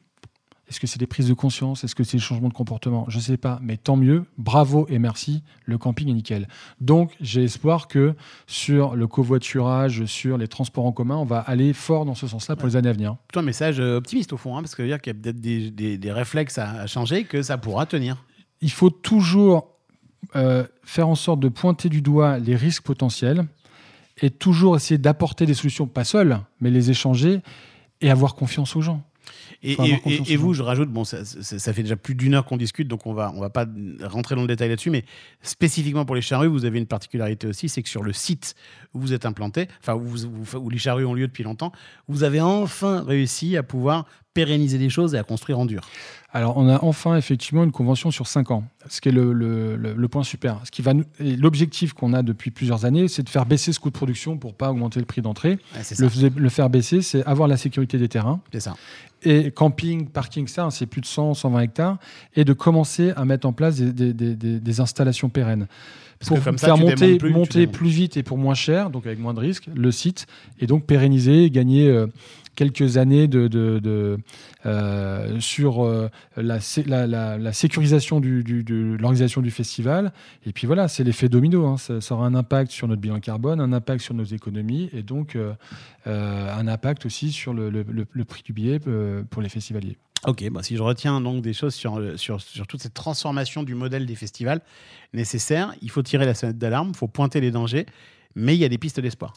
est-ce 0.69 0.81
que 0.81 0.87
c'est 0.87 0.99
des 0.99 1.07
prises 1.07 1.29
de 1.29 1.33
conscience? 1.33 1.83
Est-ce 1.83 1.95
que 1.95 2.03
c'est 2.03 2.17
des 2.17 2.23
changements 2.23 2.49
de 2.49 2.53
comportement? 2.53 3.05
Je 3.07 3.17
ne 3.17 3.21
sais 3.21 3.37
pas, 3.37 3.59
mais 3.61 3.77
tant 3.77 3.95
mieux. 3.95 4.25
Bravo 4.37 4.85
et 4.89 4.99
merci. 4.99 5.41
Le 5.65 5.77
camping 5.77 6.09
est 6.09 6.13
nickel. 6.13 6.47
Donc, 6.81 7.15
j'ai 7.21 7.45
espoir 7.45 7.87
que 7.87 8.15
sur 8.47 8.95
le 8.95 9.07
covoiturage, 9.07 10.03
sur 10.05 10.37
les 10.37 10.49
transports 10.49 10.85
en 10.85 10.91
commun, 10.91 11.15
on 11.15 11.25
va 11.25 11.39
aller 11.39 11.71
fort 11.71 12.03
dans 12.03 12.15
ce 12.15 12.27
sens-là 12.27 12.57
pour 12.57 12.67
les 12.67 12.75
années 12.75 12.89
à 12.89 12.93
venir. 12.93 13.15
Plutôt 13.27 13.39
un 13.39 13.43
message 13.43 13.79
euh, 13.79 13.97
optimiste 13.97 14.33
au 14.33 14.37
fond, 14.37 14.57
hein, 14.57 14.61
parce 14.61 14.75
que 14.75 14.81
veut 14.81 14.89
dire 14.89 14.99
qu'il 14.99 15.13
y 15.13 15.17
a 15.17 15.19
peut-être 15.19 15.39
des, 15.39 16.11
réflexes 16.11 16.57
à, 16.57 16.85
changer, 16.85 17.23
que 17.23 17.41
ça 17.41 17.57
pourra 17.57 17.85
tenir. 17.85 18.25
Il 18.59 18.71
faut 18.71 18.89
toujours 18.89 19.69
euh, 20.35 20.65
faire 20.83 21.07
en 21.07 21.15
sorte 21.15 21.39
de 21.39 21.47
pointer 21.47 21.87
du 21.87 22.01
doigt 22.01 22.39
les 22.39 22.57
risques 22.57 22.83
potentiels 22.83 23.45
et 24.21 24.29
toujours 24.29 24.75
essayer 24.75 24.97
d'apporter 24.97 25.45
des 25.45 25.53
solutions, 25.53 25.87
pas 25.87 26.03
seules, 26.03 26.39
mais 26.59 26.71
les 26.71 26.89
échanger 26.91 27.39
et 28.01 28.09
avoir 28.09 28.35
confiance 28.35 28.75
aux 28.75 28.81
gens. 28.81 29.01
Et, 29.63 29.75
vous, 30.37 30.53
je 30.53 30.61
rajoute, 30.63 30.89
bon, 30.89 31.03
ça, 31.03 31.25
ça- 31.25 31.59
ça 31.59 31.73
fait 31.73 31.83
déjà 31.83 31.95
plus 31.95 32.15
d'une 32.15 32.33
heure 32.35 32.45
qu'on 32.45 32.57
discute, 32.57 32.87
donc 32.87 33.05
on 33.07 33.13
va, 33.13 33.31
on 33.35 33.39
va 33.41 33.49
pas 33.49 33.65
rentrer 34.03 34.35
dans 34.35 34.41
le 34.41 34.47
détail 34.47 34.69
là-dessus, 34.69 34.89
mais 34.91 35.03
spécifiquement 35.41 36.05
pour 36.05 36.15
les 36.15 36.21
charrues, 36.21 36.47
vous 36.47 36.65
avez 36.65 36.77
une 36.79 36.85
particularité 36.85 37.47
aussi, 37.47 37.69
c'est 37.69 37.81
que 37.83 37.89
sur 37.89 38.03
le 38.03 38.13
site 38.13 38.55
où 38.93 38.99
vous 38.99 39.13
êtes 39.13 39.25
implanté, 39.25 39.67
enfin 39.81 39.95
où- 39.95 40.57
où 40.57 40.69
les 40.69 40.77
charrues 40.77 41.05
ont 41.05 41.13
lieu 41.13 41.27
depuis 41.27 41.43
longtemps, 41.43 41.71
vous 42.07 42.23
avez 42.23 42.41
enfin 42.41 43.03
réussi 43.03 43.57
à 43.57 43.63
pouvoir 43.63 44.05
pérenniser 44.45 44.77
des 44.77 44.89
choses 44.89 45.15
et 45.15 45.17
à 45.17 45.23
construire 45.23 45.57
en 45.59 45.65
dur. 45.65 45.81
Alors, 46.33 46.57
on 46.57 46.67
a 46.69 46.83
enfin 46.83 47.15
effectivement 47.17 47.63
une 47.63 47.71
convention 47.71 48.11
sur 48.11 48.27
5 48.27 48.51
ans, 48.51 48.63
ce 48.89 49.01
qui 49.01 49.09
est 49.09 49.11
le, 49.11 49.33
le- 49.33 49.75
le- 49.75 49.93
le 49.93 50.07
point 50.07 50.23
super. 50.23 50.59
Ce 50.65 50.71
qui 50.71 50.81
va 50.81 50.93
l'objectif 51.19 51.93
qu'on 51.93 52.13
a 52.13 52.21
depuis 52.21 52.51
plusieurs 52.51 52.85
années, 52.85 53.07
c'est 53.07 53.23
de 53.23 53.29
faire 53.29 53.45
baisser 53.45 53.71
ce 53.73 53.79
coût 53.79 53.89
de 53.89 53.95
production 53.95 54.37
pour 54.37 54.53
pas 54.53 54.69
augmenter 54.69 54.99
le 54.99 55.05
prix 55.05 55.21
d'entrée. 55.21 55.57
Ouais. 55.75 55.81
Le, 55.97 56.29
le 56.39 56.49
faire 56.49 56.69
baisser, 56.69 57.01
c'est 57.01 57.23
avoir 57.25 57.47
la 57.47 57.57
sécurité 57.57 57.97
des 57.97 58.09
terrains. 58.09 58.39
C'est 58.51 58.59
ça. 58.59 58.75
Et 59.23 59.49
camping, 59.51 60.07
parking, 60.07 60.47
ça, 60.47 60.65
hein, 60.65 60.69
c'est 60.69 60.85
plus 60.85 61.01
de 61.01 61.07
100, 61.07 61.33
120 61.33 61.59
hectares. 61.61 61.97
Et 62.35 62.43
de 62.45 62.53
commencer 62.53 63.13
à 63.15 63.25
mettre 63.25 63.47
en 63.47 63.53
place 63.53 63.77
des, 63.77 63.91
des- 63.93 64.13
des- 64.13 64.35
des- 64.35 64.59
des 64.59 64.79
installations 64.79 65.29
pérennes. 65.29 65.67
Parce 66.19 66.29
pour 66.29 66.39
que 66.39 66.43
comme 66.43 66.57
ça, 66.57 66.67
faire 66.67 66.77
monter, 66.77 67.17
plus, 67.17 67.31
monter 67.31 67.67
plus 67.67 67.89
vite 67.89 68.17
et 68.17 68.23
pour 68.23 68.37
moins 68.39 68.55
cher, 68.55 68.89
donc 68.89 69.05
avec 69.05 69.19
moins 69.19 69.33
de 69.35 69.39
risques, 69.39 69.69
le 69.73 69.91
site. 69.91 70.25
Et 70.59 70.67
donc 70.67 70.85
pérenniser, 70.85 71.43
et 71.45 71.51
gagner 71.51 71.87
euh, 71.89 72.07
quelques 72.57 72.97
années 72.97 73.29
euh, 74.65 75.39
sur 75.39 75.85
euh, 75.85 76.09
la, 76.35 76.59
sé- 76.59 76.83
la- 76.83 77.07
la- 77.07 77.37
la 77.37 77.53
sécurisation 77.53 78.19
de 78.19 78.97
l'organisation 78.99 79.41
du 79.41 79.51
festival. 79.51 80.11
Et 80.45 80.51
puis 80.51 80.67
voilà, 80.67 80.87
c'est 80.89 81.03
l'effet 81.05 81.29
domino. 81.29 81.65
hein. 81.67 81.77
Ça, 81.77 81.99
aura 82.15 82.25
un 82.25 82.35
impact 82.35 82.71
sur 82.71 82.87
notre 82.87 82.99
bilan 82.99 83.19
carbone, 83.21 83.61
un 83.61 83.71
impact 83.71 84.01
sur 84.01 84.15
nos 84.15 84.23
économies 84.25 84.89
et 84.91 85.03
donc 85.03 85.35
euh, 85.35 85.53
un 86.05 86.67
impact 86.67 87.05
aussi 87.05 87.31
sur 87.31 87.53
le, 87.53 87.69
prix 88.25 88.41
du 88.43 88.53
billet 88.53 88.79
pour 89.29 89.41
les 89.41 89.49
festivaliers. 89.49 89.97
Ok, 90.25 90.49
bah 90.49 90.63
si 90.63 90.75
je 90.75 90.81
retiens 90.81 91.21
donc 91.21 91.43
des 91.43 91.53
choses 91.53 91.75
sur, 91.75 92.01
sur, 92.15 92.41
sur 92.41 92.65
toute 92.65 92.81
cette 92.81 92.95
transformation 92.95 93.61
du 93.61 93.75
modèle 93.75 94.07
des 94.07 94.15
festivals 94.15 94.61
nécessaires, 95.13 95.75
il 95.83 95.91
faut 95.91 96.01
tirer 96.01 96.25
la 96.25 96.33
sonnette 96.33 96.57
d'alarme, 96.57 96.89
il 96.89 96.97
faut 96.97 97.07
pointer 97.07 97.39
les 97.39 97.51
dangers, 97.51 97.85
mais 98.35 98.55
il 98.55 98.59
y 98.59 98.65
a 98.65 98.69
des 98.69 98.79
pistes 98.79 98.99
d'espoir. 98.99 99.35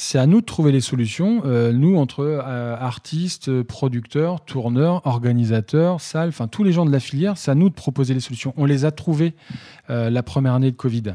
C'est 0.00 0.18
à 0.18 0.26
nous 0.26 0.42
de 0.42 0.46
trouver 0.46 0.70
les 0.70 0.80
solutions, 0.80 1.42
euh, 1.44 1.72
nous, 1.72 1.96
entre 1.96 2.20
euh, 2.20 2.76
artistes, 2.78 3.64
producteurs, 3.64 4.44
tourneurs, 4.44 5.04
organisateurs, 5.04 6.00
salles, 6.00 6.28
enfin 6.28 6.46
tous 6.46 6.62
les 6.62 6.70
gens 6.70 6.86
de 6.86 6.92
la 6.92 7.00
filière, 7.00 7.36
c'est 7.36 7.50
à 7.50 7.56
nous 7.56 7.68
de 7.68 7.74
proposer 7.74 8.14
les 8.14 8.20
solutions. 8.20 8.54
On 8.56 8.64
les 8.64 8.84
a 8.84 8.92
trouvées 8.92 9.34
euh, 9.90 10.08
la 10.08 10.22
première 10.22 10.54
année 10.54 10.70
de 10.70 10.76
Covid. 10.76 11.14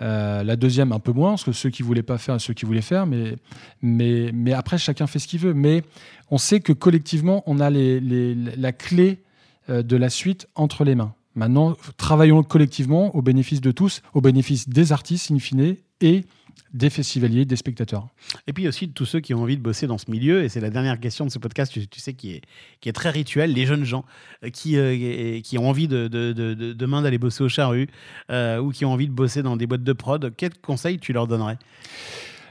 La 0.00 0.56
deuxième, 0.56 0.92
un 0.92 1.00
peu 1.00 1.12
moins, 1.12 1.32
parce 1.32 1.44
que 1.44 1.52
ceux 1.52 1.68
qui 1.68 1.82
voulaient 1.82 2.02
pas 2.02 2.16
faire, 2.16 2.40
ceux 2.40 2.54
qui 2.54 2.64
voulaient 2.64 2.80
faire, 2.80 3.06
mais, 3.06 3.36
mais, 3.82 4.52
après, 4.52 4.78
chacun 4.78 5.06
fait 5.06 5.18
ce 5.18 5.28
qu'il 5.28 5.40
veut. 5.40 5.54
Mais 5.54 5.82
on 6.30 6.38
sait 6.38 6.60
que 6.60 6.72
collectivement, 6.72 7.42
on 7.46 7.60
a 7.60 7.70
les, 7.70 8.00
la 8.34 8.72
clé 8.72 9.22
de 9.68 9.96
la 9.96 10.10
suite 10.10 10.48
entre 10.56 10.84
les 10.84 10.94
mains. 10.94 11.14
Maintenant, 11.36 11.74
travaillons 11.96 12.42
collectivement 12.42 13.14
au 13.16 13.22
bénéfice 13.22 13.62
de 13.62 13.70
tous, 13.70 14.02
au 14.12 14.20
bénéfice 14.20 14.68
des 14.68 14.92
artistes, 14.92 15.30
in 15.30 15.38
fine, 15.38 15.76
et 16.00 16.24
des 16.72 16.90
festivaliers, 16.90 17.44
des 17.44 17.56
spectateurs. 17.56 18.08
Et 18.46 18.52
puis 18.52 18.66
aussi 18.68 18.86
de 18.88 18.92
tous 18.92 19.04
ceux 19.06 19.20
qui 19.20 19.34
ont 19.34 19.42
envie 19.42 19.56
de 19.56 19.62
bosser 19.62 19.86
dans 19.86 19.98
ce 19.98 20.10
milieu, 20.10 20.42
et 20.42 20.48
c'est 20.48 20.60
la 20.60 20.70
dernière 20.70 20.98
question 20.98 21.24
de 21.24 21.30
ce 21.30 21.38
podcast, 21.38 21.72
tu, 21.72 21.86
tu 21.86 22.00
sais, 22.00 22.14
qui 22.14 22.32
est, 22.32 22.42
qui 22.80 22.88
est 22.88 22.92
très 22.92 23.10
rituel, 23.10 23.52
les 23.52 23.66
jeunes 23.66 23.84
gens 23.84 24.04
euh, 24.42 24.50
qui, 24.50 24.76
euh, 24.76 25.40
qui 25.40 25.58
ont 25.58 25.68
envie 25.68 25.88
de, 25.88 26.08
de- 26.08 26.32
de- 26.32 26.54
de- 26.54 26.72
demain 26.72 27.02
d'aller 27.02 27.18
bosser 27.18 27.44
au 27.44 27.48
charru, 27.48 27.88
euh, 28.30 28.58
ou 28.58 28.70
qui 28.70 28.84
ont 28.84 28.92
envie 28.92 29.06
de 29.06 29.12
bosser 29.12 29.42
dans 29.42 29.56
des 29.56 29.66
boîtes 29.66 29.84
de 29.84 29.92
prod, 29.92 30.32
quels 30.36 30.54
conseils 30.58 30.98
tu 30.98 31.12
leur 31.12 31.26
donnerais? 31.26 31.58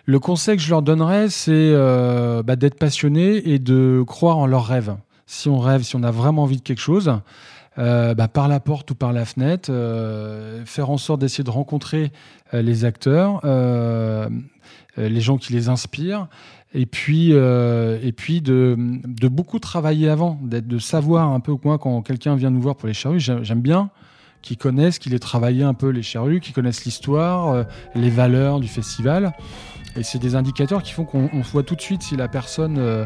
Le 0.05 0.19
conseil 0.19 0.57
que 0.57 0.63
je 0.63 0.69
leur 0.69 0.81
donnerais, 0.81 1.29
c'est 1.29 1.51
euh, 1.53 2.43
bah, 2.43 2.55
d'être 2.57 2.77
passionné 2.77 3.49
et 3.49 3.59
de 3.59 4.03
croire 4.05 4.37
en 4.37 4.47
leurs 4.47 4.65
rêves. 4.65 4.95
Si 5.25 5.47
on 5.47 5.59
rêve, 5.59 5.83
si 5.83 5.95
on 5.95 6.03
a 6.03 6.11
vraiment 6.11 6.43
envie 6.43 6.57
de 6.57 6.61
quelque 6.61 6.81
chose, 6.81 7.13
euh, 7.79 8.13
bah, 8.13 8.27
par 8.27 8.47
la 8.47 8.59
porte 8.59 8.91
ou 8.91 8.95
par 8.95 9.13
la 9.13 9.25
fenêtre, 9.25 9.69
euh, 9.71 10.63
faire 10.65 10.91
en 10.91 10.97
sorte 10.97 11.21
d'essayer 11.21 11.43
de 11.43 11.49
rencontrer 11.49 12.11
euh, 12.53 12.61
les 12.61 12.85
acteurs, 12.85 13.41
les 14.97 15.21
gens 15.21 15.37
qui 15.37 15.53
les 15.53 15.69
inspirent, 15.69 16.27
et 16.75 16.85
puis, 16.85 17.31
et 17.31 18.13
puis 18.15 18.41
de, 18.41 18.75
beaucoup 19.27 19.59
travailler 19.59 20.09
avant, 20.09 20.39
de 20.43 20.79
savoir 20.79 21.31
un 21.31 21.39
peu, 21.39 21.55
moi, 21.63 21.79
quand 21.79 22.01
quelqu'un 22.03 22.35
vient 22.35 22.51
nous 22.51 22.61
voir 22.61 22.75
pour 22.75 22.87
les 22.87 22.93
charrues, 22.93 23.19
j'aime 23.19 23.61
bien 23.61 23.89
qu'ils 24.43 24.57
connaissent, 24.57 24.99
qu'ils 24.99 25.13
aient 25.13 25.19
travaillé 25.19 25.63
un 25.63 25.73
peu 25.73 25.89
les 25.89 26.03
charrues, 26.03 26.41
qu'ils 26.41 26.53
connaissent 26.53 26.85
l'histoire, 26.85 27.65
les 27.95 28.09
valeurs 28.09 28.59
du 28.59 28.67
festival. 28.67 29.33
Et 29.95 30.03
c'est 30.03 30.19
des 30.19 30.35
indicateurs 30.35 30.81
qui 30.81 30.91
font 30.91 31.05
qu'on 31.05 31.29
on 31.33 31.41
voit 31.41 31.63
tout 31.63 31.75
de 31.75 31.81
suite 31.81 32.01
si 32.01 32.15
la 32.15 32.27
personne 32.27 32.77
euh, 32.79 33.05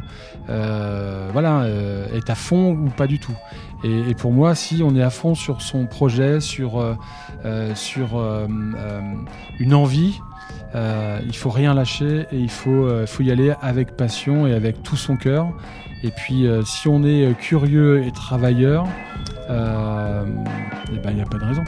euh, 0.50 1.30
voilà, 1.34 1.62
euh, 1.62 2.08
est 2.16 2.30
à 2.30 2.36
fond 2.36 2.72
ou 2.72 2.90
pas 2.90 3.08
du 3.08 3.20
tout. 3.20 3.36
Et, 3.84 4.10
et 4.10 4.16
pour 4.16 4.32
moi, 4.32 4.56
si 4.56 4.82
on 4.84 4.96
est 4.96 5.04
à 5.04 5.10
fond 5.10 5.36
sur 5.36 5.62
son 5.62 5.86
projet, 5.86 6.40
sur, 6.40 6.98
sur 7.76 8.48
une 9.60 9.74
envie, 9.74 10.20
il 10.74 11.36
faut 11.36 11.50
rien 11.50 11.74
lâcher 11.74 12.26
et 12.32 12.38
il 12.38 12.50
faut, 12.50 12.90
faut 13.06 13.24
y 13.24 13.32
aller 13.32 13.54
avec 13.62 13.96
passion 13.96 14.48
et 14.48 14.54
avec 14.54 14.82
tout 14.82 14.96
son 14.96 15.16
cœur. 15.18 15.50
Et 16.04 16.10
puis, 16.10 16.48
si 16.66 16.88
on 16.88 17.04
est 17.04 17.38
curieux 17.38 18.04
et 18.04 18.12
travailleur, 18.12 18.88
eh 19.50 19.54
ben, 19.54 21.10
il 21.10 21.16
n'y 21.16 21.22
a 21.22 21.26
pas 21.26 21.38
de 21.38 21.46
raison. 21.46 21.64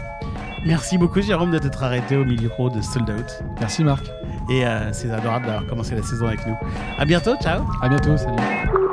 Merci 0.66 0.98
beaucoup 0.98 1.22
Jérôme 1.22 1.52
de 1.52 1.60
t'être 1.60 1.84
arrêté 1.84 2.18
au 2.18 2.26
micro 2.26 2.70
de 2.70 2.82
Sold 2.82 3.10
Out. 3.10 3.44
Merci 3.60 3.84
Marc. 3.84 4.19
Et 4.50 4.66
euh, 4.66 4.92
c'est 4.94 5.12
adorable 5.12 5.46
d'avoir 5.46 5.66
commencé 5.68 5.96
la 5.96 6.04
saison 6.04 6.28
avec 6.28 6.46
nous. 6.46 6.58
À 6.98 7.06
bientôt, 7.06 7.36
ciao 7.38 7.64
À 7.82 7.90
bientôt. 7.90 8.18
Salut. 8.18 8.89